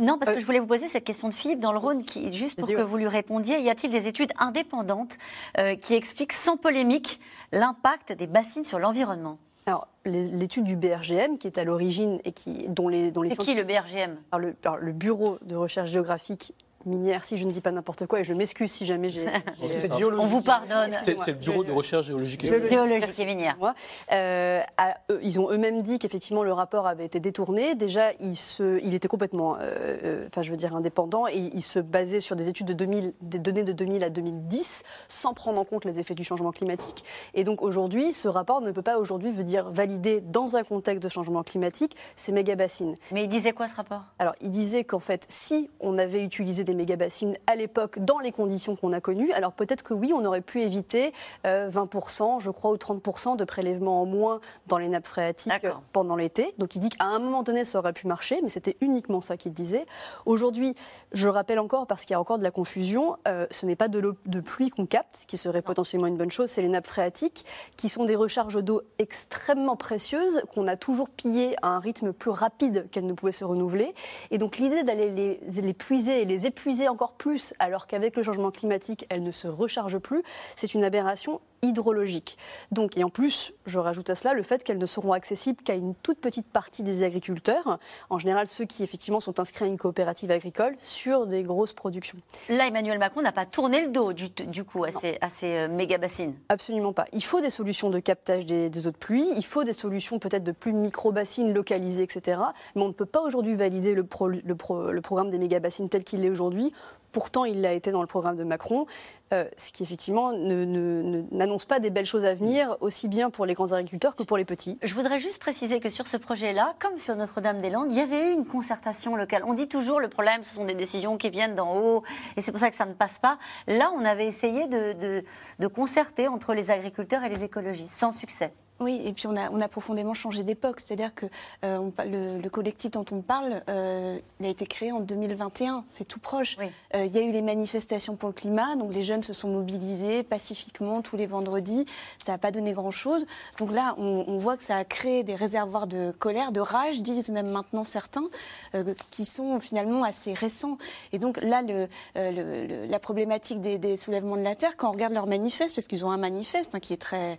non, 0.00 0.18
parce 0.18 0.32
que 0.32 0.36
euh, 0.36 0.40
je 0.40 0.46
voulais 0.46 0.58
vous 0.58 0.66
poser 0.66 0.88
cette 0.88 1.04
question 1.04 1.28
de 1.28 1.34
Philippe 1.34 1.60
dans 1.60 1.72
le 1.72 1.78
Rhône, 1.78 2.04
qui, 2.04 2.32
juste 2.32 2.58
pour 2.58 2.68
que 2.68 2.82
vous 2.82 2.96
lui 2.96 3.08
répondiez. 3.08 3.60
Y 3.60 3.70
a-t-il 3.70 3.92
des 3.92 4.06
études 4.06 4.32
indépendantes 4.38 5.16
euh, 5.58 5.74
qui 5.76 5.94
expliquent 5.94 6.32
sans 6.32 6.56
polémique 6.56 7.20
l'impact 7.52 8.12
des 8.12 8.26
bassines 8.26 8.64
sur 8.64 8.78
l'environnement? 8.78 9.38
Alors, 9.66 9.88
l'étude 10.04 10.64
du 10.64 10.76
BRGM, 10.76 11.38
qui 11.38 11.46
est 11.46 11.58
à 11.58 11.64
l'origine 11.64 12.18
et 12.24 12.32
qui, 12.32 12.66
dont 12.68 12.88
les, 12.88 13.10
dont 13.10 13.22
les 13.22 13.30
C'est 13.30 13.38
qui 13.38 13.54
le 13.54 13.64
BRGM 13.64 14.16
alors 14.32 14.46
le, 14.46 14.56
alors, 14.64 14.78
le 14.78 14.92
Bureau 14.92 15.38
de 15.42 15.54
recherche 15.54 15.90
géographique 15.90 16.54
minière, 16.86 17.24
si 17.24 17.36
je 17.36 17.46
ne 17.46 17.50
dis 17.52 17.60
pas 17.60 17.72
n'importe 17.72 18.06
quoi, 18.06 18.20
et 18.20 18.24
je 18.24 18.34
m'excuse 18.34 18.70
si 18.70 18.86
jamais 18.86 19.10
j'ai... 19.10 19.24
biologique. 19.96 20.20
On 20.20 20.26
vous 20.26 20.40
pardonne. 20.40 20.90
C'est 21.02 21.16
le 21.26 21.32
bureau 21.34 21.64
de 21.64 21.72
recherche 21.72 22.06
géologique 22.06 22.44
et 22.44 22.48
Géologique. 22.48 22.70
Géologie 22.72 23.24
minière. 23.24 23.56
Moi, 23.58 23.74
euh, 24.12 24.62
à- 24.78 24.96
eux, 25.10 25.20
ils 25.22 25.38
ont 25.40 25.50
eux-mêmes 25.50 25.82
dit 25.82 25.98
qu'effectivement 25.98 26.42
le 26.42 26.52
rapport 26.52 26.86
avait 26.86 27.04
été 27.04 27.20
détourné. 27.20 27.74
Déjà, 27.74 28.12
il, 28.20 28.36
se, 28.36 28.80
il 28.82 28.94
était 28.94 29.08
complètement, 29.08 29.56
euh, 29.56 29.96
euh, 30.04 30.26
enfin 30.26 30.42
je 30.42 30.50
veux 30.50 30.56
dire 30.56 30.74
indépendant, 30.74 31.26
et 31.26 31.36
il 31.36 31.62
se 31.62 31.78
basait 31.78 32.20
sur 32.20 32.36
des 32.36 32.48
études 32.48 32.66
de 32.66 32.72
2000, 32.74 33.12
des 33.20 33.38
données 33.38 33.64
de 33.64 33.72
2000 33.72 34.04
à 34.04 34.10
2010, 34.10 34.82
sans 35.08 35.34
prendre 35.34 35.60
en 35.60 35.64
compte 35.64 35.84
les 35.84 35.98
effets 36.00 36.14
du 36.14 36.24
changement 36.24 36.52
climatique. 36.52 37.04
Et 37.34 37.44
donc 37.44 37.62
aujourd'hui, 37.62 38.12
ce 38.12 38.28
rapport 38.28 38.60
ne 38.60 38.70
peut 38.72 38.82
pas 38.82 38.98
aujourd'hui 38.98 39.30
veut 39.30 39.44
dire 39.44 39.70
valider 39.70 40.20
dans 40.20 40.56
un 40.56 40.62
contexte 40.62 41.02
de 41.02 41.08
changement 41.08 41.42
climatique 41.42 41.96
ces 42.16 42.32
méga-bassines. 42.32 42.96
Mais 43.12 43.24
il 43.24 43.28
disait 43.28 43.52
quoi 43.52 43.68
ce 43.68 43.74
rapport? 43.76 44.02
Alors, 44.18 44.34
il 44.40 44.50
disait 44.50 44.84
qu'en 44.84 44.98
fait, 45.00 45.24
si 45.28 45.70
on 45.80 45.98
avait 45.98 46.22
utilisé 46.22 46.64
des 46.64 46.69
méga-bassines 46.74 47.36
à 47.46 47.56
l'époque 47.56 47.98
dans 47.98 48.18
les 48.18 48.32
conditions 48.32 48.76
qu'on 48.76 48.92
a 48.92 49.00
connues, 49.00 49.32
alors 49.32 49.52
peut-être 49.52 49.82
que 49.82 49.94
oui, 49.94 50.12
on 50.14 50.24
aurait 50.24 50.40
pu 50.40 50.62
éviter 50.62 51.12
euh, 51.46 51.70
20%, 51.70 52.40
je 52.40 52.50
crois, 52.50 52.70
ou 52.70 52.76
30% 52.76 53.36
de 53.36 53.44
prélèvements 53.44 54.02
en 54.02 54.06
moins 54.06 54.40
dans 54.66 54.78
les 54.78 54.88
nappes 54.88 55.06
phréatiques 55.06 55.52
euh, 55.64 55.72
pendant 55.92 56.16
l'été. 56.16 56.54
Donc, 56.58 56.74
il 56.74 56.80
dit 56.80 56.90
qu'à 56.90 57.04
un 57.04 57.18
moment 57.18 57.42
donné, 57.42 57.64
ça 57.64 57.78
aurait 57.78 57.92
pu 57.92 58.06
marcher, 58.06 58.40
mais 58.42 58.48
c'était 58.48 58.76
uniquement 58.80 59.20
ça 59.20 59.36
qu'il 59.36 59.52
disait. 59.52 59.86
Aujourd'hui, 60.26 60.74
je 61.12 61.28
rappelle 61.28 61.58
encore, 61.58 61.86
parce 61.86 62.04
qu'il 62.04 62.14
y 62.14 62.16
a 62.16 62.20
encore 62.20 62.38
de 62.38 62.44
la 62.44 62.50
confusion, 62.50 63.16
euh, 63.28 63.46
ce 63.50 63.66
n'est 63.66 63.76
pas 63.76 63.88
de 63.88 63.98
l'eau 63.98 64.14
de 64.26 64.40
pluie 64.40 64.70
qu'on 64.70 64.86
capte, 64.86 65.24
qui 65.26 65.36
serait 65.36 65.62
potentiellement 65.62 66.06
une 66.06 66.16
bonne 66.16 66.30
chose, 66.30 66.50
c'est 66.50 66.62
les 66.62 66.68
nappes 66.68 66.86
phréatiques, 66.86 67.44
qui 67.76 67.88
sont 67.88 68.04
des 68.04 68.16
recharges 68.16 68.62
d'eau 68.62 68.82
extrêmement 68.98 69.76
précieuses, 69.76 70.42
qu'on 70.54 70.66
a 70.66 70.76
toujours 70.76 71.08
pillées 71.08 71.56
à 71.62 71.68
un 71.68 71.80
rythme 71.80 72.12
plus 72.12 72.30
rapide 72.30 72.88
qu'elles 72.90 73.06
ne 73.06 73.12
pouvaient 73.12 73.32
se 73.32 73.44
renouveler. 73.44 73.94
Et 74.30 74.38
donc 74.38 74.58
l'idée 74.58 74.82
d'aller 74.82 75.10
les, 75.10 75.40
les 75.60 75.72
puiser 75.72 76.22
et 76.22 76.24
les 76.24 76.46
épuiser 76.46 76.59
encore 76.88 77.12
plus, 77.12 77.54
alors 77.58 77.86
qu'avec 77.86 78.16
le 78.16 78.22
changement 78.22 78.50
climatique, 78.50 79.06
elles 79.08 79.22
ne 79.22 79.30
se 79.30 79.48
rechargent 79.48 79.98
plus, 79.98 80.22
c'est 80.56 80.74
une 80.74 80.84
aberration 80.84 81.40
hydrologique. 81.62 82.38
Donc, 82.72 82.96
et 82.96 83.04
en 83.04 83.10
plus, 83.10 83.52
je 83.66 83.78
rajoute 83.78 84.08
à 84.10 84.14
cela 84.14 84.34
le 84.34 84.42
fait 84.42 84.64
qu'elles 84.64 84.78
ne 84.78 84.86
seront 84.86 85.12
accessibles 85.12 85.62
qu'à 85.62 85.74
une 85.74 85.94
toute 85.94 86.18
petite 86.18 86.46
partie 86.46 86.82
des 86.82 87.02
agriculteurs, 87.02 87.78
en 88.08 88.18
général 88.18 88.46
ceux 88.46 88.64
qui 88.64 88.82
effectivement 88.82 89.20
sont 89.20 89.38
inscrits 89.40 89.64
à 89.64 89.68
une 89.68 89.76
coopérative 89.78 90.30
agricole 90.30 90.74
sur 90.78 91.26
des 91.26 91.42
grosses 91.42 91.72
productions. 91.72 92.18
Là, 92.48 92.66
Emmanuel 92.66 92.98
Macron 92.98 93.20
n'a 93.22 93.32
pas 93.32 93.46
tourné 93.46 93.82
le 93.82 93.88
dos 93.88 94.12
du, 94.12 94.28
du 94.30 94.64
coup 94.64 94.84
à 94.84 94.90
ces, 94.90 95.18
à 95.20 95.28
ces 95.28 95.46
euh, 95.46 95.68
méga 95.68 95.98
bassines. 95.98 96.34
Absolument 96.48 96.92
pas. 96.92 97.04
Il 97.12 97.22
faut 97.24 97.40
des 97.40 97.50
solutions 97.50 97.90
de 97.90 97.98
captage 97.98 98.46
des, 98.46 98.70
des 98.70 98.86
eaux 98.86 98.92
de 98.92 98.96
pluie, 98.96 99.26
il 99.36 99.44
faut 99.44 99.64
des 99.64 99.72
solutions 99.72 100.18
peut-être 100.18 100.44
de 100.44 100.52
plus 100.52 100.72
micro-bassines 100.72 101.52
localisées, 101.52 102.02
etc. 102.02 102.40
Mais 102.74 102.82
on 102.82 102.88
ne 102.88 102.92
peut 102.92 103.06
pas 103.06 103.20
aujourd'hui 103.20 103.54
valider 103.54 103.94
le, 103.94 104.04
pro- 104.04 104.28
le 104.28 104.54
pro- 104.54 104.90
le 104.92 105.00
programme 105.00 105.30
des 105.30 105.38
méga-bassines 105.38 105.88
tel 105.88 106.04
qu'il 106.04 106.24
est 106.24 106.30
aujourd'hui. 106.30 106.72
Pourtant, 107.12 107.44
il 107.44 107.60
l'a 107.60 107.72
été 107.72 107.90
dans 107.90 108.02
le 108.02 108.06
programme 108.06 108.36
de 108.36 108.44
Macron, 108.44 108.86
euh, 109.32 109.44
ce 109.56 109.72
qui 109.72 109.82
effectivement 109.82 110.32
ne- 110.32 110.64
ne- 110.64 111.02
ne- 111.02 111.22
n'annonce 111.30 111.64
pas 111.64 111.78
des 111.80 111.90
belles 111.90 112.06
choses 112.06 112.24
à 112.24 112.34
venir, 112.34 112.76
aussi 112.80 113.08
bien 113.08 113.30
pour 113.30 113.46
les 113.46 113.54
grands 113.54 113.72
agriculteurs 113.72 114.16
que 114.16 114.22
pour 114.22 114.36
les 114.36 114.44
petits. 114.44 114.78
Je 114.82 114.94
voudrais 114.94 115.20
juste 115.20 115.38
préciser 115.38 115.80
que 115.80 115.88
sur 115.88 116.06
ce 116.06 116.16
projet-là, 116.16 116.74
comme 116.80 116.98
sur 116.98 117.14
Notre-Dame-des-Landes, 117.16 117.90
il 117.92 117.96
y 117.98 118.00
avait 118.00 118.30
eu 118.30 118.32
une 118.32 118.44
concertation 118.46 119.16
locale. 119.16 119.42
On 119.46 119.54
dit 119.54 119.68
toujours 119.68 120.00
le 120.00 120.08
problème, 120.08 120.42
ce 120.42 120.54
sont 120.54 120.64
des 120.64 120.74
décisions 120.74 121.16
qui 121.16 121.30
viennent 121.30 121.54
d'en 121.54 121.76
haut, 121.76 122.02
et 122.36 122.40
c'est 122.40 122.50
pour 122.52 122.60
ça 122.60 122.68
que 122.70 122.76
ça 122.76 122.86
ne 122.86 122.94
passe 122.94 123.18
pas. 123.18 123.38
Là, 123.66 123.92
on 123.96 124.04
avait 124.04 124.26
essayé 124.26 124.66
de, 124.66 124.92
de- 124.94 125.24
de 125.58 125.66
concerter 125.66 126.28
entre 126.28 126.54
les 126.54 126.70
agriculteurs 126.70 127.22
et 127.24 127.28
les 127.28 127.44
écologistes, 127.44 127.94
sans 127.94 128.12
succès. 128.12 128.52
Oui, 128.82 129.02
et 129.04 129.12
puis 129.12 129.26
on 129.26 129.36
a, 129.36 129.50
on 129.50 129.60
a 129.60 129.68
profondément 129.68 130.14
changé 130.14 130.42
d'époque. 130.42 130.80
C'est-à-dire 130.80 131.14
que 131.14 131.26
euh, 131.66 131.76
on 131.76 131.92
le, 132.06 132.40
le 132.40 132.48
collectif 132.48 132.90
dont 132.92 133.04
on 133.12 133.20
parle, 133.20 133.60
euh, 133.68 134.18
il 134.40 134.46
a 134.46 134.48
été 134.48 134.64
créé 134.64 134.90
en 134.90 135.00
2021, 135.00 135.84
c'est 135.86 136.08
tout 136.08 136.18
proche. 136.18 136.56
Euh, 136.94 137.04
il 137.04 137.12
y 137.12 137.18
a 137.18 137.20
eu 137.20 137.30
les 137.30 137.42
manifestations 137.42 138.16
pour 138.16 138.30
le 138.30 138.32
climat, 138.32 138.76
donc 138.76 138.94
les 138.94 139.02
jeunes 139.02 139.19
se 139.22 139.32
sont 139.32 139.48
mobilisés 139.48 140.22
pacifiquement 140.22 141.02
tous 141.02 141.16
les 141.16 141.26
vendredis. 141.26 141.86
Ça 142.24 142.32
n'a 142.32 142.38
pas 142.38 142.50
donné 142.50 142.72
grand-chose. 142.72 143.26
Donc 143.58 143.72
là, 143.72 143.94
on, 143.98 144.24
on 144.26 144.38
voit 144.38 144.56
que 144.56 144.62
ça 144.62 144.76
a 144.76 144.84
créé 144.84 145.22
des 145.22 145.34
réservoirs 145.34 145.86
de 145.86 146.12
colère, 146.18 146.52
de 146.52 146.60
rage, 146.60 147.00
disent 147.02 147.30
même 147.30 147.50
maintenant 147.50 147.84
certains, 147.84 148.28
euh, 148.74 148.94
qui 149.10 149.24
sont 149.24 149.60
finalement 149.60 150.02
assez 150.04 150.32
récents. 150.32 150.78
Et 151.12 151.18
donc 151.18 151.38
là, 151.42 151.62
le, 151.62 151.88
euh, 152.16 152.66
le- 152.66 152.86
la 152.86 152.98
problématique 152.98 153.60
des, 153.60 153.78
des 153.78 153.96
soulèvements 153.96 154.36
de 154.36 154.42
la 154.42 154.54
terre, 154.54 154.76
quand 154.76 154.88
on 154.88 154.92
regarde 154.92 155.12
leur 155.12 155.26
manifeste, 155.26 155.74
parce 155.74 155.86
qu'ils 155.86 156.04
ont 156.04 156.10
un 156.10 156.16
manifeste 156.16 156.74
hein, 156.74 156.80
qui 156.80 156.92
est 156.92 157.00
très, 157.02 157.38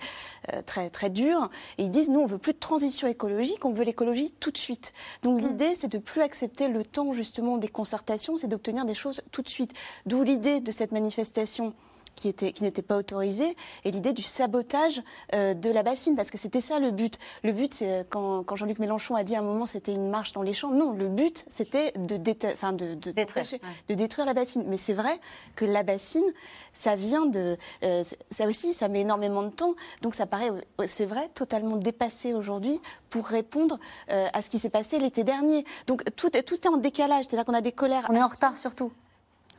euh, 0.54 0.62
très, 0.66 0.90
très 0.90 1.10
dur, 1.10 1.50
et 1.78 1.84
ils 1.84 1.92
disent 1.92 2.10
nous, 2.10 2.20
on 2.20 2.26
veut 2.26 2.38
plus 2.38 2.54
de 2.54 2.60
transition 2.60 3.08
écologique, 3.08 3.66
on 3.66 3.72
veut 3.72 3.84
l'écologie 3.84 4.34
tout 4.40 4.52
de 4.52 4.58
suite. 4.58 4.94
Donc 5.24 5.42
l'idée, 5.42 5.76
c'est 5.76 5.88
de 5.88 5.98
plus 5.98 6.22
accepter 6.22 6.68
le 6.68 6.84
temps 6.84 7.14
justement 7.14 7.58
des 7.58 7.68
concertations, 7.68 8.38
c'est 8.38 8.48
d'obtenir 8.48 8.86
des 8.86 8.94
choses 8.94 9.22
tout 9.32 9.42
de 9.42 9.50
suite. 9.50 9.72
D'où 10.06 10.24
l'idée 10.24 10.60
de 10.60 10.72
cette 10.72 10.92
manifestation 10.92 11.71
qui, 12.16 12.28
était, 12.28 12.52
qui 12.52 12.64
n'était 12.64 12.82
pas 12.82 12.98
autorisée, 12.98 13.56
et 13.86 13.92
l'idée 13.92 14.14
du 14.14 14.22
sabotage 14.22 15.02
euh, 15.34 15.54
de 15.54 15.70
la 15.70 15.84
bassine, 15.84 16.16
parce 16.16 16.30
que 16.32 16.38
c'était 16.38 16.62
ça 16.62 16.80
le 16.80 16.92
but. 16.92 17.18
Le 17.44 17.52
but, 17.52 17.74
c'est 17.74 17.92
euh, 17.92 18.04
quand, 18.10 18.44
quand 18.44 18.56
Jean-Luc 18.56 18.80
Mélenchon 18.80 19.16
a 19.16 19.24
dit 19.24 19.36
à 19.36 19.40
un 19.40 19.44
moment 19.44 19.66
c'était 19.66 19.94
une 19.94 20.10
marche 20.10 20.34
dans 20.34 20.42
les 20.42 20.54
champs, 20.54 20.72
non, 20.72 20.92
le 20.92 21.08
but 21.08 21.46
c'était 21.50 21.92
de, 21.94 22.18
déta- 22.18 22.76
de, 22.76 22.96
de, 22.96 23.12
d'empêcher- 23.12 23.62
de 23.88 23.94
détruire 23.96 24.26
la 24.26 24.34
bassine. 24.34 24.64
Mais 24.68 24.78
c'est 24.78 24.94
vrai 24.94 25.20
que 25.56 25.66
la 25.66 25.84
bassine, 25.84 26.32
ça 26.74 26.96
vient 26.96 27.26
de... 27.26 27.58
euh, 27.84 28.04
ça 28.30 28.46
aussi, 28.46 28.74
ça 28.74 28.88
met 28.88 29.02
énormément 29.02 29.44
de 29.44 29.50
temps, 29.50 29.76
donc 30.02 30.16
ça 30.16 30.26
paraît, 30.26 30.52
c'est 30.86 31.06
vrai, 31.06 31.30
totalement 31.34 31.76
dépassé 31.78 32.34
aujourd'hui 32.34 32.80
pour 33.10 33.26
répondre 33.26 33.80
euh, 34.10 34.28
à 34.34 34.42
ce 34.42 34.50
qui 34.50 34.60
s'est 34.60 34.70
passé 34.70 35.00
l'été 35.00 35.24
dernier. 35.24 35.66
Donc 35.88 36.04
tout 36.16 36.36
est, 36.36 36.44
tout 36.44 36.56
est 36.56 36.68
en 36.68 36.78
décalage, 36.78 37.26
c'est-à-dire 37.26 37.46
qu'on 37.46 37.54
a 37.54 37.62
des 37.62 37.72
colères... 37.72 38.06
On 38.10 38.16
est 38.16 38.24
en 38.24 38.28
retard 38.28 38.58
surtout. 38.58 38.92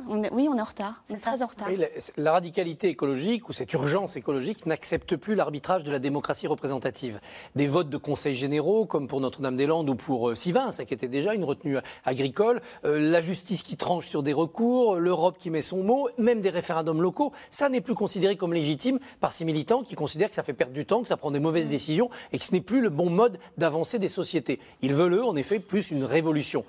On 0.08 0.22
est- 0.22 0.32
oui, 0.32 0.48
on 0.50 0.56
est 0.56 0.60
en 0.60 0.64
retard, 0.64 1.02
on 1.10 1.14
est 1.14 1.18
très 1.18 1.42
en 1.42 1.46
retard. 1.46 1.68
Oui, 1.68 1.76
la, 1.76 1.86
la 2.16 2.32
radicalité 2.32 2.88
écologique 2.88 3.48
ou 3.48 3.52
cette 3.52 3.72
urgence 3.72 4.16
écologique 4.16 4.66
n'accepte 4.66 5.16
plus 5.16 5.34
l'arbitrage 5.34 5.84
de 5.84 5.90
la 5.92 5.98
démocratie 5.98 6.46
représentative. 6.46 7.20
Des 7.56 7.66
votes 7.66 7.88
de 7.90 7.96
conseils 7.96 8.34
généraux, 8.34 8.86
comme 8.86 9.08
pour 9.08 9.20
Notre-Dame-des-Landes 9.20 9.88
ou 9.90 9.94
pour 9.94 10.30
euh, 10.30 10.34
Sivins, 10.34 10.70
ça 10.72 10.84
qui 10.84 10.94
était 10.94 11.08
déjà 11.08 11.34
une 11.34 11.44
retenue 11.44 11.78
agricole, 12.04 12.60
euh, 12.84 12.98
la 13.10 13.20
justice 13.20 13.62
qui 13.62 13.76
tranche 13.76 14.06
sur 14.06 14.22
des 14.22 14.32
recours, 14.32 14.96
l'Europe 14.96 15.36
qui 15.38 15.50
met 15.50 15.62
son 15.62 15.82
mot, 15.82 16.08
même 16.18 16.40
des 16.40 16.50
référendums 16.50 17.00
locaux, 17.02 17.32
ça 17.50 17.68
n'est 17.68 17.80
plus 17.80 17.94
considéré 17.94 18.36
comme 18.36 18.54
légitime 18.54 18.98
par 19.20 19.32
ces 19.32 19.44
militants 19.44 19.82
qui 19.82 19.94
considèrent 19.94 20.30
que 20.30 20.34
ça 20.36 20.42
fait 20.42 20.52
perdre 20.52 20.72
du 20.74 20.86
temps, 20.86 21.02
que 21.02 21.08
ça 21.08 21.16
prend 21.16 21.30
des 21.30 21.40
mauvaises 21.40 21.68
décisions 21.68 22.10
et 22.32 22.38
que 22.38 22.44
ce 22.44 22.52
n'est 22.52 22.60
plus 22.60 22.80
le 22.80 22.90
bon 22.90 23.10
mode 23.10 23.38
d'avancer 23.58 23.98
des 23.98 24.08
sociétés. 24.08 24.58
Ils 24.82 24.94
veulent, 24.94 25.14
eux, 25.14 25.24
en 25.24 25.36
effet, 25.36 25.58
plus 25.58 25.90
une 25.90 26.04
révolution. 26.04 26.64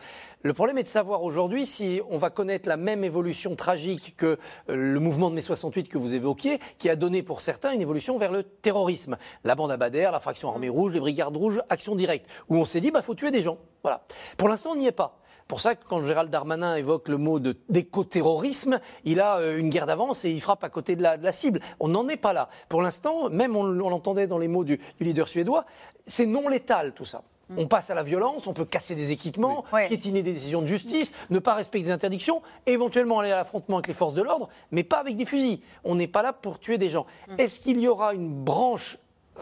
Le 0.46 0.54
problème 0.54 0.78
est 0.78 0.84
de 0.84 0.88
savoir 0.90 1.24
aujourd'hui 1.24 1.66
si 1.66 2.02
on 2.10 2.18
va 2.18 2.30
connaître 2.30 2.68
la 2.68 2.76
même 2.76 3.04
évolution 3.06 3.23
tragique 3.56 4.16
que 4.18 4.26
euh, 4.26 4.76
le 4.76 5.00
mouvement 5.00 5.30
de 5.30 5.36
mai 5.36 5.42
68 5.42 5.90
que 5.90 5.98
vous 5.98 6.14
évoquiez, 6.14 6.60
qui 6.78 6.90
a 6.90 6.96
donné 6.96 7.24
pour 7.24 7.42
certains 7.42 7.72
une 7.72 7.82
évolution 7.82 8.18
vers 8.18 8.32
le 8.32 8.44
terrorisme. 8.44 9.18
La 9.44 9.56
bande 9.56 9.72
Abadère, 9.72 10.12
la 10.12 10.20
fraction 10.20 10.50
armée 10.50 10.70
rouge, 10.70 10.94
les 10.94 11.00
brigades 11.00 11.36
rouges, 11.36 11.62
action 11.70 11.96
directe, 11.96 12.28
où 12.50 12.58
on 12.58 12.66
s'est 12.66 12.82
dit, 12.82 12.92
bah, 12.92 13.02
faut 13.02 13.16
tuer 13.16 13.32
des 13.32 13.42
gens. 13.42 13.58
Voilà. 13.84 14.04
Pour 14.38 14.50
l'instant, 14.50 14.72
on 14.72 14.76
n'y 14.76 14.88
est 14.88 14.92
pas. 14.92 15.20
Pour 15.48 15.60
ça 15.60 15.76
que 15.76 15.84
quand 15.86 16.06
Gérald 16.06 16.30
Darmanin 16.30 16.76
évoque 16.76 17.10
le 17.10 17.18
mot 17.18 17.40
d'écoterrorisme, 17.40 18.80
il 19.04 19.20
a 19.20 19.38
euh, 19.38 19.58
une 19.58 19.70
guerre 19.70 19.86
d'avance 19.86 20.24
et 20.26 20.32
il 20.32 20.42
frappe 20.42 20.64
à 20.64 20.70
côté 20.70 20.96
de 20.96 21.04
la, 21.04 21.18
de 21.18 21.24
la 21.24 21.32
cible. 21.32 21.60
On 21.80 21.90
n'en 21.90 22.08
est 22.08 22.18
pas 22.18 22.34
là. 22.34 22.50
Pour 22.70 22.82
l'instant, 22.82 23.30
même 23.30 23.56
on, 23.56 23.66
on 23.66 23.90
l'entendait 23.90 24.28
dans 24.28 24.38
les 24.38 24.48
mots 24.48 24.64
du, 24.64 24.78
du 24.78 25.04
leader 25.04 25.28
suédois, 25.28 25.66
c'est 26.06 26.26
non 26.26 26.48
létal 26.48 26.94
tout 26.94 27.06
ça. 27.06 27.24
On 27.58 27.68
passe 27.68 27.89
à 27.89 27.96
la 27.96 28.04
violence, 28.04 28.48
on 28.48 28.54
peut 28.54 28.66
casser 28.66 28.96
des 28.96 29.12
équipements, 29.12 29.66
piétiner 29.88 30.24
des 30.24 30.34
décisions 30.34 30.62
de 30.62 30.68
justice, 30.68 31.14
ne 31.30 31.39
pas 31.39 31.54
respecter 31.54 31.88
des 31.88 31.94
interdictions, 31.94 32.41
éventuellement 32.66 33.20
aller 33.20 33.32
à 33.32 33.36
l'affrontement 33.36 33.78
avec 33.78 33.88
les 33.88 33.94
forces 33.94 34.14
de 34.14 34.22
l'ordre, 34.22 34.50
mais 34.72 34.84
pas 34.84 34.98
avec 34.98 35.16
des 35.16 35.26
fusils. 35.26 35.60
On 35.84 35.96
n'est 35.96 36.08
pas 36.08 36.24
là 36.24 36.34
pour 36.34 36.60
tuer 36.60 36.78
des 36.78 36.89
gens. 36.89 37.06
Est-ce 37.38 37.60
qu'il 37.60 37.80
y 37.80 37.88
aura 37.88 38.14
une 38.14 38.30
branche 38.30 38.98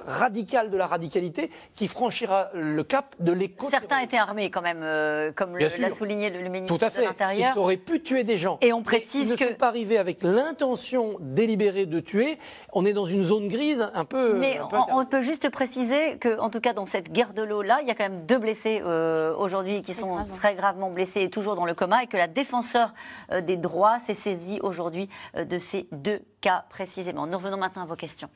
radicale 0.06 0.70
de 0.70 0.78
la 0.78 0.88
radicalité 0.88 1.52
qui 1.76 1.88
franchira 1.88 2.50
le 2.54 2.84
cap 2.84 3.06
de 3.20 3.32
l'éco 3.32 3.68
Certains 3.70 4.00
étaient 4.00 4.18
armés 4.18 4.50
quand 4.50 4.62
même, 4.62 4.82
euh, 4.84 5.32
comme 5.32 5.58
l'a 5.58 5.90
souligné 5.90 6.30
le, 6.30 6.42
le 6.42 6.50
ministre 6.50 6.78
Tout 6.78 6.84
à 6.84 6.90
de 6.90 6.94
fait. 6.94 7.04
l'Intérieur. 7.06 7.52
Ils 7.56 7.60
auraient 7.60 7.78
pu 7.78 8.02
tuer 8.02 8.24
des 8.24 8.38
gens. 8.38 8.58
Et 8.62 8.74
on 8.74 8.84
précise 8.84 9.28
ils 9.28 9.32
ne 9.32 9.36
que- 9.38 9.48
sont 9.50 9.56
pas 9.56 9.68
arrivés 9.68 9.98
avec 9.98 10.24
l'intention 10.24 11.18
délibérée 11.20 11.86
de 11.86 12.00
tuer. 12.00 12.38
On 12.74 12.86
est 12.86 12.94
dans 12.94 13.06
une 13.06 13.24
zone 13.24 13.48
grise 13.48 13.90
un 13.94 14.06
peu. 14.06 14.34
Mais 14.38 14.58
un 14.58 14.68
peu 14.68 14.78
on, 14.78 15.00
on 15.00 15.06
peut 15.06 15.22
juste 15.22 15.50
préciser 15.50 16.18
que, 16.20 16.40
en 16.40 16.50
tout 16.50 16.62
cas, 16.62 16.74
dans 16.74 16.86
cette 16.86 17.12
guerre 17.12 17.34
de 17.34 17.42
l'eau 17.44 17.62
là, 17.62 17.80
il 17.82 17.88
y 17.88 17.92
a 17.92 17.96
quand 17.96 18.04
même 18.08 18.26
deux 18.26 18.40
blessés 18.40 18.82
euh, 18.86 19.36
aujourd'hui 19.36 19.82
qui 19.82 19.94
sont 19.94 20.16
très 20.38 20.56
gravement 20.56 20.90
blessés 20.90 21.22
et 21.22 21.30
toujours 21.30 21.56
dans 21.56 21.66
le 21.66 21.74
coma, 21.74 22.04
et 22.04 22.08
que 22.08 22.18
la 22.18 22.28
défenseur 22.28 22.94
euh, 23.32 23.42
des 23.42 23.58
droits 23.58 24.00
s'est 24.00 24.14
saisie 24.14 24.60
aujourd'hui 24.62 25.10
euh, 25.36 25.46
de 25.46 25.58
ces 25.58 25.88
deux 25.92 26.22
cas 26.42 26.66
précisément. 26.70 27.28
Nous 27.28 27.38
revenons 27.38 27.58
maintenant 27.58 27.84
à 27.84 27.86
vos 27.86 27.96
questions. 27.96 28.30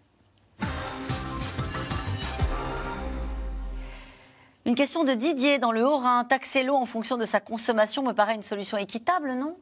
Une 4.65 4.75
question 4.75 5.03
de 5.03 5.13
Didier 5.13 5.59
dans 5.59 5.71
le 5.71 5.85
Haut-Rhin. 5.85 6.23
Taxer 6.25 6.63
l'eau 6.63 6.75
en 6.75 6.85
fonction 6.85 7.17
de 7.17 7.25
sa 7.25 7.39
consommation 7.39 8.01
me 8.03 8.13
paraît 8.13 8.35
une 8.35 8.41
solution 8.41 8.77
équitable, 8.77 9.33
non? 9.35 9.55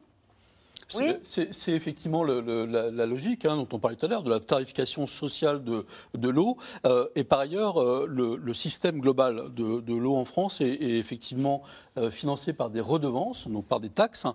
C'est- 0.88 1.02
Oui. 1.02 1.14
C'est 1.22 1.54
c'est 1.54 1.72
effectivement 1.72 2.22
le- 2.24 2.40
le- 2.42 2.66
la, 2.66 2.90
la 2.90 3.06
logique 3.06 3.46
hein, 3.46 3.56
dont 3.56 3.66
on 3.72 3.78
parlait 3.78 3.96
tout 3.96 4.04
à 4.04 4.08
l'heure, 4.08 4.22
de 4.22 4.28
la 4.30 4.38
tarification 4.40 5.06
sociale 5.06 5.64
de, 5.64 5.86
de 6.14 6.28
l'eau. 6.28 6.58
Euh, 6.84 7.06
et 7.16 7.24
par 7.24 7.40
ailleurs, 7.40 7.80
euh, 7.80 8.06
le, 8.08 8.36
le 8.36 8.54
système 8.54 9.00
global 9.00 9.52
de, 9.54 9.80
de 9.80 9.94
l'eau 9.94 10.14
en 10.14 10.26
France 10.26 10.60
est, 10.60 10.68
est 10.68 10.98
effectivement 10.98 11.62
euh, 11.96 12.10
financé 12.10 12.52
par 12.52 12.68
des 12.70 12.80
redevances, 12.82 13.48
donc 13.48 13.64
par 13.66 13.80
des 13.80 13.88
taxes. 13.90 14.26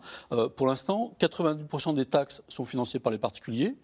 Pour 0.55 0.65
l'instant, 0.67 1.13
90% 1.19 1.93
des 1.95 2.05
taxes 2.05 2.43
sont 2.47 2.65
financées 2.65 2.99
par 2.99 3.11
les 3.11 3.19
particuliers. 3.19 3.75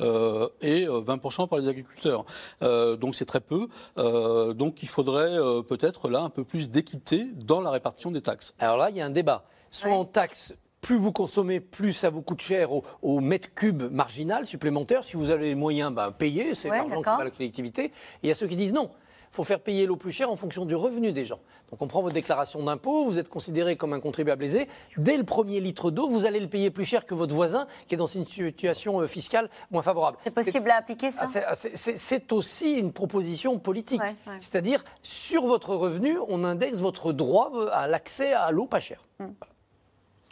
Euh, 0.00 0.48
et 0.60 0.86
euh, 0.86 1.00
20% 1.00 1.48
par 1.48 1.58
les 1.58 1.68
agriculteurs. 1.68 2.24
Euh, 2.62 2.96
donc 2.96 3.14
c'est 3.14 3.24
très 3.24 3.40
peu. 3.40 3.68
Euh, 3.98 4.52
donc 4.54 4.82
il 4.82 4.88
faudrait 4.88 5.38
euh, 5.38 5.62
peut-être 5.62 6.08
là 6.08 6.20
un 6.22 6.30
peu 6.30 6.44
plus 6.44 6.70
d'équité 6.70 7.26
dans 7.44 7.60
la 7.60 7.70
répartition 7.70 8.10
des 8.10 8.22
taxes. 8.22 8.54
Alors 8.58 8.76
là, 8.76 8.90
il 8.90 8.96
y 8.96 9.00
a 9.00 9.06
un 9.06 9.10
débat. 9.10 9.44
Soit 9.68 9.92
en 9.92 10.04
taxe, 10.04 10.54
plus 10.80 10.96
vous 10.96 11.12
consommez, 11.12 11.60
plus 11.60 11.92
ça 11.92 12.10
vous 12.10 12.22
coûte 12.22 12.42
cher 12.42 12.72
au, 12.72 12.84
au 13.02 13.20
mètre 13.20 13.54
cube 13.54 13.82
marginal 13.90 14.46
supplémentaire. 14.46 15.04
Si 15.04 15.16
vous 15.16 15.30
avez 15.30 15.46
les 15.46 15.54
moyens, 15.54 15.92
ben, 15.94 16.10
payez, 16.10 16.54
c'est 16.54 16.70
Ouais, 16.70 16.76
l'argent 16.78 16.98
qui 16.98 17.04
va 17.04 17.16
à 17.16 17.24
la 17.24 17.30
collectivité. 17.30 17.84
Et 17.84 17.92
il 18.24 18.28
y 18.28 18.32
a 18.32 18.34
ceux 18.34 18.46
qui 18.46 18.56
disent 18.56 18.72
non. 18.74 18.90
Il 19.32 19.36
faut 19.36 19.44
faire 19.44 19.60
payer 19.60 19.86
l'eau 19.86 19.96
plus 19.96 20.12
cher 20.12 20.30
en 20.30 20.36
fonction 20.36 20.66
du 20.66 20.74
revenu 20.74 21.10
des 21.12 21.24
gens. 21.24 21.40
Donc 21.70 21.80
on 21.80 21.86
prend 21.86 22.02
votre 22.02 22.12
déclaration 22.12 22.62
d'impôt, 22.62 23.06
vous 23.06 23.18
êtes 23.18 23.30
considéré 23.30 23.76
comme 23.76 23.94
un 23.94 24.00
contribuable 24.00 24.44
aisé. 24.44 24.68
Dès 24.98 25.16
le 25.16 25.24
premier 25.24 25.58
litre 25.58 25.90
d'eau, 25.90 26.06
vous 26.06 26.26
allez 26.26 26.38
le 26.38 26.48
payer 26.48 26.70
plus 26.70 26.84
cher 26.84 27.06
que 27.06 27.14
votre 27.14 27.34
voisin 27.34 27.66
qui 27.88 27.94
est 27.94 27.96
dans 27.96 28.04
une 28.04 28.26
situation 28.26 29.00
euh, 29.00 29.06
fiscale 29.06 29.48
moins 29.70 29.80
favorable. 29.80 30.18
C'est 30.22 30.30
possible 30.32 30.70
à 30.70 30.76
appliquer 30.76 31.10
ça? 31.10 31.22
Ah, 31.22 31.26
c'est- 31.56 31.72
ah, 31.72 31.96
c'est- 31.96 32.32
aussi 32.34 32.72
une 32.72 32.92
proposition 32.92 33.58
politique. 33.58 34.02
Ouais, 34.02 34.14
ouais. 34.26 34.34
C'est-à-dire, 34.38 34.84
sur 35.02 35.46
votre 35.46 35.74
revenu, 35.74 36.18
on 36.28 36.44
indexe 36.44 36.76
votre 36.78 37.14
droit 37.14 37.52
euh, 37.54 37.70
à 37.72 37.86
l'accès 37.88 38.34
à 38.34 38.50
l'eau 38.50 38.66
pas 38.66 38.80
chère. 38.80 39.02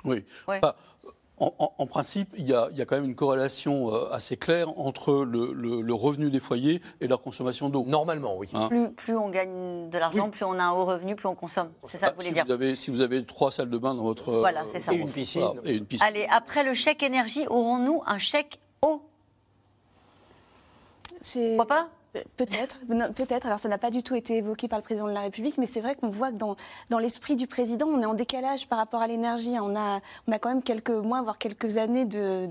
Oui. 0.04 0.24
Ouais. 0.46 0.58
Enfin, 0.62 0.74
en, 1.40 1.52
en- 1.58 1.72
en 1.78 1.86
principe, 1.86 2.34
il 2.36 2.48
y, 2.48 2.54
a, 2.54 2.68
il 2.70 2.78
y 2.78 2.82
a 2.82 2.84
quand 2.84 2.96
même 2.96 3.04
une 3.06 3.14
corrélation 3.14 3.92
euh, 3.94 4.12
assez 4.12 4.36
claire 4.36 4.68
entre 4.78 5.24
le, 5.24 5.52
le- 5.52 5.80
le 5.80 5.94
revenu 5.94 6.30
des 6.30 6.38
foyers 6.40 6.80
et 7.00 7.08
leur 7.08 7.22
consommation 7.22 7.68
d'eau. 7.70 7.84
Normalement, 7.86 8.36
oui. 8.36 8.48
plus, 8.68 8.90
plus 8.92 9.16
on 9.16 9.28
gagne 9.30 9.88
de 9.90 9.98
l'argent, 9.98 10.26
Oui. 10.26 10.30
plus 10.30 10.44
on 10.44 10.52
a 10.58 10.62
un 10.62 10.72
haut 10.72 10.84
revenu, 10.84 11.16
plus 11.16 11.26
on 11.28 11.34
consomme. 11.34 11.70
C'est 11.84 11.96
ça 11.98 12.10
que 12.10 12.16
vous 12.16 12.20
si, 12.20 12.28
voulez 12.28 12.34
dire 12.42 12.46
vous 12.46 12.52
avez, 12.52 12.76
si 12.76 12.90
vous 12.90 13.00
avez 13.00 13.24
trois 13.24 13.50
salles 13.50 13.70
de 13.70 13.78
bain 13.78 13.94
dans 13.94 14.02
votre... 14.02 14.32
Voilà, 14.34 14.62
euh, 14.62 14.66
c'est 14.70 14.80
ça. 14.80 14.92
Et 14.92 14.96
une 14.96 15.10
piscine. 15.10 15.40
voilà, 15.40 15.60
et 15.64 15.76
une 15.76 15.86
piscine. 15.86 16.06
Allez, 16.06 16.26
après 16.30 16.62
le 16.62 16.74
chèque 16.74 17.02
énergie, 17.02 17.46
aurons-nous 17.48 18.02
un 18.06 18.18
chèque 18.18 18.60
eau? 18.82 19.02
C'est 21.22 21.56
Pourquoi 21.56 21.66
pas? 21.76 21.88
Peut-être, 22.36 22.78
peut-être. 23.14 23.46
Alors 23.46 23.60
ça 23.60 23.68
n'a 23.68 23.78
pas 23.78 23.90
du 23.90 24.02
tout 24.02 24.16
été 24.16 24.38
évoqué 24.38 24.66
par 24.66 24.78
le 24.78 24.82
président 24.82 25.06
de 25.06 25.12
la 25.12 25.20
République, 25.20 25.58
mais 25.58 25.66
c'est 25.66 25.80
vrai 25.80 25.94
qu'on 25.94 26.08
voit 26.08 26.32
que 26.32 26.38
dans, 26.38 26.56
dans 26.90 26.98
l'esprit 26.98 27.36
du 27.36 27.46
président, 27.46 27.86
on 27.86 28.02
est 28.02 28.06
en 28.06 28.14
décalage 28.14 28.66
par 28.66 28.78
rapport 28.78 29.00
à 29.00 29.06
l'énergie. 29.06 29.54
On 29.60 29.76
a, 29.76 30.00
on 30.26 30.32
a 30.32 30.38
quand 30.40 30.48
même 30.48 30.62
quelques 30.62 30.90
mois, 30.90 31.22
voire 31.22 31.38
quelques 31.38 31.76
années 31.76 32.04
de, 32.04 32.46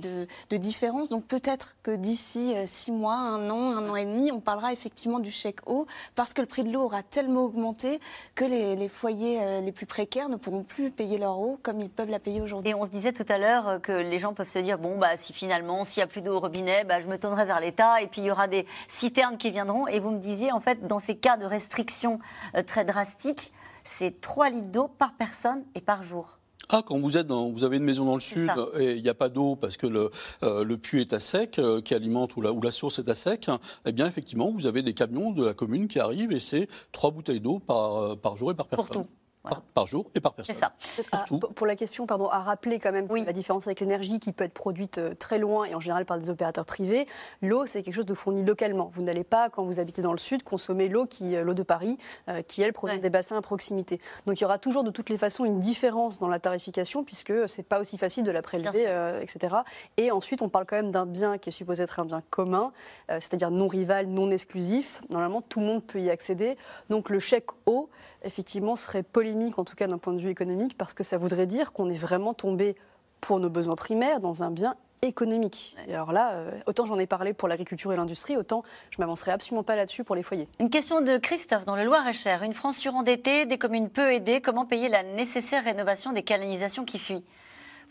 de, 0.49 0.57
différence. 0.57 1.09
Donc 1.09 1.25
peut-être 1.25 1.75
que 1.83 1.91
d'ici 1.91 2.53
euh, 2.55 2.63
six 2.65 2.91
mois, 2.91 3.15
un 3.15 3.49
an, 3.49 3.71
un 3.71 3.89
an 3.89 3.95
et 3.95 4.05
demi, 4.05 4.31
on 4.31 4.39
parlera 4.39 4.73
effectivement 4.73 5.19
du 5.19 5.31
chèque 5.31 5.69
eau, 5.69 5.87
parce 6.15 6.33
que 6.33 6.41
le 6.41 6.47
prix 6.47 6.63
de 6.63 6.71
l'eau 6.71 6.83
aura 6.83 7.03
tellement 7.03 7.43
augmenté 7.43 7.99
que 8.35 8.45
les, 8.45 8.89
foyers 8.89 9.41
euh, 9.41 9.61
les 9.61 9.71
plus 9.71 9.85
précaires 9.85 10.29
ne 10.29 10.35
pourront 10.35 10.63
plus 10.63 10.91
payer 10.91 11.17
leur 11.17 11.39
eau 11.39 11.59
comme 11.63 11.79
ils 11.79 11.89
peuvent 11.89 12.09
la 12.09 12.19
payer 12.19 12.41
aujourd'hui. 12.41 12.71
Et 12.71 12.75
on 12.75 12.85
se 12.85 12.91
disait 12.91 13.13
tout 13.13 13.25
à 13.27 13.37
l'heure 13.37 13.67
euh, 13.67 13.79
que 13.79 13.91
les 13.91 14.19
gens 14.19 14.33
peuvent 14.33 14.51
se 14.51 14.59
dire 14.59 14.77
bon 14.77 14.97
bah 14.97 15.17
si 15.17 15.33
finalement 15.33 15.83
s'il 15.83 16.01
y 16.01 16.03
a 16.03 16.07
plus 16.07 16.21
d'eau 16.21 16.35
au 16.35 16.39
robinet, 16.39 16.83
bah, 16.83 16.99
je 16.99 17.07
me 17.07 17.17
tournerai 17.17 17.45
vers 17.45 17.59
l'État 17.59 18.01
et 18.01 18.07
puis 18.07 18.21
il 18.21 18.25
y 18.25 18.31
aura 18.31 18.47
des 18.47 18.65
citernes 18.87 19.37
qui 19.37 19.48
viendront. 19.51 19.87
Et 19.87 19.99
vous 19.99 20.11
me 20.11 20.19
disiez 20.19 20.51
en 20.51 20.59
fait 20.59 20.85
dans 20.87 20.99
ces 20.99 21.15
cas 21.15 21.37
de 21.37 21.45
restrictions 21.45 22.19
euh, 22.55 22.63
très 22.63 22.85
drastiques, 22.85 23.53
c'est 23.83 24.21
3 24.21 24.49
litres 24.49 24.67
d'eau 24.67 24.87
par 24.87 25.13
personne 25.13 25.63
et 25.75 25.81
par 25.81 26.03
jour. 26.03 26.39
Ah, 26.71 26.83
quand 26.85 26.99
vous 26.99 27.17
êtes 27.17 27.25
dans, 27.25 27.49
vous 27.49 27.63
avez 27.63 27.77
une 27.77 27.83
maison 27.83 28.05
dans 28.05 28.13
le 28.13 28.19
sud 28.19 28.47
ça. 28.47 28.67
et 28.79 28.95
il 28.95 29.01
n'y 29.01 29.09
a 29.09 29.15
pas 29.15 29.29
d'eau 29.29 29.55
parce 29.55 29.75
que 29.75 29.87
le, 29.87 30.11
euh, 30.43 30.63
le 30.63 30.77
puits 30.77 31.01
est 31.01 31.13
à 31.13 31.19
sec, 31.19 31.57
euh, 31.57 31.81
qui 31.81 31.95
alimente 31.95 32.35
ou 32.35 32.41
la, 32.41 32.53
ou 32.53 32.61
la 32.61 32.69
source 32.69 32.99
est 32.99 33.09
à 33.09 33.15
sec, 33.15 33.49
eh 33.85 33.91
bien 33.91 34.05
effectivement, 34.05 34.51
vous 34.51 34.67
avez 34.67 34.83
des 34.83 34.93
camions 34.93 35.31
de 35.31 35.43
la 35.43 35.55
commune 35.55 35.87
qui 35.87 35.99
arrivent 35.99 36.31
et 36.31 36.39
c'est 36.39 36.67
trois 36.91 37.09
bouteilles 37.09 37.39
d'eau 37.41 37.57
par, 37.57 37.95
euh, 37.95 38.15
par 38.15 38.37
jour 38.37 38.51
et 38.51 38.53
par 38.53 38.67
personne. 38.67 39.03
tout. 39.03 39.07
Par, 39.41 39.61
par 39.61 39.87
jour 39.87 40.05
et 40.15 40.19
par 40.19 40.33
personne. 40.33 40.53
C'est 40.55 40.59
ça. 40.61 40.73
À- 41.13 41.23
pour- 41.55 41.65
la 41.65 41.75
question, 41.77 42.05
pardon, 42.05 42.27
à 42.27 42.39
rappeler 42.39 42.77
quand 42.77 42.91
même 42.91 43.07
la 43.25 43.31
différence 43.31 43.67
avec 43.67 43.79
l'énergie 43.79 44.19
qui 44.19 44.33
peut 44.33 44.43
être 44.43 44.53
produite 44.53 44.97
euh, 44.97 45.13
très 45.13 45.37
loin 45.37 45.63
et 45.65 45.73
en 45.75 45.79
général 45.79 46.05
par 46.05 46.17
des 46.17 46.29
opérateurs 46.29 46.65
privés, 46.65 47.07
l'eau 47.41 47.65
c'est 47.65 47.81
quelque 47.81 47.93
chose 47.93 48.05
de 48.05 48.13
fourni 48.13 48.43
localement. 48.43 48.89
Vous 48.93 49.01
n'allez 49.01 49.23
pas, 49.23 49.49
quand 49.49 49.63
vous 49.63 49.79
habitez 49.79 50.01
dans 50.01 50.11
le 50.11 50.17
sud, 50.17 50.43
consommer 50.43 50.89
l'eau 50.89 51.05
qui, 51.05 51.35
euh, 51.37 51.43
l'eau 51.43 51.53
de 51.53 51.63
Paris, 51.63 51.97
euh, 52.27 52.41
qui 52.41 52.61
elle 52.63 52.73
provient 52.73 52.97
des 52.97 53.09
bassins 53.09 53.37
à 53.37 53.41
proximité. 53.41 54.01
Donc 54.25 54.39
il 54.39 54.41
y 54.41 54.45
aura 54.45 54.57
toujours 54.57 54.83
de 54.83 54.91
toutes 54.91 55.09
les 55.09 55.17
façons 55.17 55.45
une 55.45 55.59
différence 55.61 56.19
dans 56.19 56.27
la 56.27 56.39
tarification 56.39 57.03
puisque 57.05 57.33
c'est 57.47 57.63
pas 57.63 57.79
aussi 57.79 57.97
facile 57.97 58.25
de 58.25 58.31
la 58.31 58.41
prélever, 58.41 58.85
euh, 58.87 59.21
etc. 59.21 59.55
Et 59.97 60.11
ensuite 60.11 60.41
on 60.41 60.49
parle 60.49 60.65
quand 60.65 60.75
même 60.75 60.91
d'un 60.91 61.05
bien 61.05 61.37
qui 61.37 61.49
est 61.49 61.53
supposé 61.53 61.83
être 61.83 61.99
un 62.01 62.05
bien 62.05 62.21
commun, 62.29 62.73
euh, 63.09 63.15
c'est-à-dire 63.21 63.51
non 63.51 63.67
rival, 63.69 64.07
non 64.07 64.31
exclusif. 64.31 65.01
Normalement 65.09 65.41
tout 65.41 65.61
le 65.61 65.65
monde 65.65 65.83
peut 65.83 66.01
y 66.01 66.09
accéder. 66.09 66.57
Donc 66.89 67.09
le 67.09 67.19
chèque 67.19 67.47
eau 67.65 67.89
effectivement 68.23 68.75
serait 68.75 69.03
polémique 69.03 69.59
en 69.59 69.63
tout 69.63 69.75
cas 69.75 69.87
d'un 69.87 69.97
point 69.97 70.13
de 70.13 70.19
vue 70.19 70.29
économique 70.29 70.77
parce 70.77 70.93
que 70.93 71.03
ça 71.03 71.17
voudrait 71.17 71.47
dire 71.47 71.71
qu'on 71.71 71.89
est 71.89 71.97
vraiment 71.97 72.33
tombé 72.33 72.75
pour 73.21 73.39
nos 73.39 73.49
besoins 73.49 73.75
primaires 73.75 74.19
dans 74.19 74.43
un 74.43 74.51
bien 74.51 74.75
économique. 75.01 75.77
Et 75.87 75.93
alors 75.93 76.11
là, 76.11 76.33
euh, 76.33 76.51
autant 76.65 76.85
j'en 76.85 76.99
ai 76.99 77.07
parlé 77.07 77.33
pour 77.33 77.47
l'agriculture 77.47 77.93
et 77.93 77.95
l'industrie, 77.95 78.35
autant 78.35 78.63
je 78.89 78.97
m'avancerai 78.99 79.31
absolument 79.31 79.63
pas 79.63 79.75
là-dessus 79.75 80.03
pour 80.03 80.15
les 80.15 80.23
foyers. 80.23 80.47
Une 80.59 80.69
question 80.69 81.01
de 81.01 81.17
Christophe 81.17 81.65
dans 81.65 81.75
le 81.75 81.83
Loir-et-Cher. 81.83 82.43
Une 82.43 82.53
France 82.53 82.77
surendettée, 82.77 83.45
des 83.45 83.57
communes 83.57 83.89
peu 83.89 84.11
aidées, 84.13 84.41
comment 84.41 84.65
payer 84.65 84.89
la 84.89 85.03
nécessaire 85.03 85.63
rénovation 85.63 86.11
des 86.11 86.23
canalisations 86.23 86.83
qui 86.85 86.99
fuient? 86.99 87.23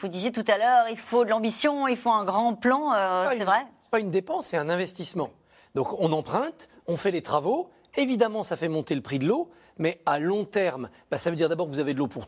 Vous 0.00 0.08
disiez 0.08 0.32
tout 0.32 0.44
à 0.46 0.58
l'heure, 0.58 0.88
il 0.90 0.98
faut 0.98 1.24
de 1.24 1.30
l'ambition, 1.30 1.88
il 1.88 1.96
faut 1.96 2.10
un 2.10 2.24
grand 2.24 2.54
plan, 2.54 2.92
euh, 2.92 3.30
c'est 3.36 3.44
vrai? 3.44 3.66
C'est 3.84 3.90
pas 3.90 4.00
une 4.00 4.10
dépense, 4.10 4.48
c'est 4.48 4.58
un 4.58 4.68
investissement. 4.68 5.30
Donc 5.74 5.98
on 5.98 6.12
emprunte, 6.12 6.68
on 6.86 6.96
fait 6.96 7.10
les 7.10 7.22
travaux. 7.22 7.70
Évidemment, 7.96 8.42
ça 8.42 8.56
fait 8.56 8.68
monter 8.68 8.94
le 8.94 9.00
prix 9.00 9.18
de 9.18 9.26
l'eau, 9.26 9.50
mais 9.78 10.00
à 10.06 10.18
long 10.18 10.44
terme, 10.44 10.88
bah, 11.10 11.18
ça 11.18 11.30
veut 11.30 11.36
dire 11.36 11.48
d'abord 11.48 11.68
que 11.68 11.72
vous 11.72 11.80
avez 11.80 11.94
de 11.94 11.98
l'eau 11.98 12.08
pour, 12.08 12.26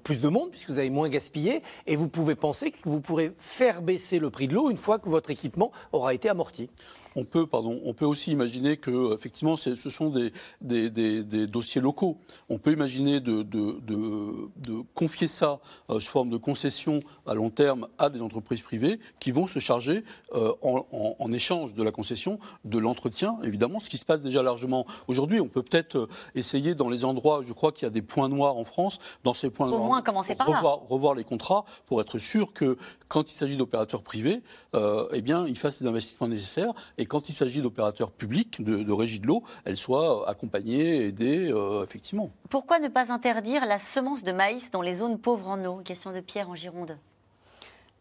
plus 0.00 0.20
de 0.20 0.28
monde, 0.28 0.50
puisque 0.50 0.70
vous 0.70 0.78
avez 0.78 0.90
moins 0.90 1.08
gaspillé, 1.08 1.62
et 1.86 1.96
vous 1.96 2.08
pouvez 2.08 2.34
penser 2.34 2.70
que 2.70 2.88
vous 2.88 3.00
pourrez 3.00 3.32
faire 3.38 3.82
baisser 3.82 4.18
le 4.18 4.30
prix 4.30 4.48
de 4.48 4.54
l'eau 4.54 4.70
une 4.70 4.76
fois 4.76 4.98
que 4.98 5.08
votre 5.08 5.30
équipement 5.30 5.72
aura 5.92 6.14
été 6.14 6.28
amorti. 6.28 6.70
On 7.16 7.24
peut, 7.24 7.46
pardon, 7.46 7.80
on 7.84 7.94
peut 7.94 8.04
aussi 8.04 8.30
imaginer 8.30 8.76
que 8.76 9.14
effectivement, 9.14 9.56
ce 9.56 9.74
sont 9.74 10.10
des, 10.10 10.32
des- 10.60 10.90
des- 10.90 11.24
des 11.24 11.46
dossiers 11.46 11.80
locaux. 11.80 12.18
On 12.50 12.58
peut 12.58 12.72
imaginer 12.72 13.20
de, 13.20 13.42
de- 13.42 13.80
de- 13.80 14.48
de 14.58 14.82
confier 14.94 15.26
ça 15.26 15.58
euh, 15.90 15.98
sous 15.98 16.10
forme 16.12 16.30
de 16.30 16.36
concession 16.36 17.00
à 17.26 17.34
long 17.34 17.50
terme 17.50 17.88
à 17.98 18.10
des 18.10 18.20
entreprises 18.20 18.62
privées 18.62 19.00
qui 19.18 19.30
vont 19.30 19.46
se 19.46 19.58
charger 19.58 20.04
euh, 20.34 20.52
en, 20.62 20.86
en- 20.92 21.16
en 21.18 21.32
échange 21.32 21.72
de 21.74 21.82
la 21.82 21.90
concession 21.90 22.38
de 22.64 22.78
l'entretien, 22.78 23.38
évidemment, 23.42 23.80
ce 23.80 23.88
qui 23.88 23.96
se 23.96 24.04
passe 24.04 24.20
déjà 24.20 24.42
largement 24.42 24.84
aujourd'hui. 25.08 25.40
On 25.40 25.48
peut 25.48 25.62
peut-être 25.62 25.96
euh, 25.96 26.08
essayer 26.34 26.74
dans 26.74 26.90
les 26.90 27.04
endroits, 27.06 27.40
je 27.42 27.52
crois 27.54 27.72
qu'il 27.72 27.86
y 27.86 27.90
a 27.90 27.92
des 27.94 28.02
points 28.02 28.28
noirs 28.28 28.56
en 28.58 28.64
France, 28.64 28.98
dans 29.24 29.32
ces 29.34 29.48
points 29.48 29.68
Au 29.68 29.70
noirs, 29.70 29.82
moins 29.84 30.02
commencer 30.02 30.34
par 30.34 30.50
là. 30.50 30.56
revoir, 30.56 30.80
revoir 30.88 31.14
les 31.14 31.24
contrats 31.24 31.64
pour 31.86 32.00
être 32.02 32.18
sûr 32.18 32.52
que 32.52 32.76
quand 33.08 33.30
il 33.32 33.34
s'agit 33.34 33.56
d'opérateurs 33.56 34.02
privés, 34.02 34.42
euh, 34.74 35.08
eh 35.12 35.22
bien, 35.22 35.46
ils 35.46 35.56
fassent 35.56 35.80
les 35.80 35.86
investissements 35.86 36.28
nécessaires 36.28 36.74
et 36.98 37.05
quand 37.06 37.28
il 37.28 37.32
s'agit 37.32 37.62
d'opérateurs 37.62 38.10
publics, 38.10 38.62
de, 38.62 38.82
de 38.82 38.92
régie 38.92 39.20
de 39.20 39.26
l'eau, 39.26 39.42
elles 39.64 39.76
soient 39.76 40.28
accompagnées, 40.28 41.06
aidées, 41.06 41.50
euh, 41.52 41.84
effectivement. 41.84 42.30
Pourquoi 42.50 42.78
ne 42.78 42.88
pas 42.88 43.12
interdire 43.12 43.66
la 43.66 43.78
semence 43.78 44.22
de 44.22 44.32
maïs 44.32 44.70
dans 44.70 44.82
les 44.82 44.94
zones 44.94 45.18
pauvres 45.18 45.48
en 45.48 45.64
eau? 45.64 45.80
Question 45.84 46.12
de 46.12 46.20
Pierre 46.20 46.50
en 46.50 46.54
Gironde. 46.54 46.98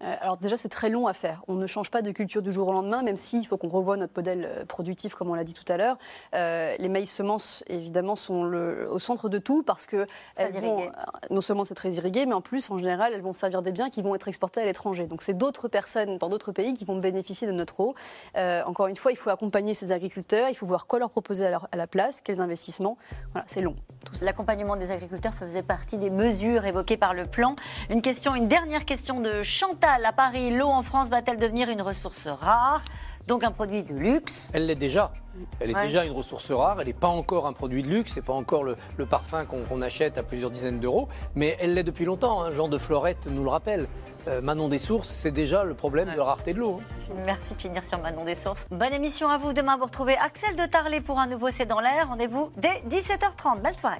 Euh, 0.04 0.14
alors 0.20 0.36
déjà, 0.38 0.58
c'est 0.58 0.68
très 0.70 0.90
long 0.90 1.08
à 1.08 1.14
faire. 1.14 1.42
On 1.48 1.54
ne 1.54 1.68
change 1.68 1.90
pas 1.90 2.02
de 2.02 2.12
culture 2.12 2.42
du 2.42 2.52
jour 2.52 2.68
au 2.68 2.74
lendemain, 2.74 3.02
même 3.02 3.16
s'il 3.16 3.48
faut 3.48 3.58
qu'on 3.58 3.70
revoie 3.70 3.96
notre 3.96 4.12
modèle 4.16 4.46
euh, 4.46 4.66
productif, 4.66 5.16
comme 5.16 5.30
on 5.30 5.36
l'a 5.36 5.46
dit 5.46 5.54
tout 5.54 5.64
à 5.72 5.78
l'heure. 5.78 5.98
Euh, 6.34 6.76
les 6.78 6.90
maïs 6.90 7.10
semences, 7.10 7.64
évidemment, 7.68 8.16
sont 8.18 8.44
le- 8.44 8.90
au 8.92 9.00
centre 9.00 9.30
de 9.30 9.38
tout 9.38 9.64
parce 9.64 9.86
que 9.86 10.06
elles 10.36 10.52
vont, 10.60 10.92
non 11.30 11.40
seulement 11.40 11.64
c'est 11.64 11.76
très 11.76 11.92
irrigué, 11.94 12.26
mais 12.26 12.34
en 12.34 12.42
plus, 12.42 12.70
en 12.72 12.78
général, 12.78 13.14
elles 13.14 13.22
vont 13.22 13.32
servir 13.32 13.62
des 13.62 13.72
biens 13.72 13.90
qui 13.90 14.02
vont 14.02 14.16
être 14.16 14.28
exportés 14.28 14.60
à 14.60 14.66
l'étranger. 14.66 15.08
Donc 15.08 15.22
c'est 15.22 15.38
d'autres 15.38 15.70
personnes 15.70 16.18
dans 16.18 16.28
d'autres 16.28 16.52
pays 16.52 16.74
qui 16.74 16.84
vont 16.84 16.98
bénéficier 16.98 17.48
de 17.48 17.54
notre 17.54 17.80
eau. 17.80 17.96
Euh, 18.36 18.64
encore 18.66 18.88
une 18.88 18.98
fois, 18.98 19.14
il 19.14 19.18
faut 19.18 19.30
accompagner 19.30 19.74
ces 19.74 19.94
agriculteurs, 19.94 20.50
il 20.50 20.56
faut 20.56 20.66
voir 20.66 20.88
quoi 20.88 21.00
leur 21.00 21.10
proposer 21.10 21.46
à, 21.46 21.52
leur- 21.52 21.70
à 21.72 21.78
la 21.78 21.88
place, 21.88 22.20
quels 22.20 22.42
investissements. 22.42 22.98
Voilà, 23.32 23.46
c'est 23.48 23.62
long. 23.62 23.76
L'accompagnement 24.22 24.76
des 24.76 24.92
agriculteurs 24.92 25.34
faisait 25.34 25.64
partie 25.64 25.98
des 25.98 26.10
mesures 26.10 26.66
évoquées 26.66 26.98
par 26.98 27.14
le 27.14 27.26
plan. 27.26 27.54
Une 27.90 28.02
question, 28.02 28.36
une 28.36 28.50
dernière 28.50 28.84
question 28.84 29.22
de 29.22 29.42
Chantal 29.42 29.85
à 29.88 30.12
Paris. 30.12 30.52
L'eau 30.52 30.68
en 30.68 30.84
France 30.84 31.10
va-t-elle 31.10 31.38
devenir 31.38 31.70
une 31.70 31.82
ressource 31.82 32.28
rare, 32.28 32.82
donc 33.28 33.44
un 33.44 33.52
produit 33.52 33.84
de 33.84 33.94
luxe 33.94 34.50
Elle 34.54 34.66
l'est 34.66 34.76
déjà. 34.76 35.12
Elle 35.60 35.72
est 35.72 35.76
Ouais. 35.76 35.86
déjà 35.88 36.06
une 36.06 36.12
ressource 36.14 36.52
rare, 36.52 36.78
elle 36.80 36.88
n'est 36.88 36.94
pas 36.94 37.08
encore 37.10 37.46
un 37.46 37.54
produit 37.54 37.84
de 37.84 37.90
luxe, 37.90 38.14
c'est 38.14 38.24
pas 38.24 38.34
encore 38.34 38.64
le, 38.64 38.78
le 38.98 39.06
parfum 39.06 39.46
qu'on 39.46 39.82
achète 39.82 40.18
à 40.18 40.24
plusieurs 40.24 40.50
dizaines 40.50 40.80
d'euros, 40.80 41.08
mais 41.36 41.58
elle 41.60 41.74
l'est 41.74 41.84
depuis 41.84 42.06
longtemps. 42.06 42.44
hein. 42.44 42.52
Jean 42.54 42.68
de 42.70 42.78
Florette 42.78 43.28
nous 43.28 43.44
le 43.44 43.50
rappelle. 43.50 43.88
Euh, 44.28 44.42
Manon 44.42 44.70
des 44.70 44.80
Sources, 44.80 45.10
c'est 45.10 45.32
déjà 45.32 45.64
le 45.64 45.76
problème 45.76 46.10
de 46.12 46.18
la 46.18 46.24
rareté 46.24 46.54
de 46.54 46.60
l'eau. 46.60 46.80
hein. 46.82 47.14
Merci 47.28 47.54
de 47.54 47.62
finir 47.62 47.84
sur 47.84 48.00
Manon 48.00 48.24
des 48.26 48.34
Sources. 48.34 48.66
Bonne 48.72 48.94
émission 48.94 49.30
à 49.30 49.38
vous. 49.38 49.54
Demain, 49.54 49.78
vous 49.78 49.86
retrouvez 49.86 50.18
Axel 50.18 50.56
de 50.56 50.66
Tarlet 50.66 51.00
pour 51.02 51.20
un 51.20 51.28
nouveau 51.28 51.50
C'est 51.52 51.68
dans 51.68 51.80
l'air. 51.80 52.08
Rendez-vous 52.08 52.50
dès 52.58 52.82
17h30. 52.90 53.62
Belle 53.62 53.78
soirée. 53.78 54.00